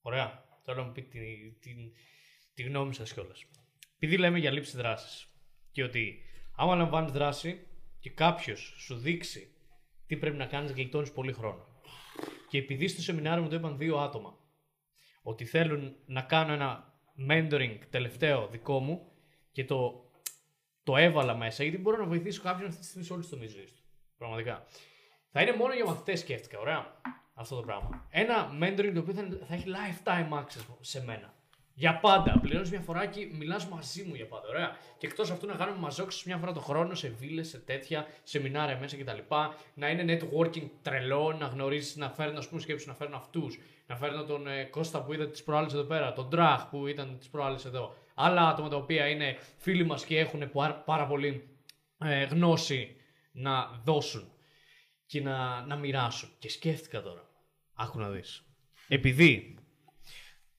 Ωραία. 0.00 0.44
Θέλω 0.64 0.80
να 0.80 0.84
μου 0.86 0.92
πείτε 0.92 1.08
τη, 1.08 1.24
τη, 1.60 1.74
τη 2.54 2.62
γνώμη 2.62 2.94
σας 2.94 3.12
κιόλας. 3.12 3.44
Επειδή 3.96 4.16
λέμε 4.16 4.38
για 4.38 4.50
λήψη 4.50 4.76
δράσης 4.76 5.26
και 5.72 5.82
ότι 5.82 6.18
άμα 6.56 6.74
λαμβάνεις 6.76 7.12
δράση 7.12 7.66
και 8.00 8.10
κάποιος 8.10 8.74
σου 8.78 8.96
δείξει 8.96 9.50
τι 10.06 10.16
πρέπει 10.16 10.36
να 10.36 10.46
κάνεις, 10.46 10.72
γλιτώνεις 10.72 11.12
πολύ 11.12 11.32
χρόνο. 11.32 11.66
Και 12.48 12.58
επειδή 12.58 12.88
στο 12.88 13.02
σεμινάριο 13.02 13.42
μου 13.42 13.48
το 13.48 13.56
είπαν 13.56 13.76
δύο 13.78 13.96
άτομα 13.98 14.34
ότι 15.22 15.44
θέλουν 15.44 15.96
να 16.06 16.22
κάνω 16.22 16.52
ένα 16.52 16.95
mentoring 17.28 17.78
τελευταίο 17.90 18.46
δικό 18.46 18.78
μου 18.78 19.08
και 19.52 19.64
το 19.64 20.04
το 20.82 20.96
έβαλα 20.96 21.36
μέσα 21.36 21.62
γιατί 21.62 21.78
μπορώ 21.78 21.96
να 21.96 22.04
βοηθήσω 22.04 22.42
κάποιον 22.42 22.68
αυτή 22.68 22.80
τη 22.80 22.86
στιγμή 22.86 23.04
σε 23.06 23.12
όλης 23.12 23.26
τη 23.28 23.32
τομή 23.34 23.46
ζωή 23.46 23.64
του. 23.64 23.82
Πραγματικά. 24.18 24.64
Θα 25.30 25.42
είναι 25.42 25.52
μόνο 25.56 25.74
για 25.74 25.84
μαθητές, 25.84 26.20
σκέφτηκα. 26.20 26.58
Ωραία. 26.58 27.00
Αυτό 27.34 27.56
το 27.56 27.62
πράγμα. 27.62 28.06
Ένα 28.10 28.50
mentoring 28.62 28.90
το 28.94 29.00
οποίο 29.00 29.14
θα, 29.14 29.22
είναι- 29.22 29.44
θα 29.48 29.54
έχει 29.54 29.64
lifetime 29.68 30.28
access 30.32 30.76
σε 30.80 31.04
μένα. 31.04 31.34
Για 31.78 31.98
πάντα. 31.98 32.38
Πληρώνεις 32.42 32.70
μια 32.70 32.80
φορά 32.80 33.06
και 33.06 33.28
μιλάς 33.32 33.66
μαζί 33.68 34.02
μου 34.02 34.14
για 34.14 34.26
πάντα. 34.26 34.48
Ωραία. 34.48 34.76
Και 34.98 35.06
εκτός 35.06 35.30
αυτού 35.30 35.46
να 35.46 35.54
κάνουμε 35.54 35.78
μαζόξει 35.78 36.22
μια 36.26 36.36
φορά 36.36 36.52
το 36.52 36.60
χρόνο 36.60 36.94
σε 36.94 37.08
βίλες, 37.08 37.48
σε 37.48 37.58
τέτοια 37.58 38.06
σεμινάρια 38.22 38.78
μέσα 38.78 38.96
κτλ. 38.96 39.34
Να 39.74 39.90
είναι 39.90 40.18
networking 40.18 40.68
τρελό, 40.82 41.36
να 41.38 41.46
γνωρίσει, 41.46 41.98
να 41.98 42.10
φέρνω, 42.10 42.38
ας 42.38 42.48
πούμε, 42.48 42.60
σκέψου 42.60 42.88
να 42.88 42.94
φέρνω 42.94 43.16
αυτούς. 43.16 43.58
Να 43.86 43.96
φέρνω 43.96 44.24
τον 44.24 44.46
ε, 44.46 44.64
Κώστα 44.64 45.02
που 45.02 45.12
είδα 45.12 45.28
τις 45.28 45.42
προάλλες 45.42 45.72
εδώ 45.72 45.82
πέρα, 45.82 46.12
τον 46.12 46.30
Τραχ 46.30 46.66
που 46.66 46.86
ήταν 46.86 47.18
τις 47.18 47.28
προάλλες 47.28 47.64
εδώ. 47.64 47.94
Άλλα 48.14 48.48
άτομα 48.48 48.68
τα 48.68 48.76
οποία 48.76 49.08
είναι 49.08 49.38
φίλοι 49.56 49.84
μας 49.84 50.04
και 50.04 50.18
έχουν 50.18 50.50
πάρα, 50.52 50.74
πάρα 50.74 51.06
πολύ 51.06 51.48
ε, 51.98 52.24
γνώση 52.24 52.96
να 53.32 53.80
δώσουν 53.84 54.32
και 55.06 55.20
να, 55.20 55.66
να 55.66 55.76
μοιράσουν. 55.76 56.28
Και 56.38 56.48
σκέφτηκα 56.48 57.02
τώρα. 57.02 57.30
Άκου 57.74 57.98
να 57.98 58.08
δεις. 58.08 58.44
Επειδή 58.88 59.56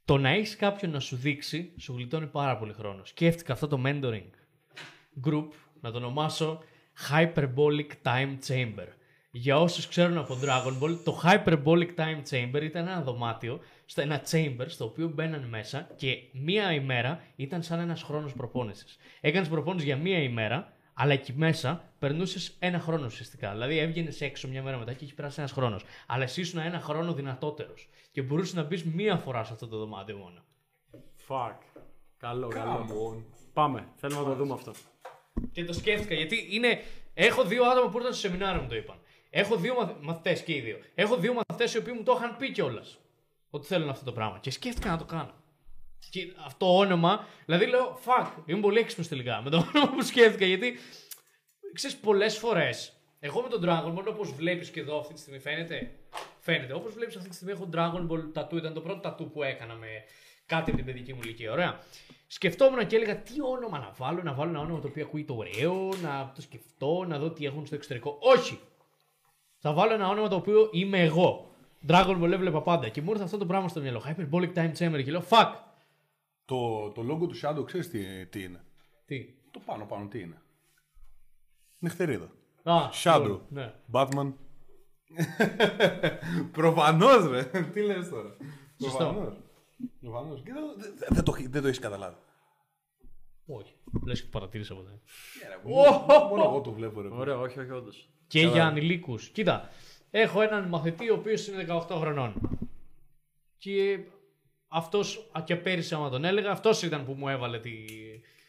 το 0.07 0.17
να 0.17 0.29
έχεις 0.29 0.55
κάποιον 0.55 0.91
να 0.91 0.99
σου 0.99 1.15
δείξει 1.15 1.71
σου 1.77 1.93
γλιτώνει 1.93 2.27
πάρα 2.27 2.57
πολύ 2.57 2.73
χρόνος. 2.73 3.09
Σκέφτηκα 3.09 3.53
αυτό 3.53 3.67
το 3.67 3.81
mentoring 3.85 4.29
group 5.25 5.47
να 5.81 5.91
το 5.91 5.97
ονομάσω 5.97 6.63
Hyperbolic 7.09 7.89
Time 8.03 8.37
Chamber. 8.47 8.87
Για 9.31 9.59
όσους 9.59 9.87
ξέρουν 9.87 10.17
από 10.17 10.37
Dragon 10.43 10.83
Ball, 10.83 10.97
το 11.03 11.21
Hyperbolic 11.23 11.95
Time 11.95 12.21
Chamber 12.29 12.61
ήταν 12.61 12.87
ένα 12.87 13.01
δωμάτιο, 13.01 13.59
στο 13.85 14.01
ένα 14.01 14.21
chamber 14.31 14.65
στο 14.65 14.85
οποίο 14.85 15.07
μπαίναν 15.07 15.43
μέσα 15.43 15.89
και 15.95 16.17
μία 16.31 16.73
ημέρα 16.73 17.23
ήταν 17.35 17.63
σαν 17.63 17.79
ένας 17.79 18.03
χρόνος 18.03 18.33
προπόνησης. 18.33 18.97
Έκανες 19.21 19.47
προπόνηση 19.47 19.85
για 19.85 19.97
μία 19.97 20.21
ημέρα, 20.21 20.73
αλλά 20.99 21.13
εκεί 21.13 21.33
μέσα 21.33 21.83
περνούσες 21.99 22.55
ένα 22.59 22.79
χρόνο 22.79 23.05
ουσιαστικά. 23.05 23.51
Δηλαδή 23.51 23.77
έβγαινε 23.77 24.11
έξω 24.19 24.47
μια 24.47 24.63
μέρα 24.63 24.77
μετά 24.77 24.93
και 24.93 25.03
είχε 25.05 25.13
περάσει 25.13 25.39
ένας 25.39 25.51
χρόνος. 25.51 25.83
Αλλά 26.07 26.23
εσύ 26.23 26.41
ήσουν 26.41 26.59
ένα 26.59 26.79
χρόνο 26.79 27.13
δυνατότερος. 27.13 27.89
Και 28.11 28.21
μπορούσες 28.21 28.53
να 28.53 28.63
μπεις 28.63 28.83
μία 28.83 29.17
φορά 29.17 29.43
σε 29.43 29.53
αυτό 29.53 29.67
το 29.67 29.77
δωμάτιο 29.77 30.17
μόνο. 30.17 30.43
Fuck. 31.27 31.55
Καλό, 32.17 32.47
καλό. 32.47 33.23
Πάμε. 33.53 33.87
Θέλουμε 33.95 34.21
να 34.21 34.25
το 34.25 34.35
δούμε 34.35 34.53
αυτό. 34.53 34.73
Και 35.51 35.65
το 35.65 35.73
σκέφτηκα 35.73 36.15
γιατί 36.15 36.47
είναι. 36.49 36.81
Έχω 37.13 37.43
δύο 37.43 37.63
άτομα 37.63 37.89
που 37.89 37.97
ήρθαν 37.97 38.13
στο 38.13 38.27
σεμινάριο 38.27 38.61
μου 38.61 38.67
το 38.67 38.75
είπαν. 38.75 38.97
Έχω 39.29 39.55
δύο 39.55 39.73
μαθ... 39.73 39.91
μαθητές 40.01 40.43
και 40.43 40.53
οι 40.53 40.59
δύο. 40.59 40.77
Έχω 40.95 41.17
δύο 41.17 41.33
μαθητές 41.33 41.73
οι 41.73 41.77
οποίοι 41.77 41.93
μου 41.97 42.03
το 42.03 42.13
είχαν 42.17 42.37
πει 42.37 42.51
κιόλας. 42.51 42.97
Ότι 43.49 43.67
θέλουν 43.67 43.89
αυτό 43.89 44.05
το 44.05 44.11
πράγμα. 44.11 44.39
Και 44.39 44.51
σκέφτηκα 44.51 44.89
να 44.89 44.97
το 44.97 45.05
κάνω. 45.05 45.31
Και 46.09 46.33
αυτό 46.45 46.65
το 46.65 46.77
όνομα, 46.77 47.25
δηλαδή 47.45 47.65
λέω, 47.65 47.99
fuck, 48.05 48.31
είμαι 48.45 48.59
πολύ 48.59 48.79
έξυπνος 48.79 49.07
τελικά 49.07 49.41
με 49.43 49.49
το 49.49 49.57
όνομα 49.57 49.91
που 49.91 50.01
σκέφτηκα 50.01 50.45
γιατί 50.45 50.77
ξέρεις 51.73 51.97
πολλές 51.97 52.37
φορές. 52.37 52.91
Εγώ 53.19 53.41
με 53.41 53.49
τον 53.49 53.61
Dragon 53.65 53.97
Ball, 53.97 54.05
όπως 54.07 54.31
βλέπεις 54.31 54.69
και 54.69 54.79
εδώ 54.79 54.99
αυτή 54.99 55.13
τη 55.13 55.19
στιγμή, 55.19 55.39
φαίνεται. 55.39 55.91
Φαίνεται. 56.39 56.73
Όπως 56.73 56.93
βλέπεις 56.93 57.15
αυτή 57.15 57.29
τη 57.29 57.35
στιγμή, 57.35 57.53
έχω 57.53 57.69
Dragon 57.73 58.07
Ball 58.07 58.41
tattoo. 58.41 58.57
Ήταν 58.57 58.73
το 58.73 58.81
πρώτο 58.81 59.09
tattoo 59.09 59.31
που 59.33 59.43
έκανα 59.43 59.73
με 59.73 59.87
κάτι 60.45 60.69
από 60.69 60.77
την 60.77 60.85
παιδική 60.85 61.13
μου 61.13 61.19
ηλικία. 61.23 61.51
Ωραία. 61.51 61.79
Σκεφτόμουν 62.27 62.87
και 62.87 62.95
έλεγα 62.95 63.17
τι 63.17 63.41
όνομα 63.41 63.79
να 63.79 63.93
βάλω, 63.97 64.23
να 64.23 64.33
βάλω 64.33 64.49
ένα 64.49 64.59
όνομα 64.59 64.79
το 64.79 64.87
οποίο 64.87 65.03
ακούγεται 65.03 65.33
ωραίο, 65.33 65.93
να 66.01 66.31
το 66.35 66.41
σκεφτώ, 66.41 67.05
να 67.07 67.19
δω 67.19 67.29
τι 67.29 67.45
έχουν 67.45 67.65
στο 67.65 67.75
εξωτερικό. 67.75 68.17
Όχι! 68.19 68.59
Θα 69.57 69.73
βάλω 69.73 69.93
ένα 69.93 70.07
όνομα 70.07 70.27
το 70.27 70.35
οποίο 70.35 70.69
είμαι 70.71 71.01
εγώ. 71.03 71.51
Dragon 71.87 72.21
Ball 72.21 72.31
έβλεπα 72.31 72.61
πάντα. 72.61 72.89
Και 72.89 73.01
μου 73.01 73.11
ήρθε 73.11 73.23
αυτό 73.23 73.37
το 73.37 73.45
πράγμα 73.45 73.67
στο 73.67 73.79
μυαλό. 73.79 74.03
Hyperbolic 74.07 74.53
Time 74.53 74.71
Chamber. 74.77 75.03
Και 75.03 75.11
λέω, 75.11 75.23
fuck! 75.29 75.53
Το, 76.47 76.89
το 76.89 77.01
logo 77.01 77.27
του 77.27 77.39
Shadow 77.41 77.65
ξέρεις 77.65 77.89
τι, 77.89 78.25
τι 78.25 78.43
είναι; 78.43 78.63
Τι; 79.05 79.25
Το 79.51 79.59
πάνω 79.65 79.85
πάνω 79.85 80.07
τι 80.07 80.19
είναι; 80.19 80.41
Νυχτερίδα. 81.79 82.31
Α, 82.63 82.89
Shadow. 83.03 83.39
Ναι. 83.49 83.73
Batman. 83.91 84.33
Προφανώς 86.51 87.27
ρε. 87.29 87.43
τι 87.73 87.81
λες 87.81 88.09
τώρα; 88.09 88.37
Σωστό. 88.81 88.97
Προφανώς. 88.97 89.37
Προφανώς. 89.99 90.41
Και 90.43 90.53
δεν, 90.53 90.63
δεν, 90.77 90.93
δεν 91.09 91.23
το, 91.23 91.35
δεν 91.49 91.61
το 91.61 91.67
έχεις 91.67 91.79
καταλάβει. 91.79 92.17
Όχι. 93.45 93.73
Λε 94.05 94.13
και 94.13 94.21
το 94.21 94.27
παρατήρησα 94.31 94.75
ποτέ. 94.75 94.99
Μόνο 96.29 96.43
εγώ 96.43 96.61
το 96.61 96.71
βλέπω, 96.71 97.01
ρε. 97.01 97.07
Ωραία, 97.11 97.37
όχι, 97.37 97.59
όχι, 97.59 97.71
όντως. 97.71 98.09
Και 98.27 98.39
για 98.39 98.65
ανηλίκους. 98.65 99.29
Κοίτα, 99.29 99.69
έχω 100.11 100.41
έναν 100.41 100.67
μαθητή 100.67 101.09
ο 101.09 101.15
οποίος 101.15 101.47
είναι 101.47 101.65
18 101.67 101.95
χρονών. 101.99 102.33
Και 103.57 103.99
αυτός, 104.67 105.31
και 105.43 105.55
πέρυσι, 105.55 105.95
άμα 105.95 106.09
τον 106.09 106.23
έλεγα, 106.23 106.51
αυτός 106.51 106.81
ήταν 106.81 107.05
που 107.05 107.13
μου 107.13 107.27
έβαλε 107.27 107.59
τη... 107.59 107.71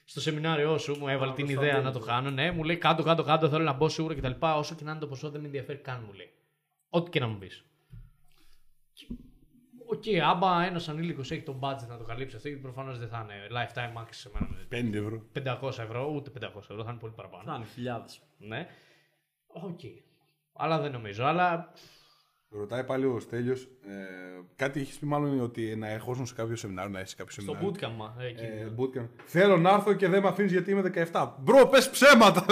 στο 0.05 0.20
σεμινάριό 0.20 0.78
σου, 0.78 0.99
μου 0.99 1.09
έβαλε 1.09 1.32
την 1.32 1.49
ιδέα 1.49 1.81
να 1.81 1.93
το 1.93 1.99
κάνω. 1.99 2.31
Ναι, 2.31 2.51
μου 2.51 2.65
λέει 2.65 2.77
κάτω, 2.77 3.03
κάτω, 3.03 3.23
κάτω, 3.23 3.49
θέλω 3.49 3.65
να 3.65 3.73
μπω 3.73 3.89
σίγουρα 3.89 4.15
κτλ. 4.15 4.32
Όσο 4.40 4.74
και 4.74 4.85
να 4.85 4.90
είναι 4.90 5.01
το 5.01 5.07
ποσό, 5.07 5.31
δεν 5.31 5.40
με 5.40 5.47
ενδιαφέρει 5.47 5.78
καν, 5.78 6.03
μου 6.07 6.12
λέει. 6.12 6.31
Ό,τι 6.89 7.11
και 7.11 7.20
να 7.20 7.27
μου 7.27 7.39
πεις. 7.39 7.65
Οκ, 9.90 10.05
άμα 10.23 10.65
ένας 10.65 10.89
ανήλικος 10.89 11.31
έχει 11.31 11.43
τον 11.43 11.59
budget 11.62 11.86
να 11.89 11.99
το 11.99 12.05
καλύψει 12.05 12.36
αυτό, 12.36 12.49
γιατί 12.49 12.62
προφανώς 12.62 12.99
δεν 12.99 13.09
θα 13.09 13.27
είναι 13.28 13.47
lifetime 13.51 14.03
access 14.03 14.09
σε 14.11 14.31
μένα. 14.32 14.49
5 14.70 14.95
ευρώ. 14.95 15.23
500 15.62 15.78
ευρώ, 15.78 16.12
ούτε 16.15 16.31
500 16.31 16.43
ευρώ, 16.70 16.85
θα 16.85 16.90
είναι 16.90 16.99
πολύ 17.01 17.12
παραπάνω. 17.12 17.43
Θα 17.45 17.55
είναι 17.55 17.65
χιλιάδες. 17.65 18.20
Ναι. 18.39 18.66
Οκ. 19.47 19.81
Αλλά 20.53 20.81
δεν 20.81 20.93
νομίζω. 20.93 21.24
Αλλά 21.24 21.73
Ρωτάει 22.51 22.85
πάλι 22.85 23.05
ο 23.05 23.20
Στέλιος. 23.20 23.62
Ε, 23.62 23.95
κάτι 24.57 24.81
έχεις 24.81 24.99
πει 24.99 25.07
μάλλον 25.07 25.41
ότι 25.41 25.77
να 25.77 25.89
ερχόσουν 25.89 26.27
σε 26.27 26.35
κάποιο 26.35 26.57
σεμινάριο, 26.57 26.91
να 26.91 27.01
έχει 27.01 27.16
κάποιο 27.16 27.33
στο 27.33 27.41
σεμινάριο; 27.41 27.70
bootcamp, 27.70 27.93
μα, 27.97 28.15
εκεί. 28.19 28.45
Ε, 28.45 28.69
bootcamp. 28.79 29.09
Θέλω 29.25 29.57
να 29.57 29.70
έρθω 29.70 29.93
και 29.93 30.09
δεν 30.09 30.23
με 30.23 30.29
αφήνεις 30.29 30.53
γιατί 30.53 30.70
είμαι 30.70 30.93
17. 31.12 31.29
Bro, 31.39 31.66
πες 31.66 31.91
ψέματα! 31.91 32.45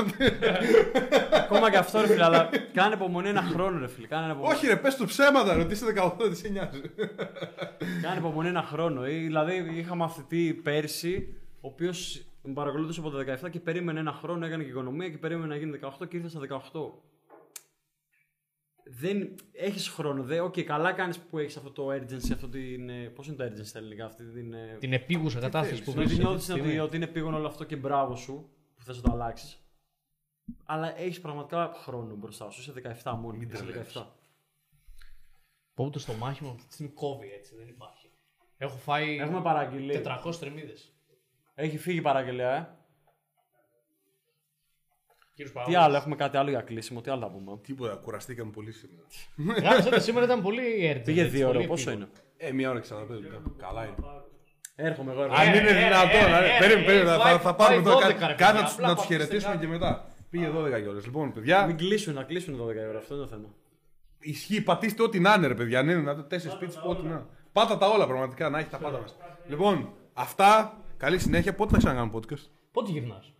Ακόμα 1.32 1.70
και 1.70 1.76
αυτό 1.76 2.00
ρε 2.00 2.06
φίλε, 2.06 2.24
αλλά 2.24 2.48
κάνε 2.72 2.94
υπομονή 2.94 3.28
ένα 3.28 3.42
χρόνο 3.42 3.78
ρε 3.78 3.88
φίλε. 3.88 4.06
Κάνε 4.06 4.32
υπομονή, 4.32 4.54
Όχι, 4.54 4.66
ρε, 4.66 4.76
πες 4.76 4.96
του 4.96 5.04
ψέματα, 5.06 5.54
ρε, 5.54 5.60
ότι 5.60 5.72
είσαι 5.72 5.84
18, 5.96 6.12
δεν 6.18 6.36
σε 6.36 6.48
νοιάζει. 6.48 6.80
κάνε 8.02 8.18
υπομονή 8.18 8.48
ένα 8.48 8.62
χρόνο. 8.62 9.06
Ή, 9.06 9.14
δηλαδή 9.18 9.70
είχα 9.74 9.94
μαθητή 9.94 10.60
πέρσι, 10.62 11.34
ο 11.60 11.68
οποίος 11.68 12.26
με 12.42 12.52
παρακολούθησε 12.52 13.00
από 13.00 13.10
τα 13.10 13.38
17 13.46 13.50
και 13.50 13.60
περίμενε 13.60 14.00
ένα 14.00 14.12
χρόνο, 14.12 14.46
έκανε 14.46 14.62
και 14.62 14.70
οικονομία 14.70 15.08
και 15.08 15.18
περίμενε 15.18 15.46
να 15.46 15.56
γίνει 15.56 15.78
18 16.00 16.08
και 16.08 16.16
ήρθε 16.16 16.28
στα 16.28 16.40
18. 16.40 16.58
Δεν 18.88 19.34
έχεις 19.52 19.88
χρόνο. 19.88 20.22
Δε, 20.22 20.40
οκ, 20.40 20.60
καλά 20.60 20.92
κάνεις 20.92 21.18
που 21.18 21.38
έχεις 21.38 21.56
αυτό 21.56 21.70
το 21.70 21.86
urgency, 21.88 22.32
αυτό 22.32 22.48
την. 22.48 22.90
Πώς 23.14 23.26
είναι 23.26 23.36
το 23.36 23.44
urgency 23.44 23.64
στα 23.66 23.78
ελληνικά, 23.78 24.04
αυτή 24.06 24.24
την. 24.32 24.52
ε, 24.52 24.76
Την 24.80 24.92
επείγουσα 24.92 25.40
κατάσταση 25.40 25.82
που 25.82 25.92
Που 25.92 25.96
βρίσκεται. 25.96 26.22
δεν 26.22 26.32
αυτή 26.34 26.46
τη 26.46 26.46
νιώθει 26.46 26.52
ότι, 26.52 26.60
στιγμή. 26.62 26.78
ότι 26.86 26.96
είναι 26.96 27.04
επείγον 27.04 27.34
όλο 27.34 27.46
αυτό 27.46 27.64
και 27.64 27.76
μπράβο 27.76 28.14
σου 28.16 28.50
που 28.76 28.82
θες 28.82 28.96
να 28.96 29.02
το 29.02 29.12
αλλάξεις. 29.12 29.60
Αλλά 30.64 30.98
έχεις 30.98 31.20
πραγματικά 31.20 31.72
χρόνο 31.74 32.14
μπροστά 32.14 32.50
σου. 32.50 32.60
Είσαι 32.60 32.72
17 33.02 33.16
μόνο. 33.18 33.38
Είσαι 33.52 33.64
17. 33.94 34.06
Πω 35.74 35.84
ούτε 35.84 35.98
στο 35.98 36.12
μάχημο 36.12 36.50
αυτή 36.50 36.66
τη 36.66 36.72
στιγμή 36.72 36.92
κόβει 36.92 37.32
έτσι, 37.32 37.54
δεν 37.56 37.68
υπάρχει. 37.68 38.10
Έχω 38.56 38.76
φάει 38.76 39.16
Έχουμε 39.16 39.42
παραγγελία. 39.42 40.20
400 40.24 40.34
τρεμίδες. 40.40 40.92
Έχει 41.54 41.78
φύγει 41.78 41.98
η 41.98 42.02
παραγγελία, 42.02 42.50
ε. 42.56 42.68
Κύριος 45.36 45.54
Τι 45.54 45.58
Παραγωγός. 45.60 45.84
άλλο, 45.84 45.96
έχουμε 45.96 46.16
κάτι 46.16 46.36
άλλο 46.36 46.50
για 46.50 46.60
κλείσιμο, 46.60 47.00
τι 47.00 47.10
άλλο 47.10 47.20
θα 47.20 47.30
πούμε. 47.30 47.58
Τίποτα, 47.62 47.94
κουραστήκαμε 47.94 48.50
πολύ 48.50 48.72
σήμερα. 48.72 49.02
Γράψατε 49.60 50.00
σήμερα 50.00 50.24
ήταν 50.24 50.42
πολύ 50.42 50.86
έρτη. 50.86 51.02
Πήγε 51.02 51.24
δύο 51.24 51.48
ώρα, 51.48 51.60
πόσο 51.66 51.90
είναι; 51.90 52.08
Ε, 52.36 52.52
μία 52.52 52.70
ώρα 52.70 52.80
και 52.80 52.86
45 52.86 53.08
λεπτά. 53.08 53.42
Καλά 53.58 53.84
είναι. 53.84 53.94
Έρχομαι 54.76 55.12
εγώ. 55.12 55.22
Αν 55.22 55.30
έρχομαι. 55.30 55.56
είναι 55.56 55.70
ε, 55.70 55.84
δυνατόν, 55.84 56.32
ε, 56.34 56.38
ρε. 56.40 56.46
ε, 56.54 56.58
Περίμενε, 56.58 56.82
ε, 56.82 56.86
περίμενε. 56.86 57.10
ε, 57.10 57.16
θα- 57.16 57.22
πάει- 57.22 57.36
Θα 57.38 57.54
πάρουμε 57.54 57.82
πάει 57.82 57.92
τώρα 57.94 58.06
12, 58.06 58.12
κάτι. 58.18 58.26
ρε 58.26 58.34
Κάνε 58.34 58.36
παιδιά, 58.36 58.60
να 58.60 58.64
τους- 58.64 58.72
απλά 58.74 58.86
να 58.88 58.94
τους 58.94 59.02
πάτε 59.04 59.14
χαιρετήσουμε 59.14 59.54
στην 59.54 59.60
και 59.60 59.72
μετά. 59.72 59.90
Πήγε 60.30 60.48
12 60.48 60.80
κιόλα. 60.80 61.00
Λοιπόν, 61.04 61.32
παιδιά, 61.32 61.66
Μην 61.66 61.76
κλείσουν, 61.76 62.14
να 62.14 62.22
κλείσουν 62.22 62.56
12 62.56 62.88
ώρα, 62.88 62.98
αυτό 62.98 63.14
είναι 63.14 63.22
το 63.24 63.28
θέμα. 63.28 63.48
ισχύει. 64.20 64.62
Πατήστε 64.62 65.02
ό,τι 65.02 65.20
να 65.20 65.34
είναι, 65.34 65.46
ρε 65.46 65.54
παιδιά. 65.54 65.78
Αν 65.78 65.88
είναι 65.88 66.00
να 66.00 66.24
τέσσερις 66.24 66.54
σπίτι, 66.56 66.76
ό,τι 66.86 67.02
να 67.02 67.08
είναι. 67.10 67.24
Πάτα 67.52 67.78
τα 67.78 67.86
όλα 67.88 68.06
πραγματικά, 68.06 68.48
να 68.48 68.58
έχεις 68.58 68.70
τα 68.70 68.78
πάντα 68.78 69.00
μέσα. 69.00 69.14
Λοιπόν, 69.48 69.92
αυτά. 70.12 70.76
Καλή 70.96 71.18
συνέχεια. 71.18 71.54
Πότε 71.54 71.70
θα 71.72 71.78
ξανακάνουμε 71.78 72.12
podcast; 72.18 72.44
Πότε 72.72 72.90
γυρνάς; 72.90 73.32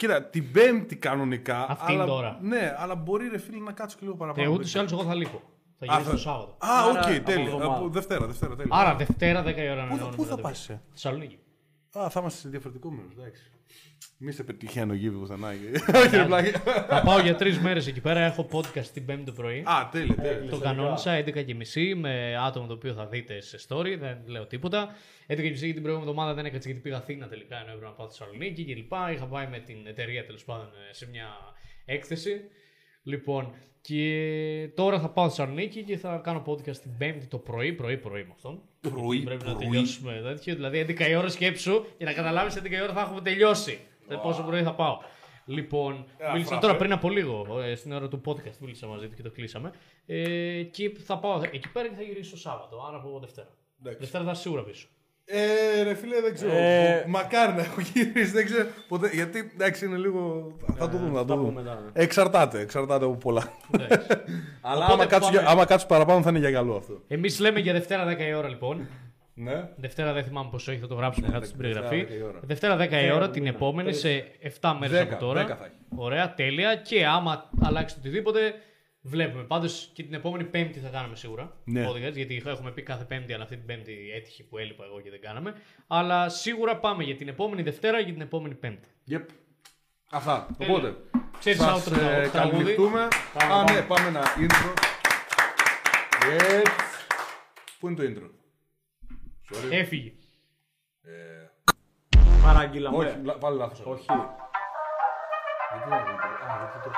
Κοίτα, 0.00 0.22
την 0.22 0.52
Πέμπτη 0.52 0.96
κανονικά. 0.96 1.66
Αυτή 1.68 1.92
αλλά, 1.92 2.02
είναι 2.02 2.12
τώρα. 2.12 2.38
Ναι, 2.42 2.74
αλλά 2.78 2.94
μπορεί 2.94 3.28
ρε 3.28 3.38
φίλε 3.38 3.58
να 3.58 3.72
κάτσω 3.72 3.96
και 3.98 4.02
λίγο 4.04 4.14
Ε, 4.14 4.18
παραπάνω. 4.18 4.50
ούτως 4.50 4.74
ή 4.74 4.78
άλλως 4.78 4.92
εγώ 4.92 5.02
θα 5.04 5.14
λείπω. 5.14 5.40
Θα 5.78 5.92
Α, 5.92 5.96
γυρίσω 5.96 6.04
θα- 6.04 6.10
το 6.10 6.16
Σάββατο. 6.20 6.56
Α, 6.58 6.68
Άρα, 6.80 6.90
οκ, 6.90 6.96
από 7.16 7.24
τέλεια. 7.24 7.44
εβδομάδα. 7.44 7.74
Από 7.76 7.88
Δευτέρα, 7.88 8.26
Δευτέρα, 8.26 8.56
τέλεια. 8.56 8.76
Άρα 8.76 8.94
Δευτέρα 8.94 9.42
10 9.42 9.62
η 9.62 9.70
ώρα 9.70 9.74
να 9.82 9.88
Πού 9.88 9.96
θα- 9.96 10.02
ανανεώνουμε 10.02 10.16
πού 10.16 10.22
θα 10.22 10.28
ραντεβού. 10.28 10.48
πας, 10.48 10.68
ε; 10.68 10.80
Θεσσαλονίκη. 10.92 11.38
Α, 11.98 12.10
θα 12.10 12.20
είμαστε 12.20 12.40
σε 12.40 12.48
διαφορετικό 12.48 12.90
μέρος, 12.90 13.12
εντάξει. 13.12 13.50
Μη 14.18 14.32
σε 14.32 14.44
πετυχαίνω 14.44 14.94
γύρω 14.94 15.18
πουθενά. 15.18 15.48
Όχι, 16.04 16.16
ρε 16.16 16.24
πλάκα. 16.24 16.60
Θα 16.88 17.02
πάω 17.04 17.20
για 17.20 17.34
τρεις 17.36 17.58
μέρες 17.58 17.86
εκεί 17.86 18.00
πέρα. 18.00 18.20
Έχω 18.20 18.48
podcast 18.52 18.86
την 18.86 19.04
Πέμπτη 19.04 19.24
το 19.24 19.32
πρωί. 19.32 19.58
Α, 19.58 19.88
τέλεια, 19.92 20.14
τέλεια. 20.14 20.50
Το 20.50 20.58
κανόνισα 20.58 21.24
11.30 21.24 21.94
με 21.96 22.36
άτομο 22.36 22.66
το 22.66 22.72
οποίο 22.72 22.94
θα 22.94 23.06
δείτε 23.06 23.40
σε 23.40 23.58
story, 23.68 23.96
δεν 23.98 24.22
λέω 24.26 24.46
τίποτα. 24.46 24.94
11.30 25.26 25.36
την 25.36 25.58
προηγούμενη 25.58 26.00
εβδομάδα 26.00 26.34
δεν 26.34 26.44
έκατσε 26.44 26.68
γιατί 26.68 26.82
πήγα 26.82 26.96
Αθήνα 26.96 27.28
τελικά 27.28 27.56
ενώ 27.56 27.66
έπρεπε 27.66 27.86
να 27.86 27.92
πάω 27.92 28.08
στη 28.08 28.18
Θεσσαλονίκη 28.18 28.64
κλπ. 28.64 28.92
Είχα 29.14 29.26
πάει 29.26 29.46
με 29.46 29.58
την 29.58 29.86
εταιρεία 29.86 30.24
τέλος 30.24 30.44
πάντων 30.44 30.66
ε, 30.90 30.94
σε 30.94 31.08
μια 31.08 31.28
έκθεση. 31.84 32.40
Λοιπόν, 33.02 33.54
και 33.80 34.70
τώρα 34.74 35.00
θα 35.00 35.10
πάω 35.10 35.28
στη 35.28 35.36
Θεσσαλονίκη 35.36 35.82
και 35.82 35.96
θα 35.96 36.20
κάνω 36.24 36.42
podcast 36.46 36.76
την 36.76 36.96
Πέμπτη 36.98 37.26
το 37.26 37.38
πρωί, 37.38 37.72
πρωί, 37.72 37.98
πρωί 37.98 38.22
με 38.22 38.30
αυτόν. 38.32 38.62
Πρωί, 38.80 39.22
Πρέπει 39.22 39.44
να 39.44 39.54
πρωί. 39.54 39.64
τελειώσουμε 39.68 40.20
τέτοιο. 40.24 40.54
Δηλαδή 40.54 40.78
11 40.88 41.08
η 41.10 41.14
ώρα 41.14 41.28
σκέψου 41.28 41.84
για 41.96 42.06
να 42.06 42.12
καταλάβεις 42.12 42.54
11 42.58 42.70
η 42.70 42.82
ώρα 42.82 42.92
θα 42.92 43.00
έχουμε 43.00 43.20
τελειώσει. 43.20 43.80
Δηλαδή, 44.06 44.22
Πόσο 44.22 44.42
πρωί 44.42 44.62
θα 44.62 44.74
πάω. 44.74 44.98
Λοιπόν, 45.44 46.04
μίλησα 46.32 46.48
φραπέ. 46.48 46.66
τώρα 46.66 46.76
πριν 46.76 46.92
από 46.92 47.10
λίγο, 47.10 47.60
ε, 47.62 47.74
στην 47.74 47.92
ώρα 47.92 48.08
του 48.08 48.20
podcast, 48.26 48.56
μίλησα 48.60 48.86
μαζί 48.86 49.08
του 49.08 49.14
και 49.14 49.22
το 49.22 49.30
κλείσαμε. 49.30 49.72
Ε, 50.06 50.62
και 50.62 50.90
θα 51.04 51.18
πάω 51.18 51.40
εκεί 51.50 51.68
πέρα 51.72 51.88
και 51.88 51.94
θα 51.94 52.02
γυρίσω 52.02 52.30
το 52.30 52.36
Σάββατο, 52.36 52.84
άρα 52.88 52.96
από 52.96 53.18
Δευτέρα. 53.20 53.48
Εντάξει. 53.80 53.98
Δευτέρα 54.00 54.24
θα 54.24 54.30
είσαι 54.30 54.40
σίγουρα 54.40 54.62
πίσω. 54.62 54.86
Ε, 55.32 55.82
ρε 55.82 55.94
φίλε, 55.94 56.20
δεν 56.20 56.34
ξέρω. 56.34 56.52
Ε, 56.52 57.04
Μακάρι 57.08 57.52
να 57.52 57.62
έχω 57.62 57.80
γυρίσει, 57.92 58.30
δεν 58.30 58.44
ξέρω. 58.44 58.66
Ποτέ, 58.88 59.10
γιατί 59.12 59.50
εντάξει 59.54 59.84
είναι 59.86 59.96
λίγο. 59.96 60.52
Θα 60.76 60.88
το 60.88 60.96
δούμε, 60.96 61.10
θα 61.12 61.18
θα 61.18 61.24
το 61.24 61.34
πούμε 61.36 61.48
δούμε. 61.48 61.62
μετά, 61.62 61.74
ναι. 61.74 62.02
Εξαρτάται, 62.02 62.60
εξαρτάται 62.60 63.04
από 63.04 63.14
πολλά. 63.14 63.52
Εντάξει. 63.70 64.06
Αλλά 64.70 64.84
Οπότε 64.84 64.92
άμα 64.92 65.06
κάτσω, 65.06 65.28
πάμε- 65.28 65.40
για- 65.42 65.50
άμα 65.50 65.64
κάτσω 65.64 65.86
παραπάνω 65.86 66.22
θα 66.22 66.30
είναι 66.30 66.38
για 66.38 66.52
καλό 66.52 66.76
αυτό. 66.76 67.00
Εμείς 67.08 67.40
λέμε 67.40 67.60
για 67.60 67.72
Δευτέρα 67.72 68.06
10 68.06 68.18
η 68.28 68.34
ώρα 68.34 68.48
λοιπόν. 68.48 68.88
Ναι. 69.34 69.68
Δευτέρα 69.76 70.12
δεν 70.12 70.24
θυμάμαι 70.24 70.48
πόσο 70.50 70.70
έχει, 70.70 70.80
θα 70.80 70.86
το 70.86 70.94
γράψουμε 70.94 71.28
κάτω 71.28 71.46
στην 71.46 71.60
Δευτέρα, 71.60 71.88
περιγραφή. 71.88 72.14
10 72.14 72.18
η 72.20 72.22
ώρα. 72.22 72.38
Δευτέρα 72.42 72.76
10 72.76 73.04
η 73.06 73.12
ώρα 73.12 73.30
την 73.30 73.46
επόμενη 73.46 73.92
σε 73.92 74.24
7 74.60 74.76
μέρες 74.80 75.00
10, 75.00 75.02
από 75.02 75.16
τώρα. 75.16 75.42
10 75.44 75.46
θα 75.46 75.64
έχει. 75.64 75.74
Ωραία, 75.96 76.34
τέλεια. 76.34 76.74
Και 76.76 77.06
άμα 77.06 77.50
αλλάξεις 77.62 77.92
το 78.00 78.08
οτιδήποτε, 78.08 78.40
βλέπουμε. 79.02 79.42
Πάντως 79.42 79.90
και 79.94 80.02
την 80.02 80.14
επόμενη 80.14 80.44
Πέμπτη 80.44 80.78
θα 80.78 80.88
κάνουμε 80.88 81.16
σίγουρα. 81.16 81.56
Ναι. 81.64 81.86
podcast, 81.88 82.12
γιατί 82.12 82.42
έχουμε 82.46 82.70
πει 82.70 82.82
κάθε 82.82 83.04
Πέμπτη, 83.04 83.32
αλλά 83.32 83.42
αυτή 83.42 83.56
την 83.56 83.66
Πέμπτη 83.66 84.10
έτυχε 84.14 84.42
που 84.42 84.58
έλειπα 84.58 84.84
εγώ 84.84 85.00
και 85.00 85.10
δεν 85.10 85.20
κάναμε. 85.20 85.54
Αλλά 85.86 86.28
σίγουρα 86.28 86.76
πάμε 86.76 87.04
για 87.04 87.16
την 87.16 87.28
επόμενη 87.28 87.62
Δευτέρα 87.62 88.02
και 88.02 88.12
την 88.12 88.20
επόμενη 88.20 88.54
Πέμπτη. 88.54 88.88
Yep. 89.10 89.24
Αυτά. 90.10 90.46
Τέλεια. 90.58 90.74
Οπότε. 90.74 90.96
Ξέρεις 91.38 91.60
Σας 91.60 91.88
outro 91.88 91.92
ε, 91.98 92.22
το 92.24 92.30
τραγούδι; 92.30 92.30
καληνυχτούμε. 92.30 93.08
Α, 93.52 93.62
ναι, 93.72 93.82
πάμε 93.82 94.08
ένα 94.08 94.22
intro. 94.36 94.72
Έτσι. 96.32 96.72
Πού 97.80 97.88
είναι 97.88 97.96
το 97.96 98.02
intro; 98.02 98.30
Sorry. 99.54 99.70
Έφυγε. 99.70 100.12
Παραγγείλαμε. 102.42 102.96
Όχι, 102.96 103.16
λα- 103.22 103.38
πάλι 103.38 103.56
λάθος. 103.56 103.80
Όχι. 103.84 104.04
Γιατί 104.04 105.88
δεν 105.88 105.98
είναι 105.98 106.10
intro. 106.16 106.50
Α, 106.50 106.56
γιατί 106.58 106.88
το 106.88 106.90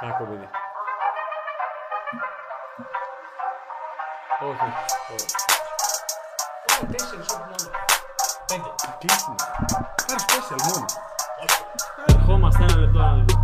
έχω 0.00 0.24
πει. 0.24 0.24
Κακό 0.24 0.24
παιδί. 0.24 0.48
Όχι. 4.40 4.72
όχι. 5.14 5.26
Τέσσερις, 6.92 7.28
όχι 7.28 7.38
μόνο. 7.38 7.70
Πέντε. 8.46 8.70
Κλείσιμο. 8.98 9.34
Πάρε 10.06 10.20
special 10.26 10.60
μόνο. 10.68 10.86
Ερχόμαστε 12.06 12.62
ένα 12.62 12.76
λεπτό, 12.76 12.98
ένα 12.98 13.14
λεπτό. 13.14 13.39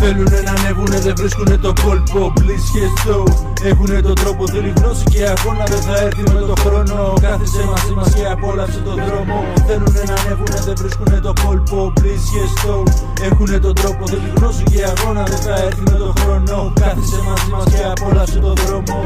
Θέλουνε 0.00 0.40
να 0.40 0.50
ανέβουνε, 0.50 0.98
δεν 1.06 1.14
βρίσκουνε 1.16 1.56
το 1.56 1.72
κόλπο 1.84 2.32
Please 2.38 2.66
και 2.74 2.84
στο 3.00 3.16
Έχουνε 3.64 4.00
τον 4.00 4.14
τρόπο, 4.14 4.48
θέλει 4.48 4.72
γνώση 4.76 5.04
και 5.04 5.22
αγώνα 5.34 5.64
Δεν 5.64 5.80
θα 5.80 5.96
έρθει 6.00 6.22
με 6.22 6.40
το 6.40 6.54
χρόνο 6.60 7.12
Κάθισε 7.20 7.62
μαζί 7.64 7.92
μας 7.92 8.14
και 8.14 8.26
απόλαυσε 8.26 8.80
τον 8.80 8.94
δρόμο 9.06 9.44
Θέλουνε 9.66 10.02
να 10.06 10.14
ανέβουνε, 10.20 10.58
δεν 10.66 10.74
βρίσκουνε 10.78 11.18
το 11.20 11.32
κόλπο 11.44 11.92
Please 11.98 12.24
και 12.32 12.42
στο 12.60 12.82
Έχουνε 13.22 13.58
τον 13.58 13.74
τρόπο, 13.74 14.06
θέλει 14.08 14.32
γνώση 14.36 14.62
και 14.62 14.84
αγώνα 14.84 15.22
Δεν 15.22 15.38
θα 15.38 15.54
έρθει 15.66 15.80
με 15.90 15.96
το 16.04 16.12
χρόνο 16.20 16.72
Κάθισε 16.80 17.18
μαζί 17.28 17.50
μας 17.50 17.64
και 17.72 17.82
απόλαυσε 17.94 18.38
τον 18.38 18.54
δρόμο 18.54 18.98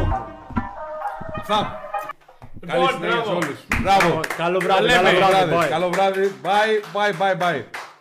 Αυτά. 1.40 1.80
Καλή 2.66 2.80
Λοιπόν, 2.80 2.94
συνέχεια 2.94 3.16
σε 3.16 3.22
μπράβο. 3.22 3.36
όλους. 3.36 3.58
Μπράβο. 3.82 4.20
Καλό 4.36 4.58
βράδυ, 4.64 4.82
λέμε. 4.82 5.10
καλό 5.10 5.18
Καλό 5.20 5.28
βράδυ. 5.28 5.50
βράδυ. 5.50 5.66
bye. 5.66 5.68
Καλό 5.70 5.88
βράδυ. 5.94 6.24
Bye, 6.46 6.74
bye, 6.94 7.12
bye, 7.20 7.36
bye. 7.42 7.91